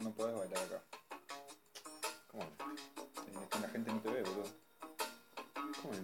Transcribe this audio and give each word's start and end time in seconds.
no 0.00 0.10
podés 0.12 0.36
bailar 0.36 0.64
acá. 0.64 0.82
¿Cómo? 2.30 2.44
Que 3.50 3.58
la 3.60 3.68
gente 3.68 3.92
no 3.92 4.00
te 4.00 4.10
ve, 4.10 4.22
boludo. 4.22 4.44
¿Cómo? 5.82 5.94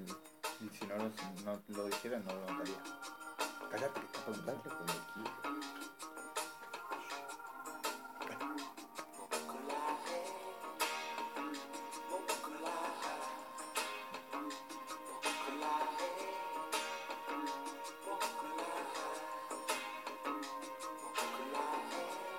Y 0.61 0.68
si 0.77 0.86
no, 0.86 0.96
lo- 0.96 1.11
si 1.11 1.72
no 1.72 1.77
lo 1.77 1.86
dijeran, 1.86 2.25
no 2.25 2.32
lo 2.34 2.41
notaría. 2.52 2.82
Cállate 3.70 4.00
que 4.00 4.07
estás 4.07 4.22
preguntando 4.22 4.62
como. 4.62 4.95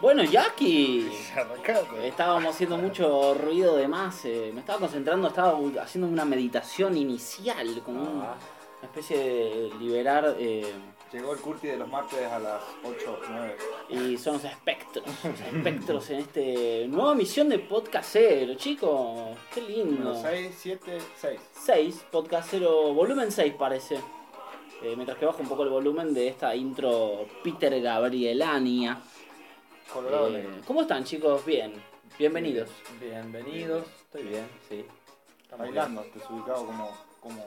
Bueno, 0.01 0.23
Jackie. 0.23 1.09
Estábamos 2.03 2.55
haciendo 2.55 2.77
mucho 2.77 3.33
ruido 3.33 3.75
de 3.75 3.87
más. 3.87 4.23
eh, 4.25 4.51
me 4.53 4.61
estaba 4.61 4.79
concentrando, 4.79 5.27
estaba 5.27 5.57
haciendo 5.81 6.07
una 6.07 6.25
meditación 6.25 6.95
inicial, 6.97 7.81
como 7.83 8.01
Ah, 8.23 8.35
una 8.81 8.87
especie 8.89 9.17
de 9.17 9.69
liberar. 9.79 10.35
eh, 10.39 10.65
Llegó 11.13 11.33
el 11.33 11.39
Curti 11.39 11.67
de 11.67 11.77
los 11.77 11.87
martes 11.87 12.19
a 12.29 12.39
las 12.39 12.61
8 12.83 13.19
9. 13.29 13.55
y 13.89 14.17
son 14.17 14.33
los 14.33 14.43
espectros. 14.43 15.05
Espectros 15.53 16.09
en 16.09 16.19
este 16.19 16.87
nueva 16.89 17.13
emisión 17.13 17.47
de 17.47 17.59
Podcastero, 17.59 18.55
chicos. 18.55 19.37
Qué 19.53 19.61
lindo. 19.61 20.09
Número 20.13 20.21
6, 20.21 20.55
7, 20.57 20.97
6. 21.21 21.39
6, 21.53 22.05
Podcastero, 22.11 22.93
volumen 22.93 23.31
6 23.31 23.53
parece. 23.57 23.95
Eh, 24.83 24.93
mientras 24.95 25.17
que 25.17 25.25
bajo 25.25 25.41
un 25.41 25.47
poco 25.47 25.63
el 25.63 25.69
volumen 25.69 26.13
de 26.13 26.27
esta 26.27 26.53
intro 26.55 27.25
Peter 27.43 27.79
Gabrielania. 27.81 28.99
Colorado 29.93 30.27
Eh, 30.27 30.31
negro. 30.31 30.51
¿Cómo 30.65 30.81
están 30.81 31.03
chicos? 31.03 31.45
Bien. 31.45 31.73
Bienvenidos. 32.17 32.69
Bienvenidos. 32.99 33.85
Estoy 34.05 34.23
bien, 34.23 34.47
sí. 34.69 34.85
Estamos 35.41 35.67
Bailando, 35.67 36.05
desubicado 36.13 36.65
como. 36.65 36.91
como. 37.19 37.45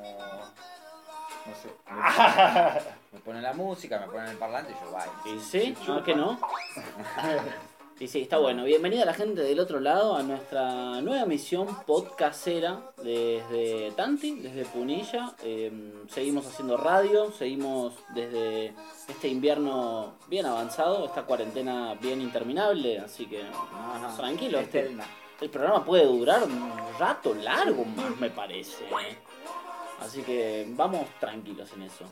no 1.47 1.55
sé. 1.55 1.71
Me 3.13 3.21
ponen 3.21 3.43
la 3.43 3.53
música, 3.55 3.99
me 3.99 4.07
ponen 4.07 4.29
el 4.31 4.37
parlante 4.37 4.73
y 4.73 4.85
yo 4.85 4.93
bailo. 4.93 5.13
¿Y 5.25 5.41
sí? 5.41 5.75
¿No 5.87 6.03
que 6.05 6.15
no? 6.15 6.39
Y 8.01 8.07
sí, 8.07 8.21
está 8.21 8.39
bueno. 8.39 8.63
Bienvenida 8.63 9.03
a 9.03 9.07
la 9.07 9.13
gente 9.13 9.43
del 9.43 9.59
otro 9.59 9.81
lado 9.81 10.15
a 10.15 10.23
nuestra 10.23 11.01
nueva 11.01 11.27
misión 11.27 11.67
podcastera 11.85 12.93
desde 13.03 13.91
Tanti, 13.97 14.39
desde 14.39 14.65
Punilla. 14.67 15.35
Eh, 15.43 15.73
seguimos 16.09 16.47
haciendo 16.47 16.77
radio, 16.77 17.33
seguimos 17.33 17.95
desde 18.15 18.73
este 19.09 19.27
invierno 19.27 20.15
bien 20.29 20.47
avanzado, 20.47 21.07
esta 21.07 21.25
cuarentena 21.25 21.95
bien 22.01 22.21
interminable, 22.21 23.01
así 23.01 23.27
que 23.27 23.43
tranquilo. 24.17 24.61
Este, 24.61 24.97
el 25.41 25.51
programa 25.51 25.85
puede 25.85 26.05
durar 26.05 26.45
un 26.45 26.71
rato 27.01 27.35
largo 27.35 27.85
más, 27.85 28.17
me 28.21 28.31
parece. 28.31 28.85
Así 30.01 30.23
que 30.23 30.67
vamos 30.69 31.09
tranquilos 31.19 31.73
en 31.73 31.83
eso. 31.83 32.05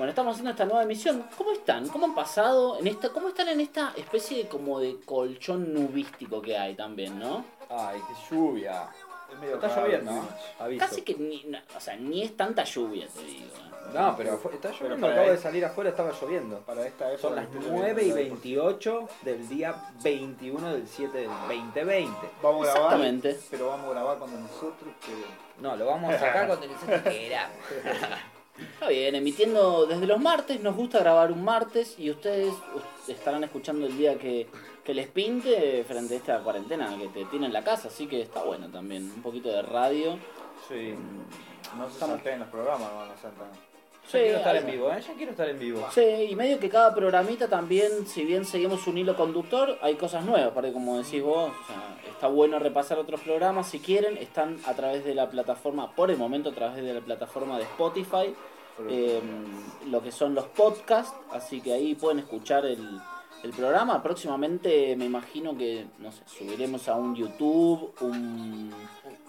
Bueno, 0.00 0.12
estamos 0.12 0.32
haciendo 0.32 0.52
esta 0.52 0.64
nueva 0.64 0.82
emisión. 0.82 1.26
¿Cómo 1.36 1.52
están? 1.52 1.86
¿Cómo 1.88 2.06
han 2.06 2.14
pasado 2.14 2.78
en 2.78 2.86
esta, 2.86 3.10
cómo 3.10 3.28
están 3.28 3.48
en 3.48 3.60
esta 3.60 3.92
especie 3.98 4.38
de 4.38 4.48
como 4.48 4.80
de 4.80 4.98
colchón 5.04 5.74
nubístico 5.74 6.40
que 6.40 6.56
hay 6.56 6.74
también, 6.74 7.18
no? 7.18 7.44
Ay, 7.68 8.00
qué 8.08 8.34
lluvia. 8.34 8.88
Es 9.30 9.38
medio 9.38 9.56
Está 9.56 9.68
raro, 9.68 9.82
lloviendo, 9.82 10.12
¿no? 10.12 10.28
Aviso. 10.58 10.86
Casi 10.86 11.02
que 11.02 11.16
ni, 11.16 11.44
no, 11.44 11.58
o 11.76 11.80
sea, 11.80 11.96
ni 11.96 12.22
es 12.22 12.34
tanta 12.34 12.64
lluvia, 12.64 13.08
te 13.08 13.22
digo. 13.24 13.44
¿eh? 13.44 13.90
No, 13.92 14.16
pero 14.16 14.40
está 14.50 14.70
lloviendo. 14.70 15.00
para 15.02 15.12
Acabo 15.12 15.30
de 15.32 15.36
salir 15.36 15.64
afuera, 15.66 15.90
estaba 15.90 16.12
lloviendo. 16.18 16.60
Para 16.60 16.86
esta 16.86 17.12
época. 17.12 17.20
Son 17.20 17.36
las 17.36 17.46
que 17.48 17.58
9 17.58 18.02
y 18.02 18.08
lloviendo, 18.08 18.14
28 18.14 19.08
del 19.20 19.48
día 19.50 19.74
21 20.02 20.72
del 20.72 20.88
7 20.88 21.18
del 21.18 21.28
2020. 21.28 22.10
Vamos 22.42 22.66
a 22.66 22.72
grabar. 22.72 22.94
Exactamente. 22.94 23.40
Pero 23.50 23.68
vamos 23.68 23.88
a 23.88 23.90
grabar 23.90 24.16
cuando 24.16 24.38
nosotros 24.38 24.94
queremos. 25.04 25.28
No, 25.58 25.76
lo 25.76 25.84
vamos 25.84 26.14
a 26.14 26.18
sacar 26.18 26.46
cuando 26.46 26.66
nosotros 26.68 27.02
queramos. 27.02 27.56
Está 28.74 28.88
bien, 28.88 29.14
emitiendo 29.14 29.86
desde 29.86 30.06
los 30.06 30.20
martes, 30.20 30.60
nos 30.60 30.76
gusta 30.76 30.98
grabar 31.00 31.32
un 31.32 31.42
martes 31.44 31.98
y 31.98 32.10
ustedes 32.10 32.52
us- 32.74 33.08
estarán 33.08 33.44
escuchando 33.44 33.86
el 33.86 33.96
día 33.96 34.18
que, 34.18 34.46
que 34.84 34.94
les 34.94 35.06
pinte 35.08 35.84
frente 35.86 36.14
a 36.14 36.16
esta 36.16 36.38
cuarentena 36.40 36.96
que 36.98 37.08
te 37.08 37.24
tiene 37.26 37.46
en 37.46 37.52
la 37.52 37.62
casa, 37.64 37.88
así 37.88 38.06
que 38.06 38.20
está 38.22 38.42
bueno 38.42 38.68
también, 38.68 39.04
un 39.14 39.22
poquito 39.22 39.48
de 39.50 39.62
radio. 39.62 40.18
Sí. 40.68 40.94
No 41.76 41.88
se 41.88 41.98
salteen 41.98 42.40
los 42.40 42.48
programas, 42.48 42.88
no 42.92 43.69
saltan. 44.10 44.20
Ya 44.20 44.22
quiero 44.22 44.38
estar 44.38 44.56
en 44.56 44.66
vivo, 44.66 44.92
¿eh? 44.92 45.00
Ya 45.00 45.14
quiero 45.14 45.30
estar 45.30 45.48
en 45.48 45.58
vivo. 45.58 45.88
Sí, 45.92 46.28
y 46.30 46.36
medio 46.36 46.58
que 46.58 46.68
cada 46.68 46.94
programita 46.94 47.48
también, 47.48 48.06
si 48.06 48.24
bien 48.24 48.44
seguimos 48.44 48.86
un 48.86 48.98
hilo 48.98 49.16
conductor, 49.16 49.78
hay 49.82 49.94
cosas 49.94 50.24
nuevas, 50.24 50.50
porque 50.52 50.72
como 50.72 50.98
decís 50.98 51.22
vos, 51.22 51.50
o 51.50 51.66
sea, 51.66 51.96
está 52.10 52.26
bueno 52.28 52.58
repasar 52.58 52.98
otros 52.98 53.20
programas, 53.20 53.68
si 53.68 53.78
quieren, 53.78 54.16
están 54.16 54.58
a 54.66 54.74
través 54.74 55.04
de 55.04 55.14
la 55.14 55.30
plataforma, 55.30 55.94
por 55.94 56.10
el 56.10 56.16
momento 56.16 56.50
a 56.50 56.52
través 56.52 56.82
de 56.82 56.94
la 56.94 57.00
plataforma 57.00 57.56
de 57.56 57.64
Spotify, 57.64 58.34
eh, 58.88 59.20
lo 59.90 60.02
que 60.02 60.10
son 60.10 60.34
los 60.34 60.46
podcasts, 60.46 61.14
así 61.32 61.60
que 61.60 61.72
ahí 61.72 61.94
pueden 61.94 62.18
escuchar 62.20 62.64
el, 62.64 62.98
el 63.42 63.50
programa. 63.50 64.02
Próximamente 64.02 64.96
me 64.96 65.04
imagino 65.04 65.56
que, 65.56 65.86
no 65.98 66.10
sé, 66.10 66.22
subiremos 66.26 66.88
a 66.88 66.94
un 66.94 67.14
YouTube, 67.14 67.92
un 68.00 68.72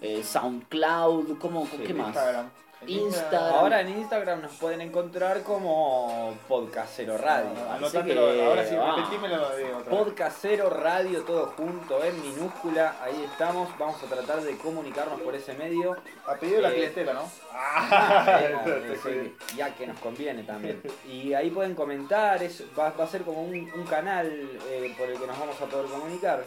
eh, 0.02 0.24
SoundCloud, 0.24 1.38
¿cómo, 1.38 1.66
Sí, 1.66 1.84
¿qué 1.86 1.94
más? 1.94 2.08
Instagram. 2.08 2.50
Instagram. 2.88 3.53
Ahora 3.53 3.81
en 3.81 3.90
Instagram 3.90 4.42
nos 4.42 4.53
pueden 4.53 4.81
encontrar 4.81 5.44
como 5.44 6.34
Podcastero 6.47 7.18
Radio. 7.18 7.50
No, 7.80 7.86
Así 7.88 7.97
que, 8.02 8.18
ahora 8.18 8.66
sí, 8.66 8.75
repetímelo 8.75 9.56
Diego, 9.56 9.78
otra. 9.80 9.92
Podcastero 9.92 10.69
Radio, 10.69 11.22
todo 11.24 11.47
junto, 11.58 12.03
en 12.03 12.19
minúscula. 12.22 12.96
Ahí 13.03 13.24
estamos. 13.31 13.69
Vamos 13.78 14.02
a 14.02 14.08
tratar 14.08 14.42
de 14.42 14.58
comunicarnos 14.58 15.22
por 15.22 15.36
ese 15.36 15.53
medio. 15.53 15.96
A 16.25 16.36
pedido 16.36 16.58
de 16.58 16.62
la 16.64 16.69
Eh, 16.72 16.74
clientela, 16.75 17.14
¿no? 17.14 17.31
Ah, 17.53 18.40
eh, 18.66 18.98
sí, 19.03 19.56
ya 19.56 19.74
que 19.75 19.86
nos 19.88 20.00
conviene 20.00 20.44
también. 20.44 20.81
Y 21.08 21.34
ahí 21.34 21.50
pueden 21.52 21.75
comentar, 21.75 22.42
es, 22.42 22.63
va, 22.78 22.90
va 22.92 23.03
a 23.03 23.08
ser 23.08 23.22
como 23.22 23.44
un, 23.44 23.53
un 23.53 23.86
canal 23.86 24.28
eh, 24.69 24.96
por 24.98 25.08
el 25.09 25.19
que 25.19 25.28
nos 25.28 25.38
vamos 25.38 25.62
a 25.62 25.66
poder 25.66 25.86
comunicar. 25.86 26.44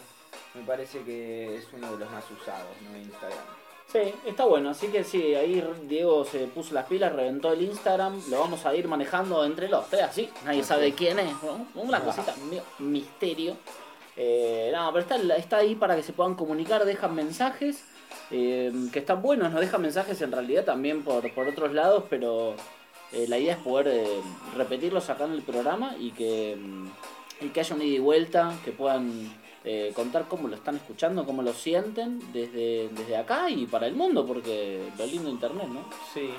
Me 0.53 0.63
parece 0.63 1.01
que 1.03 1.57
es 1.57 1.67
uno 1.73 1.91
de 1.93 1.97
los 1.99 2.11
más 2.11 2.23
usados, 2.31 2.75
¿no? 2.81 2.97
Instagram. 2.97 3.64
Sí, 3.91 4.13
está 4.25 4.45
bueno, 4.45 4.71
así 4.71 4.87
que 4.87 5.03
sí, 5.03 5.35
ahí 5.35 5.63
Diego 5.87 6.25
se 6.25 6.47
puso 6.47 6.73
las 6.73 6.85
pilas, 6.85 7.13
reventó 7.13 7.53
el 7.53 7.61
Instagram, 7.61 8.19
lo 8.29 8.39
vamos 8.39 8.65
a 8.65 8.75
ir 8.75 8.87
manejando 8.87 9.45
entre 9.45 9.69
los 9.69 9.87
tres, 9.89 10.03
así, 10.03 10.29
nadie 10.43 10.63
sabe 10.63 10.93
quién 10.93 11.19
es, 11.19 11.31
¿no? 11.43 11.67
una 11.75 12.01
cosita, 12.01 12.33
misterio. 12.79 13.55
Eh, 14.17 14.71
no, 14.73 14.91
pero 14.91 15.01
está, 15.01 15.35
está 15.35 15.57
ahí 15.57 15.75
para 15.75 15.95
que 15.95 16.03
se 16.03 16.13
puedan 16.13 16.35
comunicar, 16.35 16.83
dejan 16.83 17.13
mensajes, 17.13 17.85
eh, 18.31 18.71
que 18.91 18.99
están 18.99 19.21
buenos, 19.21 19.51
nos 19.51 19.61
dejan 19.61 19.81
mensajes 19.81 20.21
en 20.21 20.31
realidad 20.31 20.65
también 20.65 21.03
por, 21.03 21.31
por 21.33 21.47
otros 21.47 21.71
lados, 21.71 22.05
pero 22.09 22.55
eh, 23.11 23.27
la 23.27 23.37
idea 23.37 23.53
es 23.53 23.59
poder 23.59 23.87
eh, 23.87 24.21
repetirlos 24.57 25.09
acá 25.09 25.25
en 25.25 25.33
el 25.33 25.41
programa 25.41 25.95
y 25.99 26.11
que, 26.11 26.57
mm, 26.59 27.45
y 27.45 27.49
que 27.49 27.59
haya 27.59 27.75
un 27.75 27.81
ida 27.81 27.95
y 27.95 27.99
vuelta, 27.99 28.53
que 28.65 28.71
puedan 28.71 29.31
eh, 29.65 29.91
contar 29.95 30.27
cómo 30.27 30.47
lo 30.47 30.55
están 30.55 30.75
escuchando, 30.75 31.25
cómo 31.25 31.41
lo 31.41 31.51
sienten 31.53 32.19
desde, 32.31 32.87
desde 32.89 33.17
acá 33.17 33.49
y 33.49 33.65
para 33.65 33.87
el 33.87 33.95
mundo, 33.95 34.25
porque 34.25 34.87
lo 34.97 35.05
lindo 35.05 35.29
internet, 35.29 35.67
¿no? 35.67 35.81
Sí. 36.13 36.29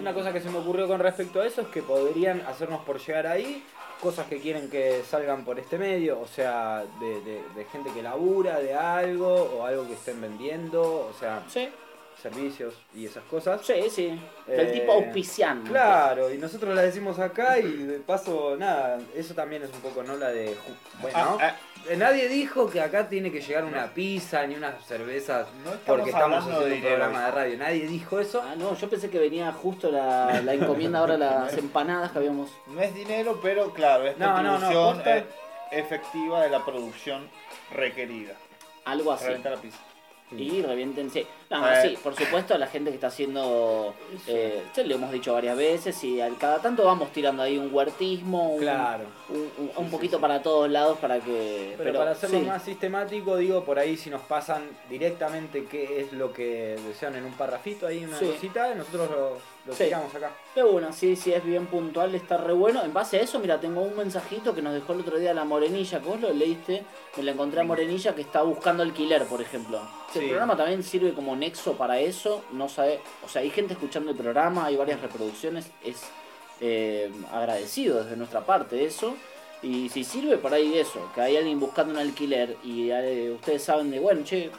Una 0.00 0.14
cosa 0.14 0.32
que 0.32 0.40
se 0.40 0.48
me 0.50 0.58
ocurrió 0.58 0.86
con 0.88 1.00
respecto 1.00 1.40
a 1.40 1.46
eso 1.46 1.62
es 1.62 1.66
que 1.68 1.82
podrían 1.82 2.40
hacernos 2.42 2.80
por 2.82 2.98
llegar 3.04 3.26
ahí 3.26 3.62
cosas 4.00 4.26
que 4.26 4.40
quieren 4.40 4.68
que 4.70 5.02
salgan 5.08 5.44
por 5.44 5.58
este 5.60 5.78
medio, 5.78 6.20
o 6.20 6.26
sea, 6.26 6.84
de, 7.00 7.20
de- 7.20 7.42
de 7.54 7.64
gente 7.66 7.90
que 7.92 8.02
labura 8.02 8.58
de 8.58 8.74
algo 8.74 9.28
o 9.32 9.64
algo 9.64 9.86
que 9.86 9.92
estén 9.94 10.20
vendiendo, 10.20 10.82
o 11.08 11.12
sea, 11.18 11.44
Sí, 11.48 11.68
servicios 12.22 12.74
y 12.94 13.06
esas 13.06 13.24
cosas. 13.24 13.60
sí, 13.66 13.74
sí. 13.90 14.20
Del 14.46 14.68
Eh, 14.68 14.72
tipo 14.80 14.92
auspiciante. 14.92 15.68
Claro, 15.70 16.32
y 16.32 16.38
nosotros 16.38 16.74
la 16.74 16.82
decimos 16.82 17.18
acá 17.18 17.58
y 17.58 17.64
de 17.72 17.98
paso, 17.98 18.56
nada, 18.56 18.98
eso 19.14 19.34
también 19.34 19.62
es 19.64 19.70
un 19.72 19.80
poco, 19.80 20.02
¿no? 20.02 20.16
La 20.16 20.28
de... 20.28 20.56
Bueno, 21.00 21.18
Ah, 21.18 21.36
ah, 21.40 21.56
eh, 21.88 21.96
nadie 21.96 22.28
dijo 22.28 22.70
que 22.70 22.80
acá 22.80 23.08
tiene 23.08 23.32
que 23.32 23.40
llegar 23.40 23.64
una 23.64 23.92
pizza 23.92 24.46
ni 24.46 24.54
unas 24.54 24.84
cervezas 24.86 25.48
no 25.64 25.72
estamos 25.72 25.82
porque 25.86 26.10
estamos 26.10 26.24
hablando 26.24 26.38
haciendo 26.50 26.60
de 26.60 26.66
un 26.74 26.80
dinero. 26.80 26.96
programa 26.96 27.24
de 27.26 27.30
radio. 27.32 27.58
Nadie 27.58 27.86
dijo 27.88 28.20
eso. 28.20 28.40
Ah, 28.44 28.54
no, 28.56 28.76
yo 28.76 28.88
pensé 28.88 29.10
que 29.10 29.18
venía 29.18 29.50
justo 29.52 29.90
la, 29.90 30.40
la 30.42 30.54
encomienda 30.54 31.00
ahora 31.00 31.16
las 31.18 31.56
empanadas 31.58 32.12
que 32.12 32.18
habíamos. 32.18 32.50
No 32.68 32.80
es 32.80 32.94
dinero, 32.94 33.40
pero 33.42 33.72
claro, 33.72 34.06
es 34.06 34.16
No, 34.18 34.42
no, 34.42 34.58
no, 34.58 34.70
contribución 34.70 35.02
eh, 35.06 35.24
efectiva 35.72 36.42
de 36.42 36.50
la 36.50 36.64
producción 36.64 37.28
requerida. 37.72 38.34
Algo 38.84 39.12
así. 39.12 39.26
Reventar 39.26 39.52
la 39.52 39.58
pizza. 39.60 39.78
Y 40.38 40.62
revienten, 40.62 41.10
sí. 41.10 41.26
No, 41.50 41.62
sí, 41.82 41.98
por 42.02 42.14
supuesto, 42.16 42.56
la 42.56 42.66
gente 42.66 42.90
que 42.90 42.94
está 42.94 43.08
haciendo, 43.08 43.94
eh, 44.26 44.62
ya 44.74 44.82
lo 44.84 44.94
hemos 44.94 45.12
dicho 45.12 45.32
varias 45.34 45.56
veces, 45.56 46.02
y 46.04 46.20
al 46.20 46.38
cada 46.38 46.60
tanto 46.62 46.84
vamos 46.84 47.12
tirando 47.12 47.42
ahí 47.42 47.58
un 47.58 47.72
huertismo, 47.74 48.54
un, 48.54 48.60
Claro. 48.60 49.04
un, 49.28 49.50
un- 49.58 49.70
un 49.76 49.90
poquito 49.90 50.18
para 50.18 50.42
todos 50.42 50.70
lados 50.70 50.98
para 50.98 51.20
que... 51.20 51.74
Pero, 51.76 51.98
para 51.98 52.12
hacerlo 52.12 52.38
sí. 52.40 52.46
más 52.46 52.62
sistemático, 52.62 53.36
digo, 53.36 53.64
por 53.64 53.78
ahí 53.78 53.96
si 53.98 54.08
nos 54.08 54.22
pasan 54.22 54.62
directamente 54.88 55.66
qué 55.66 56.00
es 56.00 56.12
lo 56.12 56.32
que 56.32 56.76
desean 56.86 57.16
en 57.16 57.24
un 57.24 57.32
parrafito, 57.32 57.86
ahí 57.86 58.04
una 58.04 58.18
cosita, 58.18 58.74
nosotros 58.74 59.10
lo, 59.10 59.38
lo 59.66 59.74
Sí. 59.74 59.84
tiramos 59.84 60.14
acá. 60.14 60.32
De 60.54 60.64
una, 60.64 60.92
sí, 60.92 61.14
sí, 61.16 61.32
es 61.32 61.44
bien 61.44 61.66
puntual, 61.66 62.14
está 62.14 62.36
re 62.36 62.52
bueno. 62.52 62.82
En 62.82 62.92
base 62.92 63.18
a 63.18 63.20
eso, 63.22 63.38
mira, 63.38 63.60
tengo 63.60 63.80
un 63.82 63.96
mensajito 63.96 64.54
que 64.54 64.62
nos 64.62 64.74
dejó 64.74 64.92
el 64.92 65.00
otro 65.00 65.18
día 65.18 65.32
la 65.34 65.44
Morenilla, 65.44 66.00
que 66.00 66.08
vos 66.08 66.20
lo 66.20 66.32
leíste, 66.32 66.82
me 67.16 67.22
la 67.22 67.32
encontré 67.32 67.60
a 67.60 67.64
Morenilla 67.64 68.14
que 68.14 68.22
está 68.22 68.42
buscando 68.42 68.82
alquiler, 68.82 69.24
por 69.26 69.40
ejemplo. 69.40 69.80
El 70.14 70.20
Sí. 70.22 70.26
programa 70.28 70.56
también 70.56 70.82
sirve 70.82 71.14
como 71.14 71.36
nexo 71.36 71.74
para 71.74 71.98
eso, 72.00 72.42
no 72.52 72.68
sabe, 72.68 73.00
o 73.24 73.28
sea, 73.28 73.42
hay 73.42 73.50
gente 73.50 73.74
escuchando 73.74 74.10
el 74.10 74.16
programa, 74.16 74.66
hay 74.66 74.76
varias 74.76 75.00
reproducciones, 75.00 75.70
es 75.84 76.02
eh, 76.64 77.10
agradecido 77.32 78.04
desde 78.04 78.16
nuestra 78.16 78.42
parte 78.46 78.84
eso. 78.84 79.14
Y 79.62 79.88
si 79.88 80.04
sirve 80.04 80.38
por 80.38 80.52
ahí 80.54 80.76
eso, 80.78 81.08
que 81.14 81.20
hay 81.20 81.36
alguien 81.36 81.58
buscando 81.60 81.92
un 81.92 81.98
alquiler 81.98 82.56
y 82.64 82.90
eh, 82.90 83.30
ustedes 83.34 83.62
saben 83.64 83.90
de, 83.90 83.98
bueno, 84.00 84.22
che, 84.24 84.50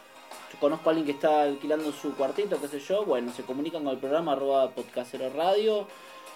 conozco 0.64 0.90
a 0.90 0.92
alguien 0.92 1.06
que 1.06 1.12
está 1.12 1.42
alquilando 1.42 1.92
su 1.92 2.16
cuartito, 2.16 2.58
qué 2.62 2.70
sé 2.70 2.80
yo, 2.80 3.04
bueno, 3.04 3.34
se 3.34 3.44
comunican 3.44 3.84
con 3.84 3.92
el 3.92 4.00
programa 4.00 4.32
arroba 4.32 4.70
podcastero 4.70 5.30
radio 5.30 5.90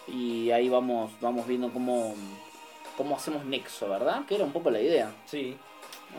y 0.05 0.51
ahí 0.51 0.67
vamos, 0.67 1.13
vamos 1.21 1.47
viendo 1.47 1.71
cómo, 1.71 2.13
cómo 2.97 3.15
hacemos 3.15 3.45
nexo, 3.45 3.87
¿verdad? 3.87 4.25
Que 4.25 4.35
era 4.35 4.43
un 4.43 4.51
poco 4.51 4.69
la 4.69 4.81
idea. 4.81 5.15
Sí. 5.25 5.57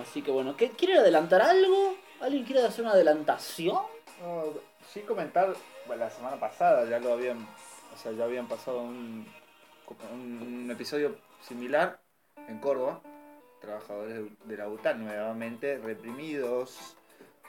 Así 0.01 0.23
que 0.23 0.31
bueno, 0.31 0.57
¿qué, 0.57 0.71
¿quieren 0.71 0.97
adelantar 0.97 1.43
algo? 1.43 1.97
¿Alguien 2.23 2.45
quiere 2.45 2.63
hacer 2.63 2.83
una 2.83 2.95
adelantación? 2.95 3.77
No, 4.23 4.45
sí 4.91 5.01
comentar, 5.01 5.55
bueno, 5.87 6.05
la 6.05 6.11
semana 6.11 6.41
pasada 6.41 6.89
ya 6.89 6.99
lo 7.01 7.13
habían, 7.13 7.47
o 7.95 7.99
sea, 8.03 8.13
ya 8.13 8.25
habían 8.25 8.49
pasado 8.49 8.85
un, 8.85 9.27
un 10.15 10.71
episodio 10.71 11.15
similar 11.47 12.01
en 12.49 12.59
Córdoba, 12.59 13.03
trabajadores 13.61 14.23
de 14.45 14.57
la 14.57 14.67
UTAN 14.67 15.05
nuevamente 15.05 15.77
reprimidos 15.77 16.97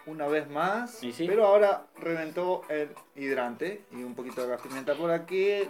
una 0.10 0.28
vez 0.28 0.50
más, 0.50 0.92
sí. 0.92 1.14
pero 1.28 1.46
ahora 1.46 1.86
reventó 1.98 2.64
el 2.70 2.90
hidrante 3.16 3.84
y 3.92 4.04
un 4.04 4.16
poquito 4.16 4.42
de 4.42 4.50
gas 4.50 4.62
pimienta 4.62 4.96
por 4.96 5.12
aquí, 5.12 5.68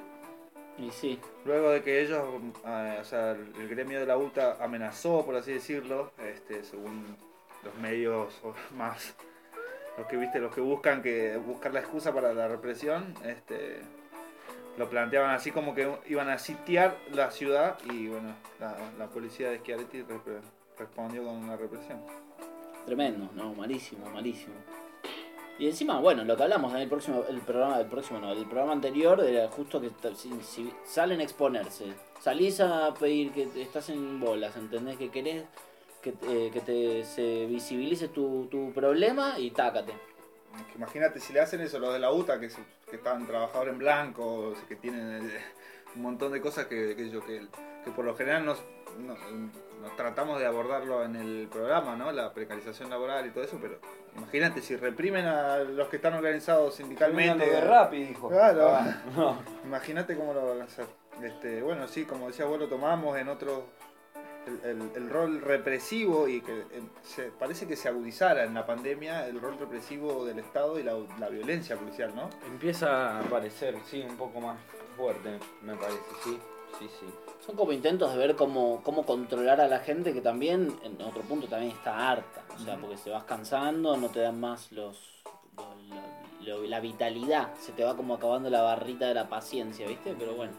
Y 0.77 0.91
sí, 0.91 1.19
Luego 1.45 1.71
de 1.71 1.81
que 1.81 2.01
ellos, 2.01 2.23
eh, 2.65 2.97
o 3.01 3.03
sea, 3.03 3.31
el 3.31 3.67
gremio 3.67 3.99
de 3.99 4.05
la 4.05 4.17
UTA 4.17 4.57
amenazó, 4.61 5.25
por 5.25 5.35
así 5.35 5.51
decirlo, 5.51 6.13
este, 6.19 6.63
según 6.63 7.17
los 7.63 7.75
medios 7.75 8.41
más, 8.77 9.13
los 9.97 10.07
que 10.07 10.15
viste, 10.15 10.39
los 10.39 10.55
que 10.55 10.61
buscan 10.61 11.01
que 11.01 11.35
buscar 11.37 11.73
la 11.73 11.81
excusa 11.81 12.13
para 12.13 12.33
la 12.33 12.47
represión, 12.47 13.13
este, 13.25 13.81
lo 14.77 14.89
planteaban 14.89 15.31
así 15.31 15.51
como 15.51 15.75
que 15.75 15.91
iban 16.07 16.29
a 16.29 16.37
sitiar 16.37 16.95
la 17.11 17.31
ciudad 17.31 17.77
y 17.91 18.07
bueno, 18.07 18.33
la, 18.61 18.77
la 18.97 19.07
policía 19.07 19.49
de 19.49 19.59
Schiaretti 19.59 20.05
respondió 20.77 21.25
con 21.25 21.35
una 21.35 21.57
represión. 21.57 21.99
Tremendo, 22.85 23.29
no, 23.35 23.53
malísimo, 23.53 24.09
malísimo. 24.09 24.55
Y 25.57 25.67
encima, 25.67 25.99
bueno, 25.99 26.23
lo 26.23 26.37
que 26.37 26.43
hablamos 26.43 26.73
en 26.73 26.79
el 26.79 26.87
próximo, 26.87 27.25
el 27.27 27.41
programa, 27.41 27.79
el 27.79 27.87
próximo 27.87 28.19
no, 28.19 28.31
el 28.31 28.45
programa 28.45 28.71
anterior 28.71 29.19
era 29.23 29.49
justo 29.49 29.81
que 29.81 29.91
si, 30.15 30.71
salen 30.85 31.19
a 31.19 31.23
exponerse, 31.23 31.93
salís 32.21 32.61
a 32.61 32.93
pedir 32.93 33.31
que 33.33 33.43
estás 33.61 33.89
en 33.89 34.19
bolas, 34.21 34.55
¿entendés? 34.55 34.97
Que 34.97 35.09
querés 35.09 35.43
que, 36.01 36.13
te- 36.13 36.49
que 36.51 36.61
te, 36.61 37.03
se 37.03 37.45
visibilice 37.45 38.07
tu, 38.07 38.47
tu 38.49 38.71
problema 38.71 39.37
y 39.37 39.51
tácate. 39.51 39.93
Imagínate 40.75 41.19
si 41.19 41.33
le 41.33 41.41
hacen 41.41 41.59
eso 41.61 41.77
los 41.77 41.93
de 41.93 41.99
la 41.99 42.11
UTA, 42.11 42.39
que, 42.39 42.47
que 42.89 42.95
están 42.95 43.27
trabajadores 43.27 43.73
en 43.73 43.79
blanco, 43.79 44.53
que 44.69 44.77
tienen 44.77 45.29
eh, 45.29 45.39
un 45.95 46.01
montón 46.01 46.31
de 46.31 46.41
cosas 46.41 46.65
que, 46.67 46.95
que, 46.95 47.09
yo, 47.09 47.25
que, 47.25 47.47
que 47.83 47.91
por 47.91 48.05
lo 48.05 48.15
general 48.15 48.45
nos, 48.45 48.59
no- 48.99 49.15
nos 49.81 49.95
tratamos 49.95 50.39
de 50.39 50.45
abordarlo 50.45 51.03
en 51.05 51.15
el 51.15 51.47
programa, 51.49 51.95
¿no? 51.95 52.11
La 52.11 52.33
precarización 52.33 52.89
laboral 52.89 53.25
y 53.27 53.29
todo 53.31 53.43
eso, 53.45 53.57
pero 53.61 53.79
imagínate 54.17 54.61
si 54.61 54.75
reprimen 54.75 55.25
a 55.25 55.57
los 55.59 55.87
que 55.87 55.95
están 55.95 56.13
organizados 56.15 56.75
sindicalmente. 56.75 57.45
de 57.49 57.61
Rappi, 57.61 58.03
dijo. 58.03 58.27
Claro. 58.29 58.69
Ah, 58.71 59.01
no. 59.15 59.37
Imagínate 59.63 60.15
cómo 60.17 60.33
lo 60.33 60.47
van 60.49 60.61
a 60.61 60.63
hacer. 60.65 60.85
Este, 61.23 61.61
bueno, 61.61 61.87
sí, 61.87 62.03
como 62.05 62.27
decía 62.27 62.45
vos, 62.45 62.59
lo 62.59 62.67
tomamos 62.67 63.17
en 63.17 63.29
otro. 63.29 63.65
El, 64.47 64.69
el- 64.69 64.91
el 64.95 65.09
rol 65.09 65.41
represivo 65.41 66.27
y 66.27 66.41
que 66.41 66.59
eh, 66.59 66.81
se, 67.03 67.23
parece 67.25 67.67
que 67.67 67.75
se 67.75 67.87
agudizara 67.87 68.45
en 68.45 68.53
la 68.53 68.65
pandemia 68.65 69.27
el 69.27 69.39
rol 69.39 69.57
represivo 69.59 70.25
del 70.25 70.39
Estado 70.39 70.79
y 70.79 70.83
la, 70.83 70.93
la 71.19 71.29
violencia 71.29 71.75
policial, 71.75 72.13
¿no? 72.15 72.29
Empieza 72.47 73.17
a 73.17 73.19
aparecer, 73.19 73.75
sí, 73.85 74.01
un 74.09 74.15
poco 74.17 74.39
más 74.41 74.57
fuerte, 74.99 75.39
me 75.63 75.75
parece, 75.75 75.99
sí. 76.23 76.39
Sí, 76.77 76.87
sí. 76.99 77.05
Son 77.45 77.55
como 77.55 77.71
intentos 77.71 78.11
de 78.11 78.17
ver 78.19 78.35
cómo, 78.35 78.81
cómo 78.83 79.03
controlar 79.05 79.59
a 79.59 79.67
la 79.67 79.79
gente 79.79 80.13
que 80.13 80.21
también, 80.21 80.77
en 80.83 81.01
otro 81.01 81.23
punto, 81.23 81.47
también 81.47 81.71
está 81.71 82.11
harta. 82.11 82.43
O 82.55 82.59
sea, 82.59 82.77
porque 82.77 82.95
se 82.97 83.09
vas 83.09 83.23
cansando, 83.23 83.97
no 83.97 84.09
te 84.09 84.19
dan 84.19 84.39
más 84.39 84.71
los, 84.71 85.23
lo- 85.57 86.57
lo- 86.61 86.63
la 86.67 86.79
vitalidad. 86.79 87.49
Se 87.59 87.71
te 87.71 87.83
va 87.83 87.95
como 87.97 88.13
acabando 88.13 88.49
la 88.51 88.61
barrita 88.61 89.07
de 89.07 89.15
la 89.15 89.27
paciencia, 89.27 89.87
¿viste? 89.87 90.15
Pero 90.17 90.35
bueno. 90.35 90.53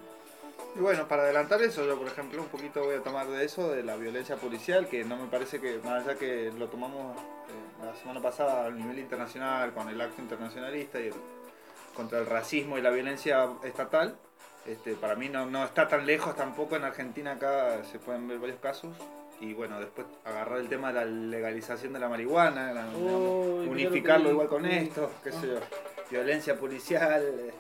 Y 0.75 0.81
bueno, 0.81 1.07
para 1.07 1.23
adelantar 1.23 1.63
eso, 1.63 1.85
yo 1.87 1.97
por 1.99 2.09
ejemplo 2.09 2.43
un 2.43 2.49
poquito 2.49 2.83
voy 2.83 2.97
a 2.97 3.03
tomar 3.03 3.29
de 3.29 3.45
eso, 3.45 3.71
de 3.71 3.83
la 3.85 3.97
violencia 3.97 4.37
policial, 4.37 4.89
que 4.89 5.05
no 5.05 5.17
me 5.17 5.27
parece 5.27 5.61
que, 5.61 5.79
más 5.79 6.05
allá 6.05 6.19
que 6.19 6.53
lo 6.59 6.69
tomamos 6.69 7.17
eh, 7.17 7.85
la 7.85 7.95
semana 7.97 8.21
pasada 8.21 8.67
a 8.67 8.71
nivel 8.71 8.99
internacional, 8.99 9.73
con 9.73 9.89
el 9.89 10.01
acto 10.01 10.21
internacionalista 10.23 11.01
y 11.01 11.07
el- 11.09 11.15
contra 11.95 12.19
el 12.19 12.27
racismo 12.27 12.79
y 12.79 12.83
la 12.83 12.91
violencia 12.91 13.49
estatal, 13.65 14.17
este, 14.67 14.95
para 14.95 15.15
mí 15.15 15.29
no, 15.29 15.47
no 15.47 15.65
está 15.65 15.89
tan 15.89 16.07
lejos 16.07 16.37
tampoco, 16.37 16.77
en 16.77 16.85
Argentina 16.85 17.33
acá 17.33 17.83
se 17.91 17.99
pueden 17.99 18.29
ver 18.29 18.39
varios 18.39 18.59
casos. 18.61 18.95
Y 19.41 19.55
bueno, 19.55 19.81
después 19.81 20.07
agarrar 20.27 20.59
el 20.61 20.69
tema 20.69 20.89
de 20.89 20.95
la 20.95 21.05
legalización 21.07 21.95
de 21.95 21.99
la 22.01 22.11
marihuana, 22.11 22.73
la- 22.75 22.87
unificarlo 22.89 24.31
igual 24.31 24.49
con 24.49 24.67
esto, 24.67 25.11
qué 25.25 25.33
sé 25.33 25.47
yo, 25.47 25.55
violencia 26.11 26.57
policial. 26.59 27.23
eh, 27.23 27.51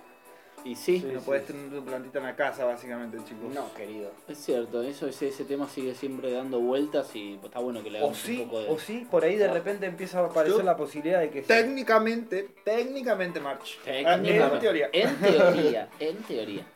Y 0.62 0.76
sí, 0.76 1.00
Sí. 1.00 1.06
no 1.14 1.20
puedes 1.22 1.46
tener 1.46 1.70
tu 1.70 1.82
plantita 1.82 2.18
en 2.18 2.26
la 2.26 2.36
casa, 2.36 2.66
básicamente, 2.66 3.16
chicos. 3.24 3.50
No, 3.54 3.72
querido. 3.72 4.12
es 4.28 4.36
cierto, 4.36 4.82
eso 4.82 5.06
ese, 5.06 5.28
ese 5.28 5.46
tema 5.46 5.66
sigue 5.66 5.94
siempre 5.94 6.30
dando 6.32 6.60
vueltas 6.60 7.16
y 7.16 7.40
está 7.42 7.60
bueno 7.60 7.82
que 7.82 7.88
le 7.90 7.96
O 7.96 8.02
hagamos 8.02 8.18
sí, 8.18 8.40
un 8.42 8.44
poco 8.46 8.60
de... 8.60 8.68
o 8.68 8.78
sí, 8.78 9.06
por 9.10 9.24
ahí 9.24 9.36
de 9.36 9.48
repente 9.50 9.86
empieza 9.86 10.20
a 10.20 10.26
aparecer 10.26 10.58
Yo- 10.58 10.62
la 10.64 10.76
posibilidad 10.76 11.20
de 11.20 11.30
que... 11.30 11.40
Técnicamente, 11.40 12.50
técnicamente, 12.62 13.40
March. 13.40 13.78
Técnicamente. 13.86 14.36
En 14.52 14.58
teoría. 14.60 14.90
En 14.92 15.16
teoría, 15.16 15.88
en 15.98 16.16
teoría. 16.24 16.66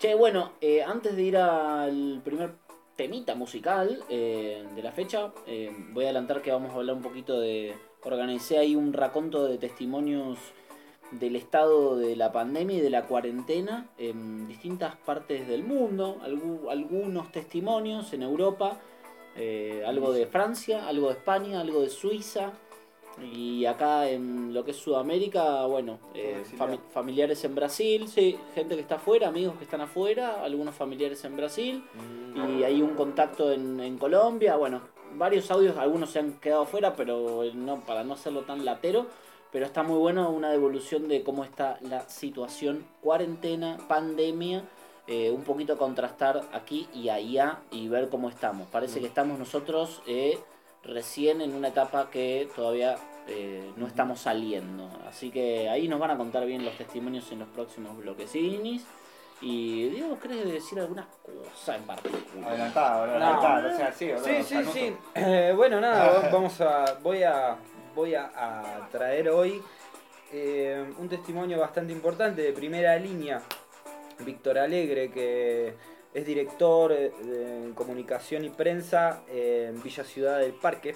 Che, 0.00 0.14
bueno, 0.14 0.52
eh, 0.60 0.82
antes 0.82 1.16
de 1.16 1.22
ir 1.22 1.36
al 1.36 2.20
primer 2.24 2.52
temita 2.96 3.34
musical 3.34 4.02
eh, 4.08 4.64
de 4.74 4.82
la 4.82 4.92
fecha, 4.92 5.32
eh, 5.46 5.72
voy 5.92 6.04
a 6.04 6.08
adelantar 6.08 6.42
que 6.42 6.50
vamos 6.52 6.72
a 6.72 6.76
hablar 6.76 6.96
un 6.96 7.02
poquito 7.02 7.40
de... 7.40 7.74
Organicé 8.06 8.58
ahí 8.58 8.76
un 8.76 8.92
raconto 8.92 9.46
de 9.46 9.56
testimonios 9.56 10.36
del 11.10 11.36
estado 11.36 11.96
de 11.96 12.16
la 12.16 12.32
pandemia 12.32 12.76
y 12.76 12.80
de 12.82 12.90
la 12.90 13.06
cuarentena 13.06 13.88
en 13.96 14.46
distintas 14.46 14.94
partes 14.96 15.48
del 15.48 15.64
mundo, 15.64 16.18
algu- 16.22 16.70
algunos 16.70 17.32
testimonios 17.32 18.12
en 18.12 18.22
Europa, 18.22 18.78
eh, 19.36 19.82
algo 19.86 20.12
de 20.12 20.26
Francia, 20.26 20.86
algo 20.86 21.06
de 21.08 21.14
España, 21.14 21.60
algo 21.60 21.80
de 21.80 21.88
Suiza, 21.88 22.52
y 23.22 23.64
acá 23.66 24.08
en 24.08 24.52
lo 24.52 24.64
que 24.64 24.72
es 24.72 24.76
Sudamérica, 24.76 25.66
bueno, 25.66 25.98
eh, 26.14 26.42
fami- 26.58 26.80
familiares 26.92 27.44
en 27.44 27.54
Brasil, 27.54 28.08
sí, 28.08 28.36
gente 28.54 28.74
que 28.74 28.80
está 28.80 28.96
afuera, 28.96 29.28
amigos 29.28 29.56
que 29.56 29.64
están 29.64 29.80
afuera, 29.80 30.42
algunos 30.42 30.74
familiares 30.74 31.24
en 31.24 31.36
Brasil, 31.36 31.84
y 32.48 32.64
hay 32.64 32.82
un 32.82 32.94
contacto 32.94 33.52
en, 33.52 33.78
en 33.80 33.98
Colombia, 33.98 34.56
bueno, 34.56 34.80
varios 35.16 35.50
audios, 35.50 35.76
algunos 35.76 36.10
se 36.10 36.18
han 36.18 36.32
quedado 36.40 36.62
afuera, 36.62 36.94
pero 36.96 37.44
no 37.54 37.80
para 37.80 38.02
no 38.02 38.14
hacerlo 38.14 38.42
tan 38.42 38.64
latero, 38.64 39.06
pero 39.52 39.64
está 39.66 39.84
muy 39.84 39.98
bueno 39.98 40.30
una 40.30 40.50
devolución 40.50 41.06
de 41.06 41.22
cómo 41.22 41.44
está 41.44 41.78
la 41.82 42.08
situación, 42.08 42.84
cuarentena, 43.00 43.78
pandemia, 43.86 44.64
eh, 45.06 45.30
un 45.30 45.42
poquito 45.44 45.78
contrastar 45.78 46.42
aquí 46.52 46.88
y 46.92 47.10
allá 47.10 47.60
y 47.70 47.86
ver 47.86 48.08
cómo 48.08 48.28
estamos. 48.28 48.66
Parece 48.68 49.00
que 49.00 49.06
estamos 49.06 49.38
nosotros 49.38 50.02
eh, 50.08 50.38
recién 50.84 51.40
en 51.40 51.54
una 51.54 51.68
etapa 51.68 52.10
que 52.10 52.48
todavía 52.54 52.96
eh, 53.26 53.72
no 53.76 53.86
estamos 53.86 54.20
saliendo. 54.20 54.88
Así 55.08 55.30
que 55.30 55.68
ahí 55.68 55.88
nos 55.88 55.98
van 55.98 56.10
a 56.10 56.16
contar 56.16 56.44
bien 56.46 56.64
los 56.64 56.76
testimonios 56.76 57.30
en 57.32 57.40
los 57.40 57.48
próximos 57.48 57.96
bloquecinis. 57.96 58.84
Y 59.40 59.88
Diego, 59.88 60.18
¿querés 60.18 60.44
decir 60.50 60.78
alguna 60.78 61.06
cosa 61.22 61.76
en 61.76 61.82
particular? 61.82 62.48
Adelantado, 62.48 63.02
adelantado, 63.04 63.74
o 63.74 63.76
sea, 63.76 63.92
sí, 63.92 64.10
Sí, 64.24 64.42
sí, 64.42 64.56
sí. 64.72 64.96
Eh, 65.14 65.52
bueno, 65.54 65.80
nada, 65.80 66.28
vamos 66.32 66.60
a, 66.60 66.98
voy 67.02 67.22
a, 67.24 67.56
voy 67.94 68.14
a, 68.14 68.30
a 68.34 68.88
traer 68.90 69.28
hoy 69.28 69.60
eh, 70.32 70.84
un 70.98 71.08
testimonio 71.08 71.60
bastante 71.60 71.92
importante 71.92 72.42
de 72.42 72.52
primera 72.52 72.96
línea. 72.96 73.42
Víctor 74.20 74.58
Alegre, 74.58 75.10
que 75.10 75.74
es 76.14 76.24
director 76.26 76.92
eh, 76.92 77.10
de 77.24 77.74
comunicación 77.74 78.44
y 78.44 78.50
prensa 78.50 79.24
en 79.28 79.82
Villa 79.82 80.04
Ciudad 80.04 80.38
del 80.38 80.52
Parque. 80.54 80.94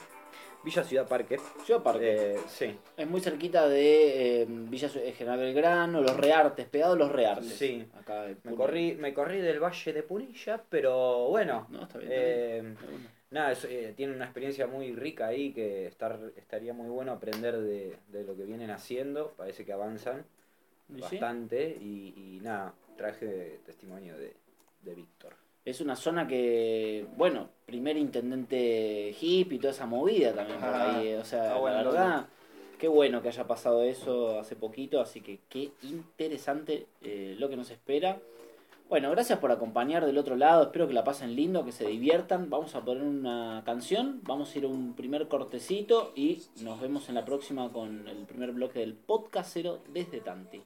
Villa 0.65 0.83
Ciudad 0.83 1.07
Parque. 1.09 1.39
Ciudad 1.65 1.83
Parque. 1.83 2.35
Eh, 2.35 2.39
sí. 2.49 2.77
Es 2.97 3.09
muy 3.09 3.21
cerquita 3.21 3.69
de 3.69 4.43
eh, 4.43 4.47
Villa 4.49 4.89
General 4.89 5.39
Belgrano, 5.39 6.01
Los 6.03 6.17
Reartes, 6.17 6.67
pegado 6.67 6.95
a 6.95 6.97
Los 6.97 7.13
Reartes. 7.13 7.53
Sí. 7.53 7.87
Acá 7.95 8.27
Me 8.43 8.55
corrí, 8.55 8.95
me 8.95 9.15
corrí 9.15 9.41
del 9.41 9.61
Valle 9.61 9.93
de 9.93 10.03
Punilla, 10.03 10.63
pero 10.69 11.29
bueno. 11.29 11.67
No, 11.71 11.83
está 11.85 11.99
bien. 11.99 12.11
eh, 12.13 12.59
está 12.75 12.87
bien. 12.87 13.09
Nada, 13.31 13.53
es, 13.53 13.65
eh, 13.67 13.93
tiene 13.97 14.15
una 14.15 14.25
experiencia 14.25 14.67
muy 14.67 14.95
rica 14.95 15.27
ahí 15.27 15.53
que 15.53 15.87
estar, 15.87 16.19
estaría 16.37 16.73
muy 16.73 16.89
bueno 16.89 17.13
aprender 17.13 17.59
de, 17.59 17.97
de 18.09 18.25
lo 18.25 18.35
que 18.37 18.45
vienen 18.45 18.71
haciendo. 18.71 19.35
Parece 19.37 19.65
que 19.65 19.73
avanzan 19.73 20.25
¿Y 20.89 20.95
sí? 20.95 21.01
bastante 21.03 21.77
y, 21.81 22.15
y 22.17 22.41
nada, 22.43 22.75
traje 22.97 23.61
testimonio 23.65 24.17
de, 24.19 24.35
de 24.83 24.95
Víctor. 24.95 25.35
Es 25.65 25.81
una 25.81 25.97
zona 25.97 26.27
que, 26.27 27.07
bueno, 27.17 27.51
primer 27.67 27.97
intendente 27.99 29.15
hippie 29.21 29.57
y 29.57 29.59
toda 29.61 29.73
esa 29.73 29.87
movida 29.87 30.33
también 30.33 30.59
por 30.61 30.69
Ah, 30.69 30.99
ahí. 30.99 31.15
O 31.15 31.25
sea, 31.25 31.55
ah, 31.55 31.59
bueno, 31.59 31.77
la 31.77 31.83
verdad, 31.83 32.27
qué 32.79 32.89
bueno 32.89 33.21
que 33.21 33.29
haya 33.29 33.47
pasado 33.47 33.83
eso 33.83 34.39
hace 34.39 34.57
poquito, 34.57 35.01
así 35.01 35.21
que 35.21 35.41
qué 35.49 35.73
interesante 35.83 36.87
eh, 37.03 37.37
lo 37.39 37.49
que 37.51 37.57
nos 37.57 37.71
espera. 37.71 38.19
Bueno, 38.89 39.11
gracias 39.11 39.39
por 39.41 39.53
acompañar 39.53 40.07
del 40.07 40.17
otro 40.17 40.35
lado, 40.37 40.63
espero 40.63 40.89
que 40.89 40.95
la 40.95 41.05
pasen 41.05 41.37
lindo, 41.37 41.63
que 41.63 41.73
se 41.73 41.87
diviertan. 41.87 42.49
Vamos 42.49 42.75
a 42.75 42.83
poner 42.83 43.03
una 43.03 43.63
canción, 43.67 44.21
vamos 44.23 44.55
a 44.55 44.59
ir 44.59 44.65
a 44.65 44.69
un 44.69 44.95
primer 44.95 45.29
cortecito 45.29 46.13
y 46.17 46.43
nos 46.63 46.81
vemos 46.81 47.11
en 47.11 47.17
la 47.17 47.27
próxima 47.27 47.71
con 47.71 48.09
el 48.09 48.25
primer 48.25 48.53
bloque 48.53 48.79
del 48.79 48.95
podcastero 48.95 49.81
desde 49.93 50.21
Tanti. 50.21 50.63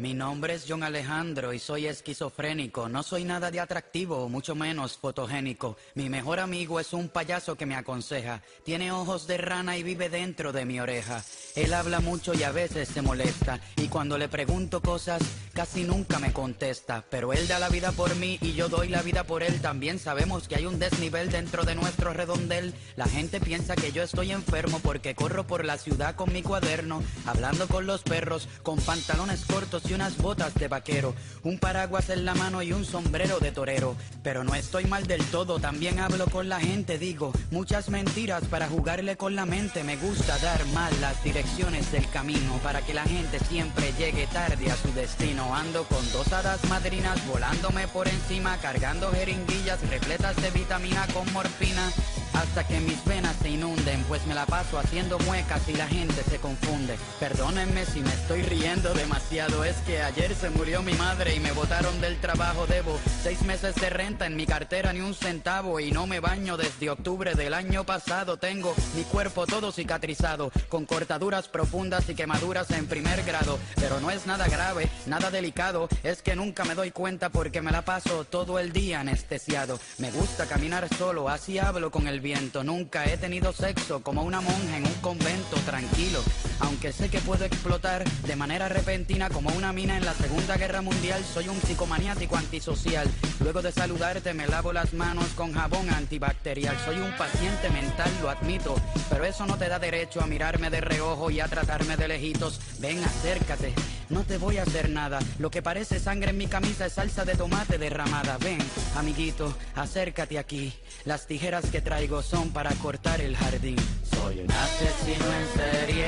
Mi 0.00 0.14
nombre 0.14 0.54
es 0.54 0.64
John 0.66 0.82
Alejandro 0.82 1.52
y 1.52 1.58
soy 1.58 1.86
esquizofrénico. 1.86 2.88
No 2.88 3.02
soy 3.02 3.24
nada 3.24 3.50
de 3.50 3.60
atractivo, 3.60 4.30
mucho 4.30 4.54
menos 4.54 4.96
fotogénico. 4.96 5.76
Mi 5.94 6.08
mejor 6.08 6.40
amigo 6.40 6.80
es 6.80 6.94
un 6.94 7.10
payaso 7.10 7.54
que 7.54 7.66
me 7.66 7.76
aconseja. 7.76 8.40
Tiene 8.64 8.92
ojos 8.92 9.26
de 9.26 9.36
rana 9.36 9.76
y 9.76 9.82
vive 9.82 10.08
dentro 10.08 10.52
de 10.52 10.64
mi 10.64 10.80
oreja. 10.80 11.22
Él 11.54 11.74
habla 11.74 12.00
mucho 12.00 12.32
y 12.32 12.44
a 12.44 12.50
veces 12.50 12.88
se 12.88 13.02
molesta. 13.02 13.60
Y 13.76 13.88
cuando 13.88 14.16
le 14.16 14.30
pregunto 14.30 14.80
cosas, 14.80 15.20
casi 15.52 15.84
nunca 15.84 16.18
me 16.18 16.32
contesta. 16.32 17.04
Pero 17.10 17.34
él 17.34 17.46
da 17.46 17.58
la 17.58 17.68
vida 17.68 17.92
por 17.92 18.16
mí 18.16 18.38
y 18.40 18.54
yo 18.54 18.70
doy 18.70 18.88
la 18.88 19.02
vida 19.02 19.24
por 19.24 19.42
él. 19.42 19.60
También 19.60 19.98
sabemos 19.98 20.48
que 20.48 20.56
hay 20.56 20.64
un 20.64 20.78
desnivel 20.78 21.30
dentro 21.30 21.64
de 21.64 21.74
nuestro 21.74 22.14
redondel. 22.14 22.72
La 22.96 23.04
gente 23.04 23.38
piensa 23.38 23.76
que 23.76 23.92
yo 23.92 24.02
estoy 24.02 24.32
enfermo 24.32 24.80
porque 24.82 25.14
corro 25.14 25.46
por 25.46 25.66
la 25.66 25.76
ciudad 25.76 26.14
con 26.14 26.32
mi 26.32 26.42
cuaderno, 26.42 27.02
hablando 27.26 27.68
con 27.68 27.84
los 27.84 28.02
perros, 28.02 28.48
con 28.62 28.78
pantalones 28.78 29.44
cortos 29.44 29.89
y 29.90 29.94
unas 29.94 30.16
botas 30.18 30.54
de 30.54 30.68
vaquero, 30.68 31.14
un 31.42 31.58
paraguas 31.58 32.10
en 32.10 32.24
la 32.24 32.34
mano 32.34 32.62
y 32.62 32.72
un 32.72 32.84
sombrero 32.84 33.40
de 33.40 33.50
torero. 33.50 33.96
Pero 34.22 34.44
no 34.44 34.54
estoy 34.54 34.84
mal 34.84 35.06
del 35.06 35.24
todo, 35.26 35.58
también 35.58 35.98
hablo 35.98 36.26
con 36.26 36.48
la 36.48 36.60
gente, 36.60 36.98
digo 36.98 37.32
muchas 37.50 37.88
mentiras 37.88 38.44
para 38.44 38.68
jugarle 38.68 39.16
con 39.16 39.34
la 39.34 39.46
mente. 39.46 39.82
Me 39.82 39.96
gusta 39.96 40.38
dar 40.38 40.64
mal 40.68 40.92
las 41.00 41.22
direcciones 41.24 41.90
del 41.90 42.08
camino 42.10 42.58
para 42.62 42.82
que 42.82 42.94
la 42.94 43.04
gente 43.04 43.40
siempre 43.40 43.92
llegue 43.98 44.26
tarde 44.28 44.70
a 44.70 44.76
su 44.76 44.92
destino. 44.92 45.54
Ando 45.54 45.84
con 45.84 46.12
dos 46.12 46.32
hadas 46.32 46.62
madrinas 46.68 47.26
volándome 47.26 47.88
por 47.88 48.06
encima, 48.06 48.58
cargando 48.58 49.10
jeringuillas 49.10 49.80
repletas 49.88 50.36
de 50.40 50.50
vitamina 50.50 51.06
con 51.12 51.30
morfina. 51.32 51.90
Hasta 52.34 52.66
que 52.66 52.80
mis 52.80 53.04
venas 53.04 53.36
se 53.42 53.50
inunden, 53.50 54.02
pues 54.04 54.26
me 54.26 54.34
la 54.34 54.46
paso 54.46 54.78
haciendo 54.78 55.18
muecas 55.20 55.68
y 55.68 55.72
la 55.72 55.86
gente 55.86 56.22
se 56.22 56.38
confunde. 56.38 56.96
Perdónenme 57.18 57.84
si 57.84 58.00
me 58.00 58.10
estoy 58.10 58.42
riendo 58.42 58.92
demasiado, 58.94 59.64
es 59.64 59.76
que 59.78 60.00
ayer 60.00 60.34
se 60.34 60.50
murió 60.50 60.82
mi 60.82 60.94
madre 60.94 61.34
y 61.34 61.40
me 61.40 61.52
botaron 61.52 62.00
del 62.00 62.20
trabajo. 62.20 62.66
Debo 62.66 62.98
seis 63.22 63.42
meses 63.42 63.74
de 63.74 63.90
renta 63.90 64.26
en 64.26 64.36
mi 64.36 64.46
cartera, 64.46 64.92
ni 64.92 65.00
un 65.00 65.14
centavo, 65.14 65.80
y 65.80 65.90
no 65.92 66.06
me 66.06 66.20
baño 66.20 66.56
desde 66.56 66.90
octubre 66.90 67.34
del 67.34 67.54
año 67.54 67.84
pasado. 67.84 68.36
Tengo 68.36 68.74
mi 68.94 69.02
cuerpo 69.02 69.46
todo 69.46 69.72
cicatrizado, 69.72 70.50
con 70.68 70.86
cortaduras 70.86 71.48
profundas 71.48 72.08
y 72.08 72.14
quemaduras 72.14 72.70
en 72.70 72.86
primer 72.86 73.22
grado. 73.24 73.58
Pero 73.76 74.00
no 74.00 74.10
es 74.10 74.26
nada 74.26 74.48
grave, 74.48 74.88
nada 75.06 75.30
delicado, 75.30 75.88
es 76.02 76.22
que 76.22 76.36
nunca 76.36 76.64
me 76.64 76.74
doy 76.74 76.90
cuenta 76.90 77.28
porque 77.30 77.60
me 77.60 77.72
la 77.72 77.84
paso 77.84 78.24
todo 78.24 78.58
el 78.58 78.72
día 78.72 79.00
anestesiado. 79.00 79.78
Me 79.98 80.10
gusta 80.10 80.46
caminar 80.46 80.88
solo, 80.96 81.28
así 81.28 81.58
hablo 81.58 81.90
con 81.90 82.06
el 82.06 82.19
viento. 82.20 82.62
Nunca 82.62 83.04
he 83.04 83.16
tenido 83.16 83.52
sexo 83.52 84.02
como 84.02 84.22
una 84.22 84.40
monja 84.40 84.76
en 84.76 84.86
un 84.86 84.94
convento 85.00 85.56
tranquilo. 85.66 86.22
Aunque 86.60 86.92
sé 86.92 87.08
que 87.08 87.20
puedo 87.20 87.44
explotar 87.44 88.04
de 88.04 88.36
manera 88.36 88.68
repentina 88.68 89.28
como 89.30 89.50
una 89.50 89.72
mina 89.72 89.96
en 89.96 90.04
la 90.04 90.14
Segunda 90.14 90.56
Guerra 90.56 90.82
Mundial, 90.82 91.24
soy 91.24 91.48
un 91.48 91.60
psicomaniático 91.60 92.36
antisocial. 92.36 93.08
Luego 93.40 93.62
de 93.62 93.72
saludarte 93.72 94.34
me 94.34 94.46
lavo 94.46 94.72
las 94.72 94.92
manos 94.92 95.26
con 95.34 95.52
jabón 95.52 95.88
antibacterial. 95.90 96.76
Soy 96.84 96.98
un 96.98 97.16
paciente 97.16 97.70
mental, 97.70 98.10
lo 98.20 98.30
admito, 98.30 98.76
pero 99.08 99.24
eso 99.24 99.46
no 99.46 99.56
te 99.56 99.68
da 99.68 99.78
derecho 99.78 100.20
a 100.20 100.26
mirarme 100.26 100.70
de 100.70 100.80
reojo 100.80 101.30
y 101.30 101.40
a 101.40 101.48
tratarme 101.48 101.96
de 101.96 102.08
lejitos. 102.08 102.60
Ven, 102.78 103.02
acércate, 103.02 103.72
no 104.10 104.24
te 104.24 104.38
voy 104.38 104.58
a 104.58 104.62
hacer 104.62 104.90
nada. 104.90 105.20
Lo 105.38 105.50
que 105.50 105.62
parece 105.62 105.98
sangre 105.98 106.30
en 106.30 106.38
mi 106.38 106.46
camisa 106.46 106.86
es 106.86 106.94
salsa 106.94 107.24
de 107.24 107.36
tomate 107.36 107.78
derramada. 107.78 108.36
Ven, 108.38 108.58
amiguito, 108.96 109.56
acércate 109.74 110.38
aquí. 110.38 110.74
Las 111.04 111.26
tijeras 111.26 111.66
que 111.66 111.80
traigo 111.80 112.09
son 112.18 112.50
para 112.50 112.70
cortar 112.82 113.20
el 113.20 113.36
jardín. 113.36 113.76
Soy 114.10 114.40
un 114.40 114.50
asesino 114.50 115.26
en 115.40 115.46
serie, 115.62 116.06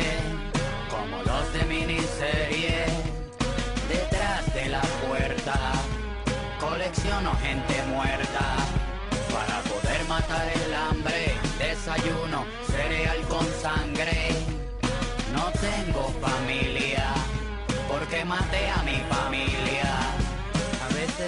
como 0.90 1.22
los 1.22 1.52
de 1.52 1.64
miniserie. 1.66 2.86
Detrás 3.88 4.52
de 4.52 4.68
la 4.68 4.82
puerta, 5.06 5.54
colecciono 6.58 7.30
gente 7.36 7.82
muerta. 7.94 8.56
Para 9.32 9.60
poder 9.62 10.04
matar 10.08 10.50
el 10.52 10.74
hambre, 10.74 11.34
desayuno 11.58 12.44
cereal 12.66 13.20
con 13.28 13.46
sangre. 13.62 14.30
No 15.32 15.52
tengo 15.52 16.12
familia, 16.20 17.14
porque 17.88 18.24
maté 18.24 18.68
a 18.70 18.82
mi 18.82 18.98
familia. 19.08 19.91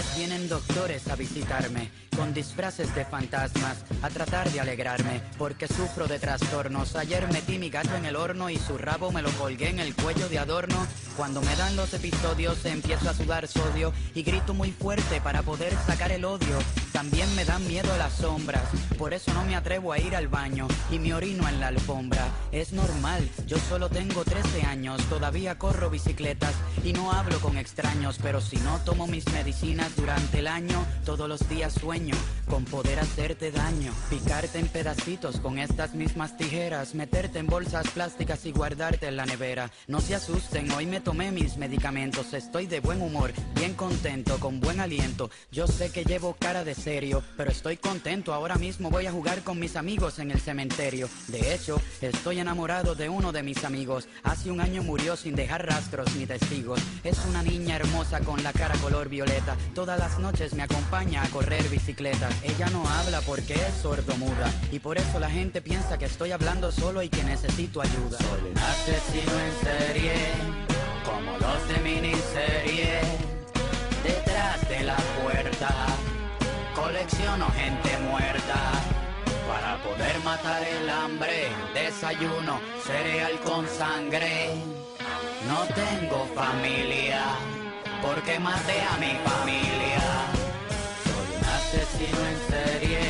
Veces 0.05 0.17
vienen 0.17 0.49
doctores 0.49 1.09
a 1.09 1.17
visitarme 1.17 1.91
con 2.17 2.35
disfraces 2.35 2.95
de 2.95 3.05
fantasmas 3.05 3.85
a 4.03 4.09
tratar 4.09 4.51
de 4.51 4.61
alegrarme 4.61 5.21
porque 5.39 5.69
sufro 5.69 6.07
de 6.07 6.19
trastornos. 6.19 6.97
Ayer 6.97 7.27
metí 7.33 7.59
mi 7.59 7.71
gato 7.71 7.95
en 7.97 8.05
el 8.05 8.17
horno 8.17 8.51
y 8.51 8.57
su 8.57 8.77
rabo 8.77 9.13
me 9.13 9.23
lo 9.23 9.31
colgué 9.33 9.69
en 9.69 9.79
el 9.79 9.95
cuello 9.95 10.29
de 10.29 10.39
adorno. 10.39 10.87
Cuando 11.17 11.41
me 11.43 11.55
dan 11.57 11.77
los 11.77 11.93
episodios 11.95 12.65
empiezo 12.65 13.09
a 13.09 13.15
sudar 13.15 13.47
sodio 13.47 13.93
y 14.15 14.23
grito 14.23 14.55
muy 14.55 14.73
fuerte 14.73 15.21
para 15.21 15.43
poder 15.43 15.73
sacar 15.87 16.13
el 16.13 16.25
odio. 16.25 16.59
También 16.95 17.35
me 17.35 17.45
dan 17.45 17.67
miedo 17.67 17.89
las 17.99 18.13
sombras, 18.13 18.63
por 18.97 19.15
eso 19.15 19.35
no 19.35 19.45
me 19.45 19.57
atrevo 19.57 19.93
a 19.93 19.99
ir 19.99 20.15
al 20.15 20.29
baño 20.29 20.69
y 20.93 21.01
me 21.01 21.13
orino 21.13 21.49
en 21.49 21.59
la 21.59 21.67
alfombra. 21.67 22.25
Es 22.53 22.73
normal, 22.73 23.29
yo 23.49 23.59
solo 23.59 23.89
tengo 23.89 24.25
13 24.25 24.63
años, 24.63 25.03
todavía 25.09 25.59
corro 25.59 25.91
bicicletas 25.91 26.55
y 26.85 26.93
no 26.93 27.11
hablo 27.11 27.41
con 27.41 27.59
extraños, 27.59 28.21
pero 28.23 28.41
si 28.41 28.59
no 28.59 28.79
tomo 28.85 29.09
mis 29.09 29.27
medicinas 29.33 29.97
durante 29.97 30.39
el 30.39 30.47
año, 30.47 30.87
todos 31.05 31.29
los 31.29 31.49
días 31.49 31.73
sueño 31.73 32.15
con 32.49 32.65
poder 32.65 33.01
hacerte 33.01 33.51
daño, 33.51 33.93
picarte 34.09 34.61
en 34.61 34.69
pedacitos 34.69 35.41
con 35.41 35.59
estas 35.59 35.95
mismas 35.95 36.37
tijeras, 36.37 36.95
meterte 36.95 37.41
en 37.41 37.47
bolsas 37.47 37.89
plásticas 37.89 38.47
y 38.47 38.53
guardarte 38.53 39.09
en 39.09 39.17
la 39.17 39.27
nevera. 39.27 39.73
No 39.89 40.01
se 40.01 40.15
asusten, 40.15 40.71
hoy 40.71 40.87
me 40.87 41.01
tomé 41.01 41.33
mis 41.33 41.57
medicamentos, 41.57 42.33
estoy 42.35 42.67
de 42.69 42.79
buen 42.79 43.03
humor, 43.03 43.33
bien 43.57 43.75
contento, 43.75 44.39
con 44.39 44.61
buen 44.61 44.79
aliento. 44.79 45.29
Yo 45.51 45.67
sé 45.67 45.91
que 45.91 46.05
llevo 46.05 46.37
cara 46.39 46.63
de 46.63 46.84
serio, 46.85 47.23
pero 47.35 47.51
estoy 47.51 47.79
contento. 47.79 48.35
Ahora 48.35 48.57
mismo 48.57 48.91
voy 48.91 49.07
a 49.07 49.13
jugar 49.13 49.43
con 49.43 49.59
mis 49.59 49.75
amigos 49.75 50.19
en 50.19 50.31
el 50.31 50.39
cementerio. 50.39 51.09
De 51.29 51.55
hecho, 51.55 51.81
estoy 52.03 52.41
enamorado 52.41 52.95
de 52.95 53.09
uno 53.09 53.33
de 53.33 53.43
mis 53.43 53.65
amigos. 53.65 54.07
Hace 54.23 54.51
un 54.51 54.61
año 54.61 54.83
murió 54.83 55.17
sin 55.17 55.35
dejar 55.35 55.67
rastros 55.67 56.15
ni 56.17 56.27
testigos. 56.27 56.81
Es 57.03 57.19
una 57.31 57.43
niña 57.43 57.77
hermosa 57.77 58.21
con 58.21 58.43
la 58.43 58.53
cara 58.53 58.77
color 58.83 59.09
violeta. 59.09 59.57
Todas 59.75 59.99
las 59.99 60.19
noches 60.19 60.53
me 60.53 60.63
acompaña 60.63 61.23
a 61.23 61.29
correr 61.29 61.67
bicicleta. 61.71 62.29
Ella 62.43 62.69
no 62.69 62.87
habla 62.87 63.23
porque 63.23 63.55
es 63.55 63.75
sordomuda 63.81 64.53
y 64.71 64.79
por 64.79 64.99
eso 64.99 65.19
la 65.19 65.31
gente 65.31 65.63
piensa 65.63 65.97
que 65.97 66.05
estoy 66.05 66.33
hablando 66.33 66.71
solo 66.71 67.03
y 67.03 67.09
que 67.09 67.25
necesito 67.25 67.81
ayuda. 67.81 68.19
Soy 68.19 68.51
un 68.51 68.59
asesino 68.59 69.33
en 69.41 69.89
serie, 69.89 70.13
como 71.07 71.33
los 71.39 71.69
de 71.69 71.79
miniserie. 71.83 73.01
Detrás 74.05 74.69
de 74.69 74.83
la 74.83 74.97
puerta, 75.23 75.97
colecciono 76.85 77.47
gente 77.53 77.99
muerta. 78.11 78.61
Para 79.49 79.77
poder 79.83 80.19
matar 80.23 80.63
el 80.63 80.89
hambre, 80.91 81.49
desayuno 81.73 82.61
cereal 82.87 83.33
con 83.41 83.67
sangre. 83.69 84.51
No 85.49 85.61
tengo 85.83 86.27
familia, 86.35 87.23
porque 88.03 88.39
maté 88.39 88.79
a 88.93 88.97
mi 88.99 89.13
familia. 89.29 90.05
Soy 91.05 91.29
un 91.39 91.45
asesino 91.59 92.21
en 92.33 92.39
serie, 92.55 93.01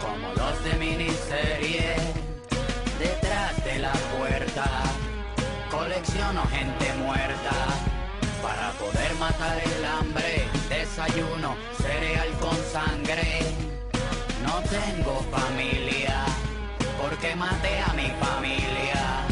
como 0.00 0.26
los 0.38 0.64
de 0.64 0.74
miniserie. 0.84 1.96
Detrás 2.98 3.64
de 3.64 3.78
la 3.80 3.92
puerta, 4.16 4.66
colecciono 5.70 6.42
gente 6.46 6.86
muerta. 7.04 7.56
Para 8.42 8.70
poder 8.72 9.14
matar 9.14 9.56
el 9.64 9.84
hambre, 9.84 10.43
desayuno 10.94 11.56
cereal 11.82 12.30
con 12.38 12.56
sangre. 12.70 13.40
No 14.44 14.62
tengo 14.70 15.20
familia, 15.22 16.24
porque 17.02 17.34
maté 17.34 17.80
a 17.80 17.92
mi 17.94 18.08
familia. 18.24 19.26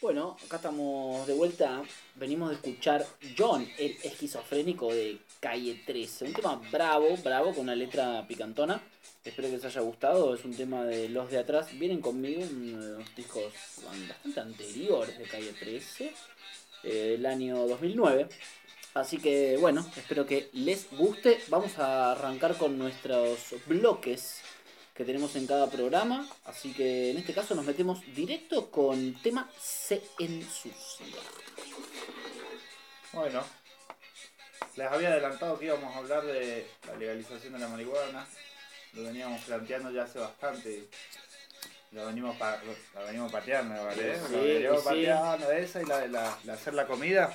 Bueno, 0.00 0.36
acá 0.44 0.56
estamos 0.56 1.28
de 1.28 1.34
vuelta. 1.34 1.80
Venimos 2.16 2.48
de 2.48 2.56
escuchar 2.56 3.06
John, 3.38 3.68
el 3.78 3.96
esquizofrénico 4.02 4.92
de 4.92 5.20
Calle 5.38 5.80
13. 5.86 6.24
Un 6.24 6.32
tema 6.32 6.60
bravo, 6.72 7.16
bravo, 7.22 7.54
con 7.54 7.60
una 7.60 7.76
letra 7.76 8.26
picantona. 8.26 8.82
Espero 9.24 9.46
que 9.46 9.54
les 9.54 9.64
haya 9.64 9.80
gustado. 9.80 10.34
Es 10.34 10.44
un 10.44 10.56
tema 10.56 10.84
de 10.84 11.08
Los 11.08 11.30
de 11.30 11.38
Atrás. 11.38 11.68
Vienen 11.78 12.00
conmigo 12.00 12.42
uno 12.42 12.98
discos 13.14 13.52
bastante 13.84 14.40
anteriores 14.40 15.16
de 15.16 15.24
Calle 15.24 15.52
13, 15.52 16.12
eh, 16.84 17.14
el 17.16 17.26
año 17.26 17.66
2009. 17.66 18.28
Así 18.94 19.18
que 19.18 19.56
bueno, 19.58 19.86
espero 19.96 20.26
que 20.26 20.50
les 20.52 20.90
guste. 20.90 21.40
Vamos 21.48 21.78
a 21.78 22.12
arrancar 22.12 22.56
con 22.56 22.78
nuestros 22.78 23.54
bloques 23.66 24.42
que 24.94 25.04
tenemos 25.04 25.34
en 25.36 25.46
cada 25.46 25.70
programa. 25.70 26.28
Así 26.44 26.72
que 26.72 27.10
en 27.10 27.18
este 27.18 27.32
caso 27.32 27.54
nos 27.54 27.64
metemos 27.64 28.00
directo 28.14 28.70
con 28.70 29.14
tema 29.22 29.50
Se 29.58 30.02
ensucia. 30.18 31.06
Bueno, 33.12 33.42
les 34.76 34.86
había 34.86 35.08
adelantado 35.08 35.58
que 35.58 35.66
íbamos 35.66 35.94
a 35.94 35.98
hablar 35.98 36.24
de 36.24 36.66
la 36.86 36.96
legalización 36.96 37.54
de 37.54 37.58
la 37.58 37.68
marihuana. 37.68 38.26
Lo 38.94 39.04
veníamos 39.04 39.40
planteando 39.42 39.90
ya 39.90 40.04
hace 40.04 40.18
bastante. 40.18 40.88
Lo 41.92 42.06
venimos, 42.06 42.36
pa- 42.36 42.58
lo- 42.64 43.00
la 43.00 43.06
venimos 43.06 43.30
pateando, 43.30 43.84
¿vale? 43.84 44.16
Sí, 44.16 44.32
Lo 44.32 44.42
venimos 44.42 44.78
sí. 44.82 44.84
pateando 44.88 45.50
esa 45.52 45.82
y 45.82 45.84
la 45.84 45.98
de 45.98 46.08
la, 46.08 46.38
la 46.44 46.52
hacer 46.54 46.74
la 46.74 46.86
comida. 46.86 47.32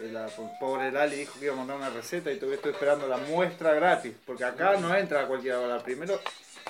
Eh, 0.00 0.10
La 0.12 0.26
pobre 0.60 0.90
Lali 0.92 1.16
dijo 1.16 1.38
que 1.38 1.44
iba 1.46 1.54
a 1.54 1.56
mandar 1.56 1.76
una 1.76 1.90
receta 1.90 2.30
y 2.32 2.36
todavía 2.36 2.56
estoy 2.56 2.72
esperando 2.72 3.06
la 3.06 3.16
muestra 3.18 3.72
gratis. 3.74 4.14
Porque 4.26 4.44
acá 4.44 4.76
no 4.78 4.94
entra 4.96 5.22
a 5.22 5.26
cualquier 5.26 5.54
hora. 5.54 5.82
Primero 5.82 6.20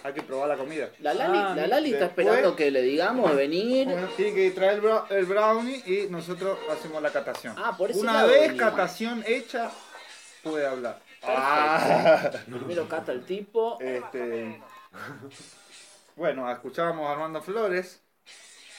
hay 0.03 0.13
que 0.13 0.23
probar 0.23 0.49
la 0.49 0.57
comida. 0.57 0.89
La 1.01 1.15
Lali, 1.15 1.39
Ah, 1.39 1.55
la 1.57 1.67
Lali 1.67 1.93
está 1.95 2.07
esperando 2.07 2.55
que 2.55 2.71
le 2.71 2.83
digamos 2.83 3.31
de 3.31 3.37
venir. 3.37 3.89
Bueno, 3.89 4.09
tiene 4.17 4.35
que 4.35 4.51
traer 4.51 4.75
el, 4.75 4.83
bra- 4.83 5.07
el 5.11 5.25
brownie 5.25 5.83
y 5.87 6.09
nosotros 6.11 6.59
hacemos 6.71 7.03
la 7.03 7.11
catación. 7.11 7.55
Ah, 7.59 7.75
por 7.77 7.91
ese 7.91 8.01
Una 8.01 8.25
vez 8.25 8.49
venimos. 8.49 8.71
catación 8.71 9.25
hecha, 9.27 9.71
puede 10.43 10.67
hablar. 10.67 11.01
Primero 12.47 12.89
cata 12.89 13.13
el 13.13 13.25
tipo. 13.25 13.79
Este, 13.81 14.61
bueno, 16.19 16.51
escuchábamos 16.51 17.09
a 17.09 17.13
Armando 17.13 17.41
Flores. 17.41 18.01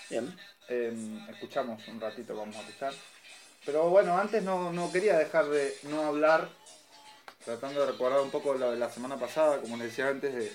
Bien. 0.10 0.38
eh, 0.68 0.94
escuchamos 1.30 1.88
un 1.88 2.02
ratito, 2.02 2.36
vamos 2.36 2.58
a 2.58 2.60
escuchar. 2.60 2.94
Pero 3.66 3.90
bueno, 3.90 4.18
antes 4.18 4.44
no, 4.44 4.74
no 4.74 4.92
quería 4.92 5.18
dejar 5.18 5.46
de 5.46 5.74
no 5.84 6.02
hablar, 6.02 6.50
tratando 7.46 7.80
de 7.80 7.94
recordar 7.94 8.20
un 8.20 8.30
poco 8.30 8.58
de 8.58 8.76
la 8.76 8.90
semana 8.92 9.18
pasada, 9.18 9.62
como 9.62 9.78
les 9.78 9.88
decía 9.88 10.10
antes, 10.10 10.36
de, 10.36 10.52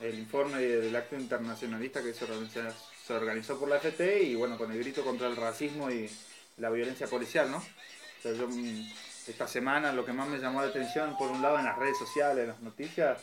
el 0.00 0.18
informe 0.18 0.58
del 0.58 0.96
acto 0.96 1.14
internacionalista 1.14 2.02
que 2.02 2.12
se 2.12 2.24
organizó, 2.24 2.60
se 3.06 3.12
organizó 3.12 3.60
por 3.60 3.68
la 3.68 3.76
FT 3.76 4.24
y 4.24 4.34
bueno, 4.34 4.58
con 4.58 4.72
el 4.72 4.78
grito 4.80 5.04
contra 5.04 5.28
el 5.28 5.36
racismo 5.36 5.92
y 5.92 6.10
la 6.56 6.70
violencia 6.70 7.06
policial, 7.06 7.52
¿no? 7.52 7.58
O 7.58 8.22
sea, 8.22 8.32
yo, 8.32 8.48
mm, 8.48 8.92
esta 9.28 9.46
semana 9.46 9.92
lo 9.92 10.04
que 10.04 10.12
más 10.12 10.26
me 10.28 10.38
llamó 10.38 10.60
la 10.60 10.68
atención, 10.68 11.16
por 11.16 11.30
un 11.30 11.40
lado 11.40 11.60
en 11.60 11.66
las 11.66 11.78
redes 11.78 11.98
sociales, 11.98 12.42
en 12.42 12.48
las 12.48 12.60
noticias, 12.60 13.20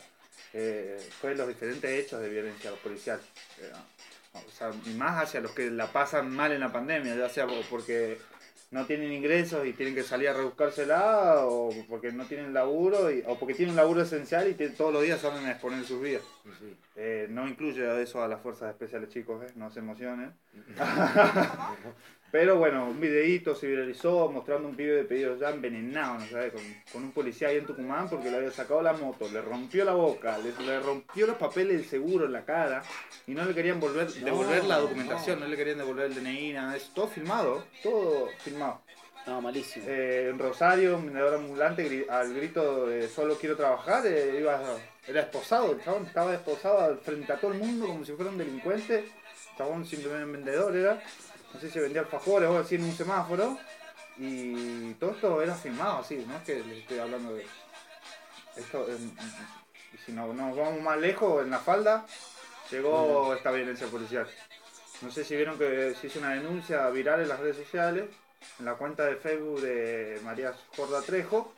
eh, 0.52 0.98
fue 1.20 1.34
los 1.34 1.48
diferentes 1.48 1.90
hechos 1.90 2.20
de 2.20 2.28
violencia 2.28 2.70
policial. 2.82 3.20
Eh, 3.60 3.72
o 4.34 4.50
sea, 4.50 4.70
más 4.96 5.22
hacia 5.24 5.40
los 5.40 5.52
que 5.52 5.70
la 5.70 5.86
pasan 5.92 6.30
mal 6.34 6.52
en 6.52 6.60
la 6.60 6.72
pandemia, 6.72 7.14
ya 7.14 7.28
sea 7.28 7.46
por- 7.46 7.64
porque 7.68 8.18
no 8.70 8.86
tienen 8.86 9.12
ingresos 9.12 9.66
y 9.66 9.74
tienen 9.74 9.94
que 9.94 10.02
salir 10.02 10.28
a 10.30 10.32
rebuscársela, 10.32 11.44
o 11.46 11.70
porque 11.88 12.10
no 12.12 12.24
tienen 12.24 12.54
laburo, 12.54 13.10
y- 13.10 13.22
o 13.26 13.38
porque 13.38 13.52
tienen 13.54 13.72
un 13.72 13.76
laburo 13.76 14.00
esencial 14.02 14.48
y 14.48 14.54
te- 14.54 14.70
todos 14.70 14.92
los 14.94 15.02
días 15.02 15.20
salen 15.20 15.44
a 15.44 15.50
exponer 15.52 15.84
sus 15.84 16.00
vidas. 16.02 16.22
Eh, 16.96 17.26
no 17.30 17.46
incluye 17.46 18.02
eso 18.02 18.22
a 18.22 18.28
las 18.28 18.40
fuerzas 18.40 18.70
especiales, 18.70 19.10
chicos, 19.10 19.42
¿eh? 19.44 19.52
no 19.56 19.70
se 19.70 19.80
emocionen. 19.80 20.32
Pero 22.32 22.56
bueno, 22.56 22.86
un 22.86 22.98
videíto 22.98 23.54
se 23.54 23.66
viralizó 23.66 24.30
mostrando 24.30 24.66
un 24.66 24.74
pibe 24.74 24.94
de 24.94 25.04
pedidos 25.04 25.38
ya 25.38 25.50
envenenado, 25.50 26.18
¿no 26.18 26.26
sabes? 26.26 26.54
Con, 26.54 26.62
con 26.90 27.04
un 27.04 27.12
policía 27.12 27.48
ahí 27.48 27.58
en 27.58 27.66
Tucumán 27.66 28.08
porque 28.08 28.30
le 28.30 28.38
había 28.38 28.50
sacado 28.50 28.80
la 28.80 28.94
moto, 28.94 29.28
le 29.30 29.42
rompió 29.42 29.84
la 29.84 29.92
boca, 29.92 30.38
le, 30.38 30.64
le 30.64 30.80
rompió 30.80 31.26
los 31.26 31.36
papeles 31.36 31.76
del 31.76 31.84
seguro 31.84 32.24
en 32.24 32.32
la 32.32 32.46
cara 32.46 32.82
y 33.26 33.32
no 33.32 33.44
le 33.44 33.54
querían 33.54 33.78
volver, 33.78 34.10
devolver 34.10 34.64
la 34.64 34.78
documentación, 34.78 35.40
no. 35.40 35.46
le 35.46 35.56
querían 35.58 35.76
devolver 35.76 36.06
el 36.06 36.14
DNI, 36.14 36.54
nada 36.54 36.74
eso. 36.74 36.90
Todo 36.94 37.08
filmado, 37.08 37.64
todo 37.82 38.28
filmado. 38.38 38.80
No, 39.26 39.42
malísimo. 39.42 39.84
Eh, 39.86 40.28
en 40.30 40.38
Rosario, 40.38 40.96
un 40.96 41.04
vendedor 41.04 41.34
ambulante 41.34 42.06
al 42.08 42.32
grito 42.32 42.86
de 42.86 43.08
solo 43.08 43.36
quiero 43.36 43.56
trabajar, 43.56 44.06
eh, 44.06 44.38
iba, 44.40 44.58
era 45.06 45.20
esposado, 45.20 45.72
el 45.72 45.84
chabón 45.84 46.06
estaba 46.06 46.32
esposado 46.32 46.96
frente 46.98 47.30
a 47.30 47.36
todo 47.36 47.52
el 47.52 47.58
mundo 47.58 47.88
como 47.88 48.06
si 48.06 48.12
fuera 48.12 48.30
un 48.30 48.38
delincuente. 48.38 49.00
El 49.00 49.58
chabón 49.58 49.84
simplemente 49.84 50.32
vendedor 50.32 50.74
era, 50.74 51.02
no 51.52 51.60
sé 51.60 51.70
si 51.70 51.78
vendía 51.78 52.02
alfajores 52.02 52.48
o 52.48 52.52
algo 52.52 52.64
así 52.64 52.76
en 52.76 52.84
un 52.84 52.96
semáforo. 52.96 53.58
Y 54.18 54.92
todo 54.94 55.12
esto 55.12 55.42
era 55.42 55.54
filmado 55.54 55.98
así, 55.98 56.24
no 56.28 56.36
es 56.36 56.42
que 56.42 56.62
les 56.62 56.78
estoy 56.78 56.98
hablando 56.98 57.34
de 57.34 57.46
esto. 58.56 58.86
si 60.04 60.12
no, 60.12 60.32
nos 60.32 60.56
vamos 60.56 60.80
más 60.80 60.98
lejos, 60.98 61.42
en 61.42 61.50
la 61.50 61.58
falda 61.58 62.04
llegó 62.72 63.34
esta 63.34 63.50
violencia 63.50 63.86
policial. 63.86 64.26
No 65.02 65.10
sé 65.10 65.24
si 65.24 65.36
vieron 65.36 65.58
que 65.58 65.94
se 66.00 66.06
hizo 66.06 66.18
una 66.18 66.30
denuncia 66.30 66.88
viral 66.90 67.20
en 67.20 67.28
las 67.28 67.40
redes 67.40 67.56
sociales, 67.56 68.08
en 68.58 68.64
la 68.64 68.74
cuenta 68.74 69.04
de 69.04 69.16
Facebook 69.16 69.60
de 69.60 70.20
María 70.24 70.54
Corda 70.76 71.02
Trejo, 71.02 71.52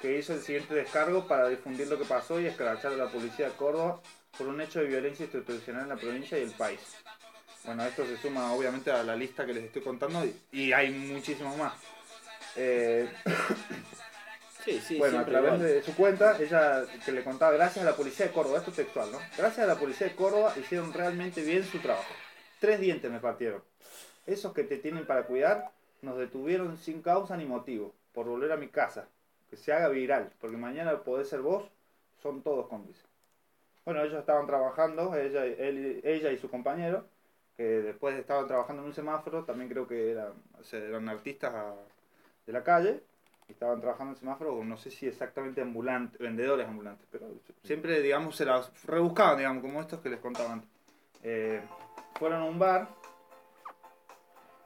que 0.00 0.18
hizo 0.18 0.32
el 0.32 0.42
siguiente 0.42 0.74
descargo 0.74 1.26
para 1.26 1.48
difundir 1.48 1.88
lo 1.88 1.98
que 1.98 2.04
pasó 2.04 2.40
y 2.40 2.46
escrachar 2.46 2.92
a 2.92 2.96
la 2.96 3.10
policía 3.10 3.46
de 3.46 3.54
Córdoba 3.54 4.00
por 4.36 4.48
un 4.48 4.60
hecho 4.60 4.80
de 4.80 4.86
violencia 4.86 5.24
institucional 5.24 5.82
en 5.82 5.88
la 5.88 5.96
provincia 5.96 6.38
y 6.38 6.42
el 6.42 6.52
país. 6.52 6.80
Bueno, 7.66 7.84
esto 7.84 8.06
se 8.06 8.16
suma 8.16 8.52
obviamente 8.52 8.90
a 8.90 9.02
la 9.02 9.16
lista 9.16 9.44
que 9.44 9.52
les 9.52 9.64
estoy 9.64 9.82
contando 9.82 10.24
y, 10.24 10.34
y 10.52 10.72
hay 10.72 10.90
muchísimos 10.90 11.56
más. 11.56 11.74
Eh, 12.56 13.10
Sí, 14.64 14.80
sí, 14.80 14.98
bueno, 14.98 15.20
a 15.20 15.24
través 15.24 15.54
igual. 15.54 15.62
de 15.62 15.80
su 15.80 15.94
cuenta, 15.94 16.36
ella 16.40 16.84
que 17.04 17.12
le 17.12 17.22
contaba, 17.22 17.52
gracias 17.52 17.84
a 17.86 17.88
la 17.90 17.94
policía 17.96 18.26
de 18.26 18.32
Córdoba, 18.32 18.58
esto 18.58 18.70
es 18.70 18.76
textual, 18.78 19.12
¿no? 19.12 19.18
Gracias 19.38 19.60
a 19.60 19.66
la 19.66 19.76
policía 19.78 20.08
de 20.08 20.16
Córdoba 20.16 20.52
hicieron 20.58 20.92
realmente 20.92 21.40
bien 21.44 21.62
su 21.64 21.78
trabajo. 21.78 22.12
Tres 22.58 22.80
dientes 22.80 23.08
me 23.08 23.20
partieron. 23.20 23.62
Esos 24.26 24.52
que 24.52 24.64
te 24.64 24.78
tienen 24.78 25.06
para 25.06 25.22
cuidar 25.26 25.70
nos 26.02 26.18
detuvieron 26.18 26.76
sin 26.78 27.00
causa 27.00 27.36
ni 27.36 27.44
motivo, 27.44 27.94
por 28.12 28.26
volver 28.26 28.50
a 28.50 28.56
mi 28.56 28.66
casa. 28.66 29.06
Que 29.48 29.56
se 29.56 29.72
haga 29.72 29.86
viral, 29.88 30.32
porque 30.40 30.56
mañana 30.56 30.98
podés 31.04 31.28
ser 31.28 31.42
vos, 31.42 31.70
son 32.20 32.42
todos 32.42 32.66
cómplices. 32.66 33.04
Bueno, 33.84 34.02
ellos 34.02 34.18
estaban 34.18 34.48
trabajando, 34.48 35.14
ella, 35.14 35.44
él- 35.44 36.00
ella 36.02 36.32
y 36.32 36.38
su 36.38 36.50
compañero, 36.50 37.06
que 37.56 37.62
después 37.62 38.18
estaban 38.18 38.46
trabajando 38.46 38.82
en 38.82 38.88
un 38.88 38.94
semáforo, 38.94 39.44
también 39.44 39.70
creo 39.70 39.86
que 39.86 40.12
eran, 40.12 40.34
eran 40.72 41.08
artistas 41.08 41.52
de 42.46 42.52
la 42.52 42.62
calle, 42.62 43.02
y 43.48 43.52
estaban 43.52 43.80
trabajando 43.80 44.12
en 44.12 44.18
semáforo, 44.18 44.62
no 44.64 44.76
sé 44.76 44.90
si 44.90 45.06
exactamente 45.06 45.62
ambulantes, 45.62 46.18
vendedores 46.18 46.66
ambulantes, 46.66 47.06
pero 47.10 47.26
siempre, 47.62 48.00
digamos, 48.02 48.36
se 48.36 48.44
las 48.44 48.70
rebuscaban, 48.84 49.38
digamos, 49.38 49.62
como 49.62 49.80
estos 49.80 50.00
que 50.00 50.10
les 50.10 50.20
contaban. 50.20 50.64
Eh, 51.22 51.62
fueron 52.18 52.42
a 52.42 52.44
un 52.44 52.58
bar 52.58 52.88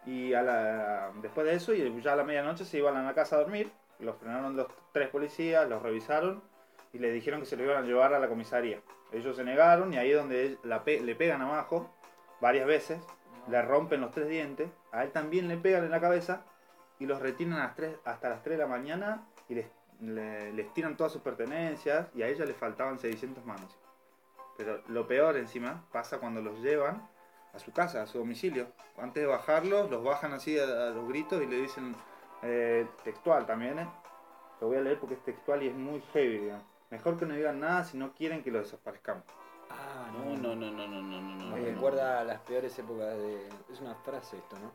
y 0.06 0.32
a 0.32 0.42
la, 0.42 1.12
después 1.22 1.46
de 1.46 1.54
eso, 1.54 1.74
y 1.74 2.00
ya 2.02 2.14
a 2.14 2.16
la 2.16 2.24
medianoche 2.24 2.64
se 2.64 2.78
iban 2.78 2.96
a 2.96 3.02
la 3.02 3.14
casa 3.14 3.36
a 3.36 3.40
dormir, 3.40 3.70
los 4.00 4.16
frenaron 4.16 4.56
los 4.56 4.66
tres 4.92 5.08
policías, 5.10 5.68
los 5.68 5.82
revisaron 5.82 6.42
y 6.92 6.98
le 6.98 7.12
dijeron 7.12 7.40
que 7.40 7.46
se 7.46 7.56
lo 7.56 7.64
iban 7.64 7.84
a 7.84 7.86
llevar 7.86 8.14
a 8.14 8.18
la 8.18 8.28
comisaría. 8.28 8.80
Ellos 9.12 9.36
se 9.36 9.44
negaron 9.44 9.92
y 9.92 9.98
ahí 9.98 10.10
es 10.10 10.16
donde 10.16 10.58
le 10.62 11.14
pegan 11.14 11.42
abajo 11.42 11.94
varias 12.40 12.66
veces, 12.66 13.00
le 13.48 13.60
rompen 13.62 14.00
los 14.00 14.10
tres 14.12 14.28
dientes, 14.28 14.70
a 14.92 15.02
él 15.04 15.10
también 15.12 15.48
le 15.48 15.56
pegan 15.56 15.84
en 15.84 15.90
la 15.90 16.00
cabeza 16.00 16.42
y 16.98 17.06
los 17.06 17.20
retienen 17.20 17.58
a 17.58 17.64
las 17.64 17.74
tres- 17.74 17.96
hasta 18.04 18.28
las 18.28 18.42
3 18.42 18.58
de 18.58 18.64
la 18.64 18.68
mañana 18.68 19.26
y 19.48 19.54
les, 19.54 19.66
le- 20.00 20.52
les 20.52 20.72
tiran 20.74 20.96
todas 20.96 21.12
sus 21.12 21.22
pertenencias 21.22 22.08
y 22.14 22.22
a 22.22 22.28
ella 22.28 22.44
le 22.44 22.54
faltaban 22.54 22.98
600 22.98 23.44
manos. 23.44 23.78
Pero 24.56 24.82
lo 24.88 25.06
peor 25.06 25.36
encima 25.36 25.84
pasa 25.92 26.18
cuando 26.18 26.42
los 26.42 26.60
llevan 26.60 27.08
a 27.54 27.58
su 27.58 27.72
casa, 27.72 28.02
a 28.02 28.06
su 28.06 28.18
domicilio. 28.18 28.68
Antes 28.98 29.22
de 29.22 29.26
bajarlos, 29.26 29.90
los 29.90 30.04
bajan 30.04 30.32
así 30.34 30.58
a, 30.58 30.64
a 30.64 30.90
los 30.90 31.08
gritos 31.08 31.42
y 31.42 31.46
le 31.46 31.56
dicen 31.56 31.96
eh, 32.42 32.86
textual 33.02 33.46
también. 33.46 33.78
¿eh? 33.78 33.88
Lo 34.60 34.68
voy 34.68 34.76
a 34.76 34.80
leer 34.82 34.98
porque 35.00 35.14
es 35.14 35.22
textual 35.24 35.62
y 35.62 35.68
es 35.68 35.74
muy 35.74 36.00
heavy. 36.12 36.38
digamos. 36.38 36.64
Mejor 36.90 37.18
que 37.18 37.24
no 37.26 37.34
digan 37.34 37.58
nada 37.60 37.84
si 37.84 37.96
no 37.96 38.12
quieren 38.12 38.42
que 38.42 38.50
lo 38.50 38.58
desaparezcamos. 38.58 39.24
Ah, 39.70 40.10
No, 40.12 40.36
no, 40.36 40.54
no, 40.56 40.70
no, 40.70 40.86
no, 40.86 41.02
no, 41.02 41.20
no. 41.20 41.20
Me 41.22 41.44
no, 41.44 41.56
no. 41.56 41.56
recuerda 41.56 42.20
a 42.20 42.24
las 42.24 42.40
peores 42.40 42.78
épocas 42.78 43.16
de. 43.16 43.48
Es 43.72 43.80
una 43.80 43.94
frase 43.94 44.36
esto, 44.38 44.56
¿no? 44.58 44.72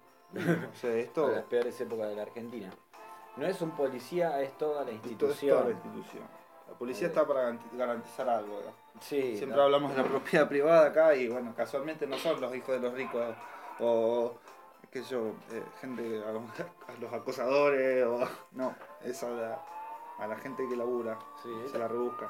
O 0.72 0.76
sea, 0.76 0.90
A 0.92 0.94
esto, 0.96 1.30
las 1.30 1.44
peores 1.44 1.80
épocas 1.82 2.10
de 2.10 2.16
la 2.16 2.22
Argentina. 2.24 2.70
No 3.38 3.46
es 3.46 3.62
un 3.62 3.72
policía, 3.72 4.42
es 4.42 4.58
toda 4.58 4.84
la 4.86 4.92
esto 4.92 5.06
es 5.06 5.12
institución. 5.12 5.58
toda 5.58 5.66
la 5.70 5.72
institución. 5.76 6.24
La 6.70 6.74
policía 6.78 7.08
está 7.08 7.26
para 7.28 7.52
garanti- 7.52 7.78
garantizar 7.78 8.30
algo. 8.30 8.62
¿no? 8.66 9.02
Sí, 9.02 9.38
Siempre 9.38 9.62
hablamos 9.62 9.92
de 9.96 10.02
la 10.02 10.08
propiedad 10.08 10.48
privada 10.50 10.88
acá 10.88 11.16
y 11.16 11.28
bueno, 11.28 11.54
casualmente 11.56 12.08
no 12.08 12.18
son 12.18 12.40
los 12.42 12.56
hijos 12.56 12.70
de 12.76 12.80
los 12.80 12.94
ricos 12.94 13.36
o 13.82 14.34
qué 14.92 15.04
sé 15.04 15.10
yo, 15.12 15.28
eh, 15.52 15.64
gente, 15.82 16.24
a 16.26 16.32
los, 16.32 16.44
a 16.88 17.00
los 17.02 17.12
acosadores 17.14 18.06
o 18.06 18.20
no, 18.54 18.74
esa 19.04 19.30
la- 19.30 19.62
a 20.18 20.28
la 20.28 20.38
gente 20.38 20.66
que 20.70 20.76
labura, 20.78 21.20
Sí, 21.44 21.50
se 21.70 21.78
la 21.78 21.88
rebusca. 21.90 22.30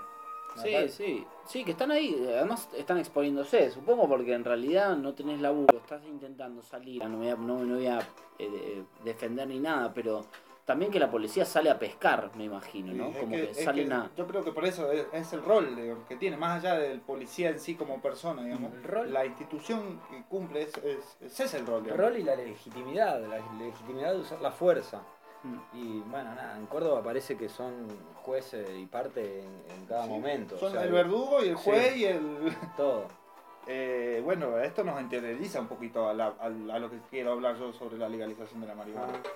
Sí, 0.61 0.89
sí, 0.89 1.27
sí, 1.45 1.63
que 1.63 1.71
están 1.71 1.91
ahí, 1.91 2.15
además 2.27 2.69
están 2.77 2.97
exponiéndose, 2.97 3.69
supongo 3.71 4.07
porque 4.07 4.33
en 4.33 4.43
realidad 4.43 4.95
no 4.95 5.13
tenés 5.13 5.41
laburo, 5.41 5.77
estás 5.77 6.03
intentando 6.05 6.61
salir, 6.61 7.03
no 7.03 7.09
me 7.09 7.17
voy 7.17 7.27
a, 7.29 7.35
no, 7.35 7.63
no 7.63 7.75
voy 7.75 7.87
a 7.87 7.99
eh, 8.39 8.83
defender 9.03 9.47
ni 9.47 9.59
nada, 9.59 9.93
pero 9.93 10.25
también 10.65 10.91
que 10.91 10.99
la 10.99 11.11
policía 11.11 11.45
sale 11.45 11.69
a 11.69 11.77
pescar, 11.77 12.31
me 12.35 12.45
imagino, 12.45 12.91
¿no? 12.93 13.11
Sí, 13.13 13.19
Como 13.19 13.35
que- 13.35 13.47
que, 13.49 13.53
salen 13.53 13.87
que 13.87 13.93
a... 13.93 14.09
Yo 14.17 14.25
creo 14.25 14.43
que 14.43 14.51
por 14.51 14.65
eso 14.65 14.91
es, 14.91 15.05
es 15.13 15.31
el 15.33 15.43
rol 15.43 15.75
digamos, 15.75 16.07
que 16.07 16.15
tiene, 16.15 16.37
más 16.37 16.63
allá 16.63 16.79
del 16.79 17.01
policía 17.01 17.49
en 17.51 17.59
sí 17.59 17.75
como 17.75 18.01
persona, 18.01 18.43
digamos. 18.43 18.73
El 18.73 18.83
rol. 18.83 19.13
La 19.13 19.25
institución 19.27 19.99
que 20.09 20.23
cumple, 20.27 20.63
es, 20.63 20.75
es- 20.77 21.17
ese 21.21 21.43
es 21.43 21.53
el 21.53 21.67
rol. 21.67 21.85
El 21.87 21.95
rol 21.95 22.17
y 22.17 22.23
la 22.23 22.35
legitimidad, 22.35 23.21
la 23.21 23.37
legitimidad 23.59 24.13
de 24.13 24.21
usar 24.21 24.41
la 24.41 24.51
fuerza. 24.51 25.03
Y 25.73 25.99
bueno, 26.01 26.33
nada, 26.35 26.57
en 26.57 26.65
Córdoba 26.67 27.01
parece 27.03 27.37
que 27.37 27.49
son 27.49 27.87
jueces 28.23 28.69
y 28.77 28.85
parte 28.85 29.41
en, 29.41 29.63
en 29.75 29.85
cada 29.85 30.03
Sí, 30.05 30.09
momento. 30.09 30.55
o 30.55 30.59
Son 30.59 30.71
sea, 30.71 30.83
el 30.83 30.91
verdugo 30.91 31.43
y 31.43 31.49
el 31.49 31.55
juez 31.55 31.93
Sí. 31.93 31.99
y 32.01 32.05
el... 32.05 32.55
Todo. 32.77 33.05
Eh, 33.67 34.21
bueno, 34.23 34.59
esto 34.59 34.83
nos 34.83 34.99
interioriza 35.01 35.59
un 35.59 35.67
poquito 35.67 36.07
a, 36.07 36.13
la- 36.13 36.35
a- 36.39 36.45
a 36.45 36.79
lo 36.79 36.89
que 36.89 36.99
quiero 37.09 37.31
hablar 37.31 37.55
yo 37.57 37.73
sobre 37.73 37.97
la 37.97 38.07
legalización 38.09 38.61
de 38.61 38.67
la 38.67 38.75
marihuana. 38.75 39.13
Ah. 39.13 39.29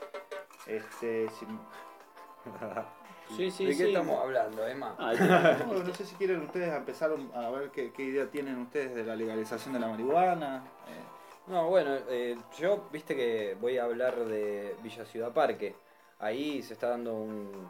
Este, 0.67 1.28
si- 1.30 1.45
Sí, 3.38 3.52
sí, 3.52 3.65
¿De 3.67 3.78
qué 3.78 3.88
estamos 3.89 4.19
hablando, 4.19 4.65
Emma? 4.65 4.95
Ah, 4.98 5.13
no, 5.67 5.84
no 5.84 5.93
sé 5.93 6.04
si 6.04 6.15
quieren 6.15 6.41
ustedes 6.41 6.74
empezar 6.76 7.12
a 7.36 7.50
ver 7.52 7.69
qué, 7.69 7.91
qué 7.91 8.04
idea 8.06 8.26
tienen 8.26 8.58
ustedes 8.60 8.95
de 8.95 9.04
la 9.04 9.15
legalización 9.15 9.74
de 9.76 9.80
la 9.80 9.88
marihuana. 9.88 10.63
Eh, 10.88 11.04
No, 11.52 11.67
bueno, 11.69 11.91
eh, 12.10 12.36
yo 12.58 12.88
viste 12.91 13.15
que 13.15 13.56
voy 13.62 13.78
a 13.78 13.84
hablar 13.84 14.15
de 14.26 14.76
Villa 14.82 15.06
Ciudad 15.06 15.32
Parque. 15.32 15.76
Ahí 16.19 16.62
se 16.62 16.73
está 16.73 16.89
dando 16.89 17.13
un, 17.15 17.69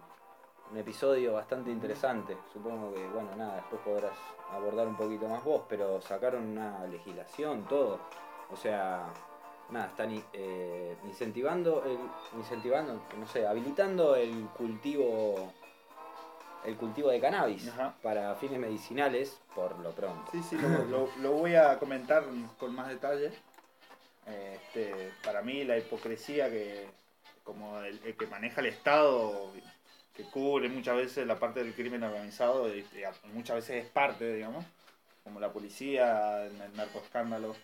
un 0.72 0.78
episodio 0.78 1.34
bastante 1.34 1.70
interesante. 1.70 2.36
Supongo 2.52 2.94
que, 2.94 3.06
bueno, 3.08 3.30
nada, 3.36 3.56
después 3.58 3.82
podrás 3.82 4.18
abordar 4.52 4.88
un 4.88 4.96
poquito 4.98 5.28
más 5.28 5.44
vos, 5.44 5.64
pero 5.70 6.02
sacaron 6.02 6.44
una 6.58 6.86
legislación, 6.88 7.66
todo. 7.68 8.00
O 8.52 8.56
sea, 8.58 9.06
nada, 9.70 9.88
están 9.88 10.24
eh, 10.34 10.96
incentivando, 11.06 11.84
el, 11.86 12.00
incentivando, 12.40 13.00
no 13.18 13.28
sé, 13.28 13.46
habilitando 13.46 14.16
el 14.16 14.48
cultivo, 14.58 15.54
el 16.66 16.76
cultivo 16.76 17.10
de 17.10 17.20
cannabis 17.22 17.68
Ajá. 17.70 17.94
para 18.02 18.34
fines 18.36 18.58
medicinales 18.60 19.40
por 19.54 19.78
lo 19.80 19.92
pronto. 19.92 20.32
Sí, 20.32 20.42
sí, 20.42 20.58
lo, 20.58 20.86
lo- 20.86 21.10
lo 21.22 21.32
voy 21.34 21.54
a 21.54 21.78
comentar 21.78 22.24
con 22.58 22.74
más 22.74 22.88
detalle. 22.88 23.32
Este, 24.26 25.12
para 25.24 25.42
mí 25.44 25.64
la 25.64 25.78
hipocresía 25.78 26.50
que 26.50 26.88
como 27.50 27.80
el, 27.82 28.00
que 28.00 28.28
maneja 28.28 28.62
el 28.62 28.68
Estado, 28.68 29.52
que 30.16 30.24
cubre 30.24 30.70
muchas 30.70 30.96
veces 30.96 31.26
la 31.26 31.40
parte 31.40 31.64
del 31.64 31.74
crimen 31.74 32.04
organizado, 32.04 32.70
muchas 33.34 33.56
veces 33.58 33.86
es 33.86 33.90
parte, 33.90 34.36
digamos, 34.36 34.66
como 35.24 35.40
la 35.40 35.52
policía, 35.52 36.46
el, 36.46 36.62
el 36.62 36.76
narcoescándalo. 36.76 37.56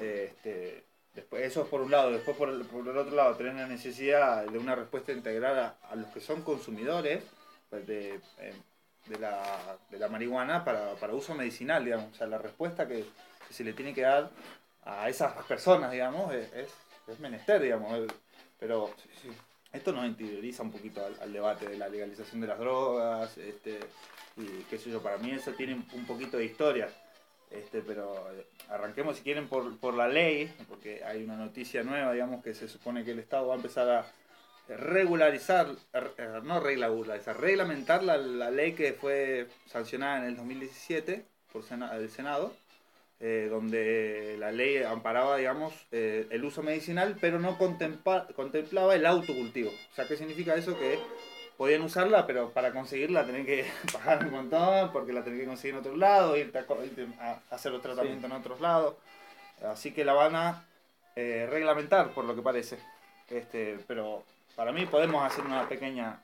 Este, 0.00 0.84
después, 1.14 1.44
eso 1.44 1.62
es 1.62 1.68
por 1.68 1.80
un 1.80 1.90
lado, 1.90 2.10
después 2.10 2.36
por 2.36 2.48
el, 2.48 2.64
por 2.64 2.88
el 2.88 2.96
otro 2.96 3.14
lado 3.14 3.36
tenés 3.36 3.54
la 3.54 3.66
necesidad 3.66 4.44
de 4.46 4.58
una 4.58 4.74
respuesta 4.74 5.12
integral 5.12 5.76
a, 5.88 5.94
los 5.94 6.08
que 6.08 6.20
son 6.20 6.42
consumidores 6.42 7.22
pues, 7.70 7.86
de, 7.86 8.20
eh, 8.38 8.54
de 9.06 9.18
la, 9.18 9.78
de 9.90 9.98
la 9.98 10.08
marihuana 10.08 10.64
para, 10.64 10.94
para 10.94 11.14
uso 11.14 11.34
medicinal, 11.34 11.84
digamos. 11.84 12.12
O 12.12 12.16
sea, 12.16 12.26
la 12.26 12.38
respuesta 12.38 12.88
que, 12.88 13.04
se 13.50 13.62
le 13.62 13.72
tiene 13.72 13.94
que 13.94 14.00
dar 14.00 14.30
a 14.84 15.08
esas 15.08 15.32
personas, 15.44 15.92
digamos, 15.92 16.34
es, 16.34 16.72
es 17.06 17.20
menester, 17.20 17.62
digamos. 17.62 18.08
Pero 18.64 18.90
sí, 18.96 19.10
sí, 19.20 19.28
esto 19.74 19.92
nos 19.92 20.06
interioriza 20.06 20.62
un 20.62 20.72
poquito 20.72 21.04
al, 21.04 21.14
al 21.20 21.30
debate 21.34 21.68
de 21.68 21.76
la 21.76 21.86
legalización 21.86 22.40
de 22.40 22.46
las 22.46 22.58
drogas, 22.58 23.36
este, 23.36 23.78
y 24.38 24.46
qué 24.70 24.78
sé 24.78 24.90
yo, 24.90 25.02
para 25.02 25.18
mí 25.18 25.32
eso 25.32 25.52
tiene 25.52 25.74
un 25.92 26.06
poquito 26.06 26.38
de 26.38 26.46
historia. 26.46 26.88
Este, 27.50 27.82
pero 27.82 28.26
eh, 28.32 28.46
arranquemos 28.70 29.18
si 29.18 29.22
quieren 29.22 29.48
por, 29.48 29.76
por 29.78 29.92
la 29.92 30.08
ley, 30.08 30.50
porque 30.66 31.04
hay 31.04 31.22
una 31.24 31.36
noticia 31.36 31.82
nueva, 31.82 32.14
digamos, 32.14 32.42
que 32.42 32.54
se 32.54 32.66
supone 32.68 33.04
que 33.04 33.10
el 33.10 33.18
Estado 33.18 33.48
va 33.48 33.52
a 33.52 33.56
empezar 33.58 33.86
a 33.90 34.06
regularizar, 34.66 35.68
eh, 35.92 36.40
no 36.42 36.58
regularizar, 36.60 37.38
reglamentar 37.38 38.02
la, 38.02 38.16
la 38.16 38.50
ley 38.50 38.72
que 38.72 38.94
fue 38.94 39.46
sancionada 39.66 40.20
en 40.20 40.24
el 40.24 40.36
2017 40.36 41.26
por 41.52 41.62
Sena- 41.64 41.94
el 41.96 42.08
Senado, 42.08 42.56
eh, 43.26 43.46
donde 43.48 44.36
la 44.38 44.52
ley 44.52 44.82
amparaba, 44.82 45.38
digamos, 45.38 45.72
eh, 45.92 46.26
el 46.28 46.44
uso 46.44 46.62
medicinal, 46.62 47.16
pero 47.18 47.38
no 47.40 47.56
contempla- 47.56 48.26
contemplaba 48.34 48.94
el 48.94 49.06
autocultivo. 49.06 49.70
O 49.70 49.94
sea, 49.94 50.06
¿qué 50.06 50.14
significa 50.18 50.54
eso? 50.54 50.78
Que 50.78 50.98
podían 51.56 51.80
usarla, 51.80 52.26
pero 52.26 52.50
para 52.50 52.72
conseguirla 52.72 53.24
tenían 53.24 53.46
que 53.46 53.64
pagar 53.94 54.26
un 54.26 54.30
montón, 54.30 54.92
porque 54.92 55.14
la 55.14 55.24
tenían 55.24 55.40
que 55.40 55.46
conseguir 55.46 55.74
en 55.74 55.80
otro 55.80 55.96
lado, 55.96 56.36
irte 56.36 56.58
a, 56.58 56.66
irte 56.84 57.06
a 57.18 57.40
hacer 57.50 57.72
los 57.72 57.80
tratamientos 57.80 58.30
en 58.30 58.36
otros 58.36 58.60
lados. 58.60 58.96
Así 59.64 59.92
que 59.92 60.04
la 60.04 60.12
van 60.12 60.36
a 60.36 60.66
eh, 61.16 61.46
reglamentar, 61.50 62.10
por 62.10 62.26
lo 62.26 62.34
que 62.34 62.42
parece. 62.42 62.78
Este, 63.30 63.78
pero 63.86 64.22
para 64.54 64.70
mí 64.70 64.84
podemos 64.84 65.24
hacer 65.24 65.46
una 65.46 65.66
pequeña 65.66 66.20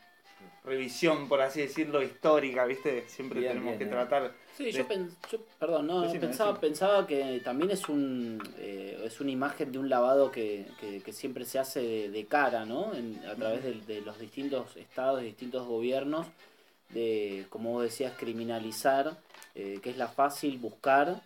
revisión, 0.64 1.28
por 1.28 1.40
así 1.40 1.60
decirlo, 1.62 2.02
histórica, 2.02 2.64
¿viste? 2.64 3.08
Siempre 3.08 3.40
Bien, 3.40 3.52
tenemos 3.52 3.70
bien, 3.70 3.78
que 3.78 3.84
bien. 3.84 3.90
tratar... 3.90 4.32
Sí, 4.56 4.72
de- 4.72 4.72
yo, 4.78 4.88
pen- 4.88 5.16
yo- 5.30 5.38
perdón, 5.58 5.86
no, 5.86 6.02
Decime, 6.02 6.20
pensaba, 6.20 6.52
decime. 6.52 6.60
pensaba 6.60 7.06
que 7.06 7.40
también 7.44 7.70
es 7.70 7.88
un 7.88 8.42
eh, 8.58 9.00
es 9.04 9.20
una 9.20 9.30
imagen 9.30 9.72
de 9.72 9.78
un 9.78 9.88
lavado 9.88 10.30
que, 10.30 10.66
que- 10.80 11.00
que 11.02 11.12
siempre 11.12 11.44
se 11.44 11.58
hace 11.58 11.80
de, 11.80 12.10
de 12.10 12.26
cara, 12.26 12.64
¿no? 12.66 12.94
En- 12.94 13.20
a 13.26 13.36
través 13.36 13.62
de, 13.64 13.74
de 13.94 14.00
los 14.02 14.18
distintos 14.18 14.76
estados, 14.76 15.22
distintos 15.22 15.66
gobiernos, 15.66 16.26
de, 16.90 17.46
como 17.50 17.72
vos 17.72 17.84
decías, 17.84 18.14
criminalizar, 18.18 19.16
eh, 19.54 19.78
que 19.82 19.90
es 19.90 19.96
la 19.96 20.08
fácil 20.08 20.58
buscar 20.58 21.22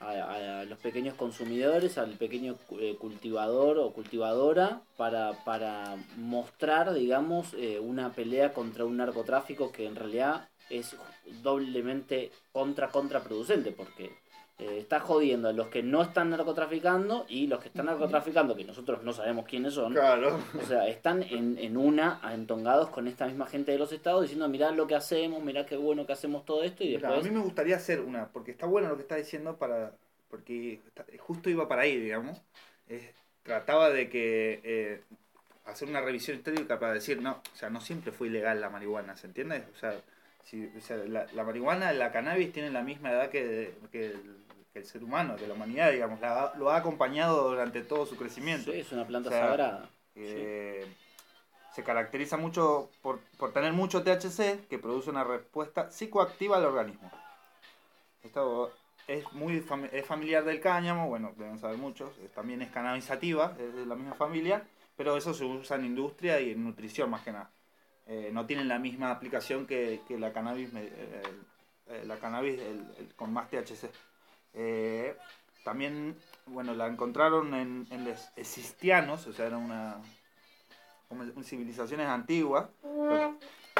a, 0.00 0.60
a 0.60 0.64
los 0.64 0.78
pequeños 0.78 1.14
consumidores, 1.14 1.98
al 1.98 2.12
pequeño 2.12 2.56
eh, 2.78 2.96
cultivador 2.98 3.78
o 3.78 3.92
cultivadora, 3.92 4.82
para, 4.96 5.32
para 5.44 5.96
mostrar, 6.16 6.92
digamos, 6.94 7.54
eh, 7.54 7.80
una 7.80 8.12
pelea 8.12 8.52
contra 8.52 8.84
un 8.84 8.96
narcotráfico 8.98 9.72
que 9.72 9.86
en 9.86 9.96
realidad 9.96 10.48
es 10.70 10.96
doblemente 11.42 12.30
contra 12.52 12.90
contraproducente, 12.90 13.72
porque 13.72 14.12
eh, 14.58 14.78
está 14.78 14.98
jodiendo 15.00 15.48
a 15.48 15.52
los 15.52 15.68
que 15.68 15.82
no 15.82 16.02
están 16.02 16.30
narcotraficando 16.30 17.26
y 17.28 17.46
los 17.46 17.60
que 17.60 17.68
están 17.68 17.86
narcotraficando, 17.86 18.56
que 18.56 18.64
nosotros 18.64 19.02
no 19.04 19.12
sabemos 19.12 19.46
quiénes 19.46 19.74
son, 19.74 19.92
Claro. 19.92 20.38
o 20.60 20.66
sea, 20.66 20.88
están 20.88 21.22
en, 21.22 21.56
en 21.58 21.76
una 21.76 22.20
entongados 22.34 22.90
con 22.90 23.06
esta 23.06 23.26
misma 23.26 23.46
gente 23.46 23.70
de 23.72 23.78
los 23.78 23.92
estados 23.92 24.22
diciendo, 24.22 24.48
mirá 24.48 24.70
lo 24.72 24.86
que 24.86 24.96
hacemos, 24.96 25.42
mirá 25.42 25.64
qué 25.64 25.76
bueno 25.76 26.06
que 26.06 26.12
hacemos 26.12 26.44
todo 26.44 26.64
esto 26.64 26.82
y 26.84 26.92
después... 26.92 27.12
a 27.24 27.28
mí 27.28 27.30
me 27.30 27.40
gustaría 27.42 27.76
hacer 27.76 28.00
una, 28.00 28.28
porque 28.28 28.50
está 28.50 28.66
bueno 28.66 28.88
lo 28.88 28.96
que 28.96 29.02
está 29.02 29.16
diciendo, 29.16 29.56
para 29.56 29.92
porque 30.30 30.80
está- 30.86 31.06
justo 31.20 31.48
iba 31.48 31.66
para 31.68 31.82
ahí, 31.82 31.96
digamos. 31.98 32.42
Eh, 32.88 33.12
trataba 33.44 33.88
de 33.90 34.10
que 34.10 34.60
eh, 34.62 35.02
hacer 35.64 35.88
una 35.88 36.00
revisión 36.02 36.36
histórica 36.36 36.78
para 36.78 36.92
decir, 36.94 37.22
no, 37.22 37.40
o 37.52 37.56
sea, 37.56 37.70
no 37.70 37.80
siempre 37.80 38.12
fue 38.12 38.28
ilegal 38.28 38.60
la 38.60 38.68
marihuana, 38.70 39.16
¿se 39.16 39.26
entiende? 39.26 39.64
O 39.74 39.78
sea, 39.78 39.94
si, 40.44 40.66
o 40.76 40.80
sea 40.80 40.96
la, 40.98 41.26
la 41.32 41.44
marihuana, 41.44 41.92
la 41.92 42.12
cannabis 42.12 42.52
tienen 42.52 42.72
la 42.74 42.82
misma 42.82 43.10
edad 43.12 43.30
que, 43.30 43.72
que 43.92 44.06
el, 44.06 44.20
que 44.46 44.47
el 44.78 44.86
ser 44.86 45.04
humano, 45.04 45.36
que 45.36 45.46
la 45.46 45.54
humanidad, 45.54 45.92
digamos, 45.92 46.20
la- 46.20 46.52
lo 46.56 46.70
ha 46.70 46.76
acompañado 46.76 47.50
durante 47.50 47.82
todo 47.82 48.06
su 48.06 48.16
crecimiento. 48.16 48.72
Sí, 48.72 48.80
es 48.80 48.92
una 48.92 49.06
planta 49.06 49.28
O 49.28 49.32
sea, 49.32 49.48
sagrada. 49.48 49.90
Eh, 50.14 50.86
Se 51.74 51.84
caracteriza 51.84 52.36
mucho 52.36 52.90
por, 53.02 53.20
por 53.38 53.52
tener 53.52 53.72
mucho 53.72 54.02
THC 54.02 54.66
que 54.68 54.78
produce 54.80 55.10
una 55.10 55.22
respuesta 55.22 55.90
psicoactiva 55.92 56.56
al 56.56 56.64
organismo. 56.64 57.08
Esto 58.24 58.72
es 59.06 59.30
muy 59.32 59.60
fami- 59.60 59.88
es 59.92 60.04
familiar 60.04 60.44
del 60.44 60.60
cáñamo, 60.60 61.08
bueno, 61.08 61.32
deben 61.36 61.58
saber 61.58 61.78
muchos, 61.78 62.10
también 62.34 62.62
es 62.62 62.70
cannabisativa, 62.70 63.54
es 63.60 63.74
de 63.74 63.86
la 63.86 63.94
misma 63.94 64.14
familia, 64.14 64.66
pero 64.96 65.16
eso 65.16 65.32
se 65.34 65.44
usa 65.44 65.76
en 65.76 65.84
industria 65.84 66.40
y 66.40 66.50
en 66.50 66.64
nutrición 66.64 67.10
más 67.10 67.22
que 67.22 67.30
nada. 67.32 67.50
Eh, 68.08 68.30
no 68.32 68.44
tienen 68.46 68.66
la 68.66 68.78
misma 68.80 69.10
aplicación 69.12 69.66
que, 69.66 70.00
que 70.08 70.18
la 70.18 70.32
cannabis, 70.32 70.70
eh, 70.74 71.22
eh, 71.88 72.02
la 72.06 72.16
cannabis 72.16 72.58
el- 72.58 72.86
el- 72.98 73.14
con 73.14 73.32
más 73.32 73.48
THC. 73.50 73.88
Eh, 74.58 75.16
también, 75.64 76.16
bueno, 76.46 76.74
la 76.74 76.86
encontraron 76.86 77.54
en, 77.54 77.86
en 77.90 78.04
los 78.04 78.28
existianos, 78.36 79.26
o 79.26 79.32
sea, 79.32 79.46
era 79.46 79.56
una, 79.56 79.98
civilizaciones 81.42 82.08
antiguas. 82.08 82.68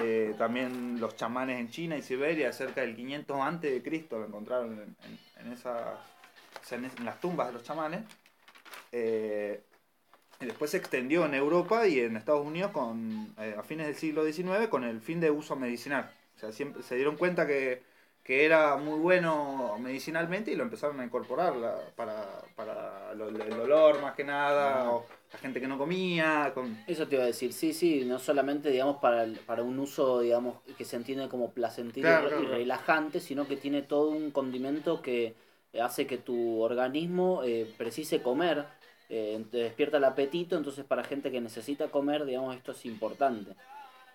Eh, 0.00 0.34
también 0.38 1.00
los 1.00 1.16
chamanes 1.16 1.58
en 1.58 1.70
China 1.70 1.96
y 1.96 2.02
Siberia, 2.02 2.52
cerca 2.52 2.82
del 2.82 2.94
500 2.94 3.40
antes 3.40 3.72
de 3.72 3.82
Cristo, 3.82 4.18
lo 4.18 4.26
encontraron 4.26 4.72
en, 4.72 4.96
en, 5.02 5.46
en 5.46 5.52
esas, 5.52 5.98
en 6.70 7.04
las 7.04 7.20
tumbas 7.20 7.48
de 7.48 7.52
los 7.54 7.64
chamanes. 7.64 8.02
Eh, 8.92 9.60
y 10.40 10.46
después 10.46 10.70
se 10.70 10.76
extendió 10.76 11.26
en 11.26 11.34
Europa 11.34 11.86
y 11.88 11.98
en 11.98 12.16
Estados 12.16 12.46
Unidos 12.46 12.70
con, 12.70 13.34
eh, 13.38 13.56
a 13.58 13.62
fines 13.64 13.86
del 13.86 13.96
siglo 13.96 14.24
XIX 14.24 14.68
con 14.68 14.84
el 14.84 15.00
fin 15.00 15.20
de 15.20 15.30
uso 15.30 15.56
medicinal. 15.56 16.10
O 16.36 16.38
sea, 16.38 16.52
siempre 16.52 16.82
se 16.84 16.94
dieron 16.94 17.16
cuenta 17.16 17.46
que, 17.46 17.82
que 18.28 18.44
era 18.44 18.76
muy 18.76 18.98
bueno 19.00 19.78
medicinalmente 19.80 20.52
y 20.52 20.54
lo 20.54 20.62
empezaron 20.62 21.00
a 21.00 21.04
incorporar 21.04 21.56
la- 21.56 21.80
para, 21.96 22.42
para 22.54 23.14
lo- 23.14 23.28
el 23.30 23.48
dolor 23.56 24.02
más 24.02 24.14
que 24.14 24.22
nada, 24.22 24.90
o 24.90 25.06
la 25.32 25.38
gente 25.38 25.58
que 25.62 25.66
no 25.66 25.78
comía. 25.78 26.52
Con... 26.54 26.76
Eso 26.86 27.08
te 27.08 27.14
iba 27.14 27.24
a 27.24 27.26
decir, 27.26 27.54
sí, 27.54 27.72
sí, 27.72 28.04
no 28.04 28.18
solamente, 28.18 28.70
digamos, 28.70 28.98
para, 28.98 29.24
el- 29.24 29.38
para 29.38 29.62
un 29.62 29.78
uso, 29.78 30.20
digamos, 30.20 30.56
que 30.76 30.84
se 30.84 30.96
entiende 30.96 31.26
como 31.30 31.52
placentero 31.52 32.06
Claro, 32.06 32.26
y 32.26 32.28
claro, 32.28 32.42
claro. 32.42 32.56
relajante, 32.58 33.20
sino 33.20 33.48
que 33.48 33.56
tiene 33.56 33.80
todo 33.80 34.10
un 34.10 34.30
condimento 34.30 35.00
que 35.00 35.34
hace 35.80 36.06
que 36.06 36.18
tu 36.18 36.60
organismo 36.60 37.42
eh, 37.44 37.66
precise 37.78 38.20
comer, 38.22 38.66
eh, 39.08 39.42
te 39.50 39.56
despierta 39.58 39.96
el 39.96 40.04
apetito, 40.04 40.54
entonces 40.58 40.84
para 40.84 41.02
gente 41.02 41.30
que 41.30 41.40
necesita 41.40 41.90
comer, 41.90 42.26
digamos, 42.26 42.54
esto 42.54 42.72
es 42.72 42.84
importante. 42.84 43.52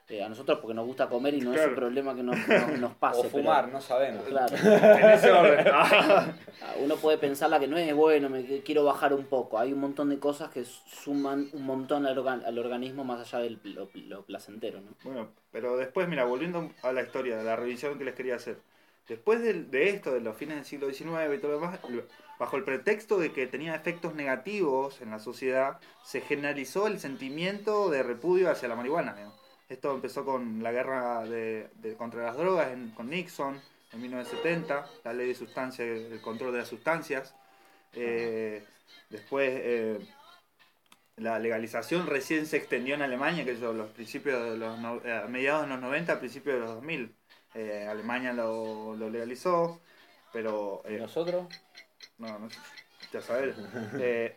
Eh, 0.10 0.22
a 0.22 0.28
nosotros 0.28 0.60
porque 0.60 0.74
nos 0.74 0.86
gusta 0.86 1.08
comer 1.08 1.34
y 1.34 1.40
no 1.40 1.52
es 1.52 1.58
Claro. 1.58 1.70
un 1.72 1.76
problema 1.76 2.14
que 2.14 2.24
nos, 2.24 2.36
nos, 2.48 2.80
nos 2.80 2.94
pase. 2.96 3.20
O 3.22 3.24
fumar, 3.30 3.66
pero- 3.66 3.74
no 3.78 3.82
sabemos. 3.82 4.24
Claro. 4.26 4.56
En 4.64 5.10
ese 5.10 5.32
orden. 5.32 5.66
Ah. 5.74 6.28
Uno 6.82 6.96
puede 6.98 7.18
pensarla 7.18 7.60
que 7.60 7.68
no 7.68 7.78
es 7.78 7.94
bueno, 7.96 8.30
me 8.30 8.44
quiero 8.64 8.84
bajar 8.84 9.14
un 9.14 9.26
poco. 9.26 9.58
Hay 9.60 9.72
un 9.74 9.80
montón 9.80 10.10
de 10.10 10.20
cosas 10.20 10.50
que 10.50 10.66
suman 10.66 11.50
un 11.54 11.64
montón 11.64 12.06
al, 12.06 12.18
organ- 12.18 12.44
al 12.46 12.58
organismo 12.60 13.04
más 13.04 13.22
allá 13.34 13.44
de 13.44 13.58
lo, 13.64 13.90
lo 13.94 14.22
placentero, 14.24 14.82
¿no? 14.82 14.90
Bueno, 15.04 15.30
pero 15.52 15.78
después, 15.78 16.08
mira, 16.08 16.26
volviendo 16.26 16.70
a 16.82 16.92
la 16.92 17.02
historia, 17.02 17.38
de 17.38 17.44
la 17.44 17.56
revisión 17.56 17.98
que 17.98 18.04
les 18.06 18.14
quería 18.16 18.36
hacer. 18.36 18.58
Después 19.08 19.42
del- 19.42 19.70
de, 19.72 19.90
esto, 19.90 20.14
de 20.14 20.22
los 20.22 20.36
fines 20.38 20.56
del 20.56 20.66
siglo 20.66 20.88
XIX 20.90 21.34
y 21.36 21.38
todo 21.40 21.52
lo 21.52 21.60
demás, 21.60 21.80
bajo 22.40 22.58
el 22.58 22.64
pretexto 22.64 23.18
de 23.20 23.32
que 23.32 23.48
tenía 23.48 23.76
efectos 23.76 24.16
negativos 24.16 25.02
en 25.02 25.12
la 25.12 25.20
sociedad, 25.20 25.78
se 26.04 26.22
generalizó 26.22 26.88
el 26.88 27.00
sentimiento 27.00 27.90
de 27.90 28.04
repudio 28.04 28.50
hacia 28.52 28.68
la 28.70 28.76
marihuana. 28.76 29.16
¿no? 29.22 29.43
Esto 29.74 29.92
empezó 29.96 30.24
con 30.24 30.62
la 30.62 30.72
guerra 30.72 31.24
de, 31.26 31.68
de- 31.82 31.96
contra 31.96 32.24
las 32.24 32.38
drogas 32.38 32.72
en- 32.72 32.92
con 32.92 33.10
Nixon 33.10 33.60
en 33.92 34.02
1970, 34.04 34.88
la 35.04 35.14
ley 35.14 35.30
de 35.30 35.34
sustancias, 35.36 35.88
el 36.12 36.22
control 36.22 36.52
de 36.52 36.60
las 36.60 36.68
sustancias. 36.68 37.34
Eh, 37.94 38.64
después, 39.10 39.50
eh, 39.52 39.98
la 41.18 41.40
legalización 41.40 42.06
recién 42.06 42.46
se 42.46 42.58
extendió 42.58 42.94
en 42.94 43.02
Alemania, 43.02 43.46
que 43.46 43.58
yo, 43.60 43.74
los 43.74 43.90
principios 43.90 44.44
de 44.52 44.58
los 44.58 44.78
no- 44.78 45.02
eh, 45.04 45.24
mediados 45.28 45.64
de 45.64 45.70
los 45.70 45.80
90, 45.80 46.20
principios 46.20 46.56
de 46.56 46.60
los 46.62 46.76
2000. 46.76 47.16
Eh, 47.56 47.88
Alemania 47.90 48.32
lo, 48.32 48.96
lo 48.96 49.10
legalizó, 49.10 49.82
pero 50.32 50.84
¿Y 50.88 50.94
nosotros? 50.94 51.48
no, 52.20 52.38
no 52.38 52.48
sé, 52.50 52.58
ya 53.12 53.22
sabes. 53.22 53.56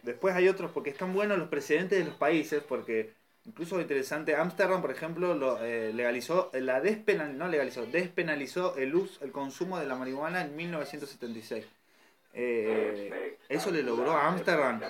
Después 0.03 0.35
hay 0.35 0.49
otros, 0.49 0.71
porque 0.73 0.89
están 0.91 1.13
buenos 1.13 1.39
los 1.39 1.49
precedentes 1.49 1.99
de 1.99 2.07
los 2.07 2.15
países, 2.15 2.63
porque 2.63 3.13
incluso 3.47 3.81
interesante, 3.81 4.35
Ámsterdam, 4.37 4.81
por 4.83 4.91
ejemplo, 4.91 5.35
lo, 5.35 5.63
eh, 5.65 5.93
legalizó, 5.93 6.51
la 6.55 6.81
despenal, 6.81 7.37
no 7.39 7.49
legalizó, 7.49 7.87
despenalizó 7.87 8.77
el 8.77 8.95
uso, 8.95 9.25
el 9.25 9.33
consumo 9.33 9.79
de 9.79 9.87
la 9.87 9.95
marihuana 9.97 10.43
en 10.43 10.57
1976. 10.57 11.65
Eh, 12.35 13.39
eso 13.49 13.71
le 13.71 13.83
logró 13.83 14.13
a 14.13 14.27
Ámsterdam 14.29 14.81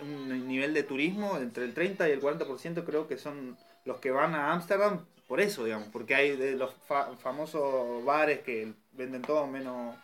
un 0.00 0.48
nivel 0.48 0.74
de 0.74 0.82
turismo 0.82 1.36
entre 1.38 1.64
el 1.64 1.74
30 1.74 2.08
y 2.08 2.12
el 2.12 2.20
40% 2.20 2.84
creo 2.84 3.06
que 3.06 3.16
son 3.18 3.56
los 3.84 3.98
que 3.98 4.10
van 4.10 4.34
a 4.34 4.52
Ámsterdam 4.52 5.04
por 5.28 5.40
eso, 5.40 5.64
digamos, 5.64 5.88
porque 5.88 6.14
hay 6.14 6.36
de 6.36 6.52
los 6.52 6.74
fa- 6.86 7.14
famosos 7.16 8.04
bares 8.04 8.40
que 8.40 8.72
venden 8.92 9.22
todo 9.22 9.46
menos, 9.46 9.96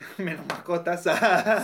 menos 0.18 0.46
mascotas. 0.46 1.02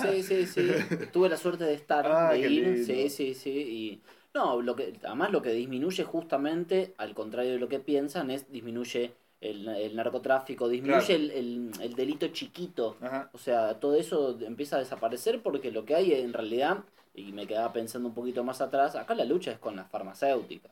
Sí, 0.02 0.22
sí, 0.22 0.46
sí. 0.46 0.68
Tuve 1.12 1.28
la 1.28 1.36
suerte 1.36 1.64
de 1.64 1.74
estar, 1.74 2.04
Ah, 2.08 2.32
de 2.32 2.38
ir. 2.40 2.50
lindo. 2.50 2.84
Sí, 2.86 3.08
sí, 3.10 3.34
sí. 3.34 3.50
Y 3.50 4.02
no, 4.34 4.60
lo 4.62 4.76
que, 4.76 4.92
además 5.04 5.30
lo 5.32 5.42
que 5.42 5.50
disminuye 5.50 6.04
justamente, 6.04 6.94
al 6.98 7.14
contrario 7.14 7.52
de 7.52 7.58
lo 7.58 7.68
que 7.68 7.80
piensan, 7.80 8.30
es 8.30 8.50
disminuye 8.52 9.12
el, 9.40 9.68
el 9.68 9.96
narcotráfico, 9.96 10.68
disminuye 10.68 11.06
Claro. 11.06 11.22
el, 11.22 11.30
el- 11.30 11.70
el 11.80 11.94
delito 11.94 12.28
chiquito. 12.28 12.96
Ajá. 13.00 13.30
O 13.32 13.38
sea, 13.38 13.78
todo 13.80 13.96
eso 13.96 14.38
empieza 14.40 14.76
a 14.76 14.80
desaparecer 14.80 15.42
porque 15.42 15.70
lo 15.72 15.84
que 15.84 15.94
hay 15.94 16.12
en 16.12 16.32
realidad, 16.32 16.78
y 17.14 17.32
me 17.32 17.46
quedaba 17.46 17.72
pensando 17.72 18.08
un 18.08 18.14
poquito 18.14 18.44
más 18.44 18.60
atrás, 18.60 18.94
acá 18.96 19.14
la 19.14 19.24
lucha 19.24 19.50
es 19.52 19.58
con 19.58 19.74
las 19.76 19.90
farmacéuticas. 19.90 20.70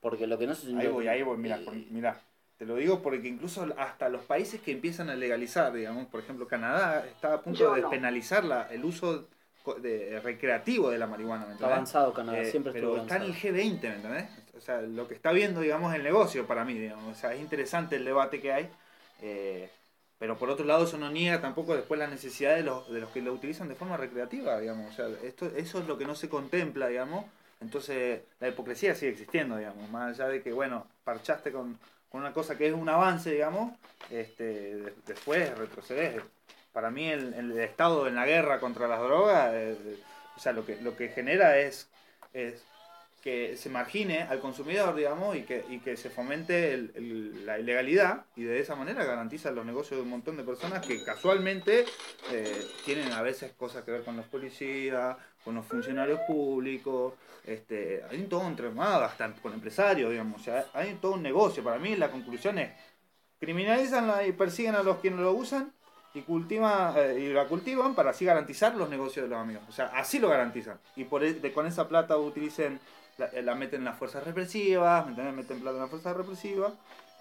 Porque 0.00 0.26
lo 0.26 0.38
que 0.38 0.46
no 0.46 0.54
se... 0.54 0.68
Ahí 0.76 0.86
lo- 0.86 0.92
voy, 0.92 1.08
ahí 1.08 1.22
voy, 1.22 1.36
mira, 1.38 1.56
eh, 1.58 1.86
mira. 1.90 2.20
Te 2.56 2.64
lo 2.64 2.76
digo 2.76 3.02
porque 3.02 3.28
incluso 3.28 3.66
hasta 3.76 4.08
los 4.08 4.22
países 4.22 4.62
que 4.62 4.72
empiezan 4.72 5.10
a 5.10 5.14
legalizar, 5.14 5.72
digamos, 5.74 6.06
por 6.06 6.20
ejemplo, 6.20 6.48
Canadá 6.48 7.04
está 7.06 7.34
a 7.34 7.42
punto 7.42 7.74
de 7.74 7.82
despenalizar 7.82 8.44
la, 8.44 8.62
el 8.72 8.82
uso 8.84 9.28
de, 9.74 10.20
recreativo 10.20 10.90
de 10.90 10.98
la 10.98 11.06
marihuana, 11.06 11.44
¿me 11.46 11.52
entendés? 11.52 11.72
avanzado 11.74 12.12
Canadá, 12.12 12.38
Eh, 12.38 12.50
siempre 12.50 12.72
estuvo 12.72 12.92
pero 12.92 13.02
está 13.02 13.16
en 13.16 13.22
el 13.22 13.28
avanzado. 13.30 13.54
G20, 13.54 13.80
¿me 13.82 13.94
entendés? 13.96 14.26
O 14.56 14.60
sea, 14.60 14.80
lo 14.80 15.06
que 15.08 15.14
está 15.14 15.32
viendo, 15.32 15.60
digamos, 15.60 15.94
el 15.94 16.02
negocio 16.02 16.46
para 16.46 16.64
mí, 16.64 16.74
digamos. 16.74 17.16
O 17.16 17.20
sea, 17.20 17.34
es 17.34 17.40
interesante 17.40 17.96
el 17.96 18.04
debate 18.04 18.40
que 18.40 18.52
hay. 18.52 18.68
eh, 19.22 19.70
pero 20.18 20.38
por 20.38 20.48
otro 20.48 20.64
lado, 20.64 20.84
eso 20.84 20.96
no 20.96 21.10
niega 21.10 21.42
tampoco 21.42 21.76
después 21.76 22.00
la 22.00 22.06
necesidad 22.06 22.56
de 22.56 22.62
los, 22.62 22.90
de 22.90 23.00
los 23.00 23.10
que 23.10 23.20
lo 23.20 23.34
utilizan 23.34 23.68
de 23.68 23.74
forma 23.74 23.98
recreativa, 23.98 24.58
digamos. 24.58 24.90
O 24.90 24.96
sea, 24.96 25.08
esto, 25.22 25.44
eso 25.54 25.78
es 25.80 25.86
lo 25.86 25.98
que 25.98 26.06
no 26.06 26.14
se 26.14 26.30
contempla, 26.30 26.86
digamos. 26.88 27.26
Entonces, 27.60 28.22
la 28.40 28.48
hipocresía 28.48 28.94
sigue 28.94 29.12
existiendo, 29.12 29.58
digamos. 29.58 29.90
Más 29.90 30.18
allá 30.18 30.28
de 30.30 30.42
que, 30.42 30.52
bueno, 30.54 30.86
parchaste 31.04 31.52
con, 31.52 31.78
con 32.08 32.22
una 32.22 32.32
cosa 32.32 32.56
que 32.56 32.66
es 32.68 32.72
un 32.72 32.88
avance, 32.88 33.30
digamos, 33.30 33.74
este, 34.10 34.44
de- 34.76 34.94
después 35.06 35.56
retrocedes. 35.58 36.22
Para 36.76 36.90
mí, 36.90 37.08
el, 37.08 37.58
Estado 37.58 38.06
en 38.06 38.16
la 38.16 38.26
guerra 38.26 38.60
contra 38.60 38.86
las 38.86 39.00
drogas, 39.00 39.50
eh, 39.54 39.96
o 40.36 40.38
sea, 40.38 40.52
lo 40.52 40.66
que, 40.66 40.76
lo 40.82 40.94
que 40.94 41.08
genera 41.08 41.58
es, 41.58 41.88
que 43.22 43.56
se 43.56 43.70
margine 43.70 44.24
al 44.24 44.40
consumidor, 44.40 44.94
digamos, 44.94 45.36
y 45.36 45.44
que, 45.44 45.64
y 45.70 45.78
que 45.78 45.96
se 45.96 46.10
fomente 46.10 46.76
la 47.46 47.58
ilegalidad 47.58 48.26
y 48.36 48.42
de 48.42 48.60
esa 48.60 48.76
manera 48.76 49.06
garantiza 49.06 49.50
los 49.52 49.64
negocios 49.64 49.96
de 49.96 50.02
un 50.02 50.10
montón 50.10 50.36
de 50.36 50.44
personas 50.44 50.86
que 50.86 51.02
casualmente 51.02 51.86
eh, 52.30 52.66
tienen 52.84 53.10
a 53.12 53.22
veces 53.22 53.52
cosas 53.52 53.82
que 53.82 53.92
ver 53.92 54.04
con 54.04 54.18
los 54.18 54.26
policías, 54.26 55.16
con 55.42 55.54
los 55.54 55.64
funcionarios 55.64 56.20
públicos, 56.26 57.14
este, 57.46 58.04
hay 58.10 58.20
todo 58.24 58.40
un 58.40 58.48
entramado, 58.48 59.02
hasta 59.02 59.32
con 59.36 59.54
empresarios, 59.54 60.10
digamos, 60.10 60.42
o 60.42 60.44
sea, 60.44 60.66
hay 60.74 60.92
todo 61.00 61.12
un 61.12 61.22
negocio. 61.22 61.64
Para 61.64 61.78
mí 61.78 61.96
la 61.96 62.10
conclusión 62.10 62.58
es, 62.58 62.70
criminalizan 63.40 64.28
y 64.28 64.32
persiguen 64.32 64.74
a 64.74 64.82
los 64.82 64.98
quienes 64.98 65.20
lo 65.20 65.32
usan 65.32 65.72
y 66.16 66.22
cultivan 66.22 66.94
eh, 66.96 67.18
y 67.20 67.32
la 67.32 67.44
cultivan 67.44 67.94
para 67.94 68.10
así 68.10 68.24
garantizar 68.24 68.74
los 68.74 68.88
negocios 68.88 69.24
de 69.24 69.28
los 69.30 69.38
amigos. 69.38 69.62
O 69.68 69.72
sea, 69.72 69.86
así 69.94 70.18
lo 70.18 70.28
garantizan. 70.30 70.78
Y 70.96 71.04
por 71.04 71.22
e- 71.22 71.34
de- 71.34 71.52
con 71.52 71.66
esa 71.66 71.88
plata 71.88 72.16
utilicen 72.16 72.80
la, 73.18 73.26
eh, 73.26 73.42
la 73.42 73.54
meten 73.54 73.80
en 73.80 73.84
las 73.84 73.98
fuerzas 73.98 74.24
represivas, 74.24 75.04
¿me 75.04 75.10
entendés? 75.10 75.34
meten 75.34 75.60
plata 75.60 75.76
en 75.76 75.82
las 75.82 75.90
fuerzas 75.90 76.16
represivas 76.16 76.72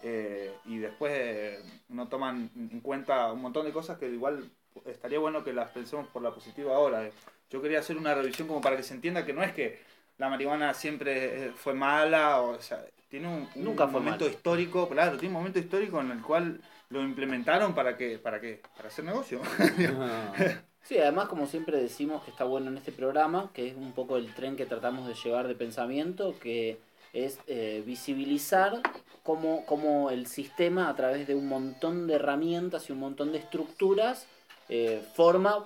eh, 0.03 0.53
y 0.65 0.77
después 0.77 1.11
eh, 1.15 1.59
no 1.89 2.07
toman 2.07 2.49
en 2.55 2.79
cuenta 2.79 3.31
un 3.33 3.41
montón 3.41 3.65
de 3.65 3.73
cosas 3.73 3.97
que 3.97 4.07
igual 4.07 4.49
estaría 4.85 5.19
bueno 5.19 5.43
que 5.43 5.51
las 5.53 5.69
pensemos 5.71 6.07
por 6.07 6.21
la 6.21 6.31
positiva 6.31 6.75
ahora. 6.75 7.09
Yo 7.49 7.61
quería 7.61 7.79
hacer 7.79 7.97
una 7.97 8.13
revisión 8.15 8.47
como 8.47 8.61
para 8.61 8.77
que 8.77 8.83
se 8.83 8.93
entienda 8.93 9.25
que 9.25 9.33
no 9.33 9.43
es 9.43 9.53
que 9.53 9.79
la 10.17 10.29
marihuana 10.29 10.73
siempre 10.73 11.51
fue 11.57 11.73
mala, 11.73 12.41
o, 12.41 12.61
sea, 12.61 12.83
tiene 13.09 13.27
un, 13.27 13.47
un 13.55 13.63
Nunca 13.63 13.87
fue 13.87 13.99
momento 13.99 14.27
histórico, 14.27 14.87
claro, 14.87 15.17
tiene 15.17 15.35
un 15.35 15.41
momento 15.41 15.59
histórico 15.59 15.99
en 16.01 16.11
el 16.11 16.21
cual 16.21 16.61
lo 16.89 17.01
implementaron 17.03 17.73
para 17.73 17.97
que, 17.97 18.17
para 18.19 18.39
qué, 18.39 18.61
para 18.75 18.89
hacer 18.89 19.05
negocio. 19.05 19.41
Sí, 20.85 20.99
además 20.99 21.27
como 21.29 21.47
siempre 21.47 21.81
decimos 21.81 22.23
que 22.23 22.29
está 22.29 22.43
bueno 22.43 22.69
en 22.69 22.77
este 22.77 22.91
programa, 22.91 23.49
que 23.55 23.67
es 23.67 23.75
un 23.75 23.93
poco 23.93 24.17
el 24.17 24.31
tren 24.35 24.55
que 24.55 24.67
tratamos 24.67 25.07
de 25.07 25.15
llevar 25.15 25.47
de 25.47 25.55
pensamiento, 25.55 26.37
que 26.39 26.77
es 27.11 27.39
eh, 27.47 27.81
visibilizar 27.83 28.83
cómo, 29.23 29.65
cómo 29.65 30.11
el 30.11 30.27
sistema 30.27 30.87
a 30.87 30.95
través 30.95 31.25
de 31.25 31.33
un 31.33 31.47
montón 31.47 32.05
de 32.05 32.13
herramientas 32.13 32.87
y 32.87 32.91
un 32.91 32.99
montón 32.99 33.31
de 33.31 33.39
estructuras 33.39 34.27
eh, 34.69 35.03
forma, 35.15 35.65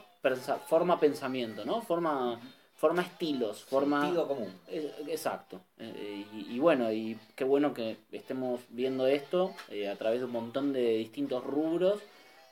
forma 0.68 1.02
pensamiento, 1.02 1.66
¿no? 1.66 1.82
Forma, 1.82 2.40
forma 2.80 3.02
estilos, 3.02 3.64
forma... 3.66 4.02
Sentido 4.02 4.28
común. 4.28 4.52
Eh, 4.70 4.92
Exacto. 5.10 5.60
Eh, 5.80 6.26
y, 6.34 6.56
y 6.56 6.60
bueno, 6.60 6.92
y 6.92 7.18
qué 7.36 7.44
bueno 7.44 7.74
que 7.74 7.98
estemos 8.12 8.62
viendo 8.70 9.06
esto 9.06 9.54
eh, 9.70 9.90
a 9.90 9.96
través 9.98 10.20
de 10.20 10.26
un 10.26 10.32
montón 10.32 10.72
de 10.72 10.98
distintos 10.98 11.44
rubros 11.44 12.00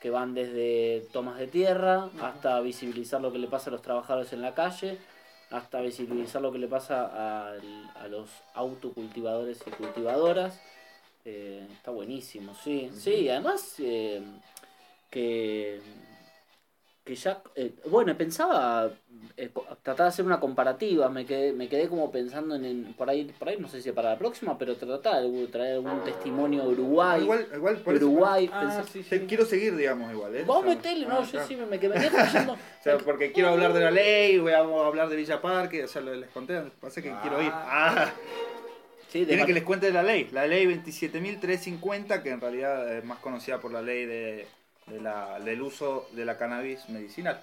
que 0.00 0.10
van 0.10 0.34
desde 0.34 1.06
tomas 1.12 1.38
de 1.38 1.46
tierra 1.48 2.10
hasta 2.20 2.60
visibilizar 2.60 3.20
lo 3.20 3.32
que 3.32 3.38
le 3.38 3.48
pasa 3.48 3.70
a 3.70 3.72
los 3.72 3.82
trabajadores 3.82 4.32
en 4.32 4.42
la 4.42 4.54
calle, 4.54 4.98
hasta 5.50 5.80
visibilizar 5.80 6.42
lo 6.42 6.52
que 6.52 6.58
le 6.58 6.68
pasa 6.68 7.48
al- 7.48 7.90
a, 7.96 8.06
los 8.08 8.28
autocultivadores 8.54 9.58
y 9.66 9.70
cultivadoras. 9.70 10.60
Eh, 11.24 11.66
está 11.72 11.90
buenísimo, 11.90 12.54
sí. 12.62 12.90
Sí, 12.94 13.28
además 13.30 13.74
eh, 13.80 14.22
que, 15.10 15.80
que 17.08 17.14
ya... 17.16 17.42
eh, 17.56 17.72
bueno, 17.86 18.14
pensaba 18.16 18.90
eh, 19.36 19.48
tratar 19.82 20.04
de 20.06 20.08
hacer 20.08 20.24
una 20.26 20.38
comparativa, 20.38 21.08
me 21.08 21.24
quedé, 21.24 21.52
me 21.52 21.66
quedé 21.68 21.88
como 21.88 22.10
pensando 22.12 22.54
en, 22.54 22.64
en- 22.66 22.92
por 22.94 23.08
ahí, 23.08 23.24
por 23.38 23.48
ahí 23.48 23.56
no 23.58 23.66
sé 23.68 23.80
si 23.80 23.90
para 23.92 24.10
la 24.10 24.18
próxima, 24.18 24.58
pero 24.58 24.76
tratar 24.76 25.22
de 25.22 25.46
traer 25.46 25.74
algún 25.76 26.04
testimonio 26.04 26.62
de 26.64 26.68
Uruguay. 26.68 27.22
igual, 27.22 27.46
igual 27.54 27.76
por 27.78 27.94
eso- 27.94 28.06
Uruguay, 28.06 28.50
Ah, 28.52 28.60
pensá- 28.62 28.84
sí, 28.92 29.02
sí. 29.02 29.08
te 29.08 29.26
quiero 29.26 29.44
seguir, 29.46 29.74
digamos, 29.76 30.12
igual. 30.12 30.36
¿eh? 30.36 30.44
Vos 30.44 30.58
O 30.58 30.62
sea, 30.62 30.68
metele, 30.74 31.06
ah, 31.06 31.08
no, 31.08 31.24
yo 31.24 31.30
claro. 31.30 31.48
sí 31.48 31.56
me, 31.56 31.66
me 31.66 31.80
quedé 31.80 31.98
flasheando. 32.10 32.52
O 32.80 32.82
sea, 32.82 32.98
porque 32.98 33.32
quiero 33.32 33.48
hablar 33.50 33.72
de 33.72 33.80
la 33.80 33.90
ley, 33.90 34.38
voy 34.38 34.52
a 34.52 34.58
hablar 34.58 35.08
de 35.08 35.16
Villa 35.16 35.40
Parque, 35.40 35.84
o 35.84 35.88
sea, 35.88 36.02
lo- 36.02 36.14
les 36.14 36.28
conté, 36.30 36.60
pasa 36.80 37.00
que 37.02 37.10
Ah. 37.10 37.18
quiero 37.22 37.40
ir. 37.42 37.50
Ah, 37.52 38.12
Sí, 39.10 39.24
que 39.24 39.52
les 39.54 39.62
cuente 39.64 39.86
de 39.86 39.92
la 39.92 40.02
ley, 40.02 40.28
la 40.32 40.46
ley 40.46 40.66
27.350, 40.66 42.22
que 42.22 42.28
en 42.28 42.42
realidad 42.42 42.94
es 42.94 43.02
más 43.06 43.18
conocida 43.20 43.58
por 43.58 43.72
la 43.72 43.80
ley 43.80 44.04
de 44.04 44.46
de 44.90 45.00
la- 45.00 45.38
del 45.40 45.62
uso 45.62 46.08
de 46.12 46.24
la 46.24 46.36
cannabis 46.36 46.88
medicinal. 46.88 47.42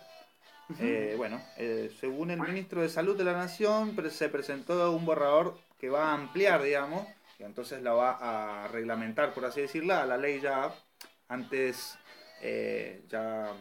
Eh, 0.80 1.14
bueno, 1.16 1.40
eh, 1.58 1.92
según 2.00 2.32
el 2.32 2.40
ministro 2.40 2.82
de 2.82 2.90
Salud 2.90 3.16
de 3.16 3.24
la 3.24 3.34
Nación, 3.34 3.96
se 4.10 4.30
presentó 4.30 4.92
un 4.92 5.06
borrador 5.06 5.58
que 5.80 5.90
va 5.90 6.10
a 6.10 6.14
ampliar, 6.14 6.64
digamos, 6.64 7.08
y 7.38 7.44
entonces 7.44 7.84
la 7.84 7.94
va 7.94 8.64
a 8.64 8.68
reglamentar, 8.70 9.34
por 9.34 9.46
así 9.46 9.62
decirlo, 9.62 9.94
a 9.94 10.06
la 10.06 10.18
ley 10.18 10.40
ya 10.42 10.74
antes 11.28 11.98
eh, 12.42 13.04
ya 13.10 13.54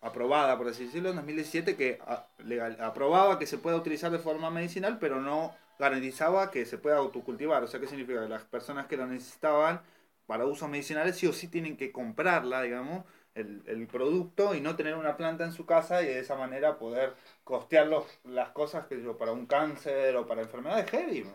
aprobada, 0.00 0.56
por 0.56 0.68
así 0.68 0.86
decirlo, 0.86 1.10
en 1.10 1.16
2017, 1.16 1.76
que 1.76 1.98
a- 2.06 2.26
legal- 2.38 2.76
aprobaba 2.80 3.38
que 3.38 3.46
se 3.46 3.58
pueda 3.58 3.76
utilizar 3.76 4.10
de 4.10 4.18
forma 4.18 4.50
medicinal, 4.50 4.98
pero 4.98 5.20
no 5.20 5.54
garantizaba 5.78 6.50
que 6.50 6.64
se 6.66 6.78
pueda 6.78 6.96
autocultivar. 6.98 7.62
O 7.64 7.66
sea, 7.66 7.80
¿qué 7.80 7.86
significa? 7.86 8.22
Que 8.22 8.28
las 8.28 8.42
personas 8.44 8.86
que 8.86 8.96
lo 8.96 9.06
necesitaban 9.06 9.80
para 10.26 10.46
usos 10.46 10.68
medicinales 10.68 11.16
sí 11.16 11.26
o 11.26 11.32
sí 11.32 11.48
tienen 11.48 11.76
que 11.76 11.90
comprarla, 11.92 12.62
digamos, 12.62 13.04
el, 13.34 13.62
el 13.66 13.86
producto 13.86 14.54
y 14.54 14.60
no 14.60 14.76
tener 14.76 14.94
una 14.94 15.16
planta 15.16 15.44
en 15.44 15.52
su 15.52 15.66
casa 15.66 16.02
y 16.02 16.06
de 16.06 16.20
esa 16.20 16.36
manera 16.36 16.78
poder 16.78 17.14
costear 17.42 17.86
los- 17.88 18.06
las 18.24 18.50
cosas 18.50 18.86
que 18.86 19.02
yo 19.02 19.16
para 19.16 19.32
un 19.32 19.46
cáncer 19.46 20.14
o 20.16 20.26
para 20.26 20.42
enfermedades 20.42 20.90
heavy. 20.90 21.26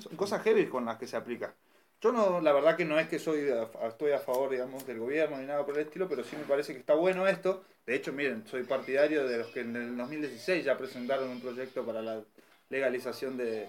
Son 0.00 0.16
cosas 0.16 0.42
heavy 0.42 0.66
con 0.66 0.84
las 0.84 0.98
que 0.98 1.06
se 1.06 1.16
aplica. 1.16 1.54
Yo 2.00 2.12
no, 2.12 2.40
la 2.40 2.52
verdad 2.52 2.76
que 2.76 2.84
no 2.84 2.98
es 2.98 3.08
que 3.08 3.18
soy 3.18 3.48
a- 3.50 3.86
estoy 3.86 4.12
a 4.12 4.18
favor, 4.18 4.50
digamos, 4.50 4.86
del 4.86 4.98
gobierno 4.98 5.38
ni 5.38 5.46
nada 5.46 5.64
por 5.64 5.74
el 5.78 5.86
estilo, 5.86 6.08
pero 6.08 6.22
sí 6.24 6.36
me 6.36 6.44
parece 6.44 6.72
que 6.74 6.80
está 6.80 6.94
bueno 6.94 7.26
esto. 7.26 7.64
De 7.86 7.94
hecho, 7.94 8.12
miren, 8.12 8.46
soy 8.46 8.64
partidario 8.64 9.26
de 9.26 9.38
los 9.38 9.46
que 9.48 9.60
en 9.60 9.74
el 9.76 9.96
2016 9.96 10.64
ya 10.64 10.76
presentaron 10.76 11.28
un 11.30 11.40
proyecto 11.40 11.84
para 11.86 12.02
la 12.02 12.20
legalización 12.68 13.36
de, 13.36 13.68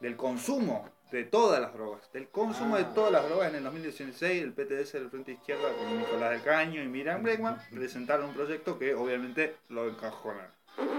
del 0.00 0.16
consumo 0.16 0.88
de 1.10 1.24
todas 1.24 1.60
las 1.60 1.72
drogas. 1.72 2.10
Del 2.12 2.28
consumo 2.28 2.76
de 2.76 2.82
Ah. 2.84 2.92
todas 2.94 3.12
las 3.12 3.24
drogas 3.28 3.50
en 3.50 3.56
el 3.56 3.64
2016, 3.64 4.42
el 4.42 4.52
PTS 4.52 4.92
del 4.98 5.10
Frente 5.10 5.32
Izquierda 5.32 5.72
con 5.76 5.98
Nicolás 5.98 6.30
del 6.30 6.42
Caño 6.42 6.82
y 6.82 6.86
Miriam 6.88 7.22
Bregman 7.22 7.60
presentaron 7.72 8.26
un 8.26 8.34
proyecto 8.34 8.78
que 8.78 8.94
obviamente 8.94 9.56
lo 9.68 9.88
encajonan. 9.88 10.46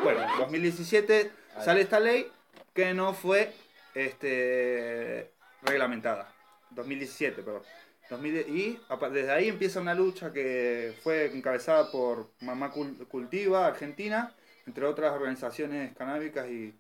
Bueno, 0.04 0.22
en 0.22 0.38
2017 0.40 1.32
sale 1.64 1.82
esta 1.82 2.00
ley 2.00 2.28
que 2.74 2.94
no 2.94 3.14
fue 3.14 3.54
este, 3.94 5.32
reglamentada. 5.64 6.32
2017, 6.72 7.42
perdón. 7.44 7.62
2000 8.10 8.36
y 8.50 8.80
desde 9.14 9.32
ahí 9.32 9.48
empieza 9.48 9.80
una 9.80 9.94
lucha 9.96 10.34
que 10.34 10.94
fue 11.02 11.34
encabezada 11.34 11.90
por 11.92 12.28
Mamá 12.42 12.74
Cul- 12.74 13.08
Cultiva, 13.08 13.66
Argentina, 13.68 14.34
entre 14.68 14.86
otras 14.86 15.14
organizaciones 15.14 15.96
canábicas 15.96 16.48
y 16.50 16.74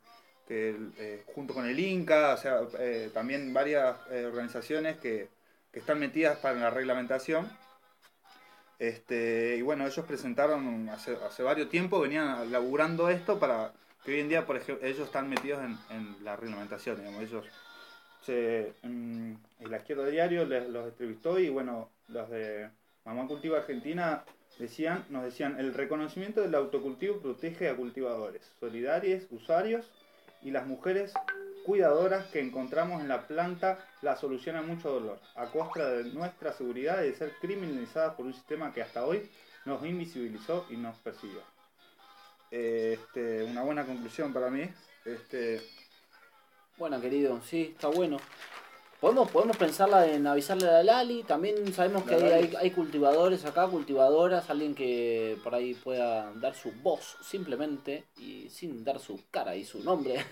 que 0.51 0.75
eh, 0.97 1.23
junto 1.33 1.53
con 1.53 1.65
el 1.65 1.79
Inca, 1.79 2.33
o 2.33 2.37
sea, 2.37 2.59
eh, 2.77 3.09
también 3.13 3.53
varias 3.53 3.95
eh, 4.11 4.25
organizaciones 4.25 4.97
que, 4.97 5.29
que 5.71 5.79
están 5.79 5.97
metidas 5.97 6.39
para 6.39 6.59
la 6.59 6.69
reglamentación. 6.69 7.49
Este, 8.77 9.55
y 9.57 9.61
bueno, 9.61 9.87
ellos 9.87 10.05
presentaron 10.05 10.89
hace, 10.89 11.15
hace 11.25 11.41
varios 11.41 11.69
tiempos, 11.69 12.01
venían 12.01 12.51
laburando 12.51 13.07
esto 13.07 13.39
para 13.39 13.71
que 14.03 14.11
hoy 14.11 14.19
en 14.19 14.27
día, 14.27 14.45
por 14.45 14.57
ejemplo, 14.57 14.85
ellos 14.85 15.05
están 15.05 15.29
metidos 15.29 15.63
en, 15.63 15.77
en 15.89 16.21
la 16.25 16.35
reglamentación, 16.35 16.97
digamos, 16.97 17.23
ellos 17.23 17.45
se, 18.21 18.73
en 18.83 19.39
la 19.61 19.77
izquierda 19.77 20.05
diario 20.07 20.43
les, 20.43 20.67
los 20.67 20.89
entrevistó 20.89 21.39
y 21.39 21.47
bueno, 21.47 21.89
los 22.09 22.29
de 22.29 22.69
Mamá 23.05 23.25
Cultiva 23.25 23.59
Argentina 23.59 24.25
decían, 24.59 25.05
nos 25.11 25.23
decían, 25.23 25.57
el 25.61 25.73
reconocimiento 25.73 26.41
del 26.41 26.55
autocultivo 26.55 27.21
protege 27.21 27.69
a 27.69 27.75
cultivadores, 27.77 28.51
solidarios, 28.59 29.23
usuarios 29.31 29.89
y 30.43 30.51
las 30.51 30.65
mujeres 30.67 31.13
cuidadoras 31.65 32.25
que 32.27 32.39
encontramos 32.39 33.01
en 33.01 33.07
la 33.07 33.27
planta 33.27 33.79
la 34.01 34.15
solución 34.15 34.65
mucho 34.67 34.89
dolor, 34.89 35.19
a 35.35 35.45
costa 35.47 35.89
de 35.89 36.05
nuestra 36.05 36.53
seguridad 36.53 37.03
y 37.03 37.07
de 37.07 37.15
ser 37.15 37.33
criminalizadas 37.39 38.15
por 38.15 38.25
un 38.25 38.33
sistema 38.33 38.73
que 38.73 38.81
hasta 38.81 39.05
hoy 39.05 39.29
nos 39.65 39.85
invisibilizó 39.85 40.65
y 40.69 40.77
nos 40.77 40.95
persiguió. 40.97 41.41
Este, 42.49 43.43
una 43.43 43.63
buena 43.63 43.85
conclusión 43.85 44.33
para 44.33 44.49
mí. 44.49 44.67
Este, 45.05 45.61
Bueno, 46.77 46.99
querido, 46.99 47.39
sí, 47.41 47.73
está 47.73 47.87
bueno. 47.87 48.17
Podemos, 49.01 49.31
podemos 49.31 49.57
pensarla 49.57 50.05
en 50.05 50.27
avisarle 50.27 50.69
a 50.69 50.73
la 50.73 50.83
Lali. 50.83 51.23
También 51.23 51.73
sabemos 51.73 52.03
que 52.03 52.13
hay, 52.13 52.23
hay, 52.23 52.55
hay 52.55 52.69
cultivadores 52.69 53.43
acá, 53.45 53.65
cultivadoras, 53.65 54.47
alguien 54.51 54.75
que 54.75 55.39
por 55.43 55.55
ahí 55.55 55.73
pueda 55.73 56.31
dar 56.35 56.53
su 56.53 56.71
voz 56.83 57.17
simplemente 57.19 58.03
y 58.19 58.47
sin 58.49 58.83
dar 58.83 58.99
su 58.99 59.19
cara 59.31 59.55
y 59.55 59.65
su 59.65 59.83
nombre. 59.83 60.23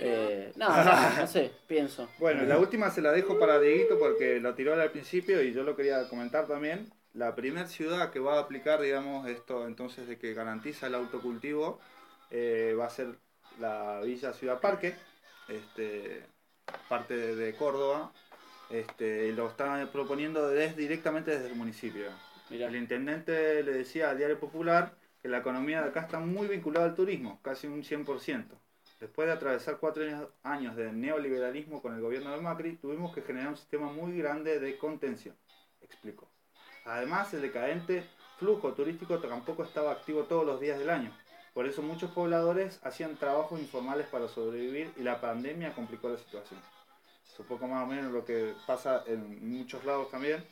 eh, 0.00 0.52
nada, 0.56 1.14
no 1.20 1.26
sé, 1.28 1.52
pienso. 1.68 2.08
Bueno, 2.18 2.42
la 2.42 2.58
última 2.58 2.90
se 2.90 3.02
la 3.02 3.12
dejo 3.12 3.38
para 3.38 3.60
Dieguito 3.60 4.00
porque 4.00 4.40
lo 4.40 4.52
tiró 4.56 4.74
al 4.74 4.90
principio 4.90 5.40
y 5.40 5.52
yo 5.52 5.62
lo 5.62 5.76
quería 5.76 6.08
comentar 6.08 6.48
también. 6.48 6.92
La 7.14 7.36
primera 7.36 7.68
ciudad 7.68 8.10
que 8.10 8.18
va 8.18 8.38
a 8.38 8.40
aplicar, 8.40 8.80
digamos, 8.80 9.28
esto 9.28 9.68
entonces 9.68 10.08
de 10.08 10.18
que 10.18 10.34
garantiza 10.34 10.88
el 10.88 10.96
autocultivo 10.96 11.78
eh, 12.32 12.74
va 12.76 12.86
a 12.86 12.90
ser 12.90 13.14
la 13.60 14.00
Villa 14.00 14.32
Ciudad 14.32 14.60
Parque, 14.60 14.96
este, 15.48 16.24
parte 16.88 17.16
de, 17.16 17.36
de 17.36 17.54
Córdoba. 17.54 18.12
Este, 18.70 19.26
y 19.26 19.32
lo 19.32 19.48
está 19.48 19.90
proponiendo 19.92 20.48
desde, 20.48 20.76
directamente 20.76 21.32
desde 21.32 21.48
el 21.48 21.56
municipio. 21.56 22.04
Mirá. 22.50 22.68
El 22.68 22.76
intendente 22.76 23.62
le 23.62 23.72
decía 23.72 24.10
al 24.10 24.18
Diario 24.18 24.38
Popular 24.38 24.94
que 25.22 25.28
la 25.28 25.38
economía 25.38 25.82
de 25.82 25.88
acá 25.88 26.00
está 26.00 26.20
muy 26.20 26.46
vinculada 26.46 26.86
al 26.86 26.94
turismo, 26.94 27.40
casi 27.42 27.66
un 27.66 27.82
100%. 27.82 28.58
Después 29.00 29.26
de 29.26 29.32
atravesar 29.32 29.78
cuatro 29.78 30.04
años- 30.04 30.28
años 30.42 30.76
de 30.76 30.92
neoliberalismo 30.92 31.80
con 31.82 31.94
el 31.94 32.00
gobierno 32.00 32.30
de 32.30 32.40
Macri, 32.40 32.76
tuvimos 32.76 33.14
que 33.14 33.22
generar 33.22 33.48
un 33.48 33.56
sistema 33.56 33.90
muy 33.90 34.16
grande 34.16 34.60
de 34.60 34.76
contención, 34.78 35.34
explicó. 35.80 36.30
Además, 36.84 37.32
el 37.34 37.42
decadente 37.42 38.04
flujo 38.38 38.72
turístico 38.72 39.18
tampoco 39.18 39.64
estaba 39.64 39.92
activo 39.92 40.24
todos 40.24 40.46
los 40.46 40.60
días 40.60 40.78
del 40.78 40.90
año. 40.90 41.16
Por 41.54 41.66
eso 41.66 41.82
muchos 41.82 42.10
pobladores 42.10 42.80
hacían 42.82 43.16
trabajos 43.16 43.60
informales 43.60 44.06
para 44.06 44.28
sobrevivir 44.28 44.92
y 44.96 45.02
la 45.02 45.20
pandemia 45.20 45.74
complicó 45.74 46.08
la 46.08 46.18
situación. 46.18 46.60
Es 47.26 47.38
un 47.38 47.46
poco 47.46 47.66
más 47.66 47.84
o 47.84 47.86
menos 47.86 48.12
lo 48.12 48.24
que 48.24 48.54
pasa 48.66 49.02
en 49.06 49.48
muchos 49.48 49.84
lados 49.84 50.10
también 50.10 50.44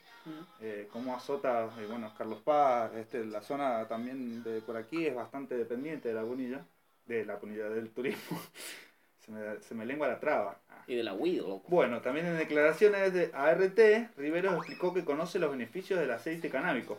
eh, 0.60 0.88
cómo 0.92 1.14
azota, 1.14 1.70
eh, 1.78 1.86
bueno, 1.88 2.12
Carlos 2.16 2.40
Paz, 2.42 2.92
este, 2.94 3.24
la 3.24 3.42
zona 3.42 3.86
también 3.86 4.42
de 4.42 4.60
por 4.60 4.76
aquí 4.76 5.06
es 5.06 5.14
bastante 5.14 5.56
dependiente 5.56 6.08
de 6.08 6.14
la 6.14 6.22
Bonilla, 6.22 6.64
de 7.06 7.24
la 7.24 7.36
Bonilla 7.36 7.68
del 7.68 7.90
turismo. 7.90 8.40
se, 9.20 9.30
me, 9.30 9.60
se 9.60 9.74
me 9.74 9.86
lengua 9.86 10.08
la 10.08 10.18
traba. 10.18 10.58
Ah. 10.68 10.84
Y 10.86 10.96
de 10.96 11.02
la 11.02 11.12
loco. 11.12 11.64
Bueno, 11.68 12.00
también 12.00 12.26
en 12.26 12.38
declaraciones 12.38 13.12
de 13.12 13.30
ART, 13.32 14.16
Riveros 14.16 14.54
explicó 14.54 14.92
que 14.92 15.04
conoce 15.04 15.38
los 15.38 15.50
beneficios 15.50 16.00
del 16.00 16.10
aceite 16.10 16.50
canábico, 16.50 16.98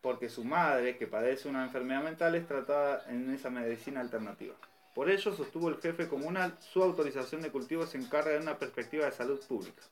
porque 0.00 0.28
su 0.28 0.44
madre, 0.44 0.96
que 0.96 1.06
padece 1.06 1.48
una 1.48 1.64
enfermedad 1.64 2.02
mental, 2.02 2.34
es 2.34 2.46
tratada 2.46 3.04
en 3.08 3.32
esa 3.32 3.50
medicina 3.50 4.00
alternativa. 4.00 4.54
Por 4.94 5.10
ello, 5.10 5.32
sostuvo 5.34 5.68
el 5.68 5.80
jefe 5.80 6.08
comunal, 6.08 6.56
su 6.60 6.82
autorización 6.82 7.42
de 7.42 7.50
cultivo 7.50 7.86
se 7.86 7.98
encarga 7.98 8.32
de 8.32 8.38
una 8.38 8.58
perspectiva 8.58 9.04
de 9.04 9.12
salud 9.12 9.40
pública 9.46 9.82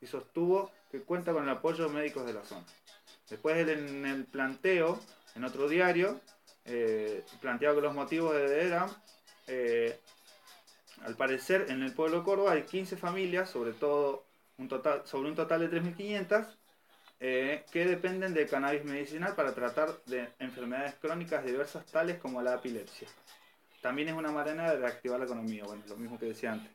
y 0.00 0.06
sostuvo 0.06 0.70
que 0.90 1.00
cuenta 1.00 1.32
con 1.32 1.44
el 1.44 1.50
apoyo 1.50 1.88
de 1.88 1.94
médicos 1.94 2.26
de 2.26 2.34
la 2.34 2.44
zona. 2.44 2.64
Después 3.28 3.56
en 3.68 4.06
el 4.06 4.24
planteo, 4.26 5.00
en 5.34 5.44
otro 5.44 5.68
diario, 5.68 6.20
eh, 6.66 7.24
planteaba 7.40 7.74
que 7.74 7.80
los 7.80 7.94
motivos 7.94 8.34
eran, 8.36 8.88
eh, 9.46 9.98
al 11.02 11.16
parecer 11.16 11.66
en 11.68 11.82
el 11.82 11.92
pueblo 11.92 12.18
de 12.18 12.24
Córdoba 12.24 12.52
hay 12.52 12.62
15 12.62 12.96
familias, 12.96 13.50
sobre 13.50 13.72
todo 13.72 14.24
un 14.58 14.68
total, 14.68 15.02
sobre 15.04 15.28
un 15.28 15.34
total 15.34 15.60
de 15.60 15.70
3.500, 15.70 16.46
eh, 17.20 17.64
que 17.70 17.86
dependen 17.86 18.34
del 18.34 18.48
cannabis 18.48 18.84
medicinal 18.84 19.34
para 19.34 19.54
tratar 19.54 19.96
de 20.06 20.28
enfermedades 20.38 20.94
crónicas 21.00 21.44
diversas 21.44 21.86
tales 21.86 22.18
como 22.18 22.42
la 22.42 22.54
epilepsia. 22.54 23.08
También 23.80 24.08
es 24.08 24.14
una 24.14 24.30
manera 24.30 24.72
de 24.72 24.78
reactivar 24.78 25.18
la 25.18 25.26
economía, 25.26 25.64
bueno, 25.64 25.82
lo 25.88 25.96
mismo 25.96 26.18
que 26.18 26.26
decía 26.26 26.52
antes. 26.52 26.70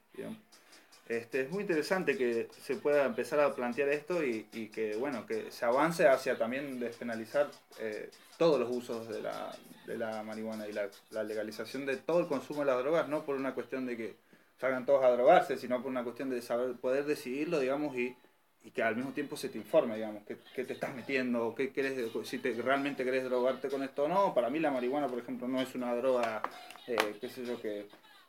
Este, 1.07 1.41
es 1.41 1.49
muy 1.49 1.61
interesante 1.61 2.15
que 2.15 2.49
se 2.61 2.75
pueda 2.75 3.05
empezar 3.05 3.39
a 3.39 3.55
plantear 3.55 3.89
esto 3.89 4.23
y, 4.23 4.47
y 4.53 4.67
que 4.67 4.95
bueno 4.95 5.25
que 5.25 5.51
se 5.51 5.65
avance 5.65 6.07
hacia 6.07 6.37
también 6.37 6.79
despenalizar 6.79 7.49
eh, 7.79 8.11
todos 8.37 8.59
los 8.59 8.69
usos 8.69 9.09
de 9.09 9.21
la, 9.21 9.55
de 9.87 9.97
la 9.97 10.21
marihuana 10.21 10.67
y 10.67 10.71
la, 10.71 10.87
la 11.09 11.23
legalización 11.23 11.87
de 11.87 11.97
todo 11.97 12.19
el 12.19 12.27
consumo 12.27 12.59
de 12.59 12.67
las 12.67 12.77
drogas, 12.77 13.09
no 13.09 13.25
por 13.25 13.37
una 13.37 13.55
cuestión 13.55 13.87
de 13.87 13.97
que 13.97 14.15
salgan 14.59 14.85
todos 14.85 15.03
a 15.03 15.09
drogarse, 15.09 15.57
sino 15.57 15.81
por 15.81 15.89
una 15.89 16.03
cuestión 16.03 16.29
de 16.29 16.41
saber 16.41 16.75
poder 16.75 17.05
decidirlo, 17.05 17.59
digamos, 17.59 17.95
y, 17.95 18.15
y 18.63 18.71
que 18.71 18.83
al 18.83 18.95
mismo 18.95 19.11
tiempo 19.11 19.37
se 19.37 19.49
te 19.49 19.57
informe, 19.57 19.95
digamos, 19.95 20.23
qué, 20.27 20.37
qué 20.53 20.63
te 20.65 20.73
estás 20.73 20.93
metiendo, 20.93 21.55
qué 21.55 21.71
querés, 21.71 22.11
si 22.23 22.39
te, 22.39 22.51
realmente 22.53 23.03
querés 23.05 23.23
drogarte 23.23 23.69
con 23.69 23.83
esto 23.83 24.03
o 24.03 24.07
no. 24.07 24.33
Para 24.33 24.49
mí 24.49 24.59
la 24.59 24.71
marihuana, 24.71 25.07
por 25.07 25.19
ejemplo, 25.19 25.47
no 25.47 25.61
es 25.61 25.73
una 25.75 25.95
droga, 25.95 26.41
eh, 26.87 27.17
qué 27.21 27.29
sé 27.29 27.45
yo, 27.45 27.59
que 27.61 27.87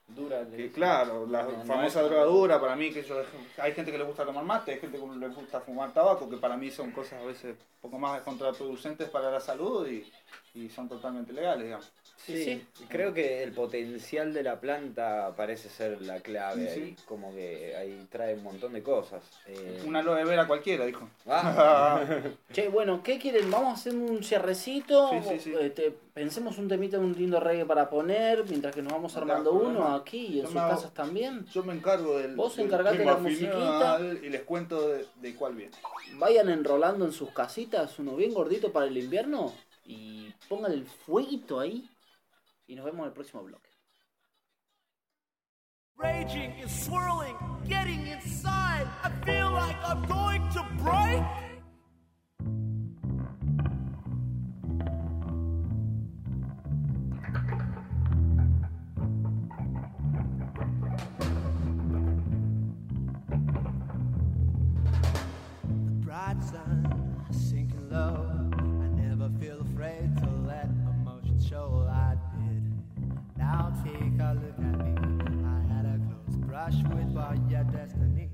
Dura. 0.09 0.45
Que 0.45 0.73
claro, 0.73 1.25
la 1.27 1.45
No, 1.45 1.53
no 1.53 1.65
famosa 1.65 2.03
es- 2.03 2.09
drogadura, 2.09 2.61
para 2.61 2.75
mí 2.75 2.91
que 2.91 3.03
yo, 3.05 3.23
hay 3.59 3.73
gente 3.73 3.93
que 3.93 3.99
le 3.99 4.03
gusta 4.03 4.25
tomar 4.25 4.45
mate, 4.45 4.73
hay 4.73 4.81
gente 4.81 4.99
que 4.99 5.07
le 5.07 5.29
gusta 5.29 5.61
fumar 5.61 5.93
tabaco, 5.93 6.29
que 6.29 6.37
para 6.37 6.57
mí 6.57 6.69
son 6.71 6.91
cosas 6.91 7.23
a 7.23 7.27
veces 7.27 7.53
un 7.57 7.81
poco 7.81 7.99
más 7.99 8.21
contraproducentes 8.23 9.09
para 9.09 9.31
la 9.31 9.39
salud 9.41 9.87
y, 9.87 10.05
y 10.55 10.69
son 10.69 10.89
totalmente 10.89 11.33
legales, 11.33 11.65
digamos. 11.65 11.93
Sí, 12.27 12.45
Sí. 12.45 12.67
creo 12.89 13.15
que 13.15 13.43
el 13.43 13.53
potencial 13.53 14.33
de 14.35 14.43
la 14.43 14.61
planta 14.61 15.35
parece 15.37 15.69
ser 15.69 16.03
la 16.03 16.21
clave 16.21 16.69
Sí, 16.69 16.75
sí. 16.75 16.81
ahí, 16.83 16.97
como 17.07 17.35
que 17.35 17.75
ahí 17.77 18.07
trae 18.11 18.35
un 18.35 18.43
montón 18.43 18.73
de 18.75 18.83
cosas. 18.83 19.23
Eh, 19.47 19.83
Una 19.87 20.01
aloe 20.01 20.25
vera 20.25 20.47
cualquiera, 20.47 20.85
dijo. 20.87 21.09
ah, 21.27 22.01
Che, 22.53 22.69
bueno, 22.69 23.03
¿qué 23.03 23.19
quieren? 23.19 23.51
Vamos 23.51 23.71
a 23.71 23.73
hacer 23.75 23.95
un 23.95 24.23
cierrecito. 24.23 25.11
Sí, 25.11 25.17
sí, 25.29 25.41
sí. 25.41 25.55
Este, 25.61 25.95
pensemos 26.13 26.59
un 26.59 26.69
temita, 26.69 26.99
un 26.99 27.15
lindo 27.15 27.41
reggae 27.41 27.65
para 27.65 27.89
poner, 27.89 28.45
mientras 28.49 28.75
que 28.75 28.83
nos 28.83 28.93
vamos 28.93 29.15
No 29.15 29.21
armando 29.21 29.53
uno 29.53 29.95
aquí 29.95 30.19
y 30.27 30.39
en 30.41 30.45
Yo 30.47 30.53
sus 30.53 30.61
casas 30.61 30.93
también. 30.95 31.47
Yo 31.53 31.63
me 31.65 31.73
encargo 31.75 32.19
del, 32.19 32.37
Vos 32.37 32.57
del 32.57 32.67
encargate 32.67 33.05
la 33.05 33.17
musiquita. 33.17 33.99
y 34.23 34.29
les 34.29 34.43
cuento 34.43 34.89
de, 34.89 35.07
de 35.21 35.35
cuál 35.35 35.55
viene. 35.55 35.73
Vayan 36.19 36.49
enrolando 36.51 37.05
en 37.07 37.13
sus 37.13 37.31
casitas 37.31 37.99
uno 37.99 38.15
bien 38.17 38.35
gordito 38.35 38.73
para 38.73 38.87
el 38.87 38.97
invierno 38.99 39.53
y 39.87 40.33
pongan 40.49 40.73
el 40.73 40.85
fueguito 40.85 41.59
ahí. 41.59 41.89
Y 42.71 42.77
nos 42.77 42.85
vemos 42.85 43.01
en 43.01 43.07
el 43.07 43.13
próximo 43.13 43.43
bloque. 43.43 43.69
Raging 45.97 46.53
is 46.61 46.71
swirling, 46.71 47.37
getting 47.67 48.07
inside. 48.07 48.87
I 49.03 49.11
feel 49.25 49.51
like 49.51 49.77
I'm 49.85 50.07
going 50.07 50.49
to 50.51 50.65
break. 50.79 51.50
Close 76.71 76.83
with 76.85 77.17
all 77.17 77.35
your 77.49 77.65
destiny. 77.65 78.31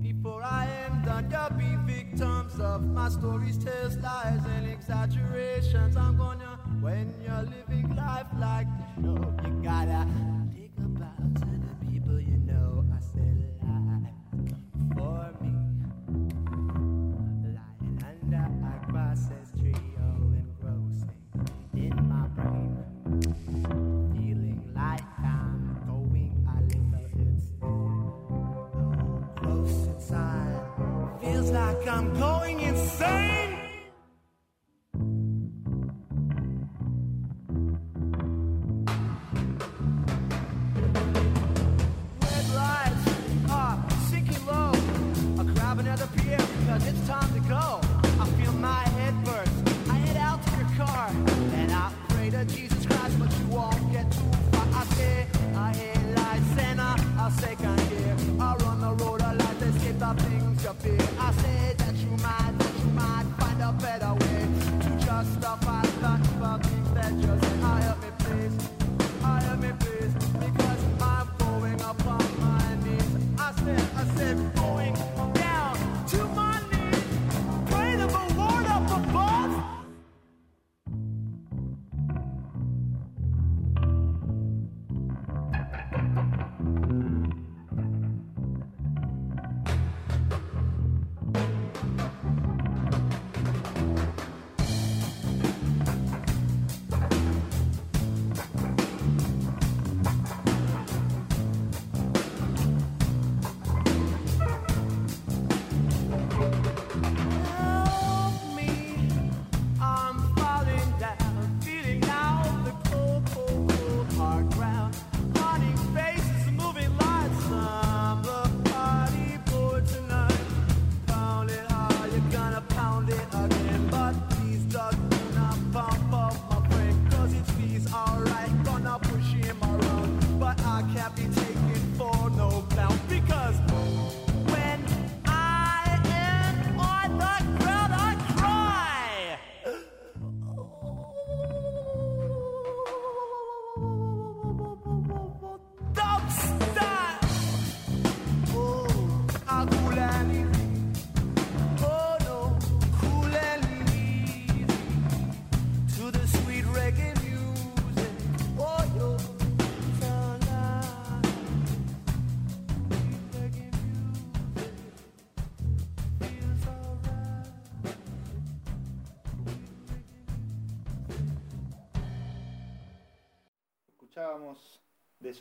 Before 0.00 0.42
I 0.42 0.66
am 0.86 1.02
done, 1.04 1.30
you'll 1.30 1.58
be 1.58 1.92
victims 1.92 2.58
of 2.60 2.82
my 2.82 3.08
stories, 3.08 3.58
tales, 3.58 3.96
lies, 3.98 4.40
and 4.56 4.66
exaggerations. 4.66 5.96
I'm 5.96 6.16
gonna, 6.16 6.58
when 6.80 7.14
you're 7.24 7.42
living 7.42 7.94
life 7.96 8.26
like 8.38 8.66
the 8.66 9.02
show, 9.02 9.34
you 9.44 9.62
gotta 9.62 10.06
think 10.52 10.72
about 10.78 11.34
to 11.36 11.46
the 11.46 11.90
people 11.90 12.20
you 12.20 12.38
know. 12.38 12.84
I 12.94 13.00
said 13.00 13.61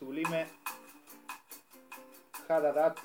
Sublime 0.02 0.48
Haradat 2.50 2.98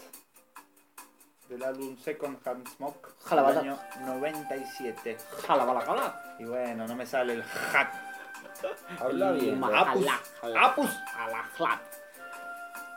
del 1.46 1.62
álbum 1.62 1.94
Second 1.98 2.38
Hand 2.42 2.66
Smoke 2.68 3.10
del 3.28 3.38
año 3.38 3.78
97. 4.06 5.18
Jala, 5.46 5.66
bala, 5.66 5.82
jala. 5.82 6.36
Y 6.38 6.44
bueno, 6.46 6.86
no 6.88 6.96
me 6.96 7.04
sale 7.04 7.34
el 7.34 7.42
hat. 7.42 7.92
habla 8.98 9.32
bien. 9.32 9.62
Apus. 9.62 10.06
Apus. 10.58 10.90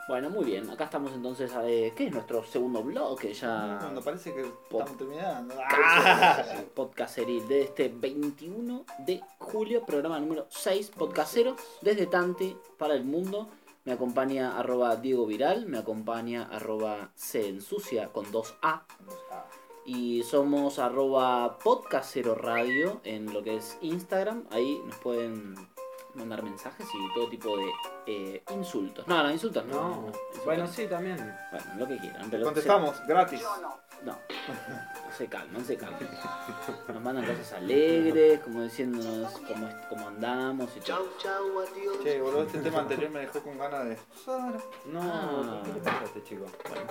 Bueno, 0.08 0.30
muy 0.30 0.46
bien. 0.46 0.70
Acá 0.70 0.84
estamos 0.84 1.12
entonces. 1.12 1.52
Eh, 1.62 1.92
¿Qué 1.94 2.06
es 2.06 2.12
nuestro 2.12 2.42
segundo 2.42 2.82
bloque? 2.82 3.34
Ya. 3.34 3.76
Cuando 3.80 4.00
parece 4.00 4.32
que 4.32 4.40
estamos 4.40 4.96
terminando. 4.96 5.54
Podcasteril 6.74 7.46
de 7.46 7.62
este 7.64 7.92
21 7.94 8.86
de 9.00 9.20
julio, 9.38 9.84
programa 9.84 10.18
número 10.18 10.46
6, 10.48 10.90
podcastero, 10.96 11.54
desde 11.82 12.06
Tante 12.06 12.56
para 12.78 12.94
el 12.94 13.04
mundo. 13.04 13.46
Me 13.84 13.92
acompaña 13.92 14.58
arroba 14.58 14.96
Diego 14.96 15.26
Viral, 15.26 15.66
me 15.66 15.78
acompaña 15.78 16.48
arroba 16.50 17.10
se 17.14 17.48
ensucia 17.48 18.08
con 18.08 18.26
2A. 18.26 18.82
Y 19.86 20.22
somos 20.22 20.78
arroba 20.78 21.58
podcastero 21.58 22.34
radio 22.34 23.00
en 23.04 23.32
lo 23.32 23.42
que 23.42 23.56
es 23.56 23.78
Instagram. 23.80 24.44
Ahí 24.50 24.80
nos 24.86 24.96
pueden 24.96 25.54
mandar 26.14 26.42
mensajes 26.42 26.86
y 26.92 27.14
todo 27.14 27.28
tipo 27.28 27.56
de 27.56 27.64
eh, 28.06 28.44
insultos. 28.52 29.06
No, 29.08 29.22
no, 29.22 29.30
insultos 29.32 29.64
no. 29.64 29.74
No, 29.74 29.88
no, 30.02 30.06
insultos 30.08 30.44
bueno, 30.44 30.64
no. 30.64 30.70
sí, 30.72 30.86
también. 30.86 31.16
Bueno, 31.50 31.66
lo 31.78 31.88
que 31.88 31.96
quieran. 31.98 32.28
Pero 32.30 32.44
Contestamos, 32.44 33.00
gratis. 33.06 33.40
se- 33.40 33.62
no, 33.62 33.78
se 35.16 35.26
calman, 35.28 35.64
se 35.64 35.76
calman. 35.76 36.00
Nos 36.88 37.02
mandan 37.02 37.26
cosas 37.26 37.52
alegres, 37.54 38.40
como 38.40 38.62
diciéndonos 38.62 39.32
cómo, 39.32 39.68
cómo 39.88 40.08
andamos 40.08 40.70
y 40.76 40.80
todo. 40.80 40.86
Che, 42.02 42.20
boludo, 42.20 42.42
este 42.44 42.58
tema 42.60 42.80
anterior 42.80 43.10
me 43.10 43.20
dejó 43.20 43.40
con 43.40 43.58
ganas 43.58 43.84
de. 43.84 43.98
No, 44.86 45.00
Ah. 45.02 45.62
¿qué 45.64 45.72
le 45.72 45.80
pasa 45.80 46.00
a 46.00 46.04
este 46.04 46.22
chico? 46.24 46.46
Bueno. 46.68 46.90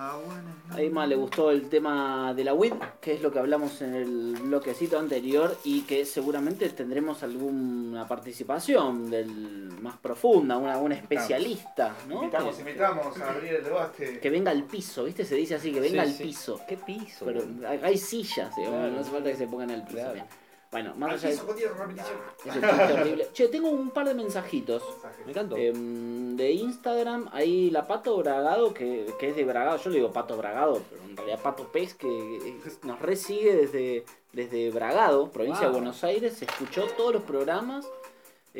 A 0.00 0.80
Emma 0.80 1.06
le 1.08 1.16
gustó 1.16 1.50
el 1.50 1.68
tema 1.68 2.32
de 2.32 2.44
la 2.44 2.54
WID, 2.54 2.72
que 3.00 3.14
es 3.14 3.20
lo 3.22 3.32
que 3.32 3.40
hablamos 3.40 3.82
en 3.82 3.94
el 3.96 4.36
bloquecito 4.42 4.96
anterior 4.96 5.56
y 5.64 5.80
que 5.82 6.04
seguramente 6.04 6.68
tendremos 6.68 7.24
alguna 7.24 8.06
participación 8.06 9.10
del 9.10 9.72
más 9.82 9.96
profunda, 9.96 10.56
una, 10.56 10.78
una 10.78 10.94
especialista, 10.94 11.96
¿no? 12.08 12.22
Invitamos, 12.22 12.54
Que, 12.54 12.60
invitamos 12.62 13.20
a 13.20 13.30
abrir 13.30 13.54
el 13.54 13.64
debate. 13.64 14.20
que 14.20 14.30
venga 14.30 14.52
al 14.52 14.62
piso, 14.64 15.02
¿viste? 15.04 15.24
Se 15.24 15.34
dice 15.34 15.56
así, 15.56 15.72
que 15.72 15.80
venga 15.80 16.04
Sí, 16.04 16.08
al 16.10 16.14
sí. 16.14 16.22
piso. 16.22 16.60
¿Qué 16.68 16.76
piso? 16.76 17.24
Pero 17.24 17.42
hay 17.66 17.80
hay 17.82 17.98
sillas, 17.98 18.54
digamos, 18.54 18.78
Claro. 18.78 18.92
no 18.94 19.00
hace 19.00 19.10
falta 19.10 19.30
que 19.32 19.36
se 19.36 19.46
pongan 19.48 19.70
al 19.72 19.82
piso. 19.82 19.96
Claro. 19.98 20.24
Bueno, 20.70 20.94
más 20.96 21.10
Al 21.10 21.16
allá 21.16 21.28
de 21.28 21.68
repetición. 21.68 22.16
ese 22.46 22.60
chiste 22.60 22.92
horrible. 22.92 23.28
Che, 23.32 23.48
tengo 23.48 23.70
un 23.70 23.90
par 23.90 24.06
de 24.06 24.14
mensajitos. 24.14 24.82
Me 25.24 25.30
encantó. 25.32 25.56
Em, 25.56 26.36
de 26.36 26.52
Instagram, 26.52 27.28
ahí 27.32 27.70
la 27.70 27.86
Pato 27.86 28.16
Bragado, 28.18 28.74
que, 28.74 29.06
que 29.18 29.30
es 29.30 29.36
de 29.36 29.44
Bragado, 29.44 29.78
yo 29.78 29.90
le 29.90 29.96
digo 29.96 30.12
Pato 30.12 30.36
Bragado, 30.36 30.82
pero 30.90 31.02
en 31.04 31.16
realidad 31.16 31.40
Pato 31.42 31.64
Pez, 31.72 31.94
que 31.94 32.60
nos 32.82 33.00
resigue 33.00 33.56
desde, 33.56 34.04
desde 34.32 34.70
Bragado, 34.70 35.30
provincia 35.30 35.66
de. 35.68 35.72
Buenos 35.72 36.04
Aires, 36.04 36.40
escuchó 36.42 36.84
todos 36.96 37.14
los 37.14 37.22
programas, 37.22 37.86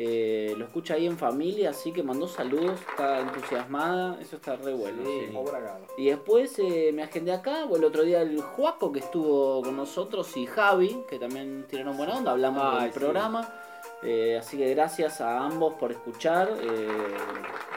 eh, 0.01 0.53
lo 0.57 0.63
escucha 0.63 0.93
ahí 0.93 1.05
en 1.07 1.17
familia, 1.17 1.71
así 1.71 1.91
que 1.91 2.01
mandó 2.03 2.25
saludos, 2.25 2.79
está 2.89 3.19
entusiasmada, 3.19 4.17
eso 4.21 4.37
está 4.37 4.55
re 4.55 4.73
bueno. 4.73 5.03
Sí. 5.05 5.25
sí. 5.29 5.35
Obragado. 5.35 5.85
Y 5.97 6.05
después 6.05 6.57
eh, 6.59 6.91
me 6.93 7.03
agendé 7.03 7.33
acá, 7.33 7.65
o 7.65 7.75
el 7.75 7.83
otro 7.83 8.03
día 8.03 8.21
el 8.21 8.41
Juaco 8.41 8.93
que 8.93 8.99
estuvo 8.99 9.61
con 9.61 9.75
nosotros 9.75 10.37
y 10.37 10.45
Javi, 10.45 11.03
que 11.09 11.19
también 11.19 11.65
tiraron 11.69 11.97
buena 11.97 12.15
onda, 12.17 12.31
hablamos 12.31 12.63
Ay, 12.65 12.83
del 12.85 12.93
sí. 12.93 12.99
programa. 12.99 13.53
Eh, 14.01 14.37
así 14.39 14.57
que 14.57 14.73
gracias 14.73 15.19
a 15.19 15.39
ambos 15.45 15.73
por 15.73 15.91
escuchar. 15.91 16.47
eh, 16.61 16.87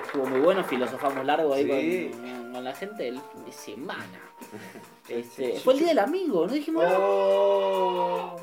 estuvo 0.04 0.24
muy 0.26 0.38
bueno, 0.38 0.62
filosofamos 0.62 1.24
largo 1.26 1.52
ahí 1.54 1.64
Sí. 1.64 2.10
con, 2.16 2.52
con 2.52 2.62
la 2.64 2.72
gente 2.74 3.02
del 3.02 3.18
fin 3.20 3.44
de 3.44 3.50
semana. 3.52 4.20
Este, 5.08 5.58
fue 5.60 5.72
el 5.74 5.78
día 5.80 5.88
del 5.88 5.98
amigo, 5.98 6.46
no 6.46 6.52
dijimos 6.52 6.84
nada. 6.84 6.98
Oh. 7.00 8.36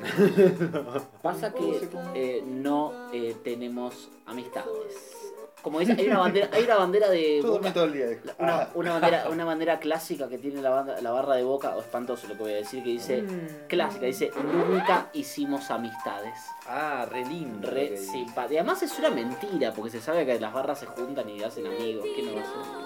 Pasa 1.22 1.53
que 1.53 1.89
eh, 2.16 2.43
no 2.45 2.93
eh, 3.14 3.36
tenemos 3.43 4.10
amistades. 4.26 5.16
Como 5.62 5.80
dice, 5.80 5.91
hay 5.97 6.07
una 6.07 6.20
bandera, 6.20 6.49
hay 6.53 6.64
una 6.64 6.76
bandera 6.78 7.10
de 7.10 7.41
Yo 7.41 7.51
Boca- 7.51 7.74
todo 7.74 7.84
el 7.86 7.93
día. 7.93 8.05
Una, 8.38 8.60
Ah. 8.62 8.70
una 8.76 8.91
bandera, 8.93 9.30
una 9.30 9.43
bandera 9.43 9.80
clásica 9.80 10.30
que 10.30 10.38
tiene 10.38 10.62
la, 10.62 10.70
banda- 10.70 11.01
la 11.01 11.12
barra 11.12 11.36
de 11.36 11.43
boca, 11.43 11.76
o 11.76 11.82
espantoso 11.82 12.28
lo 12.30 12.36
que 12.36 12.43
voy 12.43 12.53
a 12.53 12.57
decir, 12.57 12.82
que 12.82 12.91
dice 12.91 13.22
Mm. 13.24 13.68
clásica, 13.68 14.05
dice 14.05 14.32
nunca 14.41 15.10
hicimos 15.14 15.70
amistades. 15.70 16.39
Ah, 16.66 17.05
re 17.12 17.26
lindo. 17.26 17.70
Re 17.70 17.97
simpática. 17.97 18.53
Y 18.53 18.57
además 18.57 18.84
es 18.84 18.97
una 18.99 19.10
mentira, 19.10 19.74
porque 19.74 19.91
se 19.91 19.99
sabe 20.01 20.26
que 20.26 20.39
las 20.39 20.53
barras 20.53 20.80
se 20.80 20.86
juntan 20.86 21.28
y 21.30 21.43
hacen 21.43 21.68
amigos. 21.68 22.05
¿Qué 22.16 22.24
no 22.24 22.36
va 22.36 22.39
a 22.39 22.43
hacer? 22.43 22.78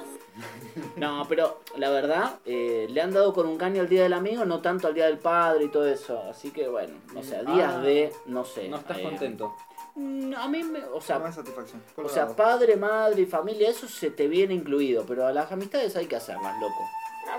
No, 0.95 1.25
pero 1.29 1.61
la 1.77 1.89
verdad, 1.89 2.39
eh, 2.45 2.87
le 2.89 3.01
han 3.01 3.11
dado 3.11 3.33
con 3.33 3.47
un 3.47 3.57
caño 3.57 3.81
al 3.81 3.89
día 3.89 4.03
del 4.03 4.13
amigo, 4.13 4.45
no 4.45 4.61
tanto 4.61 4.87
al 4.87 4.93
día 4.93 5.05
del 5.05 5.19
padre 5.19 5.65
y 5.65 5.69
todo 5.69 5.87
eso. 5.87 6.21
Así 6.29 6.51
que 6.51 6.67
bueno, 6.67 6.95
o 7.15 7.23
sea, 7.23 7.43
días 7.43 7.73
Ah. 7.75 7.81
de, 7.81 8.11
no 8.25 8.43
sé. 8.45 8.67
No 8.69 8.77
estás 8.77 8.97
eh, 8.99 9.03
contento. 9.03 9.53
A 9.95 10.47
mí, 10.47 10.63
me, 10.63 10.83
o 10.85 10.99
sea, 10.99 11.19
No 11.19 11.31
satisfacción. 11.31 11.83
o 11.97 12.09
sea, 12.09 12.27
padre, 12.35 12.75
madre 12.77 13.21
y 13.21 13.25
familia, 13.27 13.69
eso 13.69 13.87
se 13.87 14.09
te 14.09 14.27
viene 14.27 14.53
incluido, 14.55 15.05
pero 15.07 15.27
a 15.27 15.31
las 15.31 15.51
amistades 15.51 15.95
hay 15.95 16.07
que 16.07 16.15
hacerlas, 16.15 16.59
loco. 16.59 16.89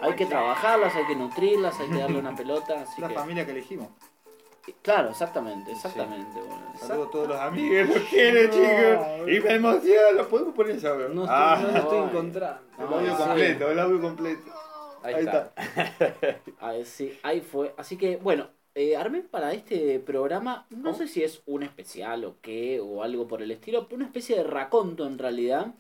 Hay 0.03 0.15
que 0.15 0.27
trabajarlas, 0.27 0.95
hay 0.95 1.07
que 1.07 1.17
nutrirlas, 1.17 1.79
hay 1.81 1.89
que 1.91 1.99
darle 1.99 2.19
una 2.19 2.35
pelota, 2.37 2.83
así 2.83 3.01
la 3.01 3.09
que... 3.09 3.15
familia 3.15 3.45
que 3.45 3.53
elegimos. 3.53 3.89
Claro, 4.83 5.11
exactamente, 5.11 5.73
exactamente. 5.73 6.41
bueno, 6.43 6.73
Saludos 6.75 7.09
a 7.09 7.11
todos 7.11 7.29
los 7.29 7.39
amigos, 7.41 7.89
los 7.89 8.05
quiero, 8.05 8.51
chicos. 8.51 8.99
Y 9.27 9.41
me 9.41 9.55
emociona. 9.55 10.25
¿Podemos 10.29 10.55
poner 10.55 10.77
ese 10.77 10.89
audio? 10.89 11.09
No 11.11 11.25
estoy, 11.25 11.37
ah, 11.39 11.59
no 11.61 11.71
lo 11.71 11.79
estoy 11.79 11.99
encontrando. 11.99 12.63
el 12.79 12.89
No, 12.89 12.97
audio 12.97 13.15
sí. 13.15 13.17
completo, 13.17 13.71
el 13.71 13.79
audio 13.79 14.01
completo. 14.01 14.53
Ahí, 15.03 15.15
Ahí 15.15 15.25
está. 15.25 15.53
Ah, 16.59 16.75
sí, 16.85 17.19
ahí 17.23 17.41
fue. 17.43 17.75
Así 17.77 17.97
que, 17.99 18.17
bueno, 18.17 18.51
eh, 18.75 18.97
armé 18.97 19.23
para 19.23 19.53
este 19.53 20.01
programa, 20.01 20.67
no 20.71 20.91
¿Oh? 20.91 20.95
sé 20.95 21.09
si 21.09 21.23
es 21.23 21.43
un 21.47 21.63
especial 21.63 22.25
o 22.25 22.41
qué, 22.41 22.81
o 22.81 23.03
algo 23.03 23.27
por 23.27 23.43
el 23.43 23.51
estilo, 23.51 23.85
pero 23.85 23.97
una 23.97 24.07
especie 24.07 24.37
de 24.37 24.45
raconto 24.45 25.07
en 25.07 25.19
realidad, 25.19 25.75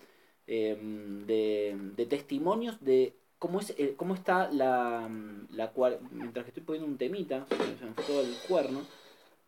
eh, 0.47 0.77
de, 1.27 1.77
de 1.97 2.07
testimonios 2.07 2.83
de 2.85 3.17
cómo, 3.45 3.61
es, 3.61 3.75
eh, 3.77 3.93
cómo 3.97 4.15
está 4.15 4.51
la, 4.51 5.07
la... 5.51 5.75
cua- 5.75 5.99
Mientras 6.11 6.45
que 6.45 6.51
estoy 6.51 6.63
poniendo 6.63 6.89
un 6.91 6.97
temita, 6.97 7.45
se 7.79 7.85
me- 7.85 7.93
todo 8.07 8.23
el 8.23 8.35
cuerno, 8.49 8.81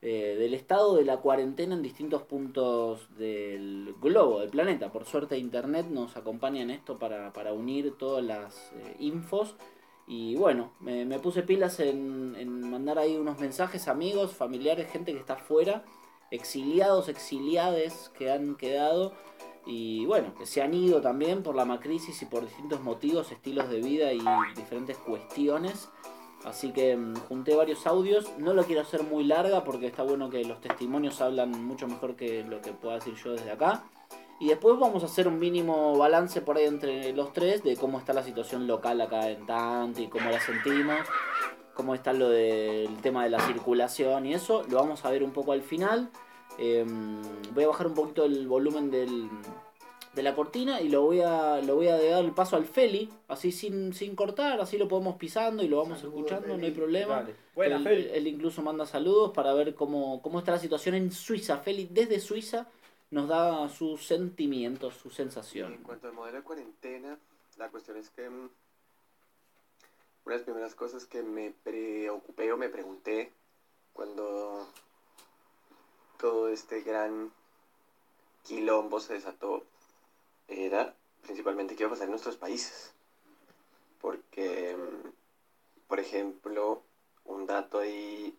eh, 0.02 0.36
del 0.38 0.52
estado 0.52 0.96
de 0.96 1.04
la 1.06 1.16
cuarentena 1.16 1.74
en 1.74 1.82
distintos 1.82 2.22
puntos 2.22 3.08
del 3.16 3.94
globo, 4.02 4.40
del 4.40 4.50
planeta. 4.50 4.92
Por 4.92 5.06
suerte 5.06 5.38
Internet 5.38 5.86
nos 5.88 6.18
acompaña 6.18 6.60
en 6.60 6.70
esto 6.70 6.98
para, 6.98 7.32
para 7.32 7.54
unir 7.54 7.96
todas 7.96 8.22
las 8.22 8.72
eh, 8.74 8.96
infos. 8.98 9.56
Y 10.06 10.36
bueno, 10.36 10.72
me, 10.80 11.06
me 11.06 11.18
puse 11.18 11.42
pilas 11.42 11.80
en, 11.80 12.36
en 12.38 12.70
mandar 12.70 12.98
ahí 12.98 13.16
unos 13.16 13.40
mensajes 13.40 13.88
amigos, 13.88 14.34
familiares, 14.34 14.90
gente 14.92 15.12
que 15.14 15.18
está 15.18 15.34
afuera, 15.34 15.82
exiliados, 16.30 17.08
exiliades 17.08 18.10
que 18.18 18.30
han 18.30 18.56
quedado 18.56 19.14
y 19.66 20.06
bueno, 20.06 20.32
se 20.44 20.62
han 20.62 20.72
ido 20.72 21.00
también 21.00 21.42
por 21.42 21.56
la 21.56 21.64
macrisis 21.64 22.22
y 22.22 22.26
por 22.26 22.44
distintos 22.44 22.80
motivos, 22.82 23.32
estilos 23.32 23.68
de 23.68 23.80
vida 23.80 24.12
y 24.12 24.22
diferentes 24.54 24.96
cuestiones. 24.96 25.88
Así 26.44 26.72
que 26.72 26.96
mm, 26.96 27.16
junté 27.28 27.56
varios 27.56 27.84
audios, 27.86 28.30
no 28.38 28.54
lo 28.54 28.62
quiero 28.64 28.82
hacer 28.82 29.02
muy 29.02 29.24
larga 29.24 29.64
porque 29.64 29.86
está 29.86 30.04
bueno 30.04 30.30
que 30.30 30.44
los 30.44 30.60
testimonios 30.60 31.20
hablan 31.20 31.50
mucho 31.64 31.88
mejor 31.88 32.14
que 32.14 32.44
lo 32.44 32.62
que 32.62 32.72
pueda 32.72 32.94
decir 32.94 33.14
yo 33.16 33.32
desde 33.32 33.50
acá. 33.50 33.84
Y 34.38 34.48
después 34.48 34.78
vamos 34.78 35.02
a 35.02 35.06
hacer 35.06 35.26
un 35.26 35.40
mínimo 35.40 35.96
balance 35.96 36.42
por 36.42 36.58
ahí 36.58 36.66
entre 36.66 37.12
los 37.14 37.32
tres 37.32 37.64
de 37.64 37.76
cómo 37.76 37.98
está 37.98 38.12
la 38.12 38.22
situación 38.22 38.66
local 38.68 39.00
acá 39.00 39.30
en 39.30 39.46
Tanti, 39.46 40.08
cómo 40.08 40.30
la 40.30 40.38
sentimos, 40.38 41.00
cómo 41.74 41.94
está 41.94 42.12
lo 42.12 42.28
del 42.28 42.94
tema 42.98 43.24
de 43.24 43.30
la 43.30 43.40
circulación 43.40 44.26
y 44.26 44.34
eso. 44.34 44.62
Lo 44.68 44.76
vamos 44.76 45.04
a 45.04 45.10
ver 45.10 45.24
un 45.24 45.32
poco 45.32 45.52
al 45.52 45.62
final. 45.62 46.10
Eh, 46.58 46.84
voy 47.54 47.64
a 47.64 47.68
bajar 47.68 47.86
un 47.88 47.94
poquito 47.94 48.24
el 48.24 48.46
volumen 48.48 48.90
del, 48.90 49.28
de 50.14 50.22
la 50.22 50.34
cortina 50.34 50.80
y 50.80 50.88
lo 50.88 51.02
voy 51.02 51.20
a 51.20 51.60
lo 51.60 51.76
voy 51.76 51.88
a 51.88 51.96
dar 52.00 52.24
el 52.24 52.32
paso 52.32 52.56
al 52.56 52.64
Feli, 52.64 53.10
así 53.28 53.52
sin, 53.52 53.92
sin 53.92 54.16
cortar, 54.16 54.60
así 54.60 54.78
lo 54.78 54.88
podemos 54.88 55.16
pisando 55.16 55.62
y 55.62 55.68
lo 55.68 55.78
vamos 55.78 55.98
Saludos, 56.00 56.18
escuchando, 56.20 56.56
no 56.56 56.64
hay 56.64 56.70
problema. 56.72 57.26
Buena, 57.54 57.76
él, 57.76 57.84
Feli. 57.84 58.08
él 58.12 58.26
incluso 58.26 58.62
manda 58.62 58.86
saludos 58.86 59.32
para 59.32 59.52
ver 59.54 59.74
cómo, 59.74 60.22
cómo 60.22 60.38
está 60.38 60.52
la 60.52 60.58
situación 60.58 60.94
en 60.94 61.12
Suiza. 61.12 61.58
Feli 61.58 61.88
desde 61.90 62.20
Suiza 62.20 62.66
nos 63.10 63.28
da 63.28 63.68
sus 63.68 64.06
sentimientos, 64.06 64.94
su 64.94 65.08
En 65.08 65.14
sensación. 65.14 65.76
cuanto 65.82 66.08
al 66.08 66.14
modelo 66.14 66.38
de 66.38 66.42
cuarentena, 66.42 67.18
la 67.58 67.68
cuestión 67.68 67.96
es 67.98 68.10
que 68.10 68.28
mm, 68.28 68.34
una 70.24 70.34
de 70.34 70.38
las 70.38 70.42
primeras 70.42 70.74
cosas 70.74 71.04
que 71.06 71.22
me 71.22 71.52
preocupé 71.62 72.50
o 72.52 72.56
me 72.56 72.68
pregunté 72.68 73.32
cuando 73.92 74.66
todo 76.18 76.48
este 76.48 76.82
gran 76.82 77.32
quilombo 78.44 79.00
se 79.00 79.14
desató 79.14 79.64
era 80.48 80.94
principalmente 81.22 81.74
qué 81.74 81.82
iba 81.82 81.88
a 81.88 81.92
pasar 81.92 82.04
en 82.04 82.12
nuestros 82.12 82.36
países. 82.36 82.92
Porque, 84.00 84.76
mm, 84.76 85.08
por 85.88 86.00
ejemplo, 86.00 86.82
un 87.24 87.46
dato 87.46 87.78
ahí 87.78 88.36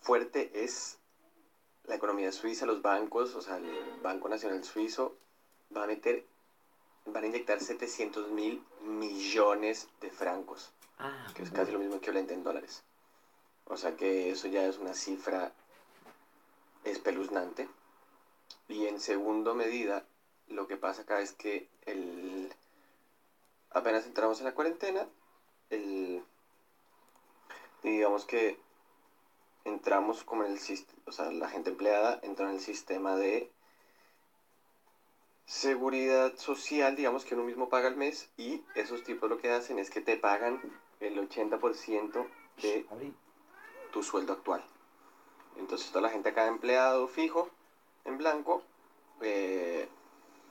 fuerte 0.00 0.50
es 0.54 0.98
la 1.84 1.94
economía 1.94 2.32
suiza, 2.32 2.66
los 2.66 2.82
bancos, 2.82 3.34
o 3.34 3.40
sea, 3.40 3.56
el 3.56 4.00
Banco 4.02 4.28
Nacional 4.28 4.62
Suizo 4.62 5.16
va 5.74 5.84
a 5.84 5.86
meter, 5.86 6.26
van 7.06 7.24
a 7.24 7.26
inyectar 7.26 7.60
700 7.60 8.28
mil 8.28 8.62
millones 8.82 9.88
de 10.00 10.10
francos, 10.10 10.72
Ah, 10.98 11.26
que 11.34 11.42
es 11.42 11.50
casi 11.50 11.72
lo 11.72 11.78
mismo 11.78 11.96
equivalente 11.96 12.34
en 12.34 12.42
dólares. 12.42 12.82
O 13.66 13.76
sea 13.76 13.96
que 13.96 14.30
eso 14.30 14.48
ya 14.48 14.66
es 14.66 14.78
una 14.78 14.94
cifra 14.94 15.52
espeluznante. 16.84 17.68
Y 18.68 18.86
en 18.86 19.00
segundo 19.00 19.54
medida, 19.54 20.04
lo 20.48 20.66
que 20.66 20.76
pasa 20.76 21.02
acá 21.02 21.20
es 21.20 21.32
que 21.32 21.68
el, 21.86 22.52
apenas 23.70 24.06
entramos 24.06 24.38
en 24.38 24.46
la 24.46 24.54
cuarentena, 24.54 25.06
el, 25.70 26.22
digamos 27.82 28.24
que 28.24 28.58
entramos 29.64 30.24
como 30.24 30.44
en 30.44 30.52
el 30.52 30.58
sistema, 30.58 31.02
o 31.06 31.12
sea, 31.12 31.30
la 31.30 31.48
gente 31.48 31.70
empleada 31.70 32.18
entró 32.22 32.48
en 32.48 32.54
el 32.54 32.60
sistema 32.60 33.16
de 33.16 33.50
seguridad 35.46 36.36
social, 36.36 36.94
digamos 36.94 37.24
que 37.24 37.34
uno 37.34 37.44
mismo 37.44 37.68
paga 37.68 37.88
el 37.88 37.96
mes 37.96 38.28
y 38.36 38.62
esos 38.74 39.02
tipos 39.02 39.30
lo 39.30 39.38
que 39.38 39.50
hacen 39.50 39.78
es 39.78 39.90
que 39.90 40.00
te 40.00 40.16
pagan 40.16 40.60
el 41.00 41.16
80% 41.18 42.28
de 42.62 42.86
tu 43.92 44.02
sueldo 44.02 44.34
actual. 44.34 44.62
Entonces 45.58 45.88
toda 45.88 46.02
la 46.02 46.10
gente 46.10 46.30
acá 46.30 46.46
empleado 46.46 47.08
fijo 47.08 47.50
en 48.04 48.16
blanco 48.18 48.62
eh, 49.20 49.88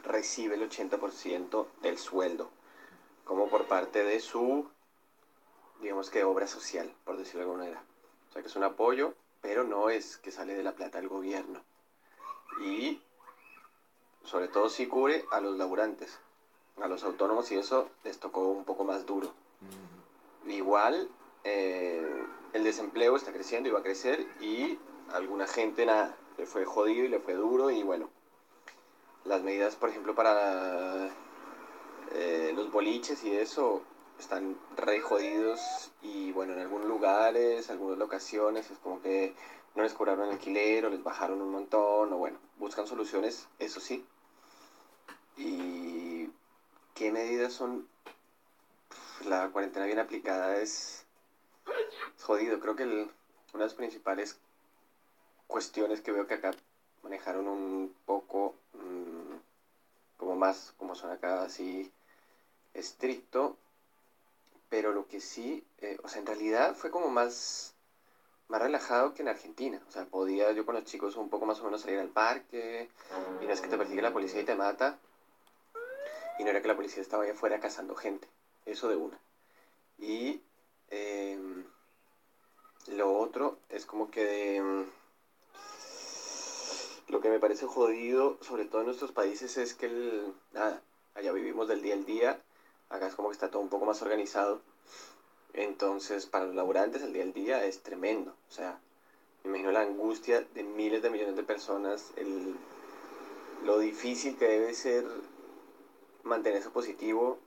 recibe 0.04 0.56
el 0.56 0.70
80% 0.70 1.66
del 1.82 1.98
sueldo, 1.98 2.50
como 3.26 3.50
por 3.50 3.66
parte 3.66 4.04
de 4.04 4.20
su, 4.20 4.70
digamos 5.82 6.10
que 6.10 6.24
obra 6.24 6.48
social, 6.48 6.94
por 7.04 7.18
decirlo 7.18 7.40
de 7.40 7.44
alguna 7.46 7.64
manera. 7.64 7.84
O 8.30 8.34
sea 8.34 8.42
que 8.42 8.48
es 8.48 8.56
un 8.56 8.64
apoyo, 8.64 9.14
pero 9.42 9.64
no 9.64 9.90
es 9.90 10.18
que 10.18 10.32
sale 10.32 10.54
de 10.54 10.64
la 10.64 10.74
plata 10.74 11.00
del 11.00 11.08
gobierno. 11.08 11.62
Y 12.62 13.02
sobre 14.24 14.48
todo 14.50 14.70
si 14.70 14.88
cubre 14.88 15.26
a 15.32 15.40
los 15.40 15.58
laburantes, 15.58 16.20
a 16.82 16.88
los 16.88 17.04
autónomos 17.04 17.52
y 17.52 17.56
eso 17.56 17.90
les 18.04 18.20
tocó 18.20 18.48
un 18.50 18.66
poco 18.66 18.84
más 18.84 19.06
duro. 19.06 19.34
Igual 20.46 21.10
eh, 21.44 22.24
el 22.54 22.64
desempleo 22.64 23.16
está 23.16 23.32
creciendo 23.32 23.70
y 23.70 23.72
va 23.72 23.80
a 23.80 23.84
crecer 23.84 24.28
y 24.42 24.78
alguna 25.14 25.48
gente 25.48 25.86
nada, 25.86 26.16
le 26.38 26.46
fue 26.46 26.66
jodido 26.66 27.06
y 27.06 27.10
le 27.10 27.20
fue 27.20 27.34
duro 27.34 27.70
y 27.72 27.84
bueno, 27.84 28.10
las 29.26 29.42
medidas 29.42 29.76
por 29.76 29.90
ejemplo 29.90 30.16
para 30.16 31.10
eh, 32.12 32.52
los 32.56 32.72
boliches 32.72 33.24
y 33.24 33.36
eso 33.36 33.82
están 34.20 34.58
re 34.76 35.00
jodidos 35.00 35.92
y 36.02 36.32
bueno, 36.32 36.54
en 36.54 36.60
algunos 36.60 36.88
lugares, 36.88 37.70
algunas 37.70 37.98
locaciones 37.98 38.70
es 38.72 38.78
como 38.80 39.02
que 39.02 39.34
no 39.76 39.84
les 39.84 39.94
cobraron 39.94 40.30
alquiler 40.30 40.86
o 40.86 40.90
les 40.90 41.04
bajaron 41.04 41.42
un 41.42 41.52
montón 41.52 42.12
o 42.14 42.18
bueno, 42.18 42.38
buscan 42.58 42.88
soluciones, 42.88 43.48
eso 43.60 43.80
sí. 43.80 44.04
¿Y 45.38 46.30
qué 46.96 47.12
medidas 47.12 47.54
son? 47.54 47.88
La 49.26 49.50
cuarentena 49.50 49.86
bien 49.86 50.00
aplicada 50.00 50.58
es 50.58 51.06
jodido. 52.24 52.60
Creo 52.60 52.76
que 52.76 52.84
el- 52.84 53.12
una 53.54 53.64
de 53.64 53.70
las 53.70 53.74
principales 53.76 54.40
cuestiones 55.48 56.02
que 56.02 56.12
veo 56.12 56.28
que 56.28 56.36
acá 56.36 56.52
manejaron 57.02 57.48
un 57.48 57.96
poco 58.06 58.54
mm, 58.74 59.36
como 60.18 60.36
más, 60.36 60.74
como 60.78 60.96
son 60.96 61.12
acá 61.12 61.44
así 61.44 61.92
estricto, 62.74 63.58
pero 64.70 64.92
lo 64.92 65.08
que 65.08 65.20
sí, 65.20 65.64
eh, 65.80 65.98
o 66.04 66.10
sea, 66.10 66.20
en 66.20 66.28
realidad 66.28 66.76
fue 66.76 66.92
como 66.92 67.10
más, 67.10 67.74
más 68.50 68.62
relajado 68.62 69.14
que 69.14 69.22
en 69.22 69.30
Argentina. 69.30 69.82
O 69.88 69.92
sea, 69.92 70.06
podía 70.06 70.52
yo 70.52 70.66
con 70.66 70.76
los 70.76 70.84
chicos 70.84 71.16
un 71.16 71.30
poco 71.30 71.46
más 71.46 71.60
o 71.62 71.64
menos 71.64 71.82
salir 71.82 72.00
al 72.00 72.10
parque, 72.10 72.90
y 73.42 73.46
no 73.46 73.54
es 73.54 73.62
que 73.62 73.70
te 73.70 73.78
persigue 73.78 74.02
la 74.02 74.14
policía 74.14 74.42
y 74.42 74.46
te 74.46 74.56
mata, 74.56 74.98
y 76.40 76.44
no 76.44 76.50
era 76.50 76.62
que 76.62 76.68
la 76.68 76.76
policía 76.76 77.02
estaba 77.02 77.24
ahí 77.24 77.30
afuera 77.30 77.60
cazando 77.60 77.96
gente, 77.96 78.28
eso 78.66 78.90
de 78.90 78.96
una. 78.96 79.20
Y 79.98 80.42
em, 80.90 81.66
lo 82.88 83.18
otro 83.18 83.58
es 83.70 83.86
como 83.86 84.12
que 84.12 84.58
em, 84.58 84.86
lo 87.08 87.22
que 87.22 87.30
me 87.30 87.40
parece 87.40 87.66
jodido, 87.66 88.38
sobre 88.42 88.66
todo 88.66 88.82
en 88.82 88.88
nuestros 88.88 89.12
países, 89.12 89.58
es 89.58 89.74
que 89.74 89.86
el, 89.86 90.34
nada, 90.52 90.82
allá 91.16 91.32
vivimos 91.32 91.68
del 91.68 91.82
día 91.82 91.94
al 91.94 92.06
día, 92.06 92.42
acá 92.90 93.08
es 93.08 93.16
como 93.16 93.30
que 93.30 93.34
está 93.34 93.50
todo 93.50 93.62
un 93.62 93.70
poco 93.70 93.86
más 93.86 94.02
organizado. 94.02 94.62
Entonces, 95.54 96.26
para 96.26 96.46
los 96.46 96.56
laburantes, 96.56 97.02
el 97.02 97.14
día 97.14 97.24
al 97.24 97.34
día 97.34 97.66
es 97.66 97.82
tremendo. 97.82 98.36
O 98.50 98.52
sea, 98.52 98.80
me 99.44 99.50
imagino 99.50 99.72
la 99.72 99.82
angustia 99.82 100.46
de 100.54 100.64
miles 100.64 101.02
de 101.02 101.10
millones 101.10 101.36
de 101.36 101.44
personas, 101.44 102.12
el, 102.18 102.56
lo 103.64 103.80
difícil 103.80 104.38
que 104.38 104.48
debe 104.48 104.74
ser 104.74 105.06
mantenerse 106.24 106.70
positivo 106.70 107.40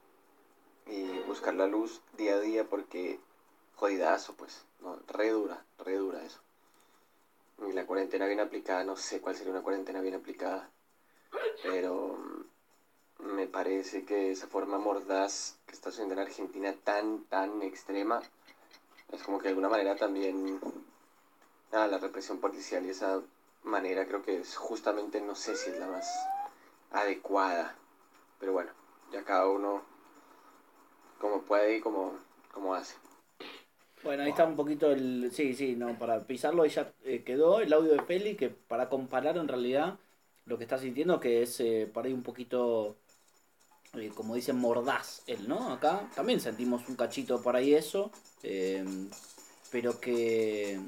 y 0.86 1.18
buscar 1.26 1.54
la 1.54 1.66
luz 1.66 2.00
día 2.16 2.34
a 2.34 2.40
día 2.40 2.64
porque 2.64 3.20
jodidazo, 3.76 4.34
pues, 4.34 4.64
re 5.08 5.30
dura, 5.30 5.64
re 5.78 5.96
dura 5.96 6.24
eso. 6.24 6.40
Y 7.68 7.72
la 7.72 7.86
cuarentena 7.86 8.26
bien 8.26 8.40
aplicada, 8.40 8.84
no 8.84 8.96
sé 8.96 9.20
cuál 9.20 9.36
sería 9.36 9.52
una 9.52 9.62
cuarentena 9.62 10.00
bien 10.00 10.14
aplicada, 10.14 10.70
pero 11.62 12.16
mm, 12.16 13.24
me 13.34 13.46
parece 13.46 14.04
que 14.04 14.30
esa 14.30 14.46
forma 14.46 14.78
mordaz 14.78 15.58
que 15.66 15.74
está 15.74 15.90
sucediendo 15.90 16.14
en 16.14 16.26
Argentina 16.26 16.74
tan, 16.84 17.24
tan 17.24 17.62
extrema, 17.62 18.22
es 19.12 19.22
como 19.22 19.38
que 19.38 19.44
de 19.44 19.48
alguna 19.50 19.68
manera 19.68 19.96
también, 19.96 20.60
la 21.70 21.98
represión 21.98 22.38
policial 22.38 22.84
y 22.86 22.90
esa 22.90 23.20
manera 23.62 24.06
creo 24.06 24.22
que 24.22 24.40
es 24.40 24.56
justamente, 24.56 25.20
no 25.20 25.34
sé 25.34 25.54
si 25.54 25.70
es 25.70 25.78
la 25.78 25.86
más 25.86 26.26
adecuada, 26.90 27.76
pero 28.38 28.52
bueno, 28.52 28.70
ya 29.12 29.22
cada 29.22 29.48
uno 29.48 29.82
como 31.20 31.42
puede 31.42 31.76
y 31.76 31.80
como, 31.80 32.14
como 32.52 32.74
hace. 32.74 32.94
Bueno, 34.02 34.22
ahí 34.22 34.30
está 34.30 34.46
un 34.46 34.56
poquito 34.56 34.90
el... 34.90 35.30
Sí, 35.32 35.54
sí, 35.54 35.76
no, 35.76 35.98
para 35.98 36.26
pisarlo 36.26 36.62
ahí 36.62 36.70
ya 36.70 36.92
eh, 37.04 37.22
quedó 37.24 37.60
el 37.60 37.72
audio 37.72 37.92
de 37.92 38.02
Feli, 38.02 38.34
que 38.34 38.48
para 38.48 38.88
comparar 38.88 39.36
en 39.36 39.48
realidad 39.48 39.98
lo 40.46 40.56
que 40.56 40.64
está 40.64 40.78
sintiendo, 40.78 41.20
que 41.20 41.42
es 41.42 41.60
eh, 41.60 41.88
por 41.92 42.06
ahí 42.06 42.12
un 42.12 42.22
poquito, 42.22 42.96
eh, 43.94 44.10
como 44.14 44.34
dicen, 44.34 44.56
mordaz 44.56 45.22
él, 45.26 45.46
¿no? 45.46 45.72
Acá 45.72 46.08
también 46.14 46.40
sentimos 46.40 46.88
un 46.88 46.96
cachito 46.96 47.42
por 47.42 47.56
ahí 47.56 47.74
eso, 47.74 48.10
pero 49.70 50.00
que, 50.00 50.80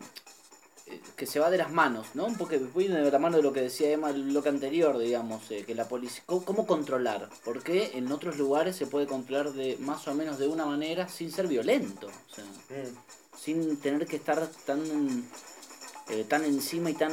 que 1.16 1.26
se 1.26 1.40
va 1.40 1.50
de 1.50 1.58
las 1.58 1.70
manos, 1.70 2.08
¿no? 2.14 2.24
Un 2.26 2.36
poco 2.36 2.50
de 2.56 3.10
la 3.10 3.18
mano 3.18 3.36
de 3.36 3.42
lo 3.42 3.52
que 3.52 3.62
decía 3.62 3.90
Emma 3.90 4.10
el 4.10 4.24
bloque 4.24 4.48
anterior, 4.48 4.98
digamos, 4.98 5.50
eh, 5.50 5.64
que 5.64 5.74
la 5.74 5.88
policía... 5.88 6.22
¿Cómo, 6.26 6.66
controlar? 6.66 7.28
Porque 7.44 7.92
en 7.94 8.10
otros 8.12 8.36
lugares 8.36 8.76
se 8.76 8.86
puede 8.86 9.06
controlar 9.06 9.52
de 9.52 9.76
más 9.78 10.06
o 10.08 10.14
menos 10.14 10.38
de 10.38 10.48
una 10.48 10.66
manera 10.66 11.08
sin 11.08 11.30
ser 11.30 11.46
violento. 11.46 12.08
O 12.08 12.34
sea, 12.34 12.44
sin 13.36 13.76
tener 13.78 14.06
que 14.06 14.16
estar 14.16 14.46
tan 14.66 15.24
eh, 16.08 16.24
tan 16.28 16.44
encima 16.44 16.90
y 16.90 16.94
tan 16.94 17.12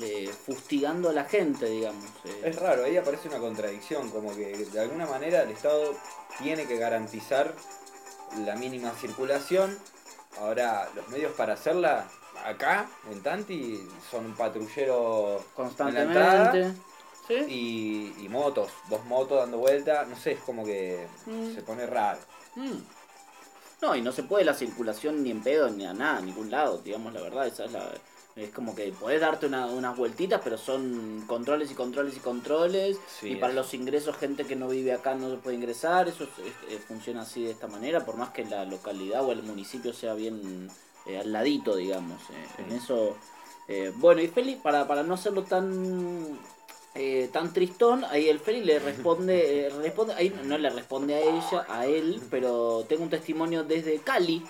eh, 0.00 0.30
fustigando 0.46 1.08
a 1.08 1.12
la 1.12 1.24
gente, 1.24 1.66
digamos. 1.66 2.04
eh. 2.24 2.42
Es 2.44 2.56
raro, 2.56 2.84
ahí 2.84 2.96
aparece 2.96 3.28
una 3.28 3.38
contradicción, 3.38 4.10
como 4.10 4.36
que 4.36 4.52
de 4.56 4.80
alguna 4.80 5.06
manera 5.06 5.42
el 5.42 5.50
Estado 5.50 5.94
tiene 6.38 6.66
que 6.66 6.76
garantizar 6.76 7.54
la 8.44 8.56
mínima 8.56 8.92
circulación. 8.92 9.76
Ahora, 10.38 10.88
los 10.94 11.08
medios 11.08 11.32
para 11.32 11.54
hacerla 11.54 12.08
acá, 12.44 12.88
en 13.10 13.22
Tanti, 13.22 13.80
son 14.10 14.26
un 14.26 14.34
patrullero 14.34 15.36
en 15.56 15.94
la 15.94 16.02
entrada 16.02 16.50
Constantemente. 16.50 16.80
¿Sí? 17.28 17.34
y, 18.18 18.24
y 18.24 18.28
motos, 18.28 18.70
dos 18.88 19.04
motos 19.04 19.38
dando 19.38 19.58
vuelta, 19.58 20.04
no 20.04 20.16
sé, 20.16 20.32
es 20.32 20.40
como 20.40 20.64
que 20.64 21.06
Mm. 21.26 21.54
se 21.54 21.62
pone 21.62 21.86
raro. 21.86 22.18
Mm. 22.56 22.78
No, 23.82 23.96
y 23.96 24.02
no 24.02 24.12
se 24.12 24.24
puede 24.24 24.44
la 24.44 24.54
circulación 24.54 25.22
ni 25.22 25.30
en 25.30 25.42
pedo 25.42 25.70
ni 25.70 25.86
a 25.86 25.94
nada, 25.94 26.18
a 26.18 26.20
ningún 26.20 26.50
lado, 26.50 26.78
digamos 26.78 27.12
la 27.14 27.20
verdad, 27.22 27.46
esa 27.46 27.64
es 27.64 27.72
la... 27.72 27.88
Es 28.36 28.50
como 28.50 28.76
que 28.76 28.92
podés 28.92 29.20
darte 29.20 29.46
una- 29.46 29.66
unas 29.66 29.96
vueltitas, 29.96 30.40
pero 30.42 30.56
son 30.56 31.24
controles 31.26 31.70
y 31.72 31.74
controles 31.74 32.16
y 32.16 32.20
controles. 32.20 32.96
Sí, 33.20 33.30
y 33.30 33.36
para 33.36 33.52
los 33.52 33.74
ingresos, 33.74 34.16
gente 34.16 34.44
que 34.46 34.54
no 34.54 34.68
vive 34.68 34.92
acá 34.92 35.14
no 35.14 35.30
se 35.30 35.36
puede 35.38 35.56
ingresar. 35.56 36.08
Eso 36.08 36.24
es- 36.24 36.70
es- 36.72 36.84
funciona 36.84 37.22
así 37.22 37.42
de 37.42 37.50
esta 37.50 37.66
manera, 37.66 38.04
por 38.04 38.16
más 38.16 38.30
que 38.30 38.44
la 38.44 38.64
localidad 38.64 39.24
o 39.24 39.32
el 39.32 39.42
municipio 39.42 39.92
sea 39.92 40.14
bien 40.14 40.70
eh, 41.14 41.18
al 41.18 41.32
ladito, 41.32 41.76
digamos. 41.76 42.20
eh, 42.30 42.46
Sí. 42.56 42.62
En 42.66 42.72
eso. 42.76 43.16
eh, 43.68 43.92
bueno, 43.96 44.20
y 44.20 44.28
Feli, 44.28 44.56
para, 44.56 44.86
para 44.88 45.02
no 45.02 45.14
hacerlo 45.14 45.42
tan 45.44 46.38
eh, 46.94 47.28
tan 47.32 47.52
tristón, 47.52 48.04
ahí 48.06 48.28
el 48.28 48.40
Feli 48.40 48.64
le 48.64 48.78
responde, 48.80 49.66
eh, 49.66 49.70
responde, 49.70 50.14
ahí 50.14 50.34
no 50.44 50.58
le 50.58 50.70
responde 50.70 51.14
a 51.14 51.20
ella, 51.20 51.66
a 51.68 51.86
él, 51.86 52.20
pero 52.30 52.84
tengo 52.88 53.04
un 53.04 53.10
testimonio 53.10 53.62
desde 53.64 53.98
Cali. 53.98 54.42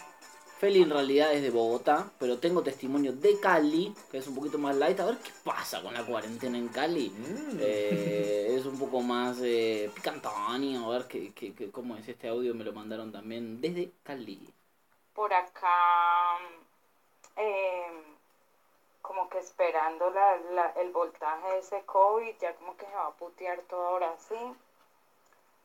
Feli 0.58 0.82
en 0.82 0.90
realidad 0.90 1.32
es 1.32 1.40
de 1.40 1.48
Bogotá, 1.48 2.10
pero 2.18 2.36
tengo 2.36 2.62
testimonio 2.62 3.12
de 3.14 3.40
Cali, 3.40 3.94
que 4.10 4.18
es 4.18 4.26
un 4.26 4.34
poquito 4.34 4.58
más 4.58 4.76
light. 4.76 5.00
A 5.00 5.06
ver 5.06 5.16
qué 5.16 5.30
pasa 5.42 5.80
con 5.82 5.94
la 5.94 6.04
cuarentena 6.04 6.58
en 6.58 6.68
Cali. 6.68 7.08
Mm. 7.08 7.56
Eh, 7.60 8.56
es 8.58 8.66
un 8.66 8.78
poco 8.78 9.00
más 9.00 9.38
eh, 9.42 9.90
picantáneo. 9.94 10.84
A 10.92 10.98
ver 10.98 11.06
qué, 11.08 11.32
qué- 11.34 11.54
qué- 11.54 11.70
cómo 11.70 11.96
es 11.96 12.06
este 12.06 12.28
audio, 12.28 12.54
me 12.54 12.64
lo 12.64 12.72
mandaron 12.74 13.10
también 13.10 13.58
desde 13.62 13.90
Cali. 14.02 14.38
Por 15.20 15.34
acá 15.34 16.38
eh, 17.36 17.92
como 19.02 19.28
que 19.28 19.38
esperando 19.38 20.08
la- 20.08 20.72
el 20.76 20.90
voltaje 20.92 21.46
de 21.48 21.58
ese 21.58 21.84
COVID, 21.84 22.34
ya 22.38 22.54
como 22.54 22.74
que 22.78 22.86
se 22.86 22.94
va 22.94 23.08
a 23.08 23.12
putear 23.12 23.60
todo 23.68 23.86
ahora 23.86 24.16
sí. 24.16 24.56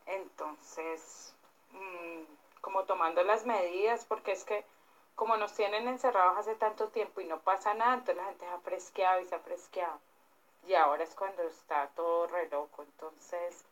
Entonces, 0.08 1.34
mm, 1.72 2.24
como 2.60 2.84
tomando 2.84 3.24
las 3.24 3.46
medidas, 3.46 4.04
porque 4.06 4.34
es 4.34 4.44
que 4.44 4.66
como 5.16 5.38
nos 5.38 5.54
tienen 5.54 5.88
encerrados 5.88 6.38
hace 6.38 6.56
tanto 6.56 6.90
tiempo 6.90 7.22
y 7.22 7.26
no 7.26 7.40
pasa 7.40 7.74
nada, 7.74 7.94
entonces 7.94 8.18
la 8.18 8.26
gente 8.26 8.46
se 8.46 8.52
ha 8.52 8.60
fresqueado 8.60 9.22
y 9.22 9.26
se 9.26 9.36
ha 9.36 9.40
fresqueado. 9.40 10.00
Y 10.68 10.74
ahora 10.76 11.04
es 11.06 11.16
cuando 11.16 11.44
está 11.44 11.88
todo 11.96 12.28
re 12.28 12.50
loco. 12.50 12.84
Entonces, 12.84 13.64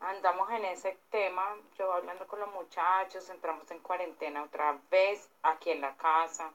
andamos 0.00 0.50
en 0.50 0.64
ese 0.64 0.98
tema, 1.10 1.56
yo 1.78 1.92
hablando 1.92 2.26
con 2.26 2.40
los 2.40 2.50
muchachos, 2.52 3.28
entramos 3.30 3.70
en 3.70 3.78
cuarentena 3.80 4.42
otra 4.42 4.78
vez 4.90 5.28
aquí 5.42 5.70
en 5.70 5.80
la 5.82 5.94
casa, 5.96 6.50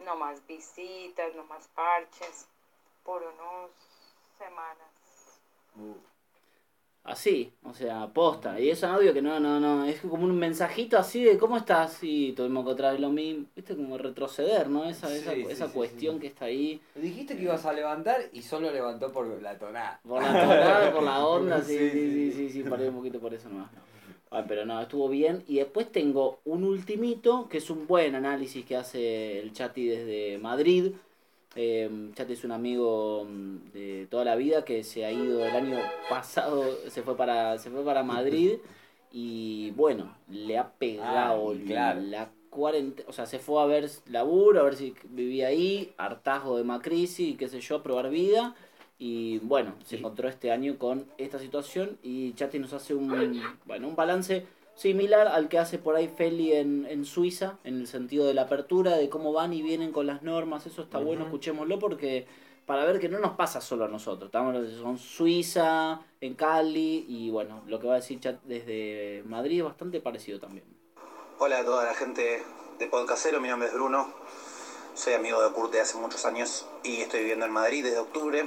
no 0.00 0.16
más 0.16 0.44
visitas, 0.46 1.34
no 1.34 1.44
más 1.44 1.68
parches, 1.68 2.46
por 3.04 3.22
unas 3.22 3.70
semanas. 4.38 4.88
Así, 7.04 7.52
o 7.62 7.72
sea, 7.72 8.06
posta. 8.08 8.60
Y 8.60 8.68
es 8.68 8.82
un 8.82 8.90
audio 8.90 9.14
que 9.14 9.22
no, 9.22 9.40
no, 9.40 9.58
no, 9.58 9.84
es 9.86 10.00
como 10.02 10.24
un 10.24 10.38
mensajito 10.38 10.98
así 10.98 11.24
de 11.24 11.38
cómo 11.38 11.56
estás 11.56 11.98
y 12.02 12.32
tuvimos 12.32 12.66
que 12.66 12.72
otra 12.72 12.90
vez 12.92 13.00
lo 13.00 13.08
mismo. 13.08 13.46
Viste, 13.56 13.74
como 13.74 13.96
retroceder, 13.96 14.68
¿no? 14.68 14.84
Esa, 14.84 15.14
esa, 15.14 15.32
Sí, 15.32 15.46
esa 15.48 15.68
sí, 15.68 15.72
cuestión 15.72 16.20
que 16.20 16.26
está 16.26 16.44
ahí. 16.46 16.82
Dijiste 16.94 17.36
que 17.36 17.44
ibas 17.44 17.64
a 17.64 17.72
levantar 17.72 18.20
y 18.32 18.42
solo 18.42 18.70
levantó 18.70 19.10
por 19.10 19.26
la 19.40 19.56
tonada. 19.58 20.00
Por 20.06 20.22
la 20.22 20.28
tonada, 20.28 20.92
por 20.92 21.02
la 21.02 21.26
onda, 21.26 21.62
sí, 21.62 21.78
Sí, 21.78 21.90
sí, 21.90 21.90
sí, 21.90 22.12
sí, 22.12 22.32
sí, 22.32 22.50
sí, 22.50 22.62
paré 22.68 22.88
un 22.90 22.96
poquito 22.96 23.18
por 23.20 23.32
eso 23.32 23.48
nomás. 23.48 23.70
Ah, 24.30 24.44
pero 24.46 24.66
no, 24.66 24.80
estuvo 24.80 25.08
bien. 25.08 25.42
Y 25.48 25.56
después 25.56 25.90
tengo 25.90 26.40
un 26.44 26.64
ultimito, 26.64 27.48
que 27.48 27.58
es 27.58 27.70
un 27.70 27.86
buen 27.86 28.14
análisis 28.14 28.64
que 28.66 28.76
hace 28.76 29.40
el 29.40 29.52
Chati 29.52 29.86
desde 29.86 30.38
Madrid. 30.38 30.92
Eh, 31.56 32.10
Chati 32.14 32.34
es 32.34 32.44
un 32.44 32.52
amigo 32.52 33.24
mm, 33.28 33.72
de 33.72 34.06
toda 34.10 34.24
la 34.24 34.36
vida 34.36 34.64
que 34.64 34.84
se 34.84 35.04
ha 35.04 35.10
ido 35.12 35.44
el 35.44 35.56
año 35.56 35.78
pasado, 36.08 36.64
se 36.88 37.02
fue 37.02 37.16
para, 37.16 37.58
se 37.58 37.70
fue 37.70 37.84
para 37.84 38.02
Madrid 38.02 38.58
y 39.12 39.70
bueno, 39.72 40.14
le 40.28 40.58
ha 40.58 40.70
pegado 40.70 41.52
Ah, 41.52 41.54
claro. 41.66 42.00
la 42.02 42.30
cuarentena, 42.50 43.08
o 43.08 43.12
sea, 43.12 43.26
se 43.26 43.38
fue 43.38 43.62
a 43.62 43.66
ver 43.66 43.90
laburo, 44.06 44.60
a 44.60 44.64
ver 44.64 44.76
si 44.76 44.94
vivía 45.10 45.48
ahí, 45.48 45.92
hartazgo 45.96 46.56
de 46.58 46.64
Macrisi 46.64 47.30
y 47.30 47.34
qué 47.34 47.48
sé 47.48 47.60
yo, 47.60 47.76
a 47.76 47.82
probar 47.82 48.10
vida. 48.10 48.54
Y 49.00 49.38
bueno, 49.38 49.74
se 49.84 49.96
encontró 49.96 50.28
este 50.28 50.50
año 50.50 50.76
con 50.76 51.06
esta 51.18 51.38
situación 51.38 51.98
y 52.02 52.32
Chati 52.34 52.58
nos 52.58 52.72
hace 52.72 52.94
un, 52.94 53.40
bueno, 53.64 53.88
un 53.88 53.94
balance 53.96 54.44
similar 54.78 55.26
al 55.26 55.48
que 55.48 55.58
hace 55.58 55.78
por 55.78 55.96
ahí 55.96 56.06
Feli 56.08 56.52
en, 56.52 56.86
en 56.86 57.04
Suiza, 57.04 57.58
en 57.64 57.80
el 57.80 57.88
sentido 57.88 58.26
de 58.26 58.34
la 58.34 58.42
apertura, 58.42 58.96
de 58.96 59.08
cómo 59.08 59.32
van 59.32 59.52
y 59.52 59.60
vienen 59.60 59.90
con 59.90 60.06
las 60.06 60.22
normas, 60.22 60.66
eso 60.66 60.82
está 60.82 60.98
bueno, 60.98 61.24
escuchémoslo 61.24 61.80
porque 61.80 62.28
para 62.64 62.84
ver 62.84 63.00
que 63.00 63.08
no 63.08 63.18
nos 63.18 63.32
pasa 63.32 63.60
solo 63.60 63.86
a 63.86 63.88
nosotros, 63.88 64.28
estamos 64.28 64.54
en 64.54 64.98
Suiza, 64.98 66.00
en 66.20 66.34
Cali 66.34 67.04
y 67.08 67.28
bueno, 67.30 67.62
lo 67.66 67.80
que 67.80 67.88
va 67.88 67.94
a 67.94 67.96
decir 67.96 68.20
Chat 68.20 68.40
desde 68.44 69.24
Madrid 69.26 69.58
es 69.58 69.64
bastante 69.64 70.00
parecido 70.00 70.38
también. 70.38 70.64
Hola 71.40 71.58
a 71.58 71.64
toda 71.64 71.84
la 71.84 71.94
gente 71.94 72.40
de 72.78 72.86
Podcastero, 72.86 73.40
mi 73.40 73.48
nombre 73.48 73.68
es 73.68 73.74
Bruno, 73.74 74.12
soy 74.94 75.14
amigo 75.14 75.42
de 75.42 75.50
Kurt 75.50 75.72
de 75.72 75.80
hace 75.80 75.98
muchos 75.98 76.24
años 76.24 76.66
y 76.84 77.00
estoy 77.00 77.20
viviendo 77.20 77.46
en 77.46 77.52
Madrid 77.52 77.82
desde 77.82 77.98
octubre. 77.98 78.46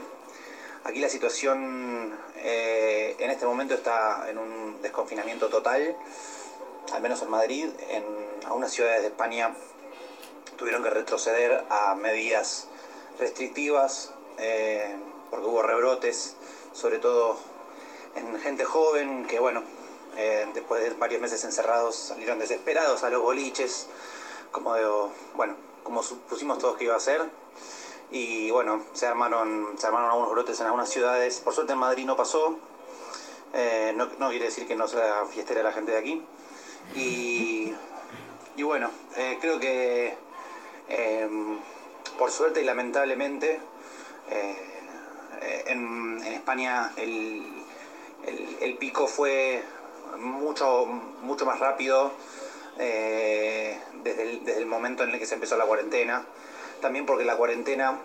Aquí 0.84 1.00
la 1.00 1.10
situación 1.10 2.18
eh, 2.38 3.16
en 3.20 3.30
este 3.30 3.46
momento 3.46 3.76
está 3.76 4.28
en 4.30 4.38
un 4.40 4.82
desconfinamiento 4.82 5.48
total, 5.48 5.96
al 6.92 7.02
menos 7.02 7.22
en 7.22 7.30
Madrid. 7.30 7.70
En 7.90 8.04
algunas 8.46 8.72
ciudades 8.72 9.02
de 9.02 9.08
España 9.10 9.52
tuvieron 10.58 10.82
que 10.82 10.90
retroceder 10.90 11.64
a 11.70 11.94
medidas 11.94 12.68
restrictivas 13.20 14.12
eh, 14.40 14.96
porque 15.30 15.46
hubo 15.46 15.62
rebrotes, 15.62 16.36
sobre 16.74 16.98
todo 16.98 17.38
en 18.16 18.40
gente 18.40 18.66
joven 18.66 19.26
que, 19.28 19.38
bueno, 19.40 19.62
eh, 20.18 20.48
después 20.54 20.82
de 20.84 20.90
varios 20.92 21.22
meses 21.22 21.44
encerrados 21.44 21.96
salieron 21.96 22.40
desesperados 22.40 23.04
a 23.04 23.10
los 23.12 23.22
boliches, 23.22 23.86
como, 24.52 24.74
de- 24.74 25.12
bueno, 25.36 25.56
como 25.84 26.02
supusimos 26.02 26.58
todos 26.58 26.76
que 26.78 26.86
iba 26.86 26.96
a 26.96 27.00
ser. 27.00 27.22
Y 28.12 28.52
bueno, 28.52 28.82
se 28.94 29.06
armaron, 29.08 29.76
se 29.78 29.86
armaron 29.88 30.10
algunos 30.10 30.32
brotes 30.32 30.60
en 30.60 30.66
algunas 30.66 30.90
ciudades. 30.90 31.40
Por 31.40 31.54
suerte 31.54 31.72
en 31.74 31.80
Madrid 31.80 32.06
no 32.06 32.16
pasó. 32.16 32.58
Eh, 33.54 33.94
no, 33.96 34.08
quiere 34.30 34.46
decir 34.46 34.66
que 34.68 34.76
no 34.76 34.88
sea 34.88 35.26
fiestera 35.26 35.64
la 35.64 35.72
gente 35.72 35.92
de 35.92 35.98
aquí. 35.98 36.22
Y, 36.94 37.72
y 38.58 38.64
bueno, 38.64 38.92
eh, 39.16 39.38
creo 39.40 39.60
que 39.60 40.14
eh, 40.90 41.28
por 42.18 42.32
suerte 42.32 42.62
y 42.62 42.66
lamentablemente 42.66 43.60
eh, 44.30 45.64
en, 45.68 46.22
España 46.26 46.92
el, 46.98 47.64
el- 48.26 48.58
el 48.60 48.76
pico 48.76 49.08
fue 49.08 49.64
mucho, 50.18 50.86
mucho 50.86 51.46
más 51.46 51.60
rápido 51.60 52.12
desde, 52.78 54.22
el, 54.22 54.44
desde 54.44 54.60
el 54.60 54.66
momento 54.66 55.04
en 55.04 55.12
el 55.12 55.20
que 55.20 55.26
se 55.26 55.36
empezó 55.36 55.56
la 55.56 55.66
cuarentena. 55.66 56.24
También 56.82 57.06
porque 57.06 57.24
la 57.24 57.36
cuarentena 57.36 58.00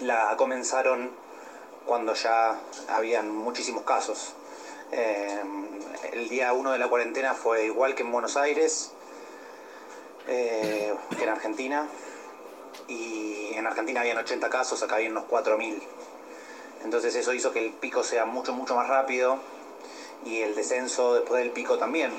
la 0.00 0.34
comenzaron 0.36 1.10
cuando 1.84 2.14
ya 2.14 2.56
habían 2.88 3.28
muchísimos 3.28 3.82
casos. 3.82 4.32
Eh, 4.92 5.42
el 6.12 6.28
día 6.28 6.52
1 6.52 6.70
de 6.72 6.78
la 6.78 6.88
cuarentena 6.88 7.34
fue 7.34 7.64
igual 7.64 7.94
que 7.94 8.02
en 8.02 8.12
Buenos 8.12 8.36
Aires, 8.36 8.90
eh, 10.28 10.94
que 11.16 11.24
en 11.24 11.28
Argentina. 11.28 11.86
Y 12.86 13.52
en 13.54 13.66
Argentina 13.66 14.00
habían 14.00 14.18
80 14.18 14.48
casos, 14.48 14.82
acá 14.82 14.96
habían 14.96 15.12
unos 15.12 15.24
4.000. 15.24 15.80
Entonces 16.84 17.14
eso 17.14 17.32
hizo 17.32 17.52
que 17.52 17.58
el 17.58 17.72
pico 17.72 18.02
sea 18.02 18.24
mucho, 18.24 18.52
mucho 18.52 18.74
más 18.74 18.86
rápido 18.88 19.38
y 20.24 20.40
el 20.40 20.54
descenso 20.54 21.14
después 21.14 21.42
del 21.42 21.50
pico 21.50 21.78
también. 21.78 22.10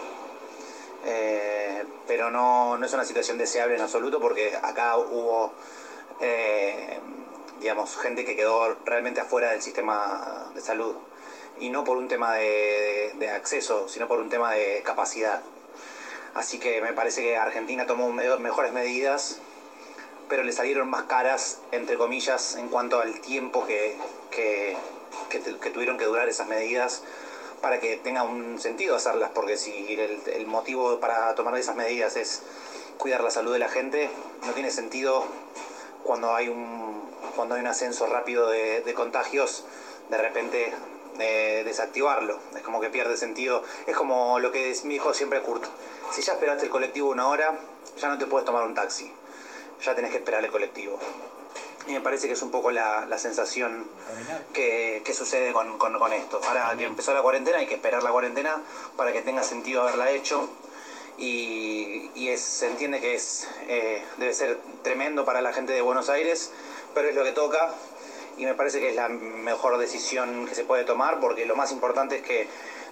Eh, 1.04 1.84
pero 2.08 2.30
no, 2.30 2.78
no 2.78 2.86
es 2.86 2.94
una 2.94 3.04
situación 3.04 3.38
deseable 3.38 3.76
en 3.76 3.82
absoluto 3.82 4.20
porque 4.20 4.56
acá 4.62 4.98
hubo, 4.98 5.52
eh, 6.20 7.00
digamos, 7.60 7.96
gente 7.98 8.24
que 8.24 8.36
quedó 8.36 8.76
realmente 8.86 9.20
afuera 9.20 9.50
del 9.50 9.62
sistema 9.62 10.50
de 10.54 10.62
salud. 10.62 10.96
Y 11.60 11.70
no 11.70 11.84
por 11.84 11.98
un 11.98 12.08
tema 12.08 12.34
de, 12.36 13.12
de 13.16 13.30
acceso, 13.30 13.88
sino 13.88 14.08
por 14.08 14.20
un 14.20 14.30
tema 14.30 14.52
de 14.52 14.82
capacidad. 14.84 15.42
Así 16.34 16.58
que 16.58 16.82
me 16.82 16.94
parece 16.94 17.22
que 17.22 17.36
Argentina 17.36 17.86
tomó 17.86 18.10
me- 18.10 18.38
mejores 18.38 18.72
medidas, 18.72 19.38
pero 20.30 20.44
le 20.44 20.52
salieron 20.54 20.90
más 20.90 21.04
caras, 21.04 21.58
entre 21.72 21.98
comillas, 21.98 22.56
en 22.56 22.70
cuanto 22.70 23.00
al 23.00 23.20
tiempo 23.20 23.66
que, 23.66 23.96
que, 24.30 24.76
que 25.30 25.70
tuvieron 25.70 25.98
que 25.98 26.06
durar 26.06 26.30
esas 26.30 26.48
medidas 26.48 27.02
para 27.62 27.80
que 27.80 27.98
tenga 27.98 28.24
un 28.24 28.60
sentido 28.60 28.96
hacerlas, 28.96 29.30
porque 29.34 29.56
si 29.56 29.94
el, 29.94 30.46
motivo 30.46 31.00
para 31.00 31.34
tomar 31.36 31.56
esas 31.58 31.76
medidas 31.76 32.16
es 32.16 32.42
cuidar 32.98 33.24
la 33.24 33.30
salud 33.30 33.54
de 33.54 33.60
la 33.60 33.70
gente, 33.70 34.10
no 34.46 34.54
tiene 34.54 34.72
sentido 34.72 35.24
cuando 36.04 36.34
hay 36.34 36.50
un, 36.50 37.10
cuando 37.36 37.56
hay 37.56 37.62
un 37.62 37.68
ascenso 37.68 38.08
rápido 38.08 38.50
de, 38.50 38.94
contagios, 38.96 39.64
de 40.10 40.18
repente 40.18 40.74
eh, 41.20 41.62
desactivarlo. 41.64 42.40
Es 42.56 42.62
como 42.62 42.82
que 42.82 42.90
pierde 42.90 43.16
sentido. 43.16 43.64
Es 43.86 43.96
como 43.96 44.40
lo 44.40 44.52
que 44.52 44.76
me 44.84 44.94
dijo 44.94 45.14
siempre 45.14 45.42
Kurt. 45.42 45.66
Si 46.12 46.22
ya 46.22 46.34
esperaste 46.34 46.66
el 46.66 46.72
colectivo 46.72 47.10
una 47.10 47.28
hora, 47.28 47.60
ya 47.98 48.10
no 48.10 48.18
te 48.18 48.26
puedes 48.26 48.46
tomar 48.46 48.66
un 48.66 48.74
taxi. 48.74 49.12
Ya 49.84 49.96
tenés 49.96 50.12
que 50.12 50.18
esperar 50.18 50.44
el 50.44 50.52
colectivo. 50.52 51.00
Y 51.88 51.92
me 51.92 52.02
parece 52.02 52.28
que 52.28 52.34
es 52.34 52.42
un 52.42 52.50
poco 52.52 52.72
la, 52.72 53.06
la 53.08 53.18
sensación 53.18 53.88
que, 54.54 55.02
que 55.04 55.14
sucede 55.14 55.52
con, 55.52 55.78
con- 55.78 55.98
con 55.98 56.14
esto. 56.14 56.40
Ahora 56.48 56.74
que 56.78 56.84
empezó 56.84 57.14
la 57.14 57.22
cuarentena, 57.22 57.58
hay 57.58 57.66
que 57.66 57.74
esperar 57.74 58.04
la 58.04 58.12
cuarentena 58.12 58.60
para 58.96 59.12
que 59.12 59.22
tenga 59.22 59.44
sentido 59.44 59.82
haberla 59.82 60.12
hecho. 60.12 60.48
Y, 61.18 62.10
y 62.16 62.30
es- 62.30 62.40
se 62.42 62.68
entiende 62.68 63.00
que 63.00 63.14
es 63.16 63.48
eh, 63.68 64.02
debe 64.18 64.34
ser 64.34 64.58
tremendo 64.84 65.26
para 65.26 65.42
la 65.42 65.52
gente 65.52 65.74
de 65.74 65.82
Buenos 65.82 66.10
Aires, 66.10 66.50
pero 66.94 67.08
es 67.10 67.16
lo 67.16 67.24
que 67.24 67.32
toca. 67.32 67.70
Y 68.38 68.46
me 68.46 68.54
parece 68.54 68.80
que 68.80 68.90
es 68.90 68.96
la 68.96 69.08
mejor 69.10 69.78
decisión 69.78 70.46
que 70.48 70.56
se 70.56 70.64
puede 70.64 70.84
tomar, 70.86 71.20
porque 71.20 71.46
lo 71.46 71.56
más 71.56 71.72
importante 71.72 72.16
es 72.16 72.22
que, 72.22 72.48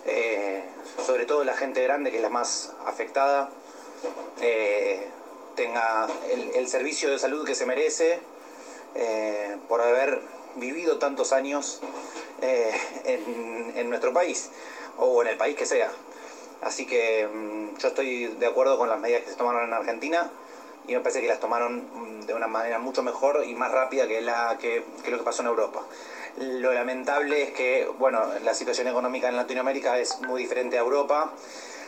eh, 0.06 0.64
sobre 1.06 1.26
todo 1.26 1.44
la 1.44 1.54
gente 1.54 1.82
grande, 1.82 2.10
que 2.12 2.18
es 2.18 2.22
la 2.22 2.30
más 2.30 2.70
afectada, 2.86 3.50
eh, 4.42 5.00
tenga 5.56 6.08
el, 6.30 6.52
el 6.56 6.68
servicio 6.68 7.10
de 7.10 7.18
salud 7.18 7.46
que 7.46 7.56
se 7.56 7.66
merece 7.66 8.20
eh, 8.96 9.58
por 9.68 9.82
haber 9.82 10.22
vivido 10.56 10.98
tantos 10.98 11.32
años 11.32 11.80
eh, 12.42 12.74
en, 13.06 13.90
nuestro 13.90 14.14
país 14.14 14.50
o 14.98 15.22
en 15.22 15.28
el 15.28 15.38
país 15.38 15.56
que 15.56 15.66
sea. 15.66 15.92
Así 16.62 16.86
que 16.86 17.28
mm, 17.28 17.78
yo 17.78 17.88
estoy 17.88 18.28
de 18.28 18.46
acuerdo 18.46 18.78
con 18.78 18.90
las 18.90 19.00
medidas 19.00 19.24
que 19.24 19.30
se 19.32 19.36
tomaron 19.36 19.64
en 19.64 19.74
Argentina 19.74 20.30
y 20.88 20.94
me 20.94 21.00
parece 21.00 21.22
que 21.22 21.28
las 21.28 21.40
tomaron 21.40 22.22
mm, 22.22 22.26
de 22.26 22.34
una 22.34 22.48
manera 22.48 22.80
mucho 22.80 23.02
mejor 23.02 23.44
y 23.46 23.54
más 23.56 23.72
rápida 23.72 24.08
que, 24.08 24.22
la, 24.22 24.58
que, 24.60 24.84
que 25.04 25.12
lo 25.12 25.18
que 25.18 25.24
pasó 25.24 25.42
en 25.42 25.48
Europa. 25.48 25.84
Lo 26.38 26.74
lamentable 26.74 27.44
es 27.44 27.52
que, 27.52 27.88
bueno, 27.98 28.28
la 28.44 28.54
situación 28.54 28.88
económica 28.88 29.28
en 29.28 29.36
Latinoamérica 29.36 29.98
es 30.00 30.20
muy 30.22 30.42
diferente 30.42 30.78
a 30.78 30.82
Europa. 30.82 31.32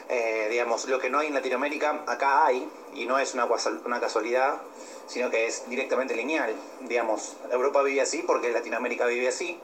Eh, 0.09 0.47
digamos, 0.49 0.85
lo 0.89 0.99
que 0.99 1.09
no 1.09 1.19
hay 1.19 1.27
en 1.27 1.33
Latinoamérica, 1.33 2.01
acá 2.05 2.45
hay, 2.45 2.67
y 2.93 3.05
no 3.05 3.17
es 3.17 3.33
una, 3.33 3.47
una 3.85 3.99
casualidad, 4.01 4.57
sino 5.11 5.29
que 5.29 5.45
es 5.45 5.69
directamente 5.69 6.15
lineal. 6.15 6.55
Digamos, 6.79 7.35
Europa 7.51 7.81
vive 7.81 7.99
así 7.99 8.23
porque 8.23 8.49
Latinoamérica 8.49 9.05
vive 9.05 9.27
así. 9.27 9.57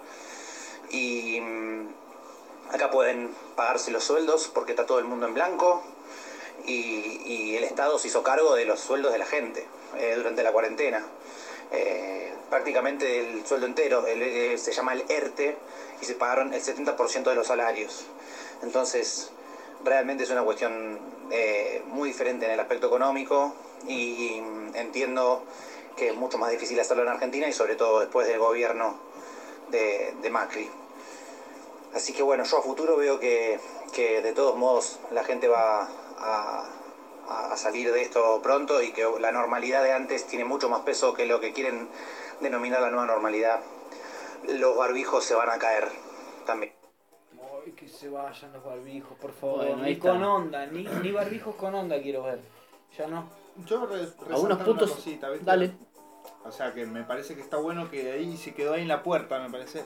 Y 0.89 1.39
mm, 1.39 1.87
acá 2.73 2.89
pueden 2.89 3.29
pagarse 3.55 3.89
los 3.89 4.03
sueldos 4.03 4.49
porque 4.53 4.73
está 4.73 4.85
todo 4.85 4.99
el 4.99 5.05
mundo 5.05 5.25
en 5.25 5.33
blanco. 5.33 5.81
Y, 6.65 7.55
el 7.55 7.63
Estado 7.63 7.97
se 7.97 8.07
hizo 8.07 8.23
cargo 8.23 8.53
de 8.55 8.65
los 8.65 8.79
sueldos 8.79 9.11
de 9.11 9.17
la 9.17 9.25
gente 9.25 9.65
eh, 9.97 10.13
durante 10.17 10.43
la 10.43 10.51
cuarentena. 10.51 11.01
Eh, 11.71 12.33
prácticamente 12.49 13.19
el 13.19 13.45
sueldo 13.45 13.65
entero, 13.65 14.05
eh, 14.05 14.57
se 14.57 14.71
llama 14.73 14.93
el 14.93 15.05
ERTE, 15.07 15.55
y 16.01 16.05
se 16.05 16.13
pagaron 16.13 16.53
el 16.53 16.61
70% 16.61 17.23
de 17.23 17.35
los 17.35 17.47
salarios. 17.47 18.05
Entonces, 18.61 19.31
realmente 19.83 20.23
es 20.23 20.29
una 20.29 20.43
cuestión 20.43 20.99
muy 21.87 22.09
diferente 22.09 22.45
en 22.45 22.51
el 22.51 22.59
aspecto 22.59 22.87
económico 22.87 23.53
y 23.85 24.41
entiendo 24.73 25.43
que 25.95 26.09
es 26.09 26.15
mucho 26.15 26.37
más 26.37 26.51
difícil 26.51 26.79
hacerlo 26.79 27.03
en 27.03 27.09
Argentina 27.09 27.47
y 27.47 27.53
sobre 27.53 27.75
todo 27.75 27.99
después 27.99 28.27
del 28.27 28.39
gobierno 28.39 28.95
de, 29.69 30.13
de 30.21 30.29
Macri. 30.29 30.69
Así 31.93 32.13
que 32.13 32.21
bueno, 32.21 32.43
yo 32.43 32.57
a 32.57 32.61
futuro 32.61 32.97
veo 32.97 33.19
que, 33.19 33.59
que 33.93 34.21
de 34.21 34.33
todos 34.33 34.55
modos 34.55 34.99
la 35.11 35.23
gente 35.23 35.47
va 35.47 35.89
a, 36.17 36.69
a 37.27 37.57
salir 37.57 37.91
de 37.91 38.01
esto 38.01 38.39
pronto 38.43 38.81
y 38.81 38.91
que 38.91 39.05
la 39.19 39.31
normalidad 39.31 39.83
de 39.83 39.93
antes 39.93 40.27
tiene 40.27 40.45
mucho 40.45 40.69
más 40.69 40.81
peso 40.81 41.13
que 41.13 41.25
lo 41.25 41.39
que 41.39 41.53
quieren 41.53 41.87
denominar 42.39 42.81
la 42.81 42.89
nueva 42.89 43.07
normalidad. 43.07 43.61
Los 44.47 44.77
barbijos 44.77 45.23
se 45.23 45.33
van 45.33 45.49
a 45.49 45.57
caer 45.57 45.89
también. 46.45 46.71
Ay, 47.65 47.71
que 47.71 47.87
se 47.87 48.09
vayan 48.09 48.53
los 48.53 48.63
barbijos, 48.63 49.17
por 49.17 49.31
favor. 49.33 49.65
Bueno, 49.65 49.83
ni 49.83 49.97
con 49.97 50.23
onda, 50.23 50.65
ni, 50.67 50.83
ni 50.83 51.11
barbijos 51.11 51.55
con 51.55 51.73
onda 51.73 51.99
quiero 52.01 52.23
ver. 52.23 52.39
Ya 52.97 53.07
no. 53.07 53.27
Yo 53.65 53.85
re- 53.85 53.95
Algunos 53.95 54.19
resaltar 54.27 54.47
una 54.47 54.57
puntos. 54.65 54.91
cosita, 54.91 55.29
¿viste? 55.29 55.45
Dale. 55.45 55.71
O 56.45 56.51
sea, 56.51 56.73
que 56.73 56.85
me 56.85 57.03
parece 57.03 57.35
que 57.35 57.41
está 57.41 57.57
bueno 57.57 57.89
que 57.89 58.11
ahí 58.11 58.37
se 58.37 58.53
quedó 58.53 58.73
ahí 58.73 58.81
en 58.83 58.87
la 58.87 59.03
puerta, 59.03 59.39
me 59.39 59.49
parece 59.49 59.85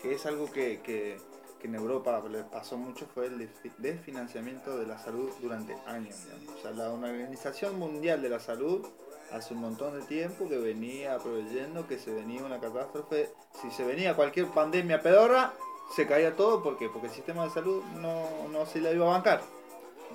que 0.00 0.14
es 0.14 0.26
algo 0.26 0.50
que, 0.50 0.80
que, 0.82 1.18
que 1.60 1.66
en 1.68 1.74
Europa 1.74 2.20
le 2.30 2.42
pasó 2.44 2.76
mucho, 2.76 3.06
fue 3.14 3.26
el 3.26 3.38
desfi- 3.38 3.72
desfinanciamiento 3.78 4.76
de 4.78 4.86
la 4.86 4.98
salud 4.98 5.30
durante 5.40 5.74
años. 5.86 6.16
O 6.58 6.60
sea, 6.60 6.72
la 6.72 6.90
Organización 6.90 7.78
Mundial 7.78 8.20
de 8.20 8.28
la 8.28 8.40
Salud 8.40 8.86
hace 9.32 9.54
un 9.54 9.60
montón 9.60 9.98
de 9.98 10.04
tiempo 10.06 10.48
que 10.48 10.58
venía 10.58 11.16
proveyendo 11.18 11.86
que 11.86 11.98
se 11.98 12.12
venía 12.12 12.42
una 12.44 12.60
catástrofe, 12.60 13.30
si 13.62 13.70
se 13.70 13.84
venía 13.84 14.14
cualquier 14.14 14.46
pandemia 14.48 15.00
pedorra, 15.00 15.54
se 15.96 16.06
caía 16.06 16.34
todo, 16.36 16.62
¿por 16.62 16.76
qué? 16.76 16.88
Porque 16.90 17.06
el 17.06 17.12
sistema 17.14 17.44
de 17.44 17.50
salud 17.50 17.82
no, 18.00 18.48
no 18.50 18.66
se 18.66 18.80
la 18.80 18.90
iba 18.90 19.06
a 19.06 19.10
bancar. 19.12 19.40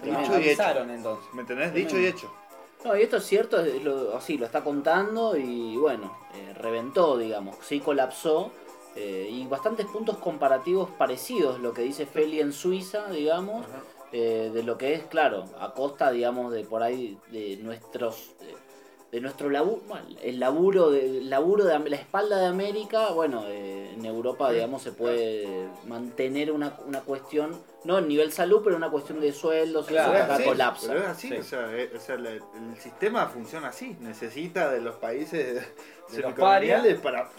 Dicho 0.03 0.39
y 0.39 0.49
hecho. 0.49 0.63
Entonces. 0.83 1.33
¿Me 1.33 1.41
entendés? 1.41 1.73
Dicho 1.73 1.97
y 1.97 2.05
hecho. 2.05 2.31
No, 2.87 2.95
y 2.95 3.01
esto 3.01 3.17
es 3.17 3.25
cierto, 3.25 3.59
es 3.59 3.83
lo, 3.83 4.15
así 4.15 4.37
lo 4.37 4.45
está 4.45 4.63
contando 4.63 5.35
y 5.35 5.75
bueno, 5.75 6.17
eh, 6.33 6.53
reventó, 6.53 7.17
digamos, 7.17 7.57
sí 7.61 7.81
colapsó. 7.81 8.51
eh, 8.95 9.27
y 9.29 9.45
bastantes 9.45 9.85
puntos 9.87 10.17
comparativos 10.17 10.89
parecidos, 10.97 11.59
lo 11.59 11.73
que 11.73 11.81
dice 11.83 12.05
Feli 12.07 12.39
en 12.39 12.51
Suiza, 12.53 13.09
digamos, 13.11 13.65
eh, 14.11 14.49
de 14.53 14.63
lo 14.63 14.77
que 14.77 14.93
es, 14.93 15.03
claro, 15.05 15.45
a 15.59 15.73
costa, 15.73 16.11
digamos, 16.11 16.51
de 16.53 16.63
por 16.63 16.81
ahí, 16.81 17.17
de 17.31 17.57
nuestros... 17.57 18.35
de 19.11 19.21
nuestro 19.21 19.49
laburo, 19.49 19.81
el 20.23 20.39
laburo 20.39 20.89
de, 20.91 21.19
el 21.19 21.29
laburo 21.29 21.63
de 21.65 21.77
la 21.89 21.95
espalda 21.97 22.39
de 22.39 22.47
América, 22.47 23.11
bueno, 23.11 23.43
eh, 23.47 23.76
en 23.99 24.05
Europa, 24.05 24.51
digamos, 24.51 24.81
se 24.83 24.91
puede 24.91 25.67
mantener 25.87 26.51
una, 26.51 26.77
una 26.85 27.01
cuestión, 27.01 27.59
no 27.83 27.97
en 27.97 28.07
nivel 28.07 28.31
salud, 28.31 28.61
pero 28.63 28.75
una 28.75 28.89
cuestión 28.89 29.19
de 29.19 29.31
sueldos, 29.33 29.87
Claro, 29.87 30.11
que 30.11 30.17
Pero 30.17 30.23
es 30.23 30.25
acá 30.25 30.35
así, 30.35 30.43
colapsa. 30.43 30.87
pero 30.87 30.99
es 31.01 31.07
así, 31.07 31.29
Sí. 31.29 31.35
o 31.37 31.43
sea, 31.43 31.73
eh, 31.75 31.91
o 31.95 31.99
sea, 31.99 32.17
la- 32.17 32.29
el 32.31 32.41
sistema 32.81 33.27
funciona 33.27 33.69
así, 33.69 33.95
necesita 33.99 34.69
de 34.71 34.81
los 34.81 34.95
países 34.95 35.67
los 36.09 36.11
semicoloniales 36.11 36.99
para... 36.99 37.29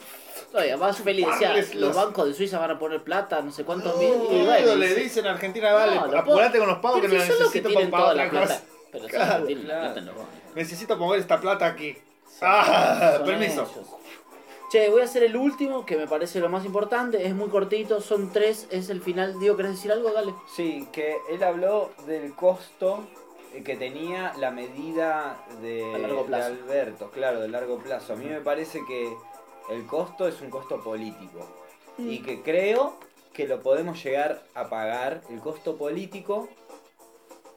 No, 0.53 0.65
y 0.65 0.69
además 0.69 0.97
Feli 0.99 1.25
decía, 1.25 1.55
los 1.57 1.75
los- 1.75 1.97
bancos 1.97 2.27
de 2.29 2.35
Suiza 2.35 2.59
van 2.59 2.71
a 2.73 2.79
poner 2.79 3.03
plata, 3.03 3.41
no 3.43 3.51
sé 3.53 3.65
cuántos 3.65 3.95
No, 3.95 4.01
mil. 4.01 4.41
Y 4.41 4.45
bueno, 4.47 4.75
le 4.77 4.89
dice, 4.89 5.01
dicen 5.01 5.27
a 5.27 5.31
Argentina, 5.33 5.73
vale, 5.73 5.95
no, 5.97 6.01
apurate 6.19 6.25
puedo- 6.59 6.59
con 6.65 6.69
los 6.69 6.79
pagos 6.79 7.01
que 7.03 7.09
no 7.09 7.15
si 7.23 7.29
son 7.29 7.39
los 7.41 7.53
que 7.53 7.61
necesito 7.63 7.91
para 7.91 8.05
pagar 8.13 8.17
la 8.17 8.31
plata. 8.31 8.47
cosa. 8.47 8.63
Pero 8.91 9.07
Claro, 9.09 9.45
la 9.45 9.61
claro. 9.61 9.93
plata 9.95 10.01
los. 10.01 10.15
Necesito 10.55 10.97
mover 10.97 11.21
esta 11.21 11.41
plata 11.41 11.67
aquí. 11.67 11.97
Ah, 12.41 13.15
Son 13.17 13.27
permiso. 13.27 13.63
ellos. 13.63 13.87
Che, 14.71 14.91
voy 14.91 15.01
a 15.01 15.05
hacer 15.05 15.23
el 15.23 15.35
último, 15.37 15.87
que 15.87 15.97
me 15.97 16.07
parece 16.07 16.41
lo 16.41 16.51
más 16.51 16.65
importante. 16.67 17.27
Es 17.27 17.35
muy 17.35 17.49
cortito, 17.49 18.01
son 18.03 18.31
tres, 18.33 18.69
es 18.71 18.91
el 18.91 19.01
final. 19.01 19.39
Diego, 19.41 19.57
¿querés 19.57 19.73
decir 19.73 19.91
algo? 19.93 20.11
Dale. 20.13 20.35
Sí, 20.55 20.87
que 20.93 21.17
él 21.31 21.43
habló 21.43 21.91
del 22.07 22.35
costo 22.35 23.07
eh, 23.55 23.63
que 23.63 23.77
tenía 23.77 24.35
la 24.39 24.51
medida 24.51 25.43
de, 25.63 25.95
A 25.95 25.99
largo 25.99 26.27
plazo. 26.27 26.51
de 26.51 26.61
Alberto, 26.63 27.11
claro, 27.11 27.41
de 27.41 27.49
largo 27.49 27.79
plazo. 27.79 28.13
A 28.13 28.17
mí 28.17 28.27
me 28.27 28.41
parece 28.43 28.81
que 28.87 29.11
el 29.71 29.87
costo 29.87 30.29
es 30.29 30.41
un 30.43 30.51
costo 30.51 30.83
político 30.83 31.47
Mm. 31.97 32.11
y 32.13 32.19
que 32.23 32.43
creo 32.43 32.95
que 33.33 33.49
lo 33.49 33.61
podemos 33.61 34.01
llegar 34.05 34.41
a 34.55 34.69
pagar, 34.69 35.21
el 35.31 35.41
costo 35.41 35.77
político, 35.77 36.49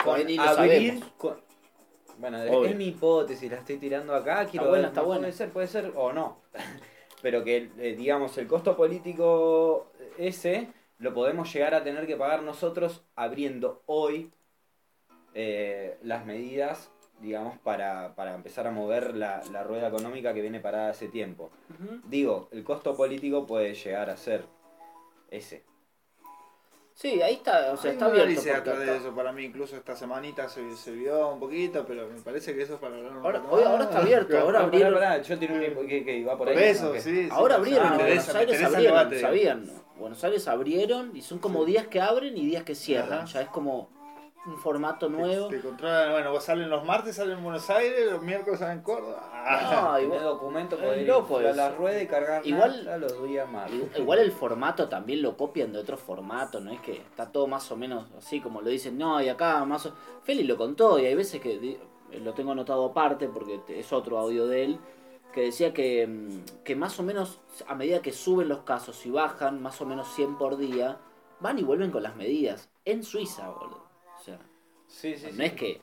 con 0.04 0.16
Bueno, 0.24 0.42
abrir... 0.44 1.04
con- 1.18 1.40
Bueno, 2.18 2.40
Obvio. 2.42 2.66
es 2.66 2.76
mi 2.76 2.86
hipótesis, 2.88 3.52
la 3.52 3.58
estoy 3.58 3.78
tirando 3.78 4.16
acá, 4.16 4.46
quiero 4.48 4.72
ver, 4.72 4.86
está 4.86 5.02
buena. 5.04 5.22
puede 5.22 5.34
ser, 5.34 5.50
puede 5.52 5.68
ser 5.68 5.92
o 5.96 6.12
no. 6.14 6.40
Pero 7.22 7.44
que, 7.44 7.70
eh, 7.78 7.96
digamos, 7.96 8.38
el 8.38 8.48
costo 8.48 8.76
político 8.76 9.92
ese 10.18 10.70
lo 10.98 11.14
podemos 11.14 11.52
llegar 11.52 11.74
a 11.74 11.84
tener 11.84 12.06
que 12.06 12.16
pagar 12.16 12.44
nosotros 12.44 13.04
abriendo 13.16 13.82
hoy 13.88 14.32
eh, 15.34 15.98
las 16.04 16.26
medidas, 16.26 16.92
digamos, 17.22 17.58
para, 17.60 18.16
para 18.16 18.36
empezar 18.36 18.68
a 18.68 18.72
mover 18.72 19.16
la, 19.16 19.42
la 19.52 19.64
rueda 19.64 19.88
económica 19.88 20.34
que 20.34 20.42
viene 20.42 20.60
parada 20.60 20.90
hace 20.90 21.08
tiempo. 21.08 21.50
Digo, 22.06 22.50
el 22.52 22.64
costo 22.64 22.96
político 22.96 23.48
puede 23.48 23.74
llegar 23.74 24.10
a 24.10 24.18
ser 24.18 24.46
ese. 25.30 25.64
Sí, 27.02 27.20
ahí 27.20 27.34
está, 27.34 27.72
o 27.74 27.78
sea, 27.78 27.90
Hay 27.90 27.96
está 27.96 28.06
abierto. 28.06 28.28
análisis 28.30 28.52
atrás 28.54 28.78
de 28.80 28.98
eso 28.98 29.16
para 29.16 29.32
mí, 29.32 29.44
incluso 29.44 29.76
esta 29.76 29.96
semanita 29.96 30.48
se, 30.48 30.76
se 30.78 30.92
vio 30.92 31.30
un 31.30 31.40
poquito, 31.40 31.84
pero 31.88 32.08
me 32.08 32.22
parece 32.22 32.54
que 32.54 32.62
eso 32.62 32.76
es 32.76 32.80
para 32.80 32.96
hablar 32.96 33.12
un 33.18 33.26
Ahora, 33.26 33.40
rato 33.40 33.50
hoy- 33.52 33.62
más. 33.64 33.72
ahora 33.72 33.84
está 33.86 33.98
abierto, 34.00 34.38
ahora 34.38 34.60
Pará, 34.60 34.66
abrieron. 34.68 34.94
pará, 34.94 35.10
pará, 35.10 35.22
yo 35.24 35.40
tengo 35.40 35.56
un 35.82 35.88
que, 35.88 36.06
que 36.06 36.18
iba 36.18 36.38
por 36.38 36.48
Por 36.50 36.58
ahí. 36.58 36.64
eso, 36.70 36.94
¿no? 36.94 37.02
Sí. 37.02 37.24
sí, 37.24 37.28
Ahora 37.32 37.56
sí, 37.56 37.60
abrieron, 37.62 37.84
me 37.90 37.96
en 37.96 38.00
interesa, 38.02 38.34
Buenos 38.34 38.34
me 38.34 38.40
Aires 38.40 38.54
interesa 38.54 38.68
el 38.68 38.76
abrieron, 38.76 38.98
debate, 39.10 39.22
sabían. 39.22 39.72
Buenos 39.98 40.24
Aires 40.24 40.48
abrieron 40.48 41.12
y 41.18 41.22
son 41.24 41.40
como 41.40 41.66
días 41.66 41.88
que 41.88 42.02
abren 42.02 42.38
y 42.38 42.46
días 42.46 42.64
que 42.64 42.76
cierran. 42.76 43.20
Ajá. 43.20 43.26
Ya 43.26 43.42
es 43.42 43.50
como 43.50 43.90
un 44.46 44.58
formato 44.58 45.08
nuevo. 45.08 45.48
Te 45.48 45.62
controlan, 45.62 46.12
bueno, 46.12 46.32
vos 46.32 46.44
salen 46.44 46.70
los 46.70 46.84
martes, 46.84 47.16
salen 47.16 47.38
en 47.38 47.44
Buenos 47.44 47.70
Aires, 47.70 48.12
los 48.12 48.22
miércoles 48.24 48.60
salen 48.60 48.80
en 48.80 48.84
Córdoba. 48.84 49.30
Ah, 49.32 49.62
No, 49.72 49.94
Tener 49.94 50.04
igual, 50.06 50.24
documento 50.24 50.78
poder 50.78 51.02
ir 51.04 51.12
a 51.12 51.54
la 51.54 51.70
rueda 51.70 52.02
y 52.02 52.08
cargar 52.08 52.46
Igual- 52.46 53.00
los 53.02 53.24
días 53.24 53.48
más. 53.50 53.70
igual 53.98 54.20
el 54.20 54.32
formato 54.32 54.90
también 54.90 55.22
lo 55.22 55.38
copian 55.38 55.72
de 55.72 55.80
otro 55.80 55.96
formato, 55.98 56.60
no 56.60 56.72
es 56.72 56.80
que 56.82 56.94
está 56.94 57.32
todo 57.32 57.46
más 57.48 57.72
o 57.72 57.76
menos 57.78 58.08
así 58.18 58.40
como 58.42 58.62
lo 58.62 58.70
dicen, 58.70 58.98
no, 58.98 59.22
y 59.22 59.30
acá 59.30 59.64
más 59.66 59.86
o... 59.86 59.94
Feli 60.24 60.44
lo 60.44 60.58
contó 60.58 60.98
y 61.00 61.06
hay 61.06 61.16
veces 61.16 61.40
que 61.40 61.60
di- 61.60 61.78
lo 62.20 62.34
tengo 62.34 62.52
anotado 62.52 62.86
aparte 62.86 63.28
porque 63.28 63.62
es 63.68 63.94
otro 63.94 64.18
audio 64.18 64.48
de 64.48 64.64
él, 64.66 64.80
que 65.34 65.42
decía 65.44 65.72
que, 65.74 66.06
mm, 66.08 66.64
que 66.64 66.76
más 66.76 67.00
o 67.00 67.04
menos 67.04 67.40
a 67.68 67.76
medida 67.76 68.02
que 68.02 68.12
suben 68.12 68.50
los 68.50 68.62
casos 68.64 69.06
y 69.06 69.12
bajan, 69.12 69.62
más 69.62 69.80
o 69.82 69.86
menos 69.86 70.08
100 70.16 70.38
por 70.38 70.58
día, 70.58 70.98
van 71.40 71.58
y 71.60 71.64
vuelven 71.64 71.90
con 71.92 72.04
las 72.04 72.16
medidas. 72.16 72.70
En 72.86 73.04
Suiza, 73.04 73.48
boludo. 73.50 73.81
O 74.92 74.94
Sí, 74.94 75.16
sí, 75.16 75.28
no 75.28 75.34
sí. 75.34 75.44
es 75.44 75.54
que... 75.54 75.82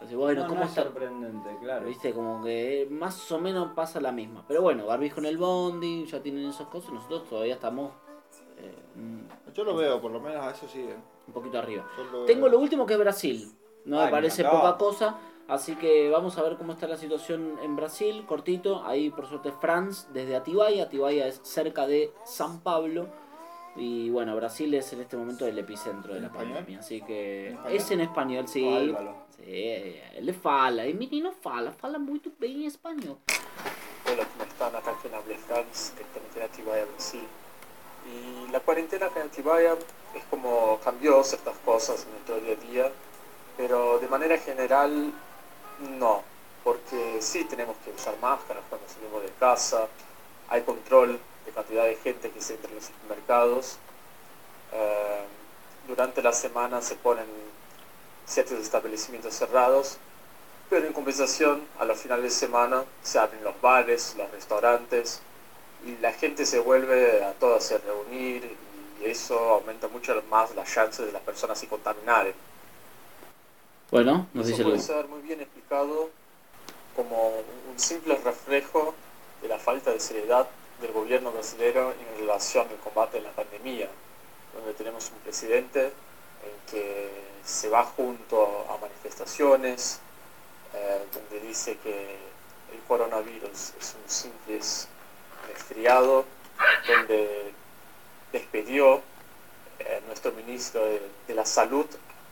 decís, 0.00 0.16
bueno, 0.16 0.42
no, 0.42 0.48
¿cómo 0.48 0.60
no 0.60 0.66
es 0.66 0.70
está? 0.70 0.84
sorprendente, 0.84 1.56
claro. 1.60 1.86
Viste, 1.86 2.12
como 2.12 2.42
que 2.42 2.86
más 2.90 3.30
o 3.32 3.38
menos 3.38 3.72
pasa 3.74 4.00
la 4.00 4.12
misma. 4.12 4.44
Pero 4.46 4.62
bueno, 4.62 4.86
barbijo 4.86 5.20
en 5.20 5.26
el 5.26 5.38
bondi, 5.38 6.06
ya 6.06 6.22
tienen 6.22 6.46
esas 6.48 6.68
cosas, 6.68 6.92
nosotros 6.92 7.28
todavía 7.28 7.54
estamos 7.54 7.92
eh, 8.58 8.74
un 8.96 9.28
Yo 9.52 9.64
lo 9.64 9.76
veo, 9.76 10.00
por 10.00 10.10
lo 10.10 10.20
menos 10.20 10.44
a 10.44 10.50
eso 10.50 10.66
sí. 10.68 10.80
eh. 10.80 10.96
un 11.26 11.32
poquito 11.34 11.58
arriba. 11.58 11.86
Lo 12.12 12.24
Tengo 12.24 12.48
lo 12.48 12.58
último 12.58 12.86
que 12.86 12.94
es 12.94 12.98
Brasil. 12.98 13.52
No 13.84 14.02
me 14.02 14.10
parece 14.10 14.44
poca 14.44 14.76
cosa. 14.78 15.18
Así 15.46 15.76
que 15.76 16.08
vamos 16.08 16.38
a 16.38 16.42
ver 16.42 16.56
cómo 16.56 16.72
está 16.72 16.86
la 16.88 16.96
situación 16.96 17.58
en 17.62 17.76
Brasil. 17.76 18.24
Cortito, 18.26 18.82
ahí 18.84 19.10
por 19.10 19.26
suerte 19.26 19.52
Franz 19.52 20.08
desde 20.12 20.36
Atibaia. 20.36 20.84
Atibaia 20.84 21.26
es 21.26 21.40
cerca 21.42 21.86
de 21.86 22.14
San 22.24 22.60
Pablo. 22.60 23.08
Y 23.76 24.08
bueno, 24.10 24.36
Brasil 24.36 24.72
es 24.74 24.92
en 24.92 25.00
este 25.00 25.16
momento 25.16 25.46
el 25.46 25.58
epicentro 25.58 26.14
de 26.14 26.20
la 26.20 26.26
¿En 26.28 26.32
español? 26.32 26.54
pandemia. 26.54 26.78
Así 26.80 27.00
que 27.02 27.48
¿En 27.48 27.54
español? 27.54 27.76
es 27.76 27.90
en 27.90 28.00
español, 28.00 28.48
sí. 28.48 28.64
O 28.64 28.76
Álvaro. 28.76 29.16
Sí, 29.36 29.42
ele 30.14 30.32
fala. 30.32 30.84
E 30.86 30.94
menino 30.94 31.32
fala, 31.32 31.72
fala 31.72 31.98
muito 31.98 32.30
bem 32.38 32.66
espanhol. 32.66 33.18
Hola, 34.06 34.24
¿cómo 34.32 34.44
están? 34.44 34.76
Acá 34.76 34.94
quien 35.02 35.14
habla 35.14 35.34
directamente 35.34 36.38
de 36.38 36.44
Atibaia, 36.44 36.84
Brasil. 36.84 37.24
Y 38.06 38.52
la 38.52 38.60
cuarentena 38.60 39.06
acá 39.06 39.20
en 39.20 39.26
Atibaia 39.26 39.74
es 40.14 40.22
como 40.30 40.78
cambió 40.84 41.24
ciertas 41.24 41.56
cosas 41.64 42.04
en 42.04 42.10
nuestro 42.12 42.38
día 42.40 42.52
a 42.54 42.70
día, 42.72 42.92
pero 43.56 43.98
de 43.98 44.06
manera 44.08 44.38
general 44.38 45.12
no, 45.98 46.22
porque 46.62 47.16
sí 47.20 47.44
tenemos 47.44 47.76
que 47.84 47.90
usar 47.90 48.14
máscaras 48.20 48.62
cuando 48.68 48.86
salimos 48.88 49.22
de 49.22 49.30
casa, 49.40 49.88
hay 50.48 50.62
control 50.62 51.18
de 51.44 51.52
cantidad 51.52 51.84
de 51.84 51.96
gente 51.96 52.30
que 52.30 52.40
se 52.40 52.54
entra 52.54 52.70
en 52.70 52.76
los 52.76 52.84
supermercados. 52.84 53.78
Eh, 54.72 55.24
durante 55.86 56.22
la 56.22 56.32
semana 56.32 56.80
se 56.80 56.94
ponen 56.96 57.26
ciertos 58.26 58.58
establecimientos 58.58 59.34
cerrados, 59.34 59.98
pero 60.70 60.86
en 60.86 60.92
compensación, 60.92 61.62
a 61.78 61.84
los 61.84 61.98
finales 61.98 62.24
de 62.24 62.30
semana 62.30 62.84
se 63.02 63.18
abren 63.18 63.44
los 63.44 63.60
bares, 63.60 64.14
los 64.16 64.30
restaurantes, 64.30 65.20
y 65.84 65.96
la 66.00 66.12
gente 66.12 66.46
se 66.46 66.58
vuelve 66.58 67.22
a 67.22 67.32
todas 67.34 67.70
a 67.72 67.78
reunir, 67.78 68.56
y 69.00 69.04
eso 69.04 69.38
aumenta 69.38 69.88
mucho 69.88 70.20
más 70.30 70.54
las 70.54 70.72
chances 70.72 71.04
de 71.04 71.12
las 71.12 71.22
personas 71.22 71.58
se 71.58 71.68
contaminaren. 71.68 72.34
Bueno, 73.90 74.26
nos 74.32 74.46
Eso 74.46 74.56
dice 74.56 74.64
puede 74.64 74.80
ser 74.80 75.06
muy 75.06 75.20
bien 75.20 75.40
explicado 75.42 76.08
como 76.96 77.28
un 77.70 77.78
simple 77.78 78.16
reflejo 78.24 78.94
de 79.42 79.48
la 79.48 79.58
falta 79.58 79.90
de 79.90 80.00
seriedad 80.00 80.48
del 80.80 80.92
gobierno 80.92 81.30
brasileño 81.32 81.92
en 81.92 82.20
relación 82.20 82.66
al 82.68 82.76
combate 82.78 83.18
a 83.18 83.22
la 83.22 83.30
pandemia, 83.30 83.88
donde 84.54 84.74
tenemos 84.74 85.10
un 85.10 85.18
presidente 85.20 85.86
en 85.86 86.70
que 86.70 87.10
se 87.44 87.68
va 87.68 87.84
junto 87.84 88.66
a 88.70 88.78
manifestaciones, 88.78 90.00
eh, 90.74 91.04
donde 91.12 91.46
dice 91.46 91.76
que 91.78 92.16
el 92.72 92.80
coronavirus 92.88 93.72
es 93.78 93.96
un 94.02 94.10
simple 94.10 94.60
resfriado, 95.48 96.24
donde 96.86 97.52
despedió 98.32 99.02
eh, 99.78 100.02
nuestro 100.06 100.32
ministro 100.32 100.84
de, 100.84 101.02
de 101.26 101.34
la 101.34 101.44
salud 101.44 101.86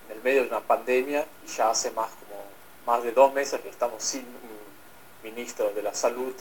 en 0.08 0.16
el 0.16 0.22
medio 0.22 0.42
de 0.42 0.48
una 0.48 0.60
pandemia 0.60 1.26
y 1.44 1.48
ya 1.48 1.70
hace 1.70 1.90
más 1.92 2.10
como 2.10 2.42
más 2.86 3.02
de 3.02 3.12
dos 3.12 3.32
meses 3.32 3.60
que 3.60 3.68
estamos 3.68 4.02
sin 4.02 4.22
un 4.22 5.22
ministro 5.22 5.70
de 5.72 5.82
la 5.82 5.94
salud. 5.94 6.34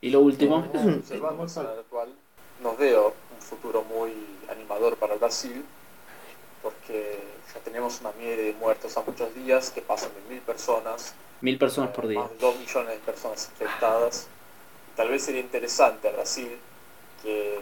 Y 0.00 0.10
lo 0.10 0.20
último, 0.20 0.64
Observamos 0.72 1.56
lo 1.56 1.82
cual 1.90 2.14
nos 2.62 2.78
veo 2.78 3.14
un 3.34 3.42
futuro 3.42 3.82
muy 3.84 4.12
animador 4.48 4.96
para 4.96 5.16
Brasil 5.16 5.64
porque 6.62 7.18
ya 7.52 7.60
tenemos 7.60 8.00
una 8.00 8.12
media 8.12 8.36
de 8.36 8.52
muertos 8.54 8.96
a 8.96 9.02
muchos 9.02 9.34
días 9.34 9.70
que 9.70 9.80
pasan 9.80 10.10
de 10.14 10.34
mil 10.34 10.42
personas 10.42 11.14
mil 11.40 11.58
personas 11.58 11.90
por 11.90 12.04
eh, 12.06 12.08
día. 12.08 12.20
Más 12.20 12.30
de 12.30 12.38
2 12.38 12.58
millones 12.58 12.90
de 12.94 12.98
personas 12.98 13.48
infectadas. 13.52 14.26
Tal 14.96 15.08
vez 15.08 15.22
sería 15.22 15.40
interesante 15.40 16.08
a 16.08 16.12
Brasil 16.12 16.58
que 17.22 17.58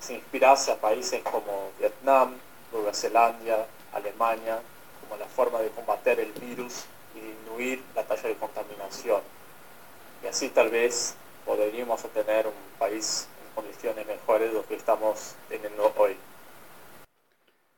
se 0.00 0.14
inspirase 0.14 0.72
a 0.72 0.80
países 0.80 1.22
como 1.22 1.70
Vietnam, 1.78 2.34
Nueva 2.72 2.94
Zelanda, 2.94 3.66
Alemania, 3.92 4.60
como 5.02 5.18
la 5.18 5.26
forma 5.26 5.60
de 5.60 5.68
combater 5.70 6.20
el 6.20 6.32
virus 6.32 6.84
y 7.14 7.20
disminuir 7.20 7.82
la 7.94 8.04
talla 8.04 8.28
de 8.28 8.34
contaminación. 8.36 9.20
Y 10.22 10.26
así 10.26 10.48
tal 10.48 10.70
vez 10.70 11.14
podríamos 11.44 12.02
tener 12.12 12.46
un 12.46 12.78
país 12.78 13.28
en 13.46 13.54
condiciones 13.54 14.06
mejores 14.06 14.48
de 14.48 14.54
lo 14.54 14.66
que 14.66 14.74
estamos 14.74 15.34
teniendo 15.48 15.92
hoy. 15.96 16.16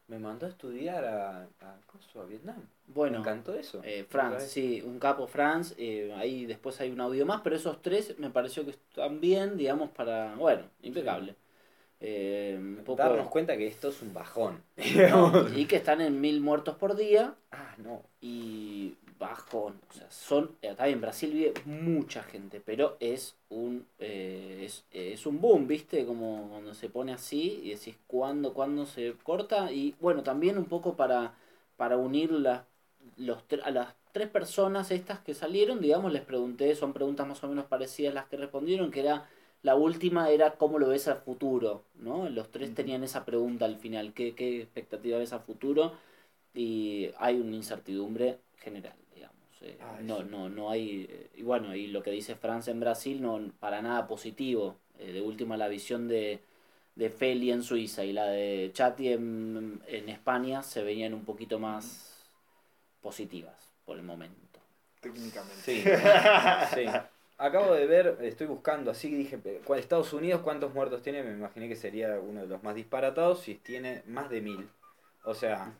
Me 0.08 0.20
mandó 0.20 0.46
a 0.46 0.48
estudiar 0.50 1.04
a, 1.04 1.48
a, 1.60 2.20
a 2.20 2.24
Vietnam. 2.24 2.62
Bueno, 2.86 3.14
Me 3.14 3.18
encantó 3.18 3.54
eso. 3.54 3.80
Eh, 3.82 4.06
sí, 4.38 4.80
un 4.84 5.00
capo 5.00 5.26
Franz, 5.26 5.74
eh, 5.78 6.14
ahí 6.16 6.46
después 6.46 6.80
hay 6.80 6.92
un 6.92 7.00
audio 7.00 7.26
más, 7.26 7.40
pero 7.42 7.56
esos 7.56 7.82
tres 7.82 8.16
me 8.18 8.30
pareció 8.30 8.64
que 8.64 8.70
están 8.70 9.20
bien, 9.20 9.56
digamos, 9.56 9.90
para, 9.90 10.34
bueno, 10.36 10.62
impecable. 10.82 11.34
Eh, 11.98 12.56
un 12.58 12.84
poco- 12.84 13.02
Darnos 13.02 13.28
cuenta 13.28 13.56
que 13.56 13.66
esto 13.66 13.88
es 13.88 14.00
un 14.02 14.14
bajón. 14.14 14.62
No, 15.10 15.48
y 15.56 15.66
que 15.66 15.76
están 15.76 16.00
en 16.00 16.20
mil 16.20 16.40
muertos 16.40 16.76
por 16.76 16.94
día 16.94 17.34
ah, 17.50 17.74
no. 17.78 18.02
y 18.20 18.94
bajón, 19.18 19.80
o 19.90 19.92
sea, 19.92 20.10
son, 20.10 20.50
está 20.62 20.86
bien, 20.86 21.00
Brasil 21.00 21.32
vive 21.32 21.54
mucha 21.64 22.22
gente, 22.22 22.60
pero 22.64 22.96
es 23.00 23.36
un, 23.48 23.86
eh, 23.98 24.62
es, 24.64 24.84
es 24.90 25.26
un 25.26 25.40
boom, 25.40 25.66
¿viste? 25.66 26.04
Como 26.06 26.48
cuando 26.50 26.74
se 26.74 26.88
pone 26.88 27.12
así 27.12 27.60
y 27.64 27.70
decís 27.70 27.96
cuándo, 28.06 28.52
cuándo 28.54 28.86
se 28.86 29.14
corta 29.22 29.72
y 29.72 29.94
bueno, 30.00 30.22
también 30.22 30.58
un 30.58 30.66
poco 30.66 30.96
para, 30.96 31.34
para 31.76 31.96
unir 31.96 32.30
las, 32.32 32.62
los, 33.16 33.38
a 33.62 33.70
las 33.70 33.94
tres 34.12 34.28
personas 34.28 34.90
estas 34.90 35.20
que 35.20 35.34
salieron, 35.34 35.80
digamos, 35.80 36.12
les 36.12 36.22
pregunté, 36.22 36.74
son 36.74 36.92
preguntas 36.92 37.26
más 37.26 37.42
o 37.44 37.48
menos 37.48 37.66
parecidas 37.66 38.14
las 38.14 38.26
que 38.26 38.36
respondieron, 38.36 38.90
que 38.90 39.00
era, 39.00 39.28
la 39.62 39.74
última 39.76 40.30
era 40.30 40.52
cómo 40.56 40.78
lo 40.78 40.88
ves 40.88 41.08
al 41.08 41.18
futuro, 41.18 41.84
¿no? 41.96 42.28
Los 42.30 42.50
tres 42.50 42.74
tenían 42.74 43.04
esa 43.04 43.24
pregunta 43.24 43.64
al 43.66 43.76
final, 43.76 44.12
¿qué, 44.14 44.34
qué 44.34 44.62
expectativa 44.62 45.18
ves 45.18 45.32
a 45.32 45.40
futuro? 45.40 45.92
Y 46.54 47.10
hay 47.18 47.40
una 47.40 47.56
incertidumbre 47.56 48.38
general. 48.58 48.94
Eh, 49.66 49.78
Ah, 49.80 49.98
no, 50.02 50.22
no, 50.24 50.48
no 50.48 50.70
hay, 50.70 51.06
eh, 51.08 51.30
y 51.36 51.42
bueno, 51.42 51.74
y 51.74 51.88
lo 51.88 52.02
que 52.02 52.10
dice 52.10 52.34
Francia 52.36 52.70
en 52.70 52.80
Brasil, 52.80 53.20
no, 53.22 53.40
para 53.60 53.82
nada 53.82 54.06
positivo. 54.06 54.76
Eh, 54.98 55.12
de 55.12 55.20
última, 55.20 55.56
la 55.56 55.68
visión 55.68 56.08
de, 56.08 56.40
de 56.94 57.10
Feli 57.10 57.50
en 57.52 57.62
Suiza 57.62 58.04
y 58.04 58.12
la 58.12 58.26
de 58.26 58.70
Chati 58.72 59.12
en, 59.12 59.80
en 59.86 60.08
España 60.08 60.62
se 60.62 60.82
veían 60.82 61.14
un 61.14 61.24
poquito 61.24 61.58
más 61.58 62.24
positivas 63.02 63.72
por 63.84 63.96
el 63.96 64.02
momento. 64.02 64.60
Técnicamente. 65.00 65.62
Sí. 65.62 65.84
sí. 66.74 66.86
Acabo 67.38 67.74
de 67.74 67.86
ver, 67.86 68.18
estoy 68.22 68.46
buscando 68.46 68.90
así, 68.90 69.14
dije, 69.14 69.38
¿cuál- 69.64 69.78
Estados 69.78 70.12
Unidos 70.14 70.40
cuántos 70.40 70.72
muertos 70.72 71.02
tiene? 71.02 71.22
Me 71.22 71.32
imaginé 71.32 71.68
que 71.68 71.76
sería 71.76 72.18
uno 72.18 72.40
de 72.40 72.46
los 72.46 72.62
más 72.62 72.74
disparatados 72.74 73.46
y 73.48 73.56
tiene 73.56 74.02
más 74.06 74.30
de 74.30 74.40
mil. 74.40 74.68
O 75.24 75.34
sea, 75.34 75.74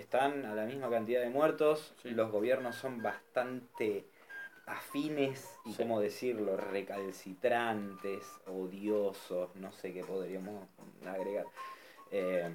están 0.00 0.44
a 0.46 0.54
la 0.54 0.64
misma 0.64 0.88
cantidad 0.90 1.20
de 1.20 1.30
muertos, 1.30 1.94
Sí. 2.02 2.10
los 2.10 2.30
gobiernos 2.30 2.74
son 2.76 3.02
bastante 3.02 4.04
afines 4.66 5.58
y, 5.64 5.72
Sí. 5.72 5.82
¿cómo 5.82 6.00
decirlo?, 6.00 6.56
recalcitrantes, 6.56 8.24
odiosos, 8.46 9.54
no 9.56 9.70
sé 9.72 9.92
qué 9.92 10.02
podríamos 10.04 10.66
agregar. 11.06 11.46
Eh, 12.10 12.50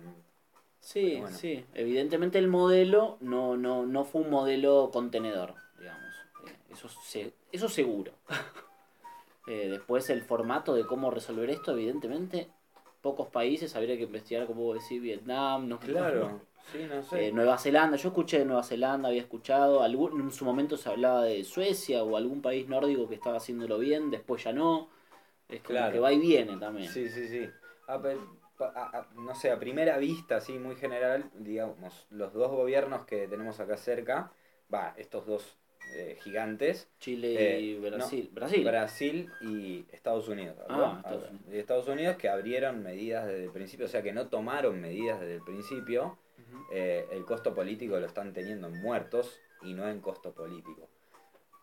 Sí, 0.79 1.17
bueno. 1.19 1.37
sí. 1.37 1.63
Evidentemente 1.75 2.39
el 2.39 2.47
modelo 2.47 3.17
no, 3.21 3.55
no, 3.55 3.85
no 3.85 4.03
fue 4.03 4.21
un 4.21 4.31
modelo 4.31 4.89
contenedor, 4.91 5.53
digamos. 5.77 6.15
Eh, 6.47 6.55
eso, 6.71 6.89
se, 6.89 7.33
eso 7.51 7.69
seguro. 7.69 8.13
Eh, 9.47 9.69
después 9.69 10.07
el 10.11 10.21
formato 10.21 10.75
de 10.75 10.85
cómo 10.85 11.09
resolver 11.09 11.49
esto, 11.49 11.71
evidentemente, 11.71 12.47
pocos 13.01 13.27
países 13.29 13.75
habría 13.75 13.97
que 13.97 14.03
investigar, 14.03 14.45
como 14.45 14.71
decir, 14.73 15.01
Vietnam, 15.01 15.67
no 15.67 15.79
claro, 15.79 16.41
sí, 16.71 16.85
no 16.89 17.01
sé. 17.03 17.27
Eh, 17.27 17.31
Nueva 17.31 17.57
Zelanda, 17.57 17.97
yo 17.97 18.09
escuché 18.09 18.39
de 18.39 18.45
Nueva 18.45 18.63
Zelanda, 18.63 19.09
había 19.09 19.21
escuchado, 19.21 19.81
algún, 19.83 20.19
en 20.21 20.31
su 20.31 20.45
momento 20.45 20.77
se 20.77 20.89
hablaba 20.89 21.23
de 21.23 21.43
Suecia 21.43 22.03
o 22.03 22.17
algún 22.17 22.41
país 22.41 22.67
nórdico 22.67 23.07
que 23.07 23.15
estaba 23.15 23.37
haciéndolo 23.37 23.77
bien, 23.79 24.09
después 24.11 24.43
ya 24.43 24.53
no. 24.53 24.89
Es 25.49 25.61
como 25.61 25.77
Claro. 25.79 25.93
que 25.93 25.99
va 25.99 26.13
y 26.13 26.19
viene 26.19 26.57
también. 26.57 26.89
Sí, 26.91 27.09
sí, 27.09 27.27
sí. 27.27 27.49
A 27.87 28.01
pe- 28.01 28.17
pa- 28.57 28.71
a- 28.75 28.99
a- 28.99 29.07
no 29.15 29.35
sé, 29.35 29.51
a 29.51 29.59
primera 29.59 29.97
vista, 29.97 30.37
así 30.37 30.53
muy 30.53 30.75
general, 30.75 31.29
digamos, 31.35 32.05
los 32.09 32.31
dos 32.33 32.49
gobiernos 32.51 33.05
que 33.05 33.27
tenemos 33.27 33.59
acá 33.59 33.75
cerca, 33.77 34.31
va, 34.73 34.93
estos 34.97 35.25
dos 35.25 35.57
eh, 35.93 36.15
gigantes, 36.23 36.87
Chile 36.99 37.59
y 37.59 37.73
Eh, 37.75 37.79
Brasil. 37.81 38.29
no, 38.29 38.35
Brasil. 38.35 38.63
Brasil 38.63 39.29
y 39.41 39.85
Estados 39.91 40.29
Unidos. 40.29 40.55
Ah. 40.69 40.93
Estados 41.03 41.29
Unidos. 41.29 41.47
y 41.53 41.57
Estados 41.57 41.87
Unidos 41.89 42.15
que 42.15 42.29
abrieron 42.29 42.81
medidas 42.81 43.25
desde 43.27 43.43
el 43.45 43.51
principio, 43.51 43.87
o 43.87 43.89
sea 43.89 44.01
que 44.01 44.13
no 44.13 44.27
tomaron 44.29 44.79
medidas 44.79 45.19
desde 45.19 45.35
el 45.35 45.43
principio. 45.43 46.17
Eh, 46.71 47.07
el 47.11 47.25
costo 47.25 47.53
político 47.53 47.99
lo 47.99 48.05
están 48.05 48.33
teniendo 48.33 48.67
en 48.67 48.81
muertos 48.81 49.39
y 49.61 49.73
no 49.73 49.87
en 49.87 50.01
costo 50.01 50.33
político. 50.33 50.87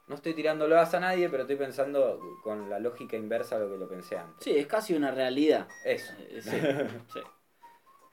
No 0.09 0.15
estoy 0.15 0.33
tirándolo 0.33 0.81
a 0.81 1.01
nadie, 1.01 1.29
pero 1.29 1.43
estoy 1.43 1.57
pensando 1.57 2.19
con 2.43 2.71
la 2.71 2.79
lógica 2.79 3.17
inversa 3.17 3.57
a 3.57 3.59
lo 3.59 3.71
que 3.71 3.77
lo 3.77 3.89
pensé 3.89 4.17
antes. 4.17 4.43
Sí, 4.43 4.57
es 4.57 4.67
casi 4.67 4.95
una 4.95 5.11
realidad. 5.11 5.69
Eso. 5.85 6.15
Eh, 6.19 6.41
sí, 6.41 6.51
sí. 7.13 7.21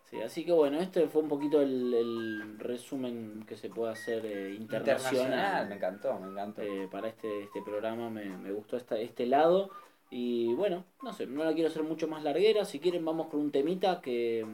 Sí, 0.09 0.21
así 0.21 0.45
que 0.45 0.51
bueno, 0.51 0.79
este 0.79 1.07
fue 1.07 1.23
un 1.23 1.29
poquito 1.29 1.61
el, 1.61 1.93
el 1.93 2.59
resumen 2.59 3.43
que 3.47 3.55
se 3.55 3.69
puede 3.69 3.93
hacer 3.93 4.25
eh, 4.25 4.53
internacional. 4.53 5.67
me 5.67 5.75
encantó, 5.75 6.19
me 6.19 6.27
encantó. 6.27 6.61
eh, 6.61 6.87
para 6.91 7.07
este, 7.07 7.43
este 7.43 7.61
programa 7.63 8.09
me, 8.09 8.25
me 8.37 8.51
gustó 8.51 8.77
esta, 8.77 8.99
este 8.99 9.25
lado. 9.25 9.71
Y 10.11 10.53
bueno, 10.53 10.85
no 11.01 11.11
sé, 11.13 11.25
no 11.25 11.43
la 11.43 11.53
quiero 11.53 11.69
hacer 11.69 11.83
mucho 11.83 12.07
más 12.07 12.23
larguera. 12.23 12.65
Si 12.65 12.79
quieren, 12.79 13.03
vamos 13.03 13.27
con 13.27 13.39
un 13.39 13.51
temita 13.51 13.99
que, 14.01 14.45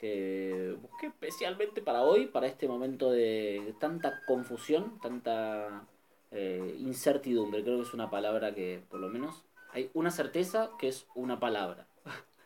que 0.00 0.76
busqué 0.80 1.08
especialmente 1.08 1.82
para 1.82 2.02
hoy, 2.02 2.26
para 2.26 2.46
este 2.46 2.66
momento 2.66 3.10
de 3.10 3.74
tanta 3.78 4.24
confusión, 4.26 4.98
tanta 5.00 5.84
eh, 6.30 6.76
incertidumbre. 6.78 7.62
Creo 7.62 7.76
que 7.76 7.82
es 7.82 7.92
una 7.92 8.08
palabra 8.08 8.54
que, 8.54 8.82
por 8.88 8.98
lo 8.98 9.08
menos, 9.08 9.44
hay 9.72 9.90
una 9.92 10.10
certeza 10.10 10.70
que 10.78 10.88
es 10.88 11.06
una 11.14 11.38
palabra. 11.38 11.86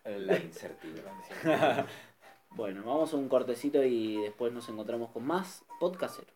La 0.04 0.38
incertidumbre. 0.38 1.04
Bueno, 2.56 2.84
vamos 2.84 3.12
a 3.12 3.16
un 3.16 3.28
cortecito 3.28 3.82
y 3.82 4.16
después 4.18 4.52
nos 4.52 4.68
encontramos 4.68 5.10
con 5.10 5.26
más 5.26 5.64
podcastero. 5.80 6.28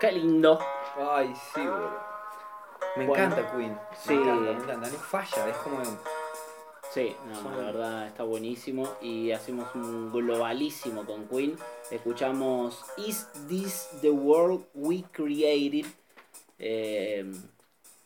Qué 0.00 0.12
lindo. 0.12 0.58
Ay, 0.96 1.34
sí, 1.54 1.60
boludo. 1.60 1.98
Me 2.96 3.06
Bueno. 3.06 3.24
encanta 3.24 3.52
Queen. 3.56 3.78
Sí. 4.00 4.14
Me 4.14 4.22
encanta, 4.22 4.42
me 4.42 4.50
encanta. 4.52 4.90
No 4.90 4.98
falla, 4.98 5.48
es 5.48 5.56
como. 5.58 5.82
Sí, 6.92 7.14
no, 7.26 7.50
la 7.50 7.56
verdad 7.66 8.06
está 8.06 8.22
buenísimo 8.22 8.88
y 9.02 9.30
hacemos 9.32 9.74
un 9.74 10.10
globalísimo 10.10 11.04
con 11.04 11.28
Queen. 11.28 11.58
Escuchamos 11.90 12.82
Is 12.96 13.26
This 13.48 13.90
the 14.00 14.08
World 14.10 14.64
We 14.74 15.04
Created 15.12 15.84
eh, 16.58 17.30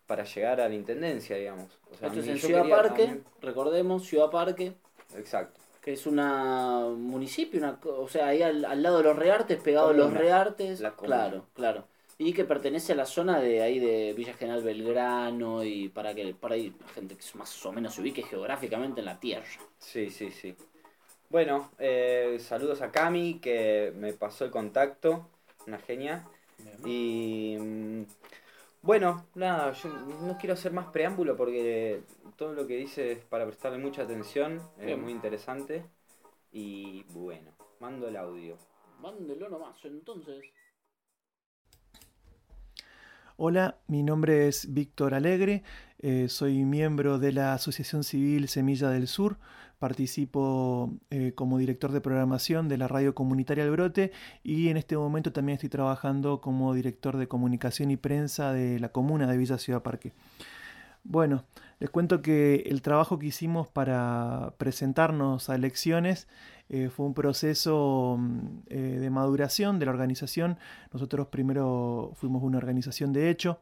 para 0.08 0.24
llegar 0.26 0.60
a 0.62 0.68
la 0.70 0.76
intendencia, 0.76 1.36
digamos. 1.38 1.70
O 1.92 1.96
sea, 1.98 2.08
esto 2.10 2.20
es 2.20 2.26
a 2.28 2.32
mí- 2.32 2.32
en 2.34 2.40
Ciudad 2.40 2.62
quería 2.62 2.76
Parque 2.76 3.22
recordemos 3.42 4.06
Ciudad 4.06 4.30
Parque 4.30 4.74
Exacto. 5.16 5.60
que 5.82 5.94
es 5.94 6.06
una 6.08 6.86
municipio, 6.96 7.60
una, 7.60 7.80
o 7.86 8.08
sea, 8.08 8.28
ahí 8.28 8.42
al, 8.42 8.66
al 8.66 8.82
lado 8.82 8.98
de 9.00 9.04
los 9.04 9.16
Reartes, 9.18 9.60
pegado 9.60 9.90
a 9.90 9.94
los. 9.94 10.14
Reartes, 10.14 10.82
claro, 10.98 11.46
claro. 11.54 11.86
Y 12.18 12.32
que 12.34 12.46
pertenece 12.46 12.94
a 12.94 12.96
la 12.96 13.06
zona 13.06 13.40
de 13.40 13.62
ahí 13.62 13.80
de 13.80 14.14
Villa 14.14 14.34
General 14.34 14.64
Belgrano 14.64 15.64
y 15.64 15.90
para 15.90 16.14
que 16.14 16.34
para 16.34 16.56
ahí 16.56 16.74
la 16.80 16.88
gente 16.90 17.16
que 17.18 17.24
más 17.38 17.66
o 17.66 17.72
menos 17.72 17.96
se 17.96 18.02
ubique 18.02 18.24
geográficamente 18.24 19.02
en 19.02 19.06
la 19.08 19.20
tierra. 19.20 19.46
Sí, 19.80 20.10
sí, 20.10 20.32
sí. 20.32 20.56
Bueno, 21.34 21.72
eh, 21.80 22.38
saludos 22.40 22.84
a 22.84 22.92
Cami 22.92 23.40
que 23.40 23.92
me 23.96 24.14
pasó 24.14 24.46
el 24.46 24.52
contacto, 24.52 25.32
una 25.66 25.80
genia. 25.80 26.28
Y 26.86 27.58
mm, 27.60 28.04
bueno, 28.84 29.26
nada, 29.34 29.72
yo 29.72 29.90
no 29.90 30.38
quiero 30.38 30.54
hacer 30.54 30.74
más 30.74 30.92
preámbulo 30.92 31.36
porque 31.36 32.04
todo 32.36 32.54
lo 32.54 32.68
que 32.68 32.78
dice 32.78 33.14
es 33.14 33.20
para 33.26 33.48
prestarle 33.48 33.80
mucha 33.80 34.04
atención, 34.04 34.62
es 34.80 34.96
muy 34.96 35.12
interesante. 35.12 35.84
Y 36.52 37.02
bueno, 37.10 37.50
mando 37.80 38.08
el 38.08 38.16
audio. 38.16 38.56
Mándelo 39.02 39.50
nomás, 39.50 39.84
entonces. 39.86 40.46
Hola, 43.38 43.80
mi 43.88 44.04
nombre 44.04 44.48
es 44.48 44.72
Víctor 44.72 45.16
Alegre, 45.16 45.64
eh, 45.98 46.30
soy 46.30 46.64
miembro 46.64 47.18
de 47.18 47.32
la 47.32 47.56
Asociación 47.56 48.04
Civil 48.04 48.48
Semilla 48.48 48.92
del 48.92 49.08
Sur, 49.08 49.38
participo 49.84 50.94
eh, 51.10 51.34
como 51.36 51.58
director 51.58 51.92
de 51.92 52.00
programación 52.00 52.70
de 52.70 52.78
la 52.78 52.88
radio 52.88 53.14
comunitaria 53.14 53.66
El 53.66 53.72
Brote 53.72 54.14
y 54.42 54.70
en 54.70 54.78
este 54.78 54.96
momento 54.96 55.34
también 55.34 55.56
estoy 55.56 55.68
trabajando 55.68 56.40
como 56.40 56.74
director 56.74 57.18
de 57.18 57.28
comunicación 57.28 57.92
y 57.92 57.98
prensa 57.98 58.54
de 58.54 58.80
la 58.80 58.94
comuna 58.94 59.28
de 59.28 59.36
Villa 59.36 59.58
Ciudad 59.58 59.84
Parque. 59.84 60.14
Bueno, 61.04 61.44
les 61.80 61.90
cuento 61.90 62.22
que 62.22 62.64
el 62.68 62.82
trabajo 62.82 63.20
que 63.20 63.26
hicimos 63.26 63.68
para 63.68 64.54
presentarnos 64.58 65.50
a 65.50 65.56
elecciones 65.56 66.30
eh, 66.70 66.90
fue 66.90 67.06
un 67.06 67.14
proceso 67.14 68.16
mm, 68.18 68.48
eh, 68.68 68.78
de 69.02 69.10
maduración 69.10 69.80
de 69.80 69.86
la 69.88 69.92
organización. 69.92 70.60
Nosotros 70.94 71.28
primero 71.28 72.14
fuimos 72.16 72.42
una 72.42 72.58
organización 72.58 73.12
de 73.12 73.30
hecho, 73.30 73.60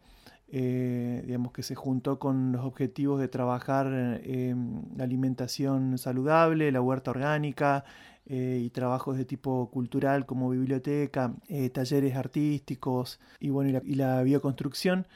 eh, 0.54 1.24
digamos 1.26 1.54
que 1.54 1.64
se 1.64 1.76
juntó 1.76 2.20
con 2.20 2.52
los 2.52 2.66
objetivos 2.66 3.20
de 3.22 3.30
trabajar 3.30 3.88
eh, 4.24 4.54
la 4.98 5.06
alimentación 5.06 5.98
saludable, 5.98 6.72
la 6.72 6.82
huerta 6.82 7.12
orgánica 7.12 7.86
eh, 8.26 8.62
y 8.62 8.70
trabajos 8.70 9.18
de 9.18 9.26
tipo 9.26 9.70
cultural 9.72 10.26
como 10.26 10.50
biblioteca, 10.50 11.34
eh, 11.48 11.70
talleres 11.70 12.16
artísticos 12.16 13.20
y 13.40 13.50
bueno 13.50 13.72
la, 13.72 13.82
y 13.86 13.96
la 13.96 14.22
bioconstrucción. 14.24 15.08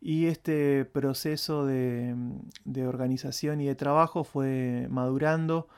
Y 0.00 0.26
este 0.26 0.84
proceso 0.86 1.66
de, 1.66 2.14
de 2.64 2.86
organización 2.86 3.60
y 3.60 3.66
de 3.66 3.74
trabajo 3.76 4.24
fue 4.24 4.88
madurando 4.90 5.68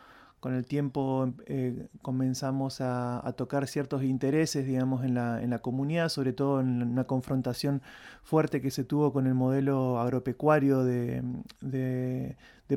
con 0.43 0.55
el 0.55 0.67
tiempo 0.67 1.33
eh, 1.47 1.87
comenzamos 2.03 2.81
a, 2.81 3.33
tocar 3.37 3.69
ciertos 3.69 4.03
intereses, 4.03 4.67
digamos, 4.67 5.05
en 5.05 5.15
la, 5.15 5.59
comunidad, 5.61 6.09
sobre 6.09 6.33
todo 6.33 6.59
en 6.59 6.83
una 6.83 7.05
confrontación 7.05 7.81
fuerte 8.25 8.61
que 8.61 8.73
se 8.73 8.83
tuvo 8.83 9.13
con 9.13 9.29
el 9.29 9.35
modelo 9.35 10.01
agropecuario 10.01 10.83
de, 10.83 11.23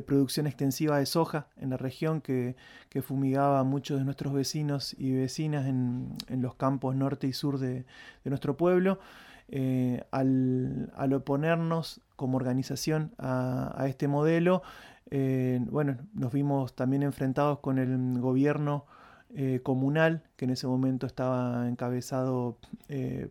producción 0.06 0.46
extensiva 0.46 1.00
de 1.00 1.06
soja 1.06 1.48
en 1.56 1.70
la 1.70 1.76
región 1.76 2.20
que, 2.20 2.54
fumigaba 3.02 3.58
a 3.58 3.64
muchos 3.64 3.98
de 3.98 4.04
nuestros 4.04 4.32
vecinos 4.32 4.94
y 4.96 5.16
vecinas 5.16 5.66
en, 5.66 6.16
los 6.28 6.54
campos 6.54 6.94
norte 6.94 7.26
y 7.26 7.32
sur 7.32 7.58
de, 7.58 7.84
nuestro 8.22 8.56
pueblo. 8.56 9.00
Eh, 9.48 10.04
al, 10.12 11.12
oponernos 11.12 12.00
como 12.14 12.36
organización 12.36 13.12
a 13.18 13.86
este 13.88 14.06
modelo, 14.06 14.62
eh, 15.10 15.60
bueno, 15.70 15.96
nos 16.14 16.32
vimos 16.32 16.74
también 16.74 17.02
enfrentados 17.02 17.60
con 17.60 17.78
el 17.78 18.20
gobierno 18.20 18.86
eh, 19.34 19.60
comunal, 19.62 20.22
que 20.36 20.44
en 20.44 20.52
ese 20.52 20.66
momento 20.66 21.06
estaba 21.06 21.68
encabezado 21.68 22.58
eh, 22.88 23.30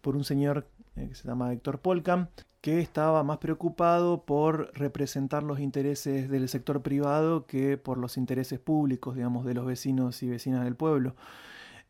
por 0.00 0.16
un 0.16 0.24
señor 0.24 0.66
que 0.94 1.14
se 1.14 1.26
llama 1.26 1.52
Héctor 1.52 1.80
Polcam, 1.80 2.28
que 2.60 2.80
estaba 2.80 3.22
más 3.24 3.38
preocupado 3.38 4.24
por 4.24 4.70
representar 4.74 5.42
los 5.42 5.60
intereses 5.60 6.30
del 6.30 6.48
sector 6.48 6.82
privado 6.82 7.46
que 7.46 7.76
por 7.76 7.98
los 7.98 8.16
intereses 8.16 8.58
públicos, 8.58 9.14
digamos, 9.16 9.44
de 9.44 9.54
los 9.54 9.66
vecinos 9.66 10.22
y 10.22 10.30
vecinas 10.30 10.64
del 10.64 10.76
pueblo. 10.76 11.14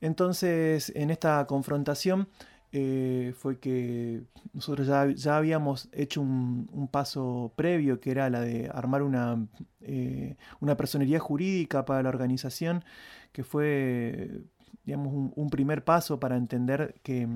Entonces, 0.00 0.92
en 0.96 1.10
esta 1.10 1.46
confrontación 1.46 2.28
eh, 2.76 3.34
fue 3.38 3.60
que 3.60 4.24
nosotros 4.52 4.88
ya, 4.88 5.36
habíamos 5.36 5.88
hecho 5.92 6.20
un, 6.20 6.88
paso 6.90 7.52
previo, 7.54 8.00
que 8.00 8.10
era 8.10 8.28
la 8.30 8.40
de 8.40 8.68
armar 8.68 9.04
una, 9.04 9.46
eh, 9.80 10.36
una 10.58 10.76
personería 10.76 11.20
jurídica 11.20 11.84
para 11.84 12.02
la 12.02 12.08
organización, 12.08 12.84
que 13.30 13.44
fue, 13.44 14.42
digamos, 14.84 15.30
un, 15.36 15.50
primer 15.50 15.84
paso 15.84 16.18
para 16.18 16.36
entender 16.36 16.96
que, 17.04 17.28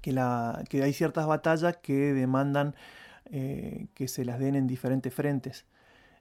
que, 0.00 0.12
la, 0.12 0.62
que 0.68 0.84
hay 0.84 0.92
ciertas 0.92 1.26
batallas 1.26 1.76
que 1.78 2.14
demandan 2.14 2.76
eh, 3.24 3.88
que 3.94 4.06
se 4.06 4.24
las 4.24 4.38
den 4.38 4.54
en 4.54 4.68
diferentes 4.68 5.12
frentes. 5.12 5.66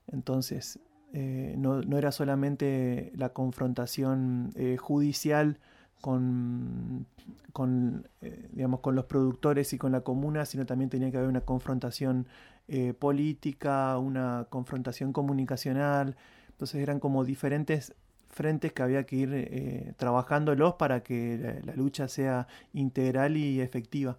Entonces, 0.08 0.80
eh, 1.14 1.54
no, 1.60 1.84
no 1.84 2.00
era 2.00 2.12
solamente 2.12 3.12
la 3.16 3.34
confrontación 3.34 4.52
judicial 4.80 5.60
con, 6.04 7.06
con, 7.54 8.10
eh, 8.20 8.50
digamos, 8.52 8.82
con 8.82 8.94
los 8.94 9.06
productores 9.06 9.72
y 9.72 9.78
con 9.78 9.94
la 9.94 10.02
comuna, 10.02 10.46
sino 10.46 10.66
también 10.66 10.90
tenía 10.90 11.10
que 11.10 11.16
haber 11.16 11.30
una 11.30 11.40
confrontación 11.40 12.28
eh, 12.68 12.94
política, 12.94 13.98
una 13.98 14.48
confrontación 14.50 15.14
comunicacional. 15.14 16.18
Entonces 16.50 16.82
eran 16.82 17.00
como 17.00 17.24
diferentes 17.24 17.96
frentes 18.30 18.74
que 18.74 18.84
había 18.84 19.06
que 19.06 19.16
ir 19.16 19.30
eh, 19.34 19.94
trabajándolos 19.96 20.74
para 20.74 21.04
que 21.04 21.38
la, 21.38 21.72
la 21.72 21.76
lucha 21.78 22.10
sea 22.10 22.48
integral 22.74 23.38
y 23.38 23.62
efectiva. 23.62 24.18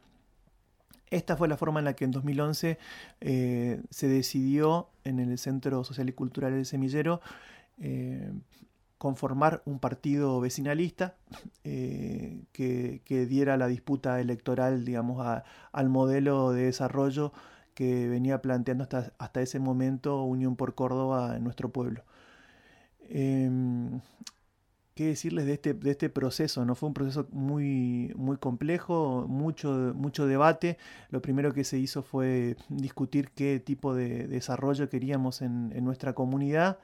Esta 1.10 1.36
fue 1.36 1.48
la 1.48 1.58
forma 1.58 1.80
en 1.80 1.84
la 1.84 1.92
que 1.92 2.06
en 2.06 2.12
2011 2.12 2.78
eh, 3.20 3.82
se 3.90 4.08
decidió 4.08 4.88
en 5.04 5.18
el 5.20 5.36
Centro 5.36 5.84
Social 5.84 6.08
y 6.08 6.12
Cultural 6.12 6.54
del 6.54 6.64
Semillero 6.64 7.20
conformar 9.04 9.60
un 9.66 9.80
partido 9.80 10.40
vecinalista 10.40 11.14
eh, 11.62 12.40
que, 12.52 13.02
que 13.04 13.26
diera 13.26 13.58
la 13.58 13.66
disputa 13.66 14.18
electoral, 14.18 14.86
digamos, 14.86 15.42
al 15.72 15.88
modelo 15.90 16.52
de 16.52 16.64
desarrollo 16.64 17.30
que 17.74 18.08
venía 18.08 18.40
planteando 18.40 18.84
hasta, 18.84 19.12
hasta 19.18 19.42
ese 19.42 19.58
momento 19.58 20.22
Unión 20.22 20.56
por 20.56 20.74
Córdoba 20.74 21.36
en 21.36 21.44
nuestro 21.44 21.68
pueblo. 21.68 22.02
Em, 23.10 24.00
¿Qué 24.94 25.08
decirles 25.08 25.44
de 25.44 25.52
este, 25.52 25.74
de 25.74 25.90
este 25.90 26.08
proceso? 26.08 26.64
¿no? 26.64 26.74
Fue 26.74 26.86
un 26.86 26.94
proceso 26.94 27.28
muy, 27.30 28.10
muy 28.16 28.38
complejo, 28.38 29.26
mucho, 29.28 29.92
mucho 29.94 30.26
debate. 30.26 30.78
Lo 31.10 31.20
primero 31.20 31.52
que 31.52 31.64
se 31.64 31.76
hizo 31.76 32.02
fue 32.02 32.56
discutir 32.70 33.32
qué 33.32 33.60
tipo 33.60 33.94
de 33.94 34.28
desarrollo 34.28 34.88
queríamos 34.88 35.42
en 35.42 35.84
nuestra 35.84 36.14
comunidad 36.14 36.78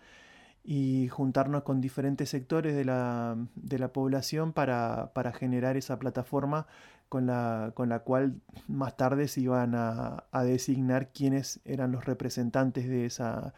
y 0.62 1.09
juntarnos 1.09 1.62
con 1.62 1.81
diferentes 1.81 2.28
sectores 2.28 2.74
de 2.74 2.85
la, 2.85 3.37
de 3.55 3.78
la 3.78 3.93
población 3.93 4.53
para, 4.53 5.12
para 5.15 5.32
generar 5.32 5.77
esa 5.77 5.99
plataforma 5.99 6.66
con 7.09 7.27
la, 7.27 7.73
con 7.74 7.89
la 7.89 8.01
cual 8.01 8.41
más 8.69 8.97
tarde 8.97 9.27
se 9.28 9.41
iban 9.41 9.74
a, 9.74 10.24
designar 10.45 11.12
quiénes 11.12 11.61
eran 11.65 11.93
los 11.93 12.05
representantes 12.05 12.89
de, 12.89 13.07
esa, 13.07 13.55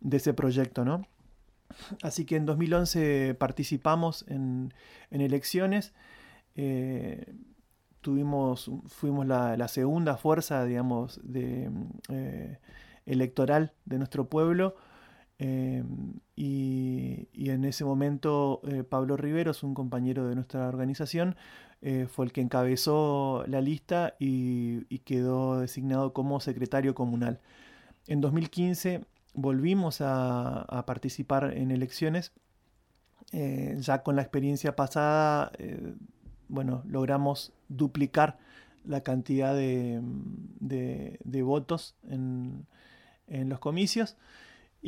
de 0.00 0.16
ese 0.16 0.34
proyecto, 0.34 0.84
¿no? 0.84 1.06
Así 2.02 2.24
que 2.24 2.36
en 2.36 2.46
2011 2.46 3.34
participamos 3.38 4.24
en, 4.28 4.72
en 5.10 5.20
elecciones. 5.20 5.94
eh, 6.56 7.34
tuvimos, 8.06 8.70
fuimos 8.86 9.26
la, 9.26 9.56
la 9.56 9.66
segunda 9.66 10.16
fuerza, 10.16 10.64
digamos, 10.64 11.20
de, 11.24 11.68
eh, 12.08 12.58
electoral 13.04 13.72
de 13.84 13.98
nuestro 13.98 14.28
pueblo. 14.28 14.76
Eh, 15.38 15.84
y, 16.34 17.28
en 17.34 17.64
ese 17.64 17.84
momento 17.84 18.60
eh, 18.66 18.82
Pablo 18.84 19.16
Riveros, 19.16 19.62
un 19.62 19.74
compañero 19.74 20.28
de 20.28 20.34
nuestra 20.34 20.68
organización, 20.68 21.36
eh, 21.82 22.06
fue 22.10 22.26
el 22.26 22.32
que 22.32 22.40
encabezó 22.40 23.44
la 23.46 23.60
lista 23.60 24.14
y, 24.18 24.84
quedó 25.04 25.60
designado 25.60 26.12
como 26.12 26.40
secretario 26.40 26.94
comunal. 26.94 27.40
En 28.08 28.20
2015 28.20 29.04
volvimos 29.34 29.98
a, 30.00 30.84
participar 30.86 31.54
en 31.56 31.70
elecciones. 31.70 32.32
Eh, 33.32 33.76
ya 33.80 34.02
con 34.02 34.16
la 34.16 34.22
experiencia 34.22 34.76
pasada, 34.76 35.52
bueno, 36.48 36.82
logramos 36.86 37.52
duplicar 37.68 38.38
la 38.84 39.02
cantidad 39.02 39.54
de, 39.54 40.00
de- 40.60 41.42
votos 41.42 41.94
en 42.08 42.66
los 43.28 43.58
comicios. 43.58 44.16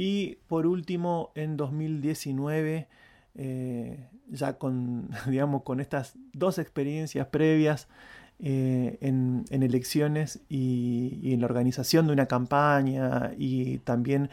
Y 0.01 0.37
por 0.47 0.69
último, 0.69 1.33
en 1.35 1.57
2019, 1.57 2.87
eh, 3.35 4.09
ya 4.29 4.57
con, 4.57 5.11
digamos, 5.27 5.65
con 5.65 5.81
estas 5.81 6.15
dos 6.33 6.59
experiencias 6.59 7.27
previas 7.27 7.89
eh, 8.41 8.99
en, 9.01 9.45
en 9.51 9.63
elecciones 9.63 10.41
y, 10.49 11.33
en 11.33 11.41
la 11.41 11.47
organización 11.47 12.07
de 12.07 12.13
una 12.13 12.27
campaña 12.27 13.33
y 13.37 13.79
también 13.79 14.31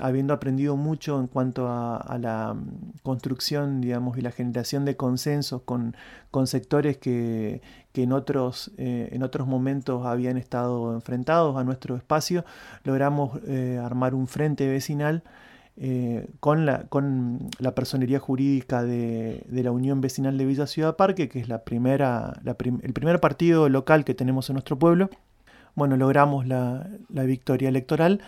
habiendo 0.00 0.34
aprendido 0.34 0.76
mucho 0.76 1.20
en 1.20 1.26
cuanto 1.26 1.68
a, 1.68 1.96
a 1.96 2.18
la 2.18 2.54
mm, 2.54 2.98
construcción, 3.02 3.80
digamos, 3.80 4.18
y 4.18 4.20
la 4.20 4.32
generación 4.32 4.84
de 4.84 4.96
consensos 4.96 5.62
con, 5.62 5.96
con 6.30 6.46
sectores 6.46 6.98
que, 6.98 7.62
que 7.92 8.02
en, 8.02 8.12
otros, 8.12 8.72
eh, 8.78 9.08
en 9.12 9.22
otros 9.22 9.46
momentos 9.46 10.06
habían 10.06 10.36
estado 10.36 10.94
enfrentados 10.94 11.56
a 11.56 11.64
nuestro 11.64 11.96
espacio, 11.96 12.44
logramos 12.84 13.40
eh, 13.46 13.80
armar 13.82 14.14
un 14.14 14.26
frente 14.28 14.68
vecinal 14.68 15.22
eh, 15.82 16.28
con, 16.40 16.66
la, 16.66 16.84
con 16.88 17.48
la 17.58 17.74
personería 17.74 18.18
jurídica 18.18 18.82
de, 18.82 19.42
de 19.48 19.62
la 19.62 19.70
Unión 19.70 20.02
Vecinal 20.02 20.36
de 20.36 20.44
Villa 20.44 20.66
Ciudad 20.66 20.96
Parque, 20.96 21.30
que 21.30 21.40
es 21.40 21.48
la 21.48 21.64
primera, 21.64 22.38
la 22.44 22.54
el 22.82 22.92
primer 22.92 23.18
partido 23.18 23.70
local 23.70 24.04
que 24.04 24.12
tenemos 24.12 24.50
en 24.50 24.54
nuestro 24.54 24.78
pueblo. 24.78 25.08
Bueno, 25.74 25.96
logramos 25.96 26.46
la, 26.46 26.86
la 27.08 27.22
victoria 27.22 27.70
electoral 27.70 28.20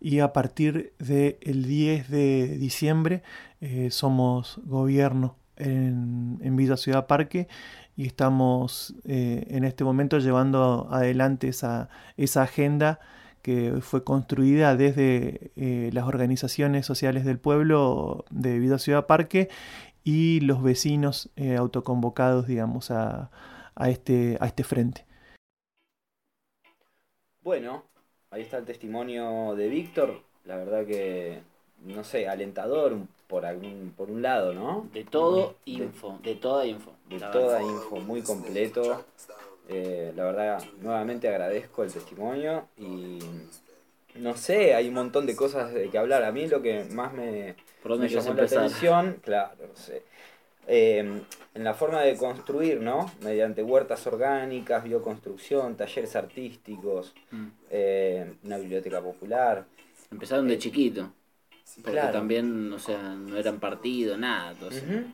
y 0.00 0.20
a 0.20 0.32
partir 0.32 0.94
del 0.98 1.64
10 1.66 2.08
de 2.08 2.56
diciembre 2.56 3.22
eh, 3.60 3.90
somos 3.90 4.58
gobierno 4.64 5.36
en, 5.56 6.38
en 6.40 6.56
Villa 6.56 6.78
Ciudad 6.78 7.06
Parque 7.06 7.48
y 7.96 8.06
estamos 8.06 8.94
eh, 9.04 9.46
en 9.50 9.64
este 9.64 9.84
momento 9.84 10.18
llevando 10.20 10.88
adelante 10.90 11.48
esa, 11.48 11.90
esa 12.16 12.44
agenda 12.44 12.98
que 13.44 13.74
fue 13.82 14.04
construida 14.04 14.74
desde 14.74 15.52
eh, 15.56 15.90
las 15.92 16.06
organizaciones 16.08 16.86
sociales 16.86 17.26
del 17.26 17.38
pueblo 17.38 18.24
de 18.30 18.58
Vida 18.58 18.78
Ciudad 18.78 19.06
Parque 19.06 19.50
y 20.02 20.40
los 20.40 20.62
vecinos 20.62 21.28
eh, 21.36 21.56
autoconvocados, 21.56 22.46
digamos, 22.46 22.90
a, 22.90 23.30
a, 23.74 23.90
este, 23.90 24.38
a 24.40 24.46
este 24.46 24.64
frente. 24.64 25.04
Bueno, 27.42 27.84
ahí 28.30 28.42
está 28.42 28.56
el 28.58 28.64
testimonio 28.64 29.54
de 29.54 29.68
Víctor. 29.68 30.22
La 30.46 30.56
verdad 30.56 30.86
que, 30.86 31.42
no 31.84 32.02
sé, 32.02 32.26
alentador 32.28 32.96
por 33.28 33.44
algún, 33.44 33.92
por 33.96 34.10
un 34.10 34.22
lado, 34.22 34.54
¿no? 34.54 34.88
De 34.92 35.04
todo 35.04 35.56
De- 35.66 35.72
info, 35.72 36.18
de 36.22 36.34
toda 36.36 36.66
info. 36.66 36.92
de 37.08 37.18
toda 37.20 37.62
info, 37.62 37.96
muy 38.00 38.22
completo. 38.22 39.04
Eh, 39.68 40.12
la 40.14 40.24
verdad, 40.24 40.62
nuevamente 40.80 41.28
agradezco 41.28 41.84
el 41.84 41.92
testimonio 41.92 42.68
y 42.76 43.18
no 44.16 44.36
sé, 44.36 44.74
hay 44.74 44.88
un 44.88 44.94
montón 44.94 45.26
de 45.26 45.34
cosas 45.34 45.72
de 45.72 45.88
que 45.88 45.98
hablar. 45.98 46.22
A 46.24 46.32
mí 46.32 46.46
lo 46.46 46.62
que 46.62 46.84
más 46.84 47.12
me, 47.12 47.56
¿Por 47.82 47.98
me 47.98 48.08
llamó 48.08 48.34
la 48.34 48.42
atención, 48.44 49.20
claro, 49.22 49.66
no 49.66 49.76
sé. 49.76 50.02
Eh, 50.66 50.98
en 51.54 51.64
la 51.64 51.74
forma 51.74 52.00
de 52.02 52.16
construir, 52.16 52.80
¿no? 52.80 53.10
Mediante 53.22 53.62
huertas 53.62 54.06
orgánicas, 54.06 54.84
bioconstrucción, 54.84 55.76
talleres 55.76 56.16
artísticos, 56.16 57.14
Mm. 57.30 57.46
eh, 57.70 58.34
una 58.44 58.58
biblioteca 58.58 59.00
popular. 59.00 59.64
Empezaron 60.10 60.46
de 60.48 60.58
chiquito. 60.58 61.12
Porque 61.82 61.98
Claro. 61.98 62.12
también, 62.12 62.72
o 62.72 62.78
sea, 62.78 63.14
no 63.14 63.36
eran 63.36 63.58
partido, 63.58 64.16
nada. 64.16 64.52
Entonces, 64.52 64.82
Ujú. 64.84 65.12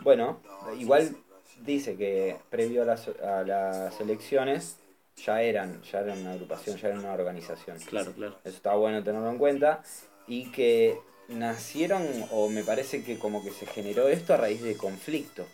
Bueno, 0.00 0.40
igual 0.78 1.16
dice 1.60 1.96
que 1.96 2.36
previo 2.50 2.82
a 2.82 2.84
las, 2.84 3.08
a 3.08 3.42
las 3.42 4.00
elecciones 4.00 4.76
ya 5.16 5.42
eran, 5.42 5.82
ya 5.82 6.00
eran 6.00 6.20
una 6.20 6.32
agrupación, 6.32 6.76
ya 6.76 6.88
eran 6.88 7.00
una 7.00 7.12
organización. 7.12 7.78
Claro, 7.80 8.12
claro. 8.12 8.38
Eso 8.44 8.56
está 8.56 8.74
bueno 8.74 9.02
tenerlo 9.02 9.30
en 9.30 9.38
cuenta. 9.38 9.82
Y 10.26 10.50
que 10.50 10.98
nacieron, 11.28 12.02
o 12.30 12.48
me 12.48 12.64
parece 12.64 13.04
que 13.04 13.18
como 13.18 13.42
que 13.42 13.50
se 13.50 13.66
generó 13.66 14.08
esto 14.08 14.34
a 14.34 14.36
raíz 14.36 14.62
de 14.62 14.76
conflicto. 14.76 15.46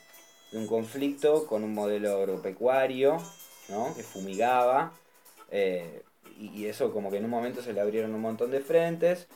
De 0.53 0.59
un 0.59 0.67
conflicto 0.67 1.47
con 1.47 1.63
un 1.63 1.75
modelo 1.75 2.17
agropecuario, 2.17 3.19
¿no? 3.69 3.95
Que 3.95 4.03
fumigaba. 4.03 4.93
eh, 5.51 6.03
y, 6.39 6.67
eso 6.67 6.91
como 6.91 7.11
que 7.11 7.19
en 7.19 7.25
un 7.25 7.31
momento 7.31 7.61
se 7.61 7.75
le 7.75 7.81
abrieron 7.81 8.15
un 8.15 8.21
montón 8.23 8.51
de 8.51 8.61
frentes. 8.61 9.29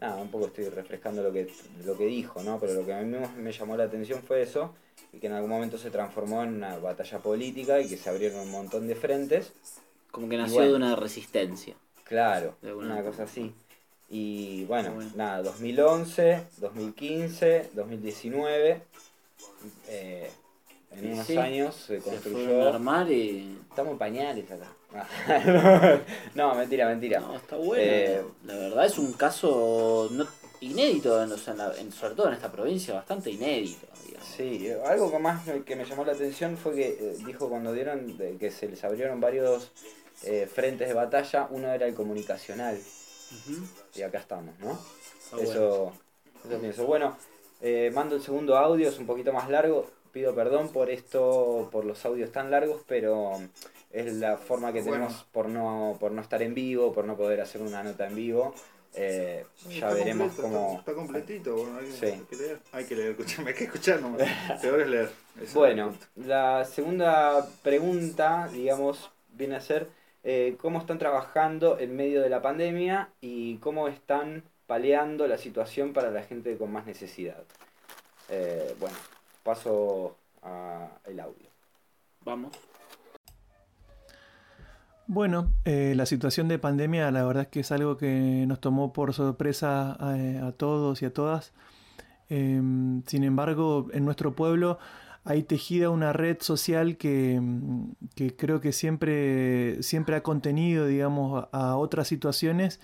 Nada, 0.00 0.16
un 0.16 0.28
poco 0.28 0.46
estoy 0.46 0.68
refrescando 0.68 1.22
lo 1.22 1.32
que, 1.32 1.48
lo 1.84 1.96
que 1.96 2.06
dijo, 2.06 2.42
¿no? 2.42 2.58
Pero 2.58 2.74
lo 2.74 2.84
que 2.84 2.92
a 2.92 3.00
mí 3.00 3.16
me 3.36 3.52
llamó 3.52 3.76
la 3.76 3.84
atención 3.84 4.22
fue 4.22 4.42
eso. 4.42 4.74
Y 5.12 5.18
que 5.18 5.26
en 5.26 5.34
algún 5.34 5.50
momento 5.50 5.76
se 5.78 5.90
transformó 5.90 6.42
en 6.42 6.54
una 6.54 6.78
batalla 6.78 7.18
política 7.18 7.80
y 7.80 7.88
que 7.88 7.96
se 7.96 8.08
abrieron 8.08 8.40
un 8.40 8.50
montón 8.50 8.86
de 8.88 8.94
frentes. 8.94 9.52
Como 10.10 10.28
que 10.28 10.36
nació 10.36 10.56
bueno. 10.56 10.70
de 10.70 10.76
una 10.76 10.96
resistencia. 10.96 11.74
Claro, 12.04 12.54
una 12.62 13.02
cosa 13.02 13.24
así. 13.24 13.52
Y 14.10 14.64
bueno, 14.64 14.92
Bueno. 14.92 15.10
nada, 15.16 15.42
2011, 15.42 16.42
2015, 16.58 17.70
2019. 17.74 18.82
eh, 19.88 20.30
en 20.90 21.12
unos 21.12 21.26
sí, 21.26 21.36
años 21.38 21.74
se 21.74 22.00
Se 22.00 22.10
construyó. 22.10 22.68
armar 22.68 23.10
y... 23.10 23.56
Estamos 23.70 23.96
pañales 23.98 24.44
acá. 24.50 24.68
no, 26.34 26.54
mentira, 26.54 26.86
mentira. 26.86 27.20
No, 27.20 27.36
está 27.36 27.56
bueno. 27.56 27.82
Eh, 27.82 28.22
la 28.44 28.54
verdad 28.54 28.84
es 28.86 28.98
un 28.98 29.12
caso 29.14 30.08
no- 30.10 30.26
inédito, 30.60 31.22
en- 31.22 31.32
o 31.32 31.36
sea, 31.38 31.52
en 31.54 31.58
la- 31.58 31.74
en- 31.78 31.92
sobre 31.92 32.14
todo 32.14 32.28
en 32.28 32.34
esta 32.34 32.52
provincia, 32.52 32.92
bastante 32.92 33.30
inédito. 33.30 33.86
Sí, 34.22 34.70
algo 34.84 35.10
que 35.10 35.18
más 35.18 35.46
me- 35.46 35.62
que 35.64 35.76
me 35.76 35.84
llamó 35.84 36.04
la 36.04 36.12
atención 36.12 36.56
fue 36.56 36.74
que 36.74 36.88
eh, 36.88 37.16
dijo 37.26 37.48
cuando 37.48 37.72
dieron 37.72 38.16
de 38.16 38.36
que 38.36 38.50
se 38.50 38.68
les 38.68 38.82
abrieron 38.84 39.20
varios 39.20 39.72
eh, 40.24 40.48
frentes 40.52 40.88
de 40.88 40.94
batalla, 40.94 41.48
uno 41.50 41.72
era 41.72 41.86
el 41.86 41.94
comunicacional. 41.94 42.78
Y 43.94 44.02
acá 44.02 44.18
estamos, 44.18 44.58
¿no? 44.60 44.78
Bueno. 45.32 45.50
Eso, 45.50 45.92
eso 46.46 46.58
pienso. 46.60 46.86
Bueno, 46.86 47.16
eh, 47.60 47.90
mando 47.94 48.16
el 48.16 48.22
segundo 48.22 48.56
audio, 48.56 48.88
es 48.88 48.98
un 48.98 49.06
poquito 49.06 49.32
más 49.32 49.48
largo. 49.48 49.90
Pido 50.12 50.34
perdón 50.34 50.68
por 50.68 50.90
esto, 50.90 51.68
por 51.72 51.84
los 51.86 52.04
audios 52.04 52.30
tan 52.30 52.50
largos, 52.50 52.82
pero 52.86 53.32
es 53.90 54.12
la 54.14 54.36
forma 54.36 54.72
que 54.72 54.82
Bueno. 54.82 55.06
tenemos 55.06 55.24
por 55.32 55.48
no, 55.48 55.96
por 55.98 56.12
no 56.12 56.20
estar 56.20 56.42
en 56.42 56.52
vivo, 56.54 56.92
por 56.92 57.06
no 57.06 57.16
poder 57.16 57.40
hacer 57.40 57.62
una 57.62 57.82
nota 57.82 58.06
en 58.06 58.14
vivo. 58.14 58.54
Eh, 58.94 59.44
ya 59.68 59.74
Está 59.74 59.94
veremos 59.94 60.32
completo, 60.34 60.42
cómo. 60.42 60.68
Está, 60.68 60.78
está 60.80 60.94
completito, 60.94 61.54
bueno, 61.56 61.78
hay, 61.78 61.90
Sí. 61.92 62.06
hay 62.06 62.20
que 62.28 62.36
leer. 62.36 62.58
Hay 62.72 62.84
que 62.84 62.94
leer, 62.96 63.10
escuchame, 63.12 63.50
hay 63.50 63.56
que 63.56 63.64
escuchar 63.64 64.00
nomás. 64.02 64.20
Peor 64.62 64.80
es 64.80 64.88
leer. 64.88 65.10
Bueno, 65.54 65.94
la 66.16 66.64
segunda 66.66 67.46
pregunta, 67.62 68.48
digamos, 68.52 69.10
viene 69.30 69.56
a 69.56 69.60
ser 69.60 69.88
eh, 70.24 70.56
cómo 70.60 70.78
están 70.78 70.98
trabajando 70.98 71.78
en 71.78 71.96
medio 71.96 72.20
de 72.20 72.28
la 72.28 72.42
pandemia 72.42 73.08
y 73.20 73.56
cómo 73.58 73.88
están 73.88 74.44
paliando 74.66 75.26
la 75.26 75.38
situación 75.38 75.92
para 75.92 76.10
la 76.10 76.22
gente 76.22 76.56
con 76.58 76.70
más 76.70 76.86
necesidad. 76.86 77.42
Eh, 78.28 78.74
bueno, 78.78 78.96
paso 79.42 80.16
a 80.42 80.88
el 81.06 81.18
audio. 81.18 81.48
Vamos. 82.24 82.52
Bueno, 85.06 85.52
eh, 85.64 85.94
la 85.96 86.06
situación 86.06 86.48
de 86.48 86.58
pandemia 86.58 87.10
la 87.10 87.24
verdad 87.24 87.42
es 87.44 87.48
que 87.48 87.60
es 87.60 87.72
algo 87.72 87.96
que 87.96 88.44
nos 88.46 88.60
tomó 88.60 88.92
por 88.92 89.12
sorpresa 89.12 89.92
a, 89.98 90.46
a 90.46 90.52
todos 90.52 91.02
y 91.02 91.06
a 91.06 91.12
todas. 91.12 91.52
Em, 92.28 93.02
sin 93.06 93.24
embargo, 93.24 93.88
en 93.92 94.04
nuestro 94.04 94.34
pueblo 94.36 94.78
hay 95.24 95.42
tejida 95.44 95.90
una 95.90 96.12
red 96.12 96.38
social 96.40 96.96
que, 96.96 97.40
mm, 97.40 97.92
que 98.16 98.36
creo 98.36 98.60
que 98.60 98.72
siempre, 98.72 99.82
siempre 99.82 100.16
ha 100.16 100.22
contenido, 100.22 100.86
digamos, 100.86 101.46
a, 101.52 101.76
otras 101.76 102.08
situaciones 102.08 102.80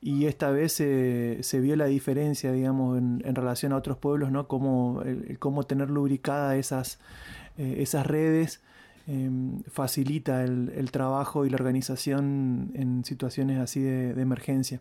y 0.00 0.26
esta 0.26 0.50
vez 0.50 0.72
se- 0.74 1.60
vio 1.60 1.76
la 1.76 1.86
diferencia, 1.86 2.52
digamos, 2.52 2.98
en, 2.98 3.20
relación 3.34 3.72
a 3.72 3.76
otros 3.76 3.98
pueblos, 3.98 4.30
¿no? 4.32 4.48
Cómo, 4.48 5.02
cómo 5.38 5.64
tener 5.64 5.90
lubricada 5.90 6.56
esas, 6.56 6.98
eh, 7.58 7.76
esas 7.80 8.06
redes 8.06 8.62
em, 9.06 9.62
facilita 9.64 10.44
el, 10.44 10.90
trabajo 10.90 11.46
y 11.46 11.50
la 11.50 11.56
organización 11.56 12.70
en 12.74 13.04
situaciones 13.04 13.58
así 13.60 13.80
de, 13.80 14.20
emergencia. 14.20 14.80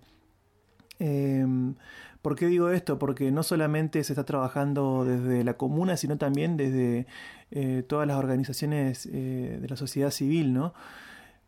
Em, 1.00 1.76
¿Por 2.22 2.36
qué 2.36 2.48
digo 2.48 2.70
esto? 2.70 3.00
Porque 3.00 3.32
no 3.32 3.42
solamente 3.42 4.04
se 4.04 4.14
está 4.14 4.26
trabajando 4.26 5.06
desde 5.06 5.44
la 5.44 5.56
comuna, 5.56 5.98
sino 5.98 6.18
también 6.18 6.56
desde 6.56 7.08
eh, 7.50 7.84
todas 7.88 8.08
las 8.08 8.18
organizaciones 8.18 9.08
eh, 9.12 9.58
de 9.60 9.68
la 9.68 9.76
sociedad 9.76 10.12
civil, 10.12 10.54
¿no? 10.54 10.74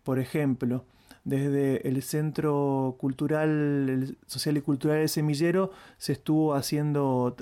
Por 0.04 0.18
ejemplo, 0.18 0.84
desde 1.24 1.88
el 1.88 2.02
Centro 2.02 2.96
Cultural, 3.00 4.18
Social 4.26 4.58
y 4.58 4.62
Cultural 4.62 4.98
del 4.98 5.10
Semillero, 5.10 5.72
se 5.98 6.14
estuvo 6.14 6.56
haciendo, 6.56 7.36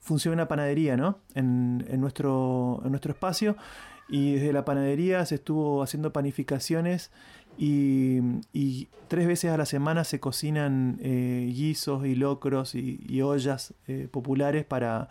funciona 0.00 0.34
una 0.34 0.48
panadería, 0.48 0.96
¿no? 0.96 1.18
En 1.34 2.00
nuestro 2.00 2.82
espacio. 3.08 3.56
Y 4.08 4.34
desde 4.34 4.52
la 4.52 4.64
panadería 4.64 5.24
se 5.24 5.36
estuvo 5.36 5.82
haciendo 5.82 6.12
panificaciones 6.12 7.10
y, 7.58 8.88
tres 9.08 9.26
veces 9.26 9.50
a 9.52 9.56
la 9.56 9.66
semana 9.66 10.02
se 10.02 10.18
cocinan 10.18 10.98
eh, 11.00 11.50
guisos 11.54 12.04
y 12.06 12.14
locros 12.14 12.74
y, 12.74 13.22
ollas 13.22 13.74
eh, 13.86 14.08
populares 14.10 14.64
para 14.64 15.08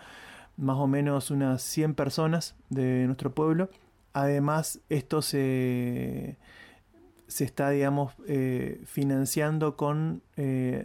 más 0.57 0.78
o 0.78 0.88
menos 0.88 1.32
unas 1.32 1.61
100 1.61 1.95
personas 1.95 2.56
de 2.70 3.06
nuestro 3.06 3.34
pueblo. 3.34 3.70
Además, 4.11 4.82
esto 4.90 5.22
se, 5.22 6.38
se 7.28 7.44
está, 7.45 7.70
digamos, 7.70 8.14
eh, 8.28 8.82
financiando 8.86 9.78
con 9.78 10.22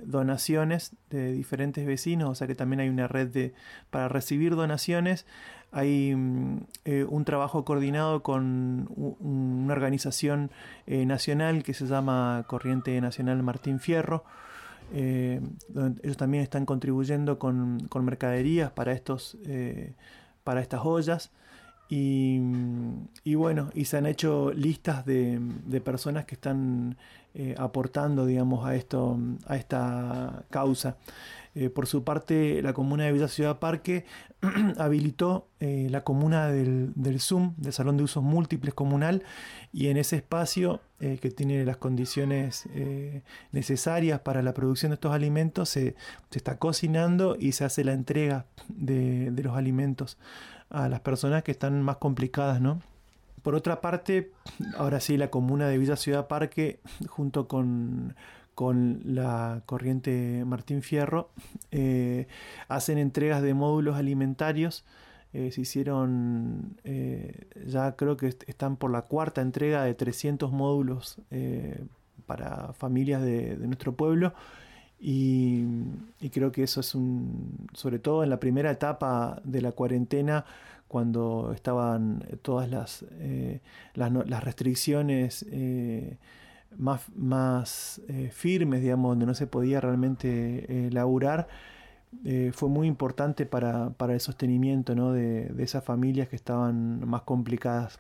donaciones 0.05 0.93
de 1.11 1.33
diferentes 1.33 1.87
vecinos, 1.87 2.31
o 2.31 2.35
sea 2.35 2.47
que 2.47 2.55
también 2.55 2.81
hay 2.81 2.89
una 2.89 3.09
red 3.09 3.29
de, 3.29 3.53
para 3.91 4.09
recibir 4.09 4.55
donaciones. 4.55 5.27
Hay 5.71 6.15
mm, 6.15 6.61
eh, 6.85 7.05
un 7.09 7.25
trabajo 7.25 7.65
coordinado 7.65 8.23
con 8.23 8.89
u- 8.97 9.17
una 9.21 9.73
organización 9.75 10.51
eh, 10.87 11.05
nacional 11.07 11.63
que 11.63 11.75
se 11.75 11.87
llama 11.87 12.45
Corriente 12.47 13.01
Nacional 13.01 13.43
Martín 13.43 13.79
Fierro. 13.81 14.25
eh, 14.93 15.41
ellos 16.03 16.17
también 16.17 16.43
están 16.43 16.65
contribuyendo 16.67 17.39
con, 17.39 17.89
mercaderías 18.03 18.71
para, 18.71 18.93
estos, 18.93 19.37
para 20.45 20.61
estas 20.61 20.81
ollas. 20.85 21.31
Y, 21.91 22.41
y 23.25 23.35
bueno, 23.35 23.71
y 23.75 23.87
se 23.87 23.97
han 23.97 24.07
hecho 24.07 24.53
listas 24.53 25.07
de, 25.07 25.41
personas 25.85 26.25
que 26.27 26.35
están 26.35 26.97
aportando, 27.57 28.27
digamos, 28.27 28.67
a, 28.67 28.75
esto, 28.75 29.19
a 29.47 29.57
esta 29.57 30.45
causa. 30.51 30.97
Eh, 31.61 31.71
por 31.71 31.89
su 31.89 32.05
parte, 32.05 32.63
la 32.63 32.73
comuna 32.73 33.07
de 33.07 33.11
Villa 33.11 33.27
Ciudad 33.27 33.59
Parque 33.59 34.05
habilitó 34.79 35.49
eh, 35.59 35.89
la 35.91 36.05
comuna 36.05 36.47
del, 36.47 36.93
del 36.95 37.19
Zoom, 37.19 37.55
del 37.57 37.73
Salón 37.73 37.97
de 37.97 38.05
Usos 38.05 38.23
Múltiples 38.23 38.75
Comunal, 38.75 39.25
y 39.73 39.89
en 39.89 39.97
ese 39.97 40.15
espacio 40.15 40.81
eh, 41.01 41.19
que 41.21 41.33
tiene 41.33 41.65
las 41.65 41.77
condiciones 41.77 42.69
necesarias 43.51 44.21
para 44.21 44.41
la 44.41 44.55
producción 44.55 44.91
de 44.91 44.95
estos 44.95 45.13
alimentos, 45.13 45.69
se, 45.69 45.97
se 46.31 46.39
está 46.39 46.59
cocinando 46.59 47.37
y 47.37 47.51
se 47.51 47.65
hace 47.65 47.83
la 47.83 47.93
entrega 47.93 48.47
de, 48.69 49.33
de 49.33 49.43
los 49.43 49.57
alimentos 49.57 50.17
a 50.71 50.89
las 50.89 51.01
personas 51.01 51.43
que 51.43 51.51
están 51.51 51.83
más 51.83 51.97
complicadas, 51.97 52.61
¿no? 52.61 52.81
Por 53.43 53.57
otra 53.57 53.81
parte, 53.81 54.31
ahora 54.77 55.01
sí, 55.01 55.17
la 55.17 55.29
comuna 55.29 55.67
de 55.69 55.79
Villa 55.79 55.97
Ciudad 55.97 56.29
Parque, 56.29 56.79
junto 57.09 57.49
con, 57.49 58.15
con 58.59 59.03
la 59.05 59.63
corriente 59.67 60.43
Martín 60.45 60.83
Fierro, 60.83 61.31
eh, 61.71 62.27
hacen 62.67 62.99
entregas 62.99 63.41
de 63.41 63.55
módulos 63.55 63.95
alimentarios. 63.95 64.85
Eh, 65.33 65.53
se 65.53 65.61
hicieron, 65.61 66.77
eh, 66.83 67.47
ya 67.69 67.95
creo 67.95 68.17
que 68.17 68.27
est- 68.27 68.43
están 68.49 68.77
por 68.77 68.91
la 68.91 69.03
cuarta 69.03 69.43
entrega 69.43 69.85
de 69.85 69.95
300 69.95 70.51
módulos 70.51 71.21
para 72.27 72.73
familias 72.73 73.23
de, 73.23 73.57
nuestro 73.59 73.93
pueblo. 73.95 74.35
Y, 74.99 75.65
creo 76.33 76.51
que 76.51 76.65
eso 76.65 76.81
es 76.81 76.97
un, 76.97 77.69
sobre 77.75 78.01
todo 78.01 78.25
en 78.25 78.31
la 78.31 78.41
primera 78.41 78.73
etapa 78.73 79.41
de 79.45 79.63
la 79.63 79.71
cuarentena, 79.71 80.45
cuando 80.89 81.53
estaban 81.55 82.25
todas 82.43 82.69
las, 82.69 83.05
las, 83.95 84.43
restricciones 84.43 85.47
más, 86.77 87.09
más 87.15 88.01
eh, 88.09 88.31
firmes, 88.33 88.83
digamos, 88.83 89.11
donde 89.11 89.27
no 89.27 89.35
se 89.35 89.47
podía 89.47 89.81
realmente 89.81 90.87
eh, 90.87 90.91
laburar, 90.91 91.49
eh, 92.25 92.53
fue 92.55 92.69
muy 92.69 92.87
importante 92.87 93.47
para, 93.47 93.91
para 93.91 94.15
el 94.15 94.21
sostenimiento 94.21 94.95
¿no? 94.95 95.13
de, 95.13 95.47
de 95.47 95.63
esas 95.63 95.85
familias 95.85 96.29
que 96.29 96.37
estaban 96.37 97.07
más 97.09 97.23
complicadas. 97.23 97.99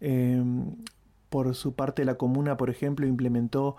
Eh, 0.00 0.42
por 1.30 1.54
su 1.54 1.74
parte 1.74 2.04
la 2.04 2.14
comuna, 2.14 2.56
por 2.56 2.70
ejemplo, 2.70 3.06
implementó 3.06 3.76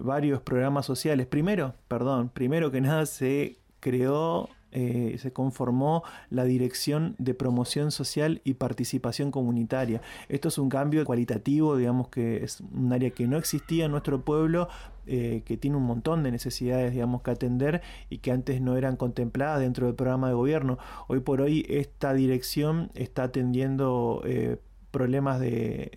varios 0.00 0.40
programas 0.40 0.86
sociales. 0.86 1.26
Primero, 1.26 1.74
perdón, 1.86 2.30
primero 2.30 2.72
que 2.72 2.80
nada 2.80 3.06
se 3.06 3.58
creó 3.80 4.48
eh, 4.72 5.16
se 5.18 5.32
conformó 5.32 6.02
la 6.30 6.44
Dirección 6.44 7.14
de 7.18 7.34
Promoción 7.34 7.90
Social 7.90 8.40
y 8.44 8.54
Participación 8.54 9.30
Comunitaria. 9.30 10.02
Esto 10.28 10.48
es 10.48 10.58
un 10.58 10.68
cambio 10.68 11.04
cualitativo, 11.04 11.76
digamos 11.76 12.08
que 12.08 12.44
es 12.44 12.60
un 12.60 12.92
área 12.92 13.10
que 13.10 13.26
no 13.26 13.36
existía 13.36 13.86
en 13.86 13.90
nuestro 13.92 14.22
pueblo, 14.22 14.68
eh, 15.06 15.42
que 15.46 15.56
tiene 15.56 15.78
un 15.78 15.84
montón 15.84 16.22
de 16.22 16.30
necesidades, 16.30 16.92
digamos, 16.92 17.22
que 17.22 17.30
atender 17.30 17.80
y 18.10 18.18
que 18.18 18.30
antes 18.30 18.60
no 18.60 18.76
eran 18.76 18.96
contempladas 18.96 19.60
dentro 19.60 19.86
del 19.86 19.94
programa 19.94 20.28
de 20.28 20.34
gobierno. 20.34 20.78
Hoy 21.06 21.20
por 21.20 21.40
hoy 21.40 21.64
esta 21.70 22.12
dirección 22.12 22.90
está 22.94 23.22
atendiendo 23.22 24.20
eh, 24.26 24.58
problemas 24.90 25.40
de, 25.40 25.92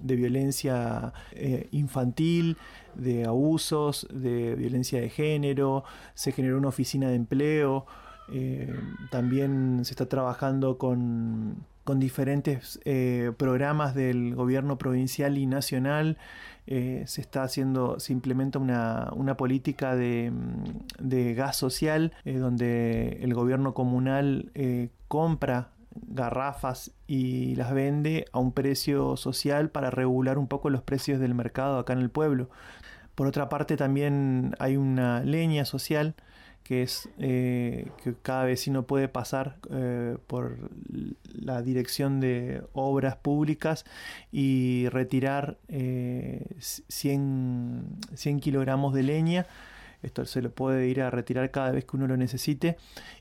de, 0.00 0.16
violencia 0.16 1.12
eh, 1.32 1.68
infantil, 1.70 2.56
de 2.96 3.24
abusos, 3.24 4.06
de 4.12 4.54
violencia 4.54 5.00
de 5.00 5.08
género, 5.08 5.84
se 6.14 6.32
generó 6.32 6.58
una 6.58 6.68
oficina 6.68 7.08
de 7.08 7.16
empleo, 7.16 7.86
eh, 8.32 8.74
también 9.10 9.84
se 9.84 9.92
está 9.92 10.06
trabajando 10.06 10.78
con, 10.78 11.66
con 11.84 12.00
diferentes 12.00 12.80
eh, 12.84 13.32
programas 13.36 13.94
del 13.94 14.34
gobierno 14.34 14.78
provincial 14.78 15.36
y 15.38 15.46
nacional. 15.46 16.16
Eh, 16.66 17.04
se 17.06 17.20
está 17.20 17.42
haciendo, 17.42 18.00
se 18.00 18.14
implementa 18.14 18.58
una, 18.58 19.10
una 19.14 19.36
política 19.36 19.94
de, 19.94 20.32
de 20.98 21.34
gas 21.34 21.56
social 21.56 22.12
donde 22.24 23.18
el 23.20 23.34
gobierno 23.34 23.74
comunal 23.74 24.50
compra 25.08 25.73
garrafas 26.08 26.92
y 27.06 27.54
las 27.56 27.72
vende 27.72 28.26
a 28.32 28.38
un 28.38 28.52
precio 28.52 29.16
social 29.16 29.70
para 29.70 29.90
regular 29.90 30.38
un 30.38 30.48
poco 30.48 30.70
los 30.70 30.82
precios 30.82 31.20
del 31.20 31.34
mercado 31.34 31.78
acá 31.78 31.92
en 31.92 32.00
el 32.00 32.10
pueblo. 32.10 32.50
Por 33.14 33.26
otra 33.26 33.48
parte 33.48 33.76
también 33.76 34.54
hay 34.58 34.76
una 34.76 35.22
leña 35.22 35.64
social 35.64 36.14
que 36.64 36.82
es 36.82 37.10
eh, 37.18 37.90
que 38.02 38.14
cada 38.22 38.44
vecino 38.44 38.86
puede 38.86 39.06
pasar 39.06 39.58
eh, 39.70 40.16
por 40.26 40.70
la 41.32 41.60
dirección 41.60 42.20
de 42.20 42.62
obras 42.72 43.16
públicas 43.16 43.84
y 44.32 44.88
retirar 44.88 45.58
eh, 45.68 46.46
100, 46.58 47.98
100 48.14 48.40
kilogramos 48.40 48.94
de 48.94 49.02
leña. 49.02 49.46
Esto 50.04 50.24
se 50.26 50.42
lo 50.42 50.50
puede 50.50 50.86
ir 50.88 51.00
a 51.02 51.10
retirar 51.10 51.50
cada 51.50 51.70
vez 51.72 51.84
que 51.84 51.96
uno 51.96 52.06
lo 52.06 52.16
necesite. 52.16 52.76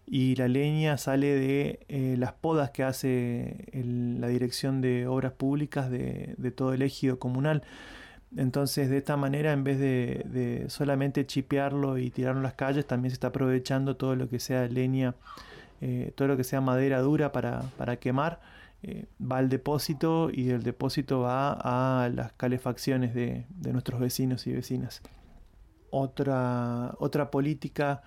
Y 0.06 0.36
la 0.36 0.48
leña 0.48 0.98
sale 0.98 1.28
de 1.36 1.80
eh, 1.88 2.16
las 2.18 2.34
podas 2.34 2.72
que 2.72 2.84
hace 2.84 3.66
el- 3.72 4.20
la 4.22 4.28
Dirección 4.28 4.82
de 4.82 5.08
Obras 5.08 5.32
Públicas 5.34 5.90
de, 5.90 6.36
todo 6.56 6.74
el 6.74 6.82
ejido 6.82 7.20
comunal. 7.20 7.64
Entonces, 8.36 8.90
de 8.90 8.98
esta 8.98 9.16
manera, 9.16 9.54
en 9.54 9.64
vez 9.64 9.80
de, 9.80 10.66
solamente 10.70 11.26
chipearlo 11.26 11.98
y 12.00 12.10
tirarlo 12.10 12.40
a 12.40 12.44
las 12.44 12.54
calles, 12.56 12.86
también 12.88 13.12
se 13.12 13.16
está 13.16 13.28
aprovechando 13.28 13.96
todo 13.96 14.16
lo 14.16 14.28
que 14.28 14.40
sea 14.40 14.66
leña, 14.68 15.14
eh, 15.82 16.12
todo 16.16 16.28
lo 16.30 16.38
que 16.38 16.44
sea 16.44 16.60
madera 16.62 17.00
dura 17.02 17.32
para, 17.32 17.62
para 17.78 17.98
quemar. 17.98 18.40
eh, 18.86 19.06
va 19.22 19.38
al 19.38 19.48
depósito 19.48 20.30
y 20.30 20.44
del 20.46 20.62
depósito 20.64 21.22
va 21.22 21.54
a 22.04 22.10
las 22.10 22.34
calefacciones 22.34 23.14
de, 23.14 23.46
de 23.50 23.72
nuestros 23.72 24.02
vecinos 24.02 24.46
y 24.46 24.52
vecinas 24.52 25.02
otra, 25.94 26.96
otra 26.98 27.30
política 27.32 28.02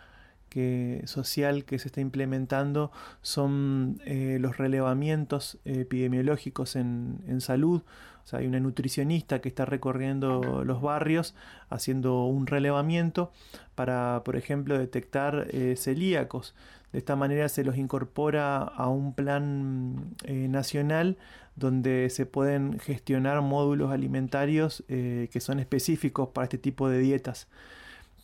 que, 0.49 1.03
social 1.07 1.65
que 1.65 1.79
se 1.79 1.89
está 1.89 2.01
implementando 2.01 2.91
son 3.23 4.01
eh, 4.05 4.39
los 4.41 4.57
relevamientos 4.57 5.59
epidemiológicos 5.65 6.77
en, 6.77 7.21
en 7.27 7.41
salud. 7.41 7.83
O 8.25 8.29
sea, 8.29 8.41
hay 8.41 8.49
una 8.49 8.59
nutricionista 8.59 9.41
que 9.41 9.49
está 9.49 9.65
recorriendo 9.67 10.65
los 10.65 10.83
barrios 10.83 11.37
haciendo 11.71 12.25
un 12.25 12.49
relevamiento 12.49 13.31
para, 13.77 14.23
por 14.25 14.35
ejemplo, 14.35 14.77
detectar 14.77 15.47
eh, 15.51 15.77
celíacos. 15.77 16.57
De 16.93 16.99
esta 16.99 17.15
manera 17.15 17.49
se 17.49 17.63
los 17.63 17.77
incorpora 17.77 18.63
a 18.63 18.89
un 18.89 19.15
plan 19.15 20.17
eh, 20.25 20.49
nacional 20.49 21.19
donde 21.55 22.11
se 22.11 22.27
pueden 22.27 22.79
gestionar 22.81 23.41
módulos 23.43 23.93
alimentarios 23.93 24.85
eh, 24.89 25.29
que 25.31 25.41
son 25.41 25.61
específicos 25.61 26.31
para 26.31 26.45
este 26.47 26.59
tipo 26.59 26.89
de 26.89 26.99
dietas. 26.99 27.49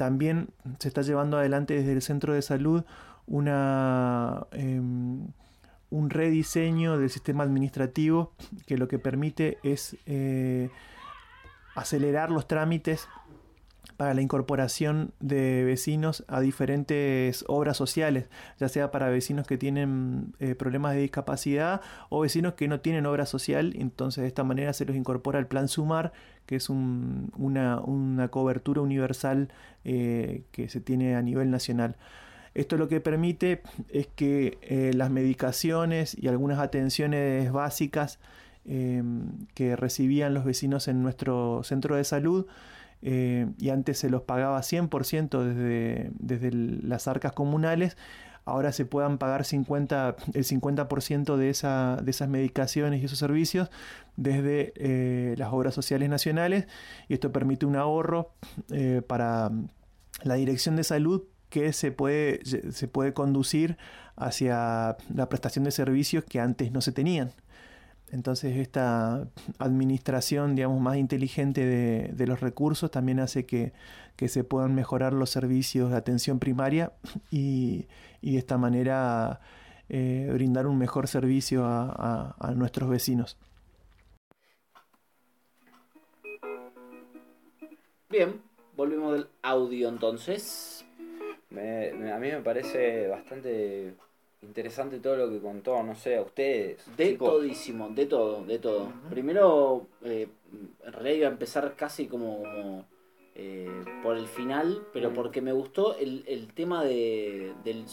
También 0.02 0.48
se 0.80 0.88
está 0.88 1.02
llevando 1.02 1.38
adelante 1.38 1.74
desde 1.74 1.92
el 1.92 2.02
centro 2.02 2.34
de 2.34 2.42
salud 2.42 2.82
una, 3.28 4.48
em, 4.50 5.28
un 5.90 6.10
rediseño 6.10 6.98
del 6.98 7.08
sistema 7.08 7.44
administrativo 7.44 8.32
que 8.66 8.76
lo 8.76 8.88
que 8.88 8.98
permite 8.98 9.58
es 9.62 9.96
eh, 10.06 10.70
acelerar 11.76 12.32
los 12.32 12.48
trámites 12.48 13.06
la 14.14 14.20
incorporación 14.22 15.12
de 15.20 15.64
vecinos 15.64 16.24
a 16.28 16.40
diferentes 16.40 17.44
obras 17.48 17.76
sociales, 17.76 18.26
ya 18.58 18.68
sea 18.68 18.90
para 18.90 19.08
vecinos 19.08 19.46
que 19.46 19.58
tienen 19.58 20.34
eh, 20.40 20.54
problemas 20.54 20.94
de 20.94 21.00
discapacidad 21.02 21.80
o 22.08 22.20
vecinos 22.20 22.54
que 22.54 22.68
no 22.68 22.80
tienen 22.80 23.06
obra 23.06 23.26
social, 23.26 23.74
entonces 23.78 24.22
de 24.22 24.28
esta 24.28 24.44
manera 24.44 24.72
se 24.72 24.84
los 24.84 24.96
incorpora 24.96 25.38
al 25.38 25.46
plan 25.46 25.68
Sumar, 25.68 26.12
que 26.46 26.56
es 26.56 26.68
un- 26.70 27.30
una, 27.36 27.80
una 27.80 28.28
cobertura 28.28 28.80
universal 28.80 29.48
eh, 29.84 30.42
que 30.52 30.68
se 30.68 30.80
tiene 30.80 31.14
a 31.16 31.22
nivel 31.22 31.50
nacional. 31.50 31.96
Esto 32.54 32.76
lo 32.76 32.86
que 32.88 33.00
permite 33.00 33.62
es 33.88 34.06
que 34.08 34.58
eh, 34.62 34.92
las 34.94 35.10
medicaciones 35.10 36.16
y 36.20 36.28
algunas 36.28 36.58
atenciones 36.58 37.50
básicas 37.50 38.18
que 39.54 39.74
recibían 39.76 40.34
los 40.34 40.44
vecinos 40.44 40.86
en 40.86 41.02
nuestro 41.02 41.62
centro 41.64 41.96
de 41.96 42.04
salud 42.04 42.46
eh, 43.02 43.48
y 43.58 43.70
antes 43.70 43.98
se 43.98 44.10
los 44.10 44.22
pagaba 44.22 44.60
100% 44.60 45.42
desde, 45.42 46.10
desde 46.18 46.52
las 46.52 47.08
arcas 47.08 47.32
comunales, 47.32 47.96
ahora 48.44 48.72
se 48.72 48.84
puedan 48.84 49.18
pagar 49.18 49.44
50, 49.44 50.16
el 50.34 50.44
50% 50.44 51.36
de, 51.36 51.50
esa, 51.50 51.96
de 52.02 52.10
esas 52.10 52.28
medicaciones 52.28 53.02
y 53.02 53.06
esos 53.06 53.18
servicios 53.18 53.70
desde 54.16 54.72
eh, 54.76 55.34
las 55.36 55.52
obras 55.52 55.74
sociales 55.74 56.08
nacionales 56.08 56.66
y 57.08 57.14
esto 57.14 57.32
permite 57.32 57.66
un 57.66 57.76
ahorro 57.76 58.32
eh, 58.70 59.02
para 59.06 59.50
la 60.22 60.34
dirección 60.34 60.76
de 60.76 60.84
salud 60.84 61.24
que 61.48 61.72
se 61.72 61.92
puede, 61.92 62.40
se 62.44 62.88
puede 62.88 63.12
conducir 63.12 63.76
hacia 64.16 64.96
la 65.14 65.28
prestación 65.28 65.64
de 65.64 65.70
servicios 65.70 66.24
que 66.24 66.40
antes 66.40 66.72
no 66.72 66.80
se 66.80 66.92
tenían. 66.92 67.32
Entonces 68.12 68.58
esta 68.58 69.26
administración, 69.58 70.54
digamos, 70.54 70.80
más 70.80 70.98
inteligente 70.98 71.64
de, 71.64 72.10
de 72.12 72.26
los 72.26 72.40
recursos 72.40 72.90
también 72.90 73.18
hace 73.20 73.46
que, 73.46 73.72
que 74.16 74.28
se 74.28 74.44
puedan 74.44 74.74
mejorar 74.74 75.14
los 75.14 75.30
servicios 75.30 75.90
de 75.90 75.96
atención 75.96 76.38
primaria 76.38 76.92
y, 77.30 77.86
y 78.20 78.32
de 78.32 78.38
esta 78.38 78.58
manera 78.58 79.40
eh, 79.88 80.28
brindar 80.32 80.66
un 80.66 80.76
mejor 80.78 81.08
servicio 81.08 81.64
a, 81.64 81.88
a- 81.88 82.36
a 82.38 82.50
nuestros 82.54 82.88
vecinos. 82.90 83.38
Bien, 88.10 88.42
volvemos 88.76 89.14
del 89.14 89.26
audio 89.42 89.88
entonces. 89.88 90.84
Me- 91.50 91.92
me- 91.94 92.12
a 92.12 92.18
mí 92.18 92.28
me 92.28 92.40
parece 92.40 93.08
bastante 93.08 93.94
interesante 94.42 94.98
todo 94.98 95.16
lo 95.16 95.30
que 95.30 95.40
contó, 95.40 95.82
no 95.82 95.94
sé, 95.94 96.16
a 96.16 96.22
ustedes. 96.22 96.84
De 96.96 97.10
chicos. 97.10 97.30
todísimo, 97.30 97.88
de 97.90 98.06
todo, 98.06 98.44
de 98.44 98.58
todo. 98.58 98.92
Primero, 99.08 99.86
eh, 100.02 100.28
en 100.84 100.92
realidad 100.92 101.14
iba 101.16 101.28
a 101.28 101.32
empezar 101.32 101.74
casi 101.76 102.06
como, 102.06 102.42
como, 102.42 102.84
eh, 103.34 103.84
por 104.02 104.16
el 104.16 104.26
final, 104.26 104.82
pero 104.92 105.12
porque 105.14 105.40
me 105.40 105.52
gustó 105.52 105.96
el, 105.96 106.24
el 106.26 106.52
tema 106.52 106.84
de, 106.84 107.54
del 107.64 107.86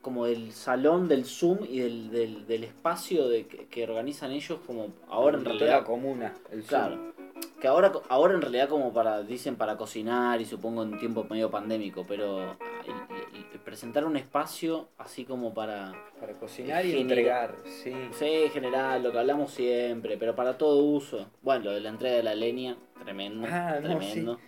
como 0.00 0.24
del 0.24 0.52
salón 0.52 1.08
del 1.08 1.26
Zoom 1.26 1.58
y 1.68 1.80
del, 1.80 2.10
del, 2.10 2.46
del 2.46 2.64
espacio 2.64 3.28
de 3.28 3.46
que, 3.46 3.66
que 3.66 3.84
organizan 3.84 4.32
ellos 4.32 4.58
como 4.66 4.88
ahora 5.08 5.36
en 5.36 5.44
realidad 5.44 5.80
la 5.80 5.84
comuna, 5.84 6.34
el 6.50 6.62
Claro. 6.62 7.12
Que 7.60 7.68
ahora, 7.68 7.92
ahora 8.08 8.34
en 8.34 8.40
realidad 8.40 8.68
como 8.70 8.92
para, 8.92 9.22
dicen 9.22 9.56
para 9.56 9.76
cocinar 9.76 10.40
y 10.40 10.46
supongo 10.46 10.82
en 10.82 10.98
tiempo 10.98 11.26
medio 11.28 11.50
pandémico, 11.50 12.06
pero 12.08 12.40
el- 12.42 13.36
el- 13.36 13.46
el 13.52 13.60
presentar 13.60 14.04
un 14.06 14.16
espacio 14.16 14.88
así 14.96 15.24
como 15.26 15.52
para... 15.52 15.92
Para 16.18 16.32
cocinar 16.34 16.84
y 16.86 16.98
entregar, 16.98 17.54
sí. 17.64 17.92
Sí, 18.12 18.48
general, 18.52 19.02
lo 19.02 19.12
que 19.12 19.18
hablamos 19.18 19.50
siempre, 19.52 20.16
pero 20.16 20.34
para 20.34 20.56
todo 20.56 20.82
uso. 20.82 21.28
Bueno, 21.42 21.66
lo 21.66 21.72
de 21.72 21.80
la 21.80 21.90
entrega 21.90 22.16
de 22.16 22.22
la 22.22 22.34
leña, 22.34 22.76
tremendo, 23.04 23.46
Ah, 23.50 23.74
no, 23.82 23.88
tremendo. 23.88 24.40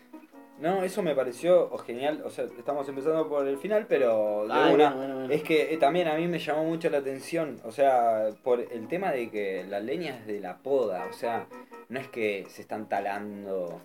No, 0.62 0.84
eso 0.84 1.02
me 1.02 1.14
pareció 1.14 1.76
genial. 1.78 2.22
O 2.24 2.30
sea, 2.30 2.44
estamos 2.44 2.88
empezando 2.88 3.28
por 3.28 3.46
el 3.48 3.58
final, 3.58 3.86
pero 3.88 4.46
de 4.46 4.52
Ay, 4.54 4.74
una- 4.74 4.90
bueno, 4.90 4.96
bueno, 4.96 5.14
bueno. 5.16 5.34
es 5.34 5.42
que 5.42 5.74
eh, 5.74 5.76
también 5.76 6.06
a 6.08 6.14
mí 6.14 6.28
me 6.28 6.38
llamó 6.38 6.64
mucho 6.64 6.88
la 6.88 6.98
atención. 6.98 7.58
O 7.64 7.72
sea, 7.72 8.28
por 8.44 8.60
el 8.60 8.86
tema 8.88 9.10
de 9.10 9.28
que 9.30 9.64
la 9.68 9.80
leña 9.80 10.16
es 10.18 10.26
de 10.26 10.38
la 10.40 10.58
poda. 10.58 11.06
O 11.10 11.12
sea, 11.12 11.46
no 11.88 11.98
es 11.98 12.06
que 12.08 12.46
se 12.48 12.62
están 12.62 12.88
talando 12.88 13.80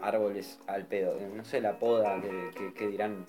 árboles 0.00 0.58
al 0.66 0.86
pedo. 0.86 1.12
eh, 1.20 1.28
No 1.34 1.44
sé, 1.44 1.60
la 1.60 1.78
poda 1.78 2.20
que, 2.20 2.50
que- 2.58 2.72
que 2.74 2.86
dirán. 2.88 3.26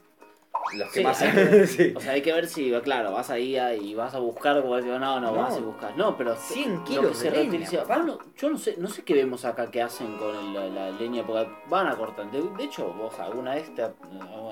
Los 0.75 0.89
que 0.91 0.99
Sí, 0.99 1.03
más 1.03 1.21
hay 1.21 1.31
que 1.31 1.43
ver- 1.43 1.67
sí. 1.67 1.93
O 1.95 1.99
sea, 1.99 2.11
hay 2.13 2.21
que 2.21 2.33
ver 2.33 2.47
si, 2.47 2.71
claro, 2.81 3.11
vas 3.11 3.29
ahí 3.29 3.57
y 3.81 3.93
vas 3.95 4.13
a 4.15 4.19
buscar, 4.19 4.61
como 4.61 4.75
decir, 4.75 4.91
no, 4.91 5.19
no, 5.19 5.31
No. 5.31 5.33
vas 5.33 5.57
y 5.57 5.61
buscas. 5.61 5.95
No, 5.95 6.17
pero 6.17 6.35
100 6.35 6.75
lo 6.75 6.83
kilos 6.83 7.07
que 7.07 7.13
se 7.15 7.31
de 7.31 7.37
leña, 7.37 7.51
reutiliza- 7.51 7.81
papá. 7.83 7.97
Bueno, 7.97 8.17
yo 8.37 8.49
no 8.49 8.57
sé, 8.57 8.75
no 8.77 8.87
sé 8.87 9.03
qué 9.03 9.13
vemos 9.13 9.45
acá 9.45 9.69
que 9.69 9.81
hacen 9.81 10.15
con 10.17 10.53
la, 10.53 10.65
la 10.67 10.91
leña, 10.91 11.23
porque 11.25 11.47
van 11.69 11.87
a 11.87 11.95
cortar. 11.95 12.29
De, 12.31 12.41
de 12.41 12.63
hecho, 12.63 12.91
vos 12.93 13.19
alguna 13.19 13.55
vez 13.55 13.73
te 13.75 13.83
ha, 13.83 13.93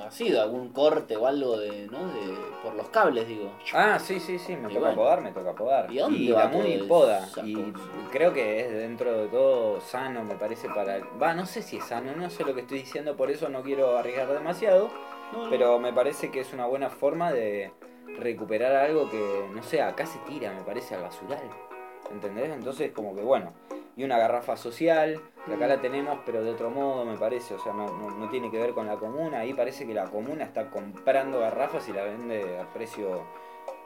ha 0.05 0.11
sido 0.11 0.41
algún 0.41 0.69
corte 0.69 1.15
o 1.17 1.25
algo 1.27 1.57
de, 1.57 1.87
¿no? 1.87 2.05
De, 2.07 2.35
por 2.63 2.75
los 2.75 2.89
cables, 2.89 3.27
digo. 3.27 3.51
Ah, 3.73 3.97
sí, 3.99 4.19
sí, 4.19 4.37
sí, 4.37 4.55
me 4.55 4.69
Y 4.69 4.73
toca 4.75 4.87
bueno. 4.87 4.95
podar, 4.95 5.21
me 5.21 5.31
toca 5.31 5.53
podar. 5.55 5.91
¿Y 5.91 5.97
dónde 5.99 6.17
y 6.19 6.31
va 6.31 6.43
la 6.45 6.49
Muni 6.49 6.77
poda. 6.87 7.27
Y 7.43 7.55
creo 8.11 8.33
que 8.33 8.61
es 8.61 8.71
dentro 8.71 9.11
de 9.13 9.27
todo 9.27 9.81
sano, 9.81 10.23
me 10.23 10.35
parece 10.35 10.67
para... 10.69 10.99
Va, 11.21 11.33
no 11.33 11.45
sé 11.45 11.61
si 11.63 11.77
es 11.77 11.85
sano, 11.85 12.15
no 12.15 12.29
sé 12.29 12.43
lo 12.43 12.53
que 12.53 12.61
estoy 12.61 12.79
diciendo, 12.79 13.15
por 13.15 13.31
eso 13.31 13.49
no 13.49 13.63
quiero 13.63 13.97
arriesgar 13.97 14.27
demasiado, 14.31 14.89
No, 15.31 15.43
no. 15.45 15.49
pero 15.49 15.79
me 15.79 15.93
parece 15.93 16.31
que 16.31 16.41
es 16.41 16.53
una 16.53 16.65
buena 16.65 16.89
forma 16.89 17.31
de 17.31 17.71
recuperar 18.19 18.75
algo 18.75 19.09
que, 19.09 19.45
no 19.53 19.63
sé, 19.63 19.81
acá 19.81 20.05
se 20.05 20.19
tira, 20.19 20.53
me 20.53 20.61
parece, 20.61 20.95
al 20.95 21.03
basural. 21.03 21.41
¿Entendés? 22.11 22.49
Entonces, 22.49 22.91
como 22.91 23.15
que 23.15 23.21
bueno. 23.21 23.53
Y 23.95 24.03
una 24.03 24.17
garrafa 24.17 24.55
social, 24.57 25.21
que 25.45 25.53
acá 25.53 25.67
la 25.67 25.81
tenemos, 25.81 26.19
pero 26.25 26.43
de 26.43 26.51
otro 26.51 26.69
modo, 26.69 27.05
me 27.05 27.17
parece. 27.17 27.53
O 27.53 27.59
sea, 27.59 27.73
no, 27.73 27.87
no, 27.87 28.09
no 28.09 28.29
tiene 28.29 28.49
que 28.49 28.57
ver 28.57 28.71
con 28.73 28.87
la 28.87 28.97
comuna. 28.97 29.39
Ahí 29.39 29.53
parece 29.53 29.85
que 29.85 29.93
la 29.93 30.05
comuna 30.05 30.43
está 30.43 30.69
comprando 30.69 31.39
garrafas 31.39 31.87
y 31.89 31.93
la 31.93 32.03
vende 32.03 32.59
a 32.59 32.71
precio 32.73 33.23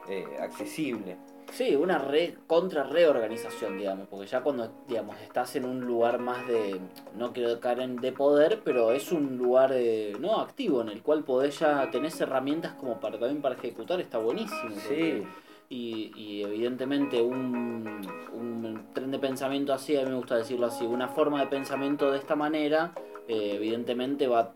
eh, 0.08 0.26
accesible. 0.40 1.16
Sí, 1.52 1.74
una 1.74 1.98
re, 1.98 2.36
contra 2.46 2.82
reorganización, 2.82 3.78
digamos, 3.78 4.08
porque 4.08 4.26
ya 4.26 4.42
cuando, 4.42 4.70
digamos, 4.88 5.16
estás 5.22 5.56
en 5.56 5.64
un 5.64 5.80
lugar 5.86 6.18
más 6.18 6.46
de, 6.46 6.78
no 7.16 7.32
quiero 7.32 7.58
caer 7.60 7.80
en 7.80 7.96
de 7.96 8.12
poder, 8.12 8.60
pero 8.62 8.92
es 8.92 9.10
un 9.10 9.38
lugar 9.38 9.70
eh, 9.74 10.14
no 10.20 10.40
activo 10.40 10.82
en 10.82 10.88
el 10.90 11.02
cual 11.02 11.24
podés 11.24 11.58
ya 11.60 11.90
tenés 11.90 12.20
herramientas 12.20 12.74
como 12.74 13.00
para 13.00 13.18
también 13.18 13.40
para 13.40 13.54
ejecutar, 13.54 14.00
está 14.00 14.18
buenísimo. 14.18 14.60
porque- 14.74 15.22
Sí, 15.22 15.26
Y, 15.68 16.12
y 16.14 16.42
evidentemente 16.44 17.20
un, 17.22 18.00
un 18.32 18.86
tren 18.92 19.10
de 19.10 19.18
pensamiento 19.18 19.72
así, 19.72 19.96
a 19.96 20.02
mí 20.04 20.10
me 20.10 20.16
gusta 20.16 20.36
decirlo 20.36 20.66
así, 20.66 20.84
una 20.86 21.08
forma 21.08 21.40
de 21.40 21.46
pensamiento 21.48 22.10
de 22.12 22.18
esta 22.18 22.36
manera, 22.36 22.92
eh, 23.26 23.54
evidentemente 23.56 24.28
va, 24.28 24.52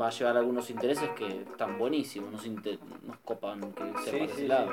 va 0.00 0.08
a 0.08 0.10
llevar 0.10 0.36
algunos 0.36 0.70
intereses 0.70 1.08
que 1.10 1.26
están 1.42 1.78
buenísimos, 1.78 2.32
nos, 2.32 2.46
nos 3.02 3.16
copan 3.24 3.72
que 3.72 3.84
sea 3.84 3.92
Sí, 4.04 4.10
para 4.18 4.26
sí, 4.26 4.32
ese 4.32 4.48
lado. 4.48 4.70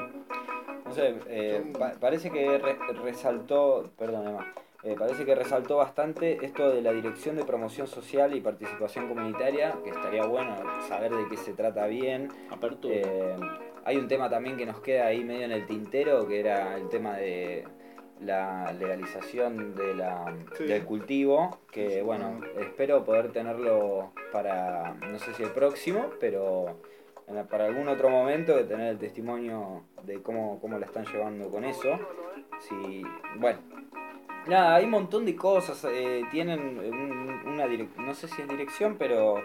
No 0.86 0.94
sé, 0.94 1.16
eh, 1.28 1.72
pa- 1.78 1.94
parece 2.00 2.32
que 2.32 2.58
re- 2.58 2.78
resaltó, 3.04 3.92
perdón 3.98 4.28
Emma, 4.28 4.54
eh, 4.84 4.96
parece 4.98 5.26
que 5.26 5.36
resaltó 5.36 5.78
bastante 5.78 6.44
esto 6.46 6.70
de 6.70 6.82
la 6.82 6.92
Dirección 6.94 7.36
de 7.36 7.44
Promoción 7.44 7.86
Social 7.88 8.34
y 8.36 8.42
Participación 8.42 9.08
Comunitaria, 9.08 9.76
que 9.84 9.90
estaría 9.90 10.26
bueno 10.26 10.56
saber 10.88 11.14
de 11.14 11.28
qué 11.28 11.38
se 11.38 11.54
trata 11.54 11.86
bien. 11.88 12.30
Apertura. 12.50 12.96
Eh, 12.96 13.36
hay 13.86 13.98
un 13.98 14.08
tema 14.08 14.30
también 14.30 14.56
que 14.58 14.66
nos 14.66 14.80
queda 14.82 15.08
ahí 15.08 15.24
medio 15.24 15.46
en 15.46 15.52
el 15.52 15.66
tintero, 15.66 16.28
que 16.28 16.40
era 16.40 16.76
el 16.78 16.88
tema 16.90 17.14
de 17.18 17.66
la 18.22 18.72
legalización 18.74 19.76
de 19.76 19.94
la, 19.96 20.36
Sí. 20.58 20.66
del 20.66 20.84
cultivo, 20.86 21.58
que 21.72 22.02
bueno, 22.02 22.42
espero 22.60 23.04
poder 23.06 23.32
tenerlo 23.32 24.12
para, 24.32 24.94
no 24.96 25.20
sé 25.20 25.34
si 25.34 25.44
el 25.44 25.52
próximo, 25.52 26.08
pero 26.20 26.78
en 27.28 27.36
la- 27.36 27.46
para 27.46 27.66
algún 27.66 27.88
otro 27.88 28.10
momento 28.10 28.56
de 28.56 28.64
tener 28.66 28.88
el 28.90 28.98
testimonio 28.98 29.84
de 30.04 30.22
cómo, 30.22 30.60
cómo 30.60 30.78
la 30.78 30.86
están 30.86 31.06
llevando 31.06 31.50
con 31.50 31.64
eso. 31.64 31.98
Sí, 32.68 33.04
bueno. 33.38 33.60
Nada, 34.48 34.76
hay 34.76 34.86
un 34.86 34.92
montón 34.92 35.26
de 35.26 35.36
cosas. 35.36 35.86
eh, 35.90 36.24
tienen 36.32 36.60
un- 36.80 37.42
una 37.48 37.68
direc- 37.68 37.96
no 37.98 38.14
sé 38.14 38.28
si 38.28 38.42
es 38.42 38.48
dirección, 38.48 38.96
pero 38.98 39.36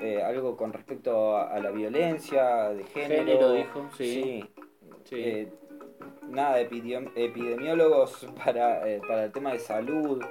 eh, 0.00 0.22
algo 0.22 0.56
con 0.56 0.72
respecto 0.72 1.36
a, 1.36 1.52
a 1.52 1.58
la 1.60 1.70
violencia 1.70 2.68
de 2.70 2.84
género. 2.84 3.24
Género, 3.24 3.52
dijo, 3.52 3.88
sí. 3.96 4.04
Sí. 4.04 4.50
Sí. 5.04 5.16
Eh, 5.16 5.48
nada, 6.28 6.60
epidem- 6.60 7.10
epidemiólogos 7.14 8.26
para, 8.44 8.88
eh, 8.88 9.00
para 9.06 9.24
el 9.24 9.32
tema 9.32 9.52
de 9.52 9.58
salud. 9.58 10.22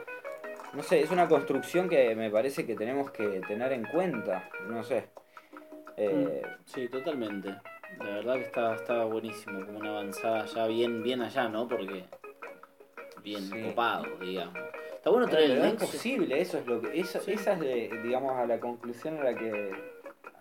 No 0.73 0.83
sé, 0.83 0.99
es 1.01 1.11
una 1.11 1.27
construcción 1.27 1.89
que 1.89 2.13
me 2.15 2.29
parece 2.29 2.65
que 2.65 2.75
tenemos 2.75 3.09
que 3.11 3.41
tener 3.47 3.71
en 3.71 3.85
cuenta. 3.85 4.49
No 4.67 4.83
sé. 4.83 5.05
Eh, 5.95 6.41
Sí, 6.65 6.87
totalmente. 6.89 7.55
La 7.99 8.05
verdad 8.17 8.35
que 8.35 8.41
está, 8.41 8.75
está 8.75 9.03
buenísimo, 9.05 9.65
como 9.65 9.79
una 9.79 9.89
avanzada 9.89 10.45
ya 10.45 10.67
bien, 10.67 11.01
bien 11.01 11.21
allá, 11.21 11.47
¿no? 11.49 11.67
Porque 11.67 12.03
bien 13.23 13.41
Sí. 13.43 13.61
copado, 13.63 14.03
digamos. 14.19 14.55
Está 14.93 15.09
bueno 15.09 15.25
Pero 15.27 15.37
traer 15.37 15.51
el 15.51 15.65
es 15.65 15.73
posible, 15.75 16.41
eso 16.41 16.57
es 16.59 16.67
lo 16.67 16.81
que, 16.81 16.99
eso, 16.99 17.19
Sí. 17.21 17.31
esa 17.31 17.53
es 17.53 17.59
de- 17.61 17.99
digamos 18.03 18.33
a 18.37 18.45
la 18.45 18.59
conclusión 18.59 19.17
a 19.19 19.23
la 19.23 19.33
que 19.35 19.71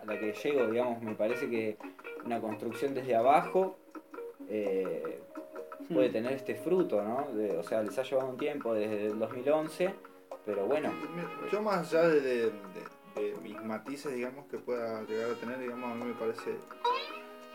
a 0.01 0.05
la 0.05 0.19
que 0.19 0.31
llego, 0.33 0.67
digamos, 0.67 1.01
me 1.01 1.15
parece 1.15 1.49
que 1.49 1.77
una 2.25 2.39
construcción 2.39 2.93
desde 2.93 3.15
abajo 3.15 3.77
eh, 4.49 5.19
puede 5.93 6.09
Hmm. 6.09 6.13
tener 6.13 6.33
este 6.33 6.55
fruto, 6.55 7.01
¿no? 7.01 7.27
De- 7.33 7.57
o 7.57 7.63
sea, 7.63 7.81
les 7.83 7.97
ha 7.99 8.03
llevado 8.03 8.29
un 8.29 8.37
tiempo 8.37 8.73
desde 8.73 9.07
el 9.07 9.19
2011, 9.19 9.93
pero 10.45 10.65
bueno, 10.65 10.93
Yo 11.51 11.61
más 11.61 11.93
allá 11.93 12.07
de, 12.09 12.21
de- 12.21 12.51
de- 13.15 13.31
de 13.31 13.35
mis 13.41 13.61
matices, 13.63 14.13
digamos, 14.13 14.45
que 14.47 14.57
pueda 14.57 15.01
llegar 15.03 15.31
a 15.31 15.33
tener, 15.35 15.59
digamos, 15.59 15.91
a 15.91 15.95
mí 15.95 16.05
me 16.05 16.13
parece 16.13 16.55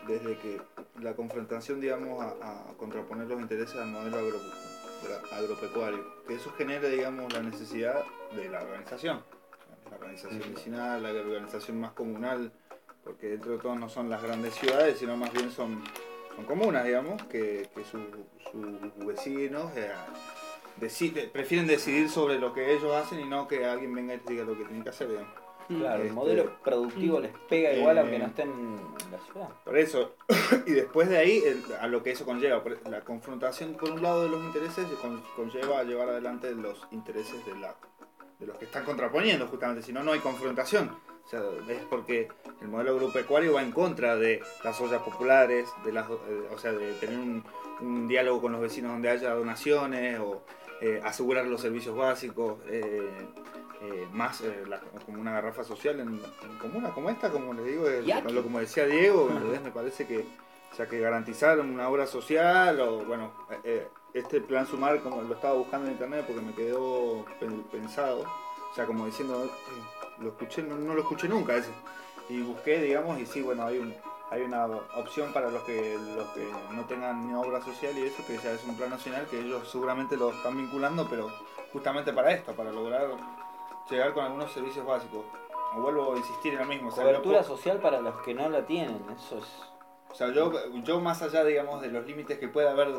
desde 0.07 0.37
que 0.37 0.61
la 1.01 1.13
confrontación, 1.15 1.79
digamos, 1.79 2.21
a, 2.21 2.29
a 2.69 2.73
contraponer 2.77 3.27
los 3.27 3.39
intereses 3.39 3.75
al 3.77 3.87
modelo 3.87 4.17
agro- 4.17 4.39
agropecuario, 5.31 6.03
que 6.27 6.35
eso 6.35 6.51
genera, 6.57 6.87
digamos, 6.89 7.31
la 7.33 7.41
necesidad 7.41 8.03
de 8.35 8.49
la 8.49 8.61
organización, 8.61 9.23
la 9.89 9.95
organización 9.97 10.53
vecinal, 10.53 11.03
la 11.03 11.09
organización 11.09 11.79
más 11.79 11.91
comunal, 11.93 12.51
porque 13.03 13.27
dentro 13.29 13.53
de 13.53 13.57
todo 13.59 13.75
no 13.75 13.89
son 13.89 14.09
las 14.09 14.21
grandes 14.21 14.53
ciudades, 14.55 14.97
sino 14.99 15.15
más 15.17 15.31
bien 15.33 15.49
son, 15.51 15.81
son 16.35 16.45
comunas, 16.45 16.83
digamos, 16.85 17.21
que, 17.23 17.69
que 17.75 17.83
sus 17.83 18.01
sus 18.51 19.05
vecinos 19.05 19.71
eh, 19.75 19.91
decide- 20.79 21.27
prefieren 21.31 21.67
decidir 21.67 22.09
sobre 22.09 22.39
lo 22.39 22.53
que 22.53 22.73
ellos 22.73 22.93
hacen 22.95 23.19
y 23.19 23.25
no 23.25 23.47
que 23.47 23.65
alguien 23.65 23.93
venga 23.93 24.13
y 24.13 24.17
les 24.17 24.25
diga 24.25 24.43
lo 24.43 24.57
que 24.57 24.63
tienen 24.65 24.83
que 24.83 24.89
hacer, 24.89 25.09
digamos. 25.09 25.29
claro, 25.67 25.95
el 25.95 26.01
Este, 26.01 26.13
modelo 26.13 26.59
productivo 26.63 27.19
les 27.19 27.31
pega 27.49 27.71
eh, 27.71 27.79
igual 27.79 27.97
aunque 27.97 28.19
no 28.19 28.25
estén 28.25 28.49
en 28.49 29.11
la 29.11 29.19
ciudad. 29.19 29.49
Por 29.63 29.77
eso, 29.77 30.15
y 30.67 30.71
después 30.71 31.09
de 31.09 31.17
ahí, 31.17 31.41
el- 31.45 31.63
a 31.79 31.87
lo 31.87 32.03
que 32.03 32.11
eso 32.11 32.25
conlleva, 32.25 32.61
la 32.89 33.01
confrontación 33.01 33.73
por 33.75 33.91
un 33.91 34.01
lado 34.01 34.23
de 34.23 34.29
los 34.29 34.43
intereses 34.43 34.85
con- 35.01 35.23
conlleva 35.35 35.79
a 35.79 35.83
llevar 35.83 36.09
adelante 36.09 36.51
los 36.53 36.85
intereses 36.91 37.45
de, 37.45 37.55
la, 37.55 37.75
de 38.39 38.47
los 38.47 38.57
que 38.57 38.65
están 38.65 38.83
contraponiendo, 38.85 39.47
justamente, 39.47 39.81
si 39.83 39.93
no, 39.93 40.03
no 40.03 40.11
hay 40.11 40.19
confrontación. 40.19 40.91
O 41.25 41.29
sea, 41.29 41.41
es 41.69 41.81
porque 41.89 42.27
el 42.61 42.67
modelo 42.67 42.91
agropecuario 42.91 43.53
va 43.53 43.63
en 43.63 43.71
contra 43.71 44.15
de 44.15 44.41
las 44.63 44.79
ollas 44.81 45.01
populares, 45.01 45.69
de 45.85 45.91
las, 45.93 46.09
eh, 46.09 46.47
o 46.53 46.57
sea, 46.57 46.71
de 46.73 46.93
tener 46.95 47.17
un, 47.17 47.43
un 47.81 48.07
diálogo 48.07 48.41
con 48.41 48.51
los 48.51 48.61
vecinos 48.61 48.91
donde 48.91 49.09
haya 49.09 49.33
donaciones 49.33 50.19
o 50.19 50.43
eh, 50.81 51.01
asegurar 51.03 51.45
los 51.47 51.61
servicios 51.61 51.95
básicos. 51.95 52.57
eh, 52.67 53.09
eh, 53.81 54.07
más 54.13 54.39
eh, 54.39 54.63
la- 54.65 54.79
como 55.05 55.19
una 55.19 55.33
garrafa 55.33 55.61
social 55.65 55.99
en, 55.99 56.07
en 56.09 56.57
comuna 56.57 56.91
como 56.91 57.09
esta, 57.09 57.29
como 57.29 57.53
le 57.53 57.63
digo, 57.65 57.85
el- 57.89 58.05
como 58.43 58.59
decía 58.59 58.85
Diego, 58.85 59.27
¿entendés? 59.29 59.61
me 59.61 59.71
parece 59.71 60.07
que, 60.07 60.19
o 60.71 60.75
sea, 60.75 60.87
que 60.87 61.01
garantizar 61.01 61.59
una 61.59 61.89
obra 61.89 62.07
social 62.07 62.79
o, 62.79 63.03
bueno, 63.03 63.33
eh, 63.65 63.85
este 64.13 64.39
plan 64.39 64.65
sumar, 64.67 65.01
como 65.01 65.21
lo 65.21 65.33
estaba 65.35 65.55
buscando 65.55 65.87
en 65.87 65.93
internet 65.93 66.23
porque 66.25 66.41
me 66.41 66.53
quedó 66.53 67.25
pen- 67.41 67.63
pensado, 67.71 68.21
o 68.21 68.73
sea, 68.73 68.85
como 68.85 69.05
diciendo, 69.05 69.51
lo 70.19 70.29
escuché, 70.29 70.63
no, 70.63 70.75
no 70.75 70.93
lo 70.93 71.01
escuché 71.01 71.27
nunca 71.27 71.55
ese, 71.55 71.71
y 72.29 72.41
busqué, 72.41 72.81
digamos, 72.81 73.19
y 73.19 73.25
sí, 73.25 73.41
bueno, 73.41 73.65
hay 73.65 73.79
un 73.79 73.93
hay 74.31 74.41
una 74.41 74.65
opción 74.95 75.31
para 75.31 75.51
los 75.51 75.61
que 75.61 75.95
los 76.15 76.27
que 76.29 76.49
no 76.71 76.83
tengan 76.85 77.27
ni 77.27 77.35
obra 77.35 77.61
social 77.61 77.95
y 77.95 78.03
eso, 78.03 78.25
que 78.25 78.37
ya 78.37 78.51
es 78.51 78.63
un 78.65 78.75
plan 78.75 78.89
nacional 78.89 79.27
que 79.29 79.39
ellos 79.39 79.69
seguramente 79.69 80.17
lo 80.17 80.31
están 80.31 80.57
vinculando, 80.57 81.07
pero 81.07 81.29
justamente 81.71 82.11
para 82.11 82.31
esto, 82.31 82.53
para 82.53 82.71
lograr 82.71 83.09
llegar 83.89 84.13
con 84.13 84.25
algunos 84.25 84.51
servicios 84.51 84.85
básicos. 84.85 85.23
Vuelvo 85.75 86.13
a 86.13 86.17
insistir 86.17 86.53
en 86.53 86.59
lo 86.59 86.65
mismo. 86.65 86.89
o 86.89 86.91
sea, 86.91 87.03
Cobertura 87.03 87.43
social 87.43 87.79
para 87.79 87.99
los 87.99 88.15
que 88.21 88.33
no 88.33 88.49
la 88.49 88.65
tienen, 88.65 89.03
eso 89.15 89.39
es... 89.39 89.45
o 90.09 90.15
sea, 90.15 90.31
yo, 90.31 90.51
yo 90.83 90.99
más 90.99 91.21
allá, 91.21 91.43
digamos, 91.43 91.81
de 91.81 91.89
los 91.89 92.05
límites 92.05 92.37
que 92.37 92.47
puede 92.47 92.69
haber, 92.69 92.89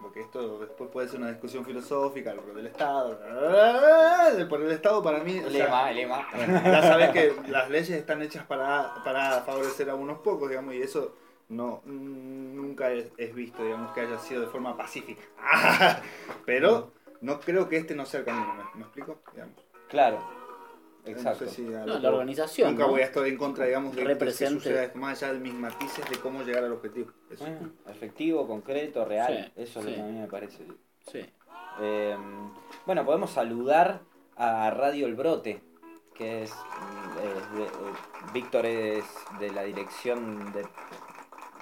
porque 0.00 0.20
esto 0.20 0.60
después 0.60 0.90
puede 0.90 1.08
ser 1.08 1.20
una 1.20 1.30
discusión 1.30 1.64
filosófica, 1.64 2.32
lo 2.34 2.42
del 2.54 2.66
Estado, 2.66 3.18
por 4.48 4.62
el 4.62 4.70
Estado 4.70 5.02
para 5.02 5.24
mí, 5.24 5.38
o 5.40 5.50
sea, 5.50 5.92
Lema, 5.92 5.92
lema. 5.92 6.28
ya 6.64 6.82
sabes 6.82 7.10
que 7.10 7.34
las 7.48 7.68
leyes 7.68 7.90
están 7.90 8.22
hechas 8.22 8.46
para, 8.46 9.02
para 9.04 9.42
favorecer 9.42 9.90
a 9.90 9.94
unos 9.94 10.18
pocos, 10.18 10.48
digamos, 10.48 10.74
y 10.74 10.82
eso 10.82 11.14
no 11.48 11.82
nunca 11.84 12.90
es, 12.92 13.10
es 13.16 13.34
visto, 13.34 13.64
digamos, 13.64 13.92
que 13.92 14.02
haya 14.02 14.18
sido 14.18 14.42
de 14.42 14.46
forma 14.46 14.76
pacífica. 14.76 15.22
Pero 16.46 16.92
no 17.20 17.40
creo 17.40 17.68
que 17.68 17.78
este 17.78 17.94
no 17.94 18.06
sea 18.06 18.20
el 18.20 18.26
camino, 18.26 18.54
¿me, 18.54 18.64
me 18.74 18.82
explico? 18.82 19.18
Digamos. 19.32 19.56
Claro, 19.88 20.18
No 21.10 21.16
exacto. 21.16 21.46
sé 21.46 21.50
si 21.50 21.74
a 21.74 21.84
No, 21.84 21.98
la 21.98 22.08
organización, 22.10 22.70
Nunca 22.72 22.84
¿no? 22.84 22.90
voy 22.92 23.00
a 23.02 23.04
estar 23.04 23.26
en 23.26 23.36
contra, 23.36 23.64
digamos, 23.66 23.92
de, 23.94 24.02
de 24.02 24.06
que 24.06 24.12
Represente. 24.14 24.54
suceda 24.54 24.84
esto, 24.84 24.98
más 24.98 25.22
allá 25.22 25.32
de 25.34 25.40
mis 25.40 25.54
matices 25.54 26.08
de 26.10 26.16
cómo 26.18 26.42
llegar 26.42 26.64
al 26.64 26.72
objetivo. 26.72 27.10
Eso. 27.30 27.44
Bueno, 27.44 27.70
efectivo, 27.88 28.46
concreto, 28.46 29.04
real, 29.04 29.52
Sí, 29.56 29.62
eso 29.62 29.78
es 29.80 29.84
sí. 29.84 29.90
lo 29.90 29.96
que 29.96 30.02
a 30.02 30.04
mí 30.06 30.18
me 30.20 30.26
parece. 30.26 30.66
Sí. 31.10 31.26
Eh, 31.80 32.16
bueno, 32.86 33.04
podemos 33.04 33.30
saludar 33.30 34.00
a 34.36 34.70
Radio 34.70 35.06
El 35.06 35.14
Brote, 35.14 35.60
que 36.14 36.42
es 36.42 36.50
eh, 36.50 37.56
de- 37.58 38.32
Víctor 38.32 38.66
es 38.66 39.04
de 39.38 39.50
la 39.52 39.62
dirección 39.62 40.52
de... 40.52 40.66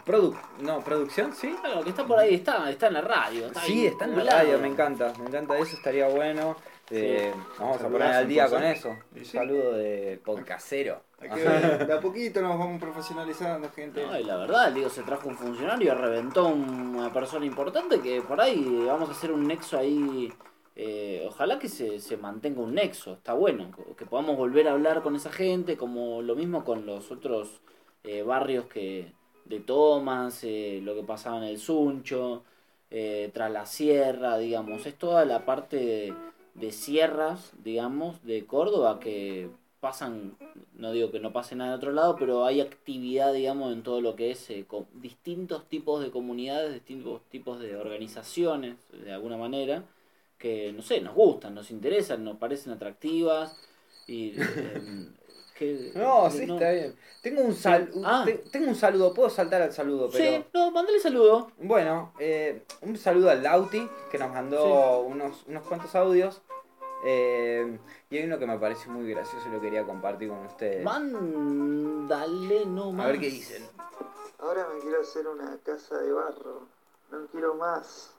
Produ 0.05 0.37
no, 0.61 0.81
producción, 0.85 1.35
¿sí? 1.35 1.55
Bueno, 1.61 1.83
que 1.83 1.91
está 1.91 2.07
por 2.07 2.17
ahí, 2.19 2.37
está, 2.37 2.71
está 2.71 2.87
en 2.87 2.95
la 2.95 3.01
radio. 3.01 3.47
Está 3.47 3.61
Sí, 3.63 3.87
está 3.87 4.05
en 4.05 4.17
la 4.25 4.37
radio, 4.39 4.59
me 4.61 4.69
encanta, 4.69 5.13
me 5.19 5.27
encanta 5.27 5.59
eso, 5.59 5.77
estaría 5.77 6.07
bueno. 6.09 6.57
Eh, 6.91 7.33
Vamos 7.59 7.81
a 7.81 7.89
poner 7.89 8.03
al 8.03 8.29
día 8.29 8.49
con 8.49 8.63
eso. 8.63 8.91
Un 8.91 9.25
sí. 9.25 9.25
saludo 9.25 9.73
de 9.73 10.21
podcastero. 10.25 11.03
De 11.21 11.93
a 11.93 12.01
poquito 12.01 12.41
nos 12.43 12.59
vamos 12.59 12.81
profesionalizando, 12.81 13.71
gente. 13.71 14.07
No, 14.07 14.19
y 14.19 14.23
la 14.25 14.37
verdad, 14.37 14.73
digo, 14.73 14.89
se 14.89 15.03
trajo 15.03 15.29
un 15.29 15.37
funcionario, 15.37 15.95
reventó 15.95 16.47
una 16.49 17.13
persona 17.13 17.45
importante 17.47 18.01
que 18.01 18.21
por 18.23 18.41
ahí 18.41 18.85
vamos 18.87 19.09
a 19.09 19.13
hacer 19.13 19.33
un 19.33 19.47
nexo 19.47 19.79
ahí. 19.79 20.33
eh, 20.77 21.25
ojalá 21.27 21.59
que 21.59 21.69
se, 21.69 21.99
se 22.01 22.17
mantenga 22.19 22.61
un 22.61 22.75
nexo, 22.75 23.15
está 23.15 23.33
bueno, 23.33 23.71
que 23.97 24.05
podamos 24.07 24.37
volver 24.37 24.69
a 24.69 24.73
hablar 24.73 25.03
con 25.03 25.17
esa 25.17 25.33
gente, 25.33 25.77
como 25.77 26.23
lo 26.23 26.35
mismo 26.37 26.65
con 26.65 26.85
los 26.87 27.11
otros 27.11 27.63
eh, 28.05 28.23
barrios 28.23 28.67
que 28.67 29.13
de 29.47 29.61
Tomás, 29.61 30.45
eh, 30.45 30.81
lo 30.83 30.95
que 30.95 31.03
pasaba 31.03 31.39
en 31.39 31.45
el 31.45 31.59
Suncho, 31.59 32.45
eh, 32.91 33.31
tras 33.33 33.51
la 33.51 33.65
sierra, 33.67 34.37
digamos, 34.39 34.87
es 34.87 34.97
toda 34.99 35.25
la 35.25 35.45
parte 35.47 35.77
de, 35.77 36.15
de 36.59 36.73
sierras, 36.73 37.53
digamos, 37.63 38.25
de 38.25 38.47
Córdoba 38.47 38.99
que 39.01 39.49
pasan, 39.81 40.37
no 40.75 40.91
digo 40.93 41.11
que 41.11 41.21
no 41.21 41.33
pase 41.33 41.55
nada 41.55 41.73
en 41.73 41.77
otro 41.77 41.93
lado, 41.93 42.17
pero 42.19 42.45
hay 42.45 42.61
actividad, 42.61 43.33
digamos, 43.33 43.73
en 43.73 43.83
todo 43.83 44.01
lo 44.01 44.17
que 44.17 44.31
es 44.31 44.51
eh, 44.51 44.65
con 44.67 44.87
distintos 44.95 45.69
tipos 45.69 46.03
de 46.03 46.11
comunidades, 46.11 46.73
distintos 46.73 47.23
tipos 47.31 47.61
de 47.61 47.77
organizaciones, 47.77 48.77
de 48.93 49.13
alguna 49.13 49.37
manera, 49.37 49.85
que, 50.39 50.73
no 50.73 50.83
sé, 50.83 51.01
nos 51.01 51.15
gustan, 51.15 51.55
nos 51.55 51.71
interesan, 51.71 52.25
nos 52.25 52.37
parecen 52.39 52.73
atractivas 52.73 53.57
y... 54.07 54.33
eh, 54.39 55.09
que- 55.59 55.93
No, 55.95 56.31
sí, 56.31 56.47
no- 56.47 56.55
está 56.55 56.71
bien. 56.71 56.97
Tengo 57.23 57.43
un, 57.43 57.55
sal 57.55 57.91
Ah. 58.05 58.23
te- 58.25 58.35
tengo 58.51 58.69
un 58.69 58.75
saludo, 58.75 59.13
puedo 59.15 59.31
saltar 59.31 59.63
al 59.63 59.73
saludo, 59.73 60.09
pero... 60.13 60.25
Sí, 60.25 60.45
no, 60.53 60.71
mándale 60.71 61.01
saludo. 61.01 61.51
Bueno, 61.59 62.13
eh, 62.19 62.63
un 62.83 62.97
saludo 62.97 63.31
al 63.31 63.43
Lauti, 63.43 63.89
que 64.11 64.19
nos 64.19 64.31
mandó 64.31 65.01
unos, 65.01 65.45
unos 65.47 65.67
cuantos 65.67 65.95
audios. 65.95 66.43
eh, 67.05 67.79
y 68.11 68.17
hay 68.19 68.25
uno 68.25 68.39
que 68.39 68.47
me 68.47 68.59
parece 68.59 68.89
muy 68.89 69.09
gracioso 69.11 69.47
y 69.49 69.53
lo 69.53 69.61
quería 69.61 69.85
compartir 69.85 70.29
con 70.29 70.39
ustedes. 70.47 70.83
Mándale 70.83 72.67
no 72.67 72.91
más. 72.93 73.07
A 73.07 73.09
ver 73.11 73.21
qué 73.21 73.27
dicen. 73.31 73.63
Ahora 74.39 74.67
me 74.75 74.81
quiero 74.81 75.03
hacer 75.03 75.27
una 75.29 75.57
casa 75.65 75.99
de 75.99 76.13
barro. 76.13 76.63
No 77.13 77.27
quiero 77.31 77.55
más. 77.55 78.13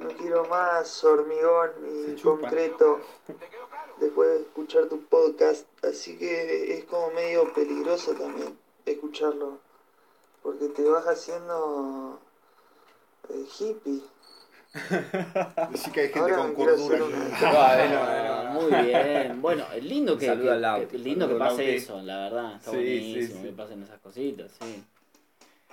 No 0.00 0.08
quiero 0.08 0.44
más 0.46 1.04
hormigón 1.04 1.70
y 2.16 2.20
concreto. 2.20 3.00
Después 4.00 4.28
de 4.30 4.40
escuchar 4.42 4.86
tu 4.86 5.02
podcast. 5.04 5.66
Así 5.84 6.16
que 6.18 6.78
es 6.78 6.84
como 6.84 7.10
medio 7.10 7.52
peligroso 7.52 8.12
también 8.14 8.56
escucharlo. 8.86 9.58
Porque 10.42 10.68
te 10.68 10.82
vas 10.88 11.04
haciendo 11.06 12.20
eh, 13.28 13.44
hippie. 13.58 14.00
Decí 15.70 15.90
que 15.90 16.00
hay 16.02 16.08
gente 16.08 16.20
Ahora 16.20 16.36
con 16.36 16.54
cordura. 16.54 17.04
una 17.04 17.16
Bueno, 17.40 18.00
bueno, 18.04 18.50
Muy 18.60 18.86
bien. 18.86 19.42
Bueno, 19.42 19.64
es 19.74 19.82
lindo 19.84 20.16
que, 20.18 20.26
que- 20.26 20.98
lindo 20.98 21.28
que 21.28 21.34
pase 21.34 21.62
Lauti. 21.62 21.76
eso, 21.76 22.00
la 22.02 22.16
verdad. 22.18 22.56
Está 22.56 22.70
Sí, 22.70 22.76
buenísimo 22.76 23.26
sí, 23.26 23.32
sí. 23.32 23.42
que 23.42 23.52
pasen 23.52 23.82
esas 23.82 23.98
cositas, 24.00 24.52
sí. 24.60 24.84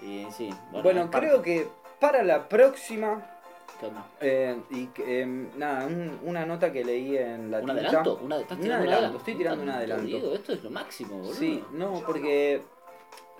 Y 0.01 0.27
sí, 0.31 0.49
bueno, 0.71 0.83
Bueno, 0.83 1.11
creo 1.11 1.41
que 1.41 1.67
para 1.99 2.23
la 2.23 2.49
próxima... 2.49 3.31
¿Qué 3.79 3.85
onda? 3.87 4.05
eh, 4.21 4.57
y 4.69 4.87
que, 4.87 5.21
eh, 5.21 5.25
nada, 5.25 5.85
un- 5.85 6.19
una 6.23 6.45
nota 6.45 6.71
que 6.71 6.83
leí 6.85 7.17
en 7.17 7.51
la 7.51 7.57
¿Un 7.59 7.65
tinta. 7.65 7.81
adelanto? 7.81 8.19
¿Una, 8.23 8.39
estás 8.39 8.59
tirando 8.59 8.83
un 8.87 8.93
adelanto, 8.93 9.17
estoy 9.17 9.35
tirando 9.35 9.63
un 9.63 9.69
adelanto. 9.69 10.05
Diego, 10.05 10.33
esto 10.33 10.53
es 10.53 10.63
lo 10.63 10.69
máximo, 10.69 11.17
boludo. 11.17 11.33
Sí, 11.33 11.63
no, 11.71 12.01
porque 12.05 12.61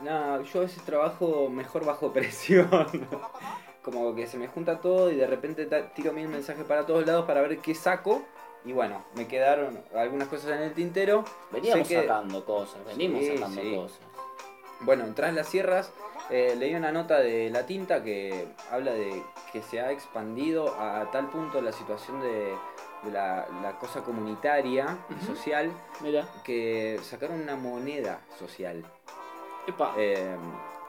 nada, 0.01 0.41
yo 0.43 0.59
a 0.59 0.63
veces 0.63 0.83
trabajo 0.83 1.49
mejor 1.49 1.85
bajo 1.85 2.11
presión. 2.13 2.69
Como 3.81 4.15
que 4.15 4.25
se 4.27 4.37
me 4.37 4.47
junta 4.47 4.81
todo 4.81 5.11
y 5.11 5.15
de 5.15 5.27
repente 5.27 5.65
tiro 5.95 6.11
mil 6.11 6.27
mensajes 6.27 6.65
para 6.65 6.85
todos 6.85 7.05
lados 7.05 7.25
para 7.25 7.41
ver 7.41 7.59
qué 7.59 7.75
saco. 7.75 8.23
Y 8.65 8.73
bueno, 8.73 9.05
me 9.15 9.27
quedaron 9.27 9.79
algunas 9.95 10.27
cosas 10.27 10.57
en 10.57 10.63
el 10.63 10.73
tintero. 10.73 11.23
Veníamos 11.51 11.87
que- 11.87 12.01
sacando 12.01 12.43
cosas, 12.45 12.83
venimos 12.85 13.23
Sí, 13.23 13.37
sacando 13.37 13.61
sí. 13.61 13.75
cosas. 13.75 13.99
Bueno, 14.81 15.05
tras 15.15 15.33
las 15.35 15.47
sierras 15.47 15.91
eh, 16.29 16.55
leí 16.57 16.73
una 16.75 16.91
nota 16.91 17.19
de 17.19 17.49
La 17.49 17.65
Tinta 17.65 18.03
que 18.03 18.47
habla 18.71 18.91
de 18.93 19.23
que 19.51 19.61
se 19.61 19.79
ha 19.79 19.91
expandido 19.91 20.73
a 20.79 21.09
tal 21.11 21.27
punto 21.29 21.61
la 21.61 21.71
situación 21.71 22.19
de, 22.21 22.53
de 23.03 23.11
la, 23.11 23.45
la 23.61 23.77
cosa 23.79 24.01
comunitaria 24.01 24.97
y 25.09 25.25
social 25.25 25.71
que 26.43 26.99
sacaron 27.03 27.41
una 27.41 27.55
moneda 27.55 28.19
social. 28.39 28.83
epa. 29.67 29.93
Eh, 29.97 30.35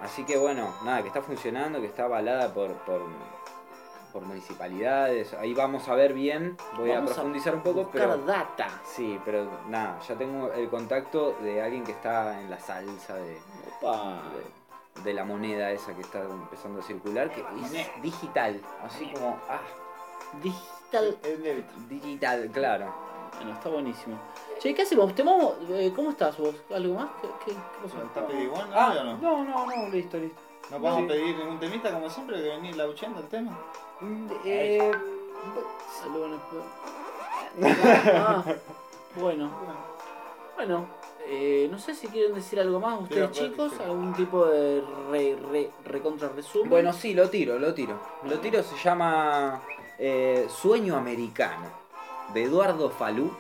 así 0.01 0.25
que 0.25 0.37
bueno, 0.39 0.75
nada, 0.85 1.03
que 1.03 1.09
está 1.09 1.23
funcionando, 1.23 1.81
que 1.81 1.87
está 1.87 2.05
avalada 2.05 2.53
por, 2.53 2.73
por, 2.85 3.03
por 4.13 4.23
municipalidades. 4.25 5.35
Ahí 5.35 5.53
vamos 5.55 5.89
a 5.89 5.95
ver 5.95 6.13
bien, 6.15 6.57
voy 6.77 6.91
Vamos 6.91 7.11
a 7.13 7.15
profundizar 7.15 7.55
un 7.55 7.63
poco, 7.63 7.91
pero 7.93 8.17
data. 8.19 8.69
sí, 8.85 9.21
pero 9.25 9.47
nada, 9.69 9.99
ya 10.09 10.15
tengo 10.17 10.51
el 10.53 10.69
contacto 10.71 11.37
de 11.43 11.63
alguien 11.63 11.85
que 11.85 11.93
está 11.93 12.41
en 12.41 12.51
la 12.51 12.59
salsa 12.59 13.15
de, 13.15 13.37
Opa. 13.81 14.23
de, 14.35 14.66
de 15.05 15.15
la 15.15 15.25
moneda 15.25 15.71
esa 15.71 15.95
que 15.95 16.01
está 16.03 16.23
empezando 16.23 16.81
a 16.81 16.83
circular, 16.83 17.31
que 17.31 17.41
es 17.41 18.03
digital, 18.03 18.61
así 18.85 19.07
como, 19.13 19.39
ah, 19.49 19.61
Digital. 20.43 21.17
digital, 21.89 22.51
claro. 22.53 22.93
Bueno, 23.37 23.53
está 23.53 23.69
buenísimo. 23.69 24.17
Che, 24.61 24.75
¿qué 24.75 24.83
hacemos? 24.83 25.15
¿Te 25.15 25.23
vamos- 25.23 25.55
eh, 25.71 25.93
¿Cómo 25.95 26.11
estás 26.11 26.39
vos? 26.39 26.55
¿Algo 26.75 26.95
más? 26.95 27.09
¿Qué, 27.21 27.29
qué, 27.45 27.53
qué 27.53 27.59
pasó? 27.83 28.03
¿Está 28.03 28.27
pedigón 28.27 28.69
Ah, 28.75 28.95
o 29.01 29.05
no? 29.05 29.17
no, 29.19 29.45
no, 29.45 29.67
no, 29.67 29.89
listo, 29.91 30.17
listo. 30.17 30.41
¿No 30.71 30.79
podemos 30.81 31.03
Sí. 31.03 31.07
pedir 31.09 31.37
ningún 31.37 31.61
temita 31.61 31.93
como 31.93 32.09
siempre 32.11 32.43
que 32.43 32.49
venir 32.49 32.77
lauchando 32.77 33.21
el 33.21 33.27
tema? 33.29 33.57
Eh, 34.45 34.91
Algo 36.05 36.27
en 36.27 36.33
el- 36.33 38.17
Ah, 38.17 38.45
bueno. 39.17 39.51
Bueno, 40.57 40.87
eh, 41.29 41.69
no 41.71 41.79
sé 41.79 41.95
si 41.95 42.07
quieren 42.09 42.35
decir 42.35 42.61
algo 42.61 42.81
más 42.81 43.01
ustedes 43.03 43.31
chicos, 43.33 43.73
sí. 43.77 43.83
algún 43.83 44.15
tipo 44.15 44.47
de 44.47 44.83
re, 45.11 45.37
re, 45.51 45.71
recontra 45.85 46.29
resumen. 46.29 46.71
Bueno, 46.71 46.93
sí, 46.93 47.15
lo 47.15 47.29
tiro, 47.29 47.59
lo 47.59 47.75
tiro. 47.75 47.99
Lo 48.25 48.39
tiro 48.39 48.63
se 48.63 48.77
llama 48.77 49.61
eh, 49.99 50.47
Sueño 50.49 50.97
Americano, 50.97 51.67
de 52.33 52.45
Eduardo 52.45 52.91
Falú. 52.91 53.31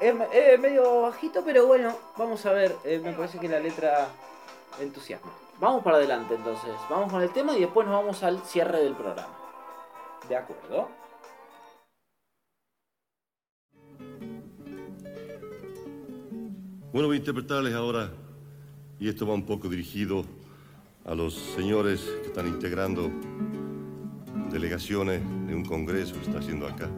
Es 0.00 0.60
medio 0.60 1.02
bajito, 1.02 1.42
pero 1.44 1.66
bueno, 1.66 1.94
vamos 2.16 2.44
a 2.44 2.52
ver. 2.52 2.76
eh, 2.84 3.00
me 3.02 3.12
parece 3.12 3.38
que 3.38 3.48
la 3.48 3.60
letra 3.60 4.08
entusiasma. 4.78 5.32
Vamos 5.58 5.82
para 5.82 5.96
adelante 5.96 6.34
entonces. 6.34 6.70
Vamos 6.90 7.10
con 7.10 7.22
el 7.22 7.30
tema 7.32 7.56
y 7.56 7.60
después 7.60 7.86
nos 7.86 7.96
vamos 7.96 8.22
al 8.22 8.40
cierre 8.40 8.80
del 8.82 8.94
programa. 8.94 9.34
¿De 10.28 10.36
acuerdo? 10.36 10.88
Bueno, 16.96 17.08
voy 17.08 17.16
a 17.16 17.18
interpretarles 17.18 17.74
ahora, 17.74 18.10
y 18.98 19.06
esto 19.06 19.26
va 19.26 19.34
un 19.34 19.44
poco 19.44 19.68
dirigido 19.68 20.24
a 21.04 21.14
los 21.14 21.34
señores 21.34 22.00
que 22.22 22.28
están 22.28 22.46
integrando 22.46 23.10
delegaciones 24.50 25.20
de 25.46 25.54
un 25.54 25.62
congreso 25.62 26.14
que 26.14 26.22
está 26.22 26.38
haciendo 26.38 26.66
acá, 26.66 26.88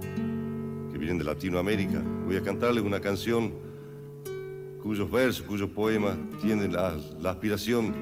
que 0.93 0.99
vienen 0.99 1.19
de 1.19 1.25
Latinoamérica. 1.25 2.01
Voy 2.25 2.37
a 2.37 2.43
cantarles 2.45 2.85
una 2.85 3.01
canción 3.01 3.53
cuyos 4.81 5.11
versos, 5.11 5.45
cuyos 5.45 5.69
poemas 5.71 6.17
tienen 6.41 6.73
la, 6.75 6.97
la 7.21 7.31
aspiración 7.31 7.93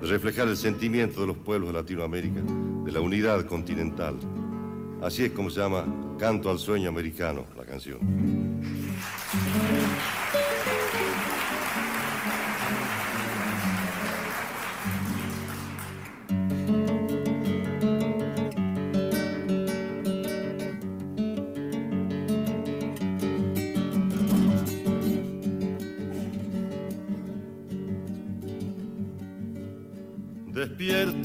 de 0.00 0.08
reflejar 0.08 0.48
el 0.48 0.56
sentimiento 0.56 1.20
de 1.20 1.28
los 1.28 1.36
pueblos 1.36 1.68
de 1.68 1.74
Latinoamérica, 1.74 2.40
de 2.84 2.90
la 2.90 3.00
unidad 3.00 3.46
continental. 3.46 4.16
Así 5.00 5.26
es 5.26 5.30
como 5.30 5.48
se 5.48 5.60
llama 5.60 5.84
Canto 6.18 6.50
al 6.50 6.58
Sueño 6.58 6.88
Americano, 6.88 7.44
la 7.56 7.64
canción. 7.64 8.41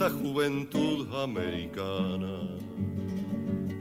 Despierta 0.08 0.10
juventud 0.10 1.14
americana, 1.14 2.48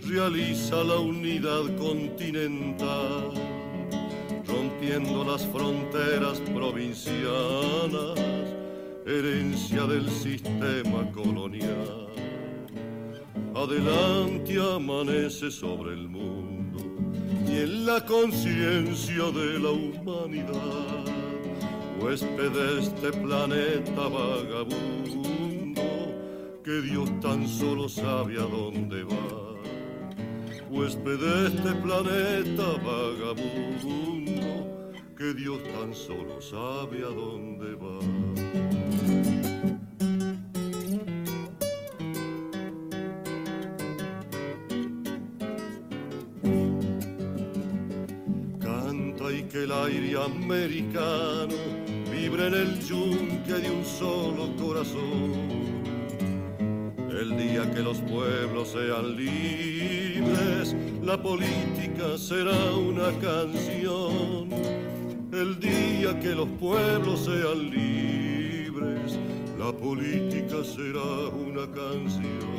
realiza 0.06 0.82
la 0.82 0.98
unidad 0.98 1.76
continental, 1.76 3.32
rompiendo 4.46 5.24
las 5.24 5.46
fronteras 5.46 6.40
provincianas, 6.52 8.18
herencia 9.06 9.84
del 9.86 10.08
sistema 10.10 11.10
colonial. 11.12 12.08
Adelante 13.54 14.58
amanece 14.58 15.50
sobre 15.50 15.92
el 15.94 16.08
mundo 16.08 16.78
ni 17.46 17.56
en 17.58 17.86
la 17.86 18.04
conciencia 18.04 19.30
de 19.30 19.58
la 19.60 19.70
humanidad. 19.70 21.04
Huésped 22.00 22.50
de 22.50 22.80
este 22.80 23.12
planeta 23.12 24.08
vagabundo, 24.08 25.35
que 26.66 26.82
Dios 26.82 27.08
tan 27.20 27.46
solo 27.46 27.88
sabe 27.88 28.34
a 28.40 28.42
dónde 28.42 29.04
va. 29.04 29.54
Huésped 30.68 31.20
de 31.20 31.46
este 31.46 31.72
planeta 31.76 32.66
vagabundo, 32.82 34.48
que 35.16 35.32
Dios 35.34 35.60
tan 35.62 35.94
solo 35.94 36.40
sabe 36.40 37.04
a 37.04 37.12
dónde 37.22 37.76
va. 37.76 38.00
Canta 48.58 49.32
y 49.32 49.42
que 49.44 49.62
el 49.62 49.70
aire 49.70 50.16
americano 50.20 51.54
vibre 52.10 52.48
en 52.48 52.54
el 52.54 52.80
yunque 52.80 53.52
de 53.52 53.70
un 53.70 53.84
solo 53.84 54.56
corazón. 54.56 55.75
Que 57.76 57.82
los 57.82 57.98
pueblos 57.98 58.68
sean 58.68 59.16
libres, 59.16 60.74
la 61.02 61.22
política 61.22 62.16
será 62.16 62.74
una 62.74 63.10
canción. 63.20 64.48
El 65.30 65.60
día 65.60 66.18
que 66.18 66.34
los 66.34 66.48
pueblos 66.58 67.26
sean 67.26 67.70
libres, 67.70 69.18
la 69.58 69.72
política 69.72 70.64
será 70.64 71.28
una 71.28 71.70
canción. 71.70 72.56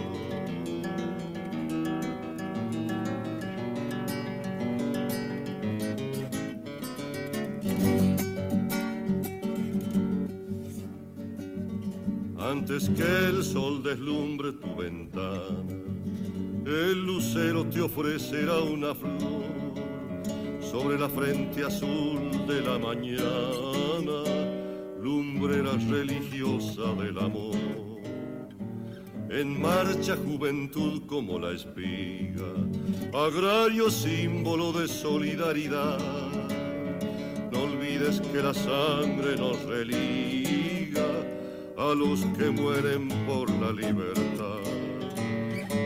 Antes 12.69 12.89
que 12.89 13.29
el 13.29 13.45
sol 13.45 13.81
deslumbre 13.81 14.51
tu 14.51 14.75
ventana, 14.75 15.71
el 16.65 17.05
lucero 17.05 17.63
te 17.63 17.79
ofrecerá 17.79 18.59
una 18.59 18.93
flor 18.93 19.45
sobre 20.59 20.99
la 20.99 21.07
frente 21.07 21.63
azul 21.63 22.29
de 22.45 22.59
la 22.59 22.77
mañana, 22.77 24.21
lumbrera 25.01 25.77
religiosa 25.89 26.93
del 26.95 27.17
amor. 27.19 27.55
En 29.29 29.61
marcha 29.61 30.17
juventud 30.17 31.03
como 31.07 31.39
la 31.39 31.53
espiga, 31.53 32.51
agrario 33.13 33.89
símbolo 33.89 34.73
de 34.73 34.89
solidaridad. 34.89 35.99
No 37.49 37.63
olvides 37.63 38.19
que 38.19 38.43
la 38.43 38.53
sangre 38.53 39.37
nos 39.37 39.63
religa 39.63 40.66
a 41.77 41.93
los 41.93 42.25
que 42.35 42.49
mueren 42.49 43.07
por 43.27 43.49
la 43.51 43.71
libertad. 43.71 44.61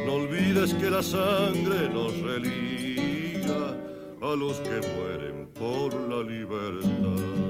No 0.05 0.13
olvides 0.13 0.73
que 0.75 0.89
la 0.89 1.03
sangre 1.03 1.89
nos 1.89 2.17
religa 2.21 3.75
a 4.21 4.35
los 4.35 4.57
que 4.61 4.79
mueren 4.95 5.49
por 5.53 5.93
la 6.09 6.23
libertad. 6.23 7.41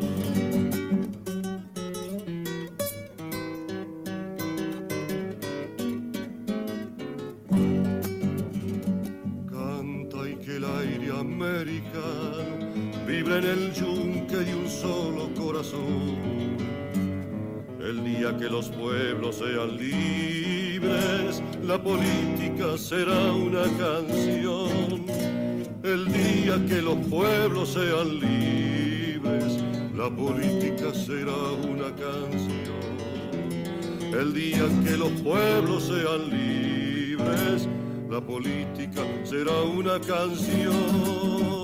Canta 9.48 10.30
y 10.30 10.36
que 10.44 10.56
el 10.56 10.66
aire 10.66 11.12
americano 11.12 12.72
vibra 13.06 13.38
en 13.38 13.46
el 13.46 13.74
yunque 13.74 14.38
de 14.38 14.56
un 14.56 14.68
solo 14.68 15.30
corazón. 15.36 16.31
El 17.92 18.06
día 18.06 18.38
que 18.38 18.50
los 18.50 18.70
pueblos 18.70 19.40
sean 19.40 19.76
libres, 19.76 21.44
la 21.62 21.78
política 21.78 22.78
será 22.78 23.34
una 23.34 23.64
canción. 23.78 25.06
El 25.84 26.06
día 26.06 26.66
que 26.70 26.82
los 26.82 26.96
pueblos 27.08 27.74
sean 27.74 28.18
libres, 28.18 29.58
la 29.94 30.10
política 30.10 30.94
será 30.94 31.36
una 31.70 31.94
canción. 31.94 32.96
El 34.18 34.34
día 34.36 34.70
que 34.86 34.96
los 34.96 35.12
pueblos 35.20 35.84
sean 35.84 36.30
libres, 36.30 37.68
la 38.10 38.22
política 38.22 39.02
será 39.26 39.64
una 39.64 40.00
canción. 40.00 41.61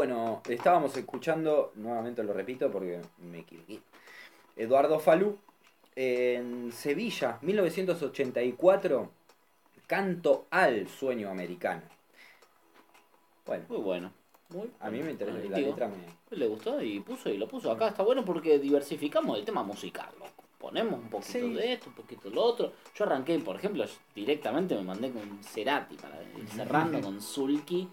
Bueno, 0.00 0.42
estábamos 0.46 0.94
escuchando, 0.94 1.72
nuevamente 1.76 2.22
lo 2.22 2.34
repito 2.34 2.70
porque 2.70 3.00
me 3.16 3.38
equivoqué. 3.38 3.80
Eduardo 4.54 4.98
Falú, 4.98 5.38
en 5.94 6.70
Sevilla, 6.70 7.38
1984, 7.40 9.10
Canto 9.86 10.44
al 10.50 10.86
sueño 10.86 11.30
americano. 11.30 11.80
Bueno, 13.46 13.64
Muy 13.70 13.78
bueno. 13.78 14.12
Muy 14.50 14.70
a 14.80 14.90
mí 14.90 15.02
me 15.02 15.12
interesa, 15.12 15.38
la 15.48 15.58
letra 15.58 15.88
me... 15.88 16.36
Le 16.36 16.46
gustó 16.46 16.82
y 16.82 17.00
puso 17.00 17.30
y 17.30 17.38
lo 17.38 17.48
puso 17.48 17.70
acá. 17.72 17.88
Está 17.88 18.02
bueno 18.02 18.22
porque 18.22 18.58
diversificamos 18.58 19.38
el 19.38 19.46
tema 19.46 19.62
musical. 19.62 20.10
loco. 20.18 20.44
Ponemos 20.58 21.00
un 21.00 21.08
poquito 21.08 21.32
Sí. 21.38 21.54
de 21.54 21.72
esto, 21.72 21.88
un 21.88 21.94
poquito 21.94 22.28
de 22.28 22.34
lo 22.34 22.42
otro. 22.42 22.72
Yo 22.94 23.04
arranqué, 23.06 23.38
por 23.38 23.56
ejemplo, 23.56 23.86
directamente 24.14 24.74
me 24.74 24.82
mandé 24.82 25.10
con 25.10 25.42
Cerati 25.42 25.96
para 25.96 26.18
cerrando 26.54 27.00
con 27.00 27.18
Zulki. 27.22 27.88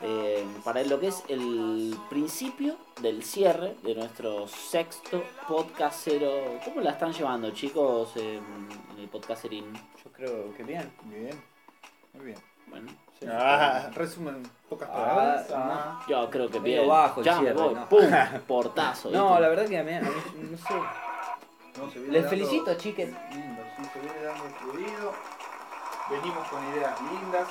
Eh, 0.00 0.46
para 0.64 0.82
lo 0.84 0.98
que 1.00 1.08
es 1.08 1.22
el 1.28 1.96
principio 2.08 2.76
del 3.00 3.22
cierre 3.24 3.76
de 3.82 3.94
nuestro 3.94 4.46
sexto 4.48 5.22
podcastero. 5.48 6.58
¿Cómo 6.64 6.80
la 6.80 6.90
están 6.92 7.12
llevando, 7.12 7.50
chicos, 7.50 8.16
en 8.16 8.42
en 8.96 8.98
el 8.98 9.08
podcasterín? 9.08 9.72
Yo 10.04 10.12
creo 10.12 10.54
que 10.54 10.62
bien. 10.64 10.92
Bien, 11.04 11.42
muy 12.14 12.26
bien. 12.26 12.38
Bueno, 12.68 12.90
Sí. 13.18 13.26
Ah, 13.28 13.90
resumen, 13.94 14.42
pocas 14.68 14.88
palabras. 14.88 15.50
Ah, 15.52 15.98
Ah. 16.00 16.06
yo 16.08 16.30
creo 16.30 16.48
que 16.48 16.60
bien. 16.60 16.86
bajo 16.88 17.20
ya 17.20 17.40
me 17.40 17.52
voy, 17.52 17.74
¿no? 17.74 17.88
pum, 17.88 17.98
portazo. 18.46 19.10
No, 19.10 19.26
¿viste? 19.30 19.40
la 19.40 19.48
verdad 19.48 19.66
que 19.68 19.78
a 19.78 19.82
mí, 19.82 19.92
a 19.92 20.00
mí 20.02 20.08
no 20.52 20.56
sé. 20.56 20.74
No, 21.76 21.90
se 21.90 21.98
viene 21.98 22.12
Les 22.12 22.22
dando- 22.22 22.28
felicito, 22.30 22.74
chiques. 22.76 23.08
Lindo, 23.34 23.62
sí, 23.76 23.82
se 23.92 23.98
viene 24.00 24.22
dando 24.22 24.44
fluido. 24.60 25.12
Venimos 26.10 26.48
con 26.48 26.62
ideas 26.72 26.94
lindas. 27.02 27.48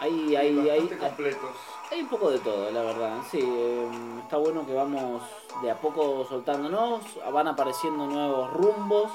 Ahí, 0.00 0.34
bastante 0.34 0.96
completos. 0.98 1.50
hay 1.90 2.00
un 2.00 2.08
poco 2.08 2.30
de 2.30 2.38
todo, 2.40 2.70
la 2.70 2.82
verdad. 2.82 3.18
Sí, 3.30 3.40
eh, 3.42 3.88
está 4.22 4.36
bueno 4.36 4.66
que 4.66 4.74
vamos 4.74 5.22
de 5.62 5.70
a 5.70 5.80
poco 5.80 6.26
soltándonos. 6.28 7.02
Van 7.32 7.48
apareciendo 7.48 8.06
nuevos 8.06 8.52
rumbos, 8.52 9.10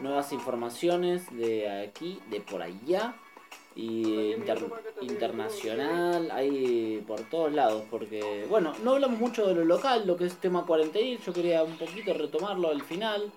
nuevas 0.00 0.32
informaciones 0.32 1.34
de 1.36 1.68
aquí, 1.88 2.18
de 2.30 2.40
por 2.40 2.62
allá. 2.62 3.14
Y 3.74 4.32
inter- 4.32 4.72
internacional, 5.02 6.30
hay 6.30 7.04
por 7.06 7.20
todos 7.28 7.52
lados, 7.52 7.82
porque, 7.90 8.46
bueno, 8.48 8.72
no 8.82 8.92
hablamos 8.92 9.18
mucho 9.18 9.46
de 9.46 9.54
lo 9.54 9.66
local, 9.66 10.06
lo 10.06 10.16
que 10.16 10.24
es 10.24 10.36
tema 10.36 10.64
cuarentenil, 10.64 11.18
yo 11.20 11.30
quería 11.34 11.62
un 11.62 11.76
poquito 11.76 12.14
retomarlo 12.14 12.70
al 12.70 12.80
final, 12.80 13.30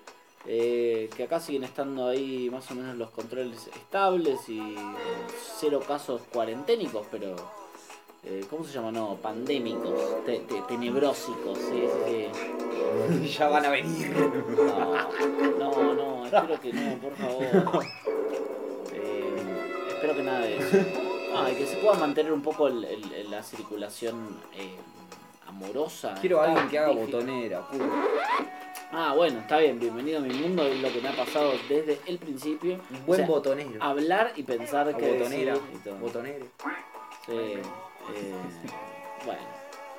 eh, 0.46 1.08
que 1.16 1.24
acá 1.24 1.38
siguen 1.40 1.64
estando 1.64 2.08
ahí 2.08 2.48
más 2.50 2.70
o 2.70 2.74
menos 2.74 2.96
los 2.96 3.10
controles 3.10 3.66
estables 3.68 4.48
y 4.48 4.74
cero 5.58 5.80
casos 5.86 6.22
cuarenténicos, 6.32 7.06
pero, 7.10 7.36
eh, 8.24 8.44
¿cómo 8.50 8.64
se 8.64 8.72
llama? 8.72 8.90
No, 8.90 9.16
pandémicos, 9.16 10.24
te- 10.24 10.40
te- 10.40 10.62
tenebrósicos, 10.62 11.58
sí, 11.58 11.82
sí, 12.06 12.26
sí. 13.22 13.28
ya 13.38 13.48
van 13.48 13.66
a 13.66 13.70
venir. 13.70 14.10
No, 15.58 15.72
no, 15.72 15.94
no, 15.94 16.26
espero 16.26 16.60
que 16.60 16.72
no, 16.72 16.94
por 16.98 17.14
favor. 17.16 17.80
Eh, 18.92 19.34
espero 19.88 20.14
que 20.16 20.22
nada 20.22 20.40
de 20.40 20.56
eso. 20.56 20.76
Ah, 21.34 21.48
y 21.50 21.54
que 21.54 21.66
se 21.66 21.76
pueda 21.76 21.94
mantener 21.94 22.32
un 22.32 22.42
poco 22.42 22.66
el- 22.66 22.84
el- 22.84 23.12
el- 23.12 23.30
la 23.30 23.42
circulación 23.42 24.36
eh, 24.56 24.74
amorosa. 25.50 26.14
Quiero 26.20 26.40
a 26.40 26.44
alguien 26.46 26.68
que 26.68 26.78
haga 26.78 26.92
botonera, 26.92 27.66
puro. 27.68 27.84
Ah, 28.92 29.12
bueno, 29.16 29.40
está 29.40 29.58
bien, 29.58 29.78
bienvenido 29.78 30.18
a 30.18 30.22
mi 30.22 30.32
mundo, 30.34 30.64
es 30.66 30.80
lo 30.80 30.92
que 30.92 31.00
me 31.00 31.08
ha 31.08 31.16
pasado 31.16 31.52
desde 31.68 32.00
el 32.06 32.18
principio. 32.18 32.74
Un 32.90 33.06
buen 33.06 33.20
O 33.20 33.26
sea, 33.26 33.34
botonero. 33.34 33.82
Hablar 33.82 34.32
y 34.36 34.42
pensar 34.42 34.88
A 34.88 34.96
que 34.96 35.12
botonera. 35.12 35.54
decir 35.54 35.68
y 35.74 35.78
todo. 35.78 35.94
Botonero. 35.96 36.46
Sí, 37.26 37.32
eh, 37.32 37.62
bueno, 39.24 39.40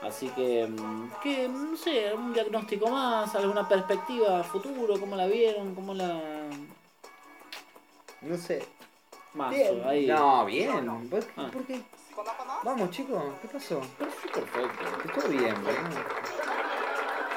así 0.02 0.28
que, 0.30 0.68
mm, 0.68 1.12
que, 1.24 1.48
no 1.48 1.78
sé, 1.78 2.14
un 2.14 2.34
diagnóstico 2.34 2.90
más, 2.90 3.34
alguna 3.36 3.68
perspectiva 3.68 4.40
a 4.40 4.44
futuro, 4.44 5.00
cómo 5.00 5.16
la 5.16 5.28
vieron, 5.28 5.74
cómo 5.76 5.94
la... 5.94 6.20
No 8.22 8.38
sé. 8.38 8.66
Más, 9.34 9.52
Bien. 9.56 9.82
ahí. 9.86 10.08
No, 10.08 10.46
bien. 10.46 11.10
¿Por, 11.10 11.24
Ah. 11.38 11.50
¿por 11.52 11.64
qué? 11.66 11.82
Vamos, 12.64 12.92
chicos. 12.92 13.22
¿Qué 13.42 13.48
pasó? 13.48 13.82
Perfecto. 13.98 14.40
Estuvo 15.06 15.28
bien, 15.30 15.56
¿verdad? 15.64 15.92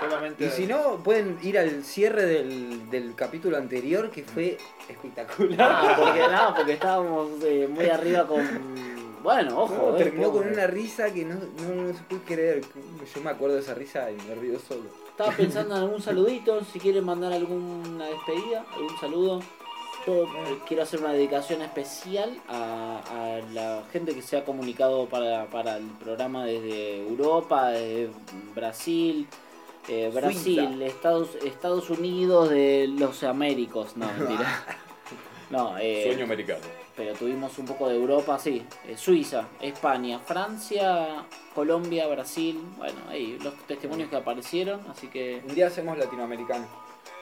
solamente. 0.00 0.46
Y 0.46 0.50
si 0.50 0.66
no, 0.66 0.96
pueden 1.02 1.38
ir 1.42 1.58
al 1.58 1.84
cierre 1.84 2.26
del, 2.26 2.90
del 2.90 3.14
capítulo 3.14 3.56
anterior 3.56 4.10
que 4.10 4.22
fue 4.22 4.58
espectacular. 4.88 5.70
Ah, 5.72 5.94
porque 5.98 6.20
no, 6.20 6.54
porque 6.54 6.72
estábamos 6.72 7.30
eh, 7.44 7.68
muy 7.70 7.86
arriba 7.86 8.26
con. 8.26 8.44
Bueno, 9.22 9.62
ojo. 9.62 9.74
No, 9.74 9.96
eh, 9.96 10.04
terminó 10.04 10.30
con 10.30 10.46
una 10.46 10.66
risa 10.66 11.12
que 11.12 11.24
no, 11.24 11.34
no, 11.34 11.82
no 11.82 11.94
se 11.94 12.02
puede 12.02 12.22
creer. 12.22 12.64
Yo 13.14 13.20
me 13.22 13.30
acuerdo 13.30 13.56
de 13.56 13.62
esa 13.62 13.74
risa 13.74 14.10
y 14.10 14.16
me 14.28 14.34
río 14.34 14.58
solo. 14.58 14.84
Estaba 15.08 15.30
pensando 15.32 15.76
en 15.76 15.82
algún 15.82 16.02
saludito, 16.02 16.62
si 16.64 16.80
quieren 16.80 17.04
mandar 17.04 17.32
alguna 17.32 18.06
despedida, 18.06 18.64
algún 18.74 18.98
saludo. 18.98 19.40
Yo 20.06 20.24
eh, 20.24 20.58
quiero 20.68 20.82
hacer 20.82 21.00
una 21.00 21.12
dedicación 21.12 21.62
especial 21.62 22.38
a, 22.48 23.00
a 23.10 23.52
la 23.52 23.84
gente 23.90 24.14
que 24.14 24.20
se 24.20 24.36
ha 24.36 24.44
comunicado 24.44 25.06
para, 25.08 25.46
para 25.46 25.78
el 25.78 25.86
programa 25.86 26.44
desde 26.44 26.98
Europa, 27.08 27.68
desde 27.70 28.10
Brasil, 28.54 29.26
eh, 29.88 30.10
Brasil. 30.12 30.82
Estados, 30.82 31.36
Estados 31.44 31.88
Unidos 31.90 32.50
de 32.50 32.86
los 32.88 33.22
Américos, 33.24 33.96
no, 33.96 34.06
mentira. 34.06 34.64
No, 35.50 35.76
eh, 35.78 36.04
Sueño 36.06 36.24
americano. 36.24 36.60
pero 36.96 37.12
tuvimos 37.14 37.58
un 37.58 37.66
poco 37.66 37.86
de 37.88 37.94
Europa, 37.96 38.38
sí. 38.38 38.64
Eh, 38.88 38.96
Suiza, 38.96 39.46
España, 39.60 40.18
Francia, 40.18 41.26
Colombia, 41.54 42.08
Brasil. 42.08 42.60
Bueno, 42.78 42.98
ahí 43.08 43.38
los 43.40 43.54
testimonios 43.66 44.08
que 44.08 44.16
aparecieron, 44.16 44.80
así 44.90 45.06
que. 45.08 45.42
Un 45.46 45.54
día 45.54 45.66
hacemos 45.68 45.96
latinoamericano. 45.98 46.66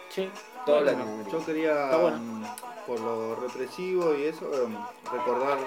Sí. 0.08 0.30
Todo 0.64 0.76
Bueno, 0.76 0.90
latinoamericano. 0.92 1.38
yo 1.40 1.46
quería, 1.46 1.84
Está 1.84 1.96
bueno. 1.96 2.18
mm, 2.18 2.44
por 2.86 3.00
lo 3.00 3.34
represivo 3.36 4.14
y 4.14 4.22
eso, 4.24 4.62
em, 4.64 4.76
recordar 5.12 5.58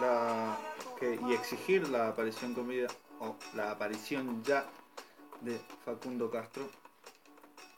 la, 0.00 0.56
que, 0.98 1.18
y 1.26 1.32
exigir 1.32 1.88
la 1.88 2.08
aparición 2.08 2.54
con 2.54 2.68
vida, 2.68 2.88
o 3.20 3.36
la 3.54 3.70
aparición 3.70 4.42
ya 4.44 4.66
de 5.40 5.58
Facundo 5.84 6.30
Castro. 6.30 6.68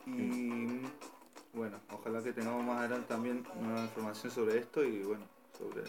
Y 0.06 0.80
bueno, 1.52 1.78
ojalá 1.92 2.22
que 2.22 2.32
tengamos 2.32 2.64
más 2.64 2.78
adelante 2.78 3.06
también 3.08 3.46
nueva 3.60 3.82
información 3.82 4.32
sobre 4.32 4.58
esto 4.58 4.82
y 4.82 5.02
bueno, 5.02 5.24
sobre 5.56 5.84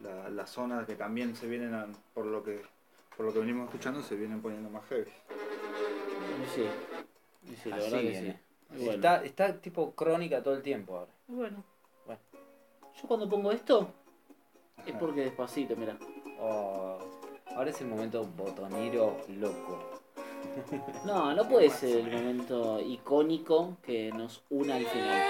la- 0.00 0.28
las 0.30 0.50
zonas 0.50 0.86
que 0.86 0.94
también 0.94 1.34
se 1.36 1.46
vienen, 1.46 1.74
a- 1.74 1.86
por 2.14 2.26
lo 2.26 2.42
que 2.42 2.62
por 3.16 3.24
lo 3.24 3.32
que 3.32 3.38
venimos 3.38 3.64
escuchando, 3.64 4.02
se 4.02 4.14
vienen 4.14 4.42
poniendo 4.42 4.68
más 4.68 4.84
heavy. 4.90 5.10
Sí. 6.54 6.66
Y 7.50 7.56
sí, 7.56 7.70
la 7.70 7.76
Así 7.76 7.84
verdad 7.86 7.98
que 8.00 8.08
viene. 8.10 8.32
sí. 8.32 8.38
Bueno. 8.70 8.92
Está, 8.92 9.24
está 9.24 9.60
tipo 9.60 9.92
crónica 9.92 10.42
todo 10.42 10.54
el 10.54 10.62
tiempo 10.62 10.96
ahora. 10.96 11.12
Bueno. 11.28 11.64
Bueno. 12.04 12.20
Yo 13.00 13.08
cuando 13.08 13.28
pongo 13.28 13.52
esto 13.52 13.88
es 14.86 14.94
porque 14.94 15.22
despacito, 15.22 15.76
mira. 15.76 15.96
Oh, 16.40 16.98
ahora 17.54 17.70
es 17.70 17.80
el 17.80 17.88
momento 17.88 18.24
botonero 18.24 19.16
loco. 19.28 19.96
No, 21.04 21.34
no 21.34 21.48
puede 21.48 21.70
ser 21.70 22.08
el 22.08 22.12
momento 22.12 22.80
icónico 22.80 23.76
que 23.82 24.10
nos 24.12 24.42
una 24.50 24.76
al 24.76 24.86
final. 24.86 25.22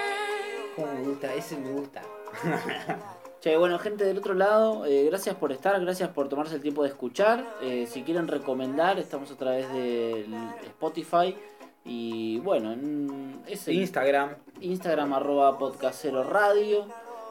Como 0.75 0.93
me 0.93 1.03
gusta, 1.03 1.35
ese 1.35 1.57
me 1.57 1.71
gusta. 1.73 2.03
Che, 3.41 3.57
bueno, 3.57 3.79
gente 3.79 4.05
del 4.05 4.19
otro 4.19 4.35
lado, 4.35 4.87
eh, 4.87 5.05
gracias 5.05 5.37
por 5.37 5.53
estar, 5.53 5.79
gracias 5.81 6.09
por 6.09 6.29
tomarse 6.29 6.57
el 6.57 6.63
tiempo 6.63 6.83
de 6.83 6.89
escuchar. 6.89 7.45
Eh, 7.61 7.87
si 7.87 8.03
quieren 8.03 8.29
recomendar, 8.29 8.99
estamos 8.99 9.31
a 9.31 9.37
través 9.37 9.71
del 9.73 10.35
Spotify. 10.65 11.37
Y 11.87 12.41
bueno, 12.41 12.73
en 12.73 13.43
ese 13.47 13.73
Instagram. 13.73 14.35
Instagram 14.61 15.13
arroba 15.13 15.57
podcastero 15.57 16.25
radio. 16.25 16.87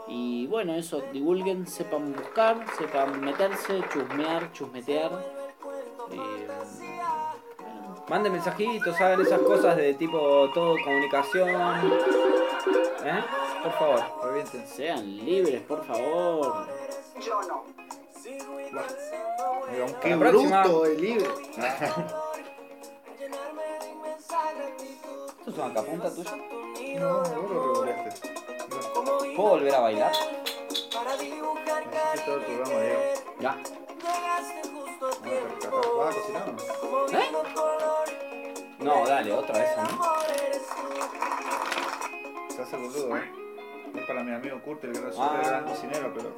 Y 0.08 0.48
bueno, 0.48 0.76
eso, 0.76 1.04
divulguen, 1.12 1.68
sepan 1.68 2.14
buscar, 2.14 2.66
sepan 2.78 3.20
meterse, 3.20 3.82
chusmear, 3.92 4.52
chusmetear. 4.54 5.12
Eh, 6.12 6.48
Manden 8.08 8.34
mensajitos, 8.34 8.96
hagan 9.02 9.22
esas 9.22 9.42
cosas 9.42 9.76
de 9.76 9.96
tipo 9.96 10.50
todo 10.54 10.76
comunicación. 10.84 11.50
¿Eh? 13.04 13.24
Por 13.64 13.72
favor, 13.74 14.04
revienten. 14.24 14.68
sean 14.68 15.18
libres, 15.26 15.62
por 15.64 15.84
favor. 15.86 16.68
Oigan, 19.72 19.86
Hasta 19.86 20.00
qué 20.02 20.16
bruto 20.16 20.86
el 20.86 21.02
libro. 21.02 21.34
¿Esto 25.48 25.52
es 25.52 25.58
una 25.58 25.74
capunta 25.74 26.14
tuya? 26.14 26.32
No, 27.00 27.20
vos 27.20 27.30
lo 27.30 27.84
revoleaste. 27.84 28.30
¿Puedo 29.36 29.50
volver 29.50 29.76
a 29.76 29.80
bailar? 29.80 30.12
Hiciste 30.12 31.00
todo 32.26 32.36
el 32.38 32.42
programa, 32.46 32.82
Diego. 32.82 33.02
Ya. 33.40 33.58
¿Vas 35.98 36.16
a 36.16 36.20
cocinar 36.20 36.50
o 36.50 36.52
no? 36.52 36.58
¿Eh? 37.20 37.30
No, 38.80 39.06
dale, 39.08 39.34
otra 39.34 39.60
vez, 39.60 39.70
¿no? 39.78 39.84
Se 42.56 42.62
hace 42.62 42.78
boludo, 42.78 43.18
¿eh? 43.18 43.32
Es 43.96 44.04
para 44.06 44.24
mi 44.24 44.34
amigo 44.34 44.62
Kurt, 44.64 44.84
el 44.84 44.94
gran, 44.94 45.12
Ah. 45.18 45.42
gran 45.44 45.66
cocinero, 45.66 46.14
pero... 46.14 46.30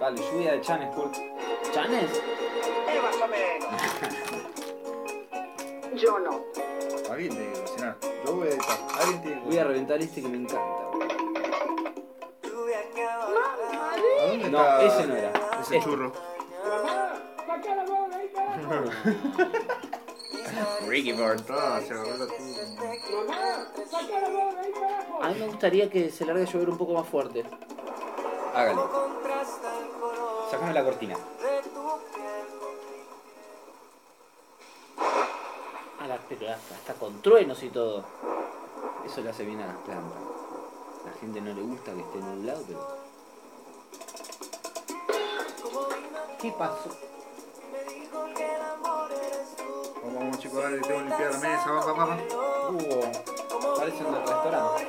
Dale, 0.00 0.20
lluvia 0.20 0.52
de 0.52 0.60
chanes, 0.60 0.94
Kurt. 0.94 1.14
¿Chanes? 1.72 2.10
Yo 5.94 6.18
no. 6.18 6.42
Alguien 7.12 7.30
tiene 7.36 7.52
que 7.52 7.60
cocinar. 7.60 7.96
Yo 8.24 8.36
voy 8.36 8.48
a 8.48 8.50
editar. 8.52 8.78
Alguien 9.00 9.20
tiene 9.22 9.40
que 9.40 9.46
Voy 9.46 9.58
a 9.58 9.64
reventar 9.64 10.00
este 10.00 10.22
que 10.22 10.28
me 10.28 10.36
encanta. 10.38 10.64
¿A 14.22 14.26
dónde 14.28 14.48
No, 14.48 14.58
está 14.58 14.82
ese 14.86 15.06
no 15.06 15.16
era. 15.16 15.32
Ese 15.60 15.76
Este. 15.76 15.80
churro. 15.80 16.12
Ricky. 20.86 21.12
Ah, 21.12 21.80
se 21.86 21.92
agarró 21.92 22.16
la 22.16 22.26
tuya. 22.26 22.62
A 25.20 25.28
mí 25.28 25.34
me 25.38 25.46
gustaría 25.48 25.90
que 25.90 26.10
se 26.10 26.24
largue 26.24 26.44
a 26.44 26.46
llover 26.46 26.70
un 26.70 26.78
poco 26.78 26.94
más 26.94 27.06
fuerte. 27.06 27.44
Hágale. 28.54 28.80
Sácame 30.50 30.72
la 30.72 30.82
cortina. 30.84 31.16
A 36.02 36.06
la, 36.08 36.18
pero 36.28 36.50
hasta, 36.50 36.94
con 36.94 37.22
truenos 37.22 37.62
y 37.62 37.68
todo. 37.68 38.04
Eso 39.06 39.20
le 39.20 39.30
hace 39.30 39.44
bien 39.44 39.60
a 39.60 39.68
las 39.68 39.76
plantas. 39.76 40.18
La 41.04 41.12
gente 41.20 41.40
no 41.40 41.54
le 41.54 41.62
gusta 41.62 41.92
que 41.92 42.00
esté 42.00 42.18
nublado, 42.18 42.64
pero. 42.66 42.88
¿Qué 46.40 46.50
pasó? 46.58 46.90
Vamos, 50.02 50.18
vamos 50.18 50.38
chicos, 50.40 50.60
dale, 50.60 50.80
tengo 50.80 50.98
que 50.98 51.04
limpiar 51.04 51.34
la 51.34 51.38
mesa, 51.38 51.70
vamos, 51.70 51.86
vamos, 51.86 52.08
vamos. 53.52 53.78
Parecen 53.78 54.04
del 54.04 54.14
restaurante. 54.14 54.88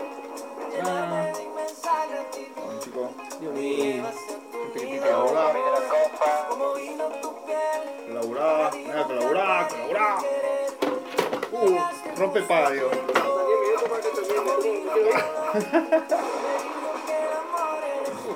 Ah, 0.83 1.31
Vamos 2.57 2.83
chicos. 2.83 3.11
Dios 3.39 3.53
mío. 3.53 4.03
Gente 4.51 4.73
que 4.73 4.79
tiene 4.79 4.99
que 4.99 5.11
laburar. 5.11 5.53
Que 5.53 5.59
laburar, 8.13 8.73
Uh, 11.53 11.77
rompe. 12.17 12.39
Uh, 12.39 12.45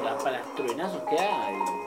las, 0.03 0.23
para 0.23 0.37
los 0.37 0.55
truenazos 0.55 1.01
que 1.09 1.17
hay. 1.17 1.86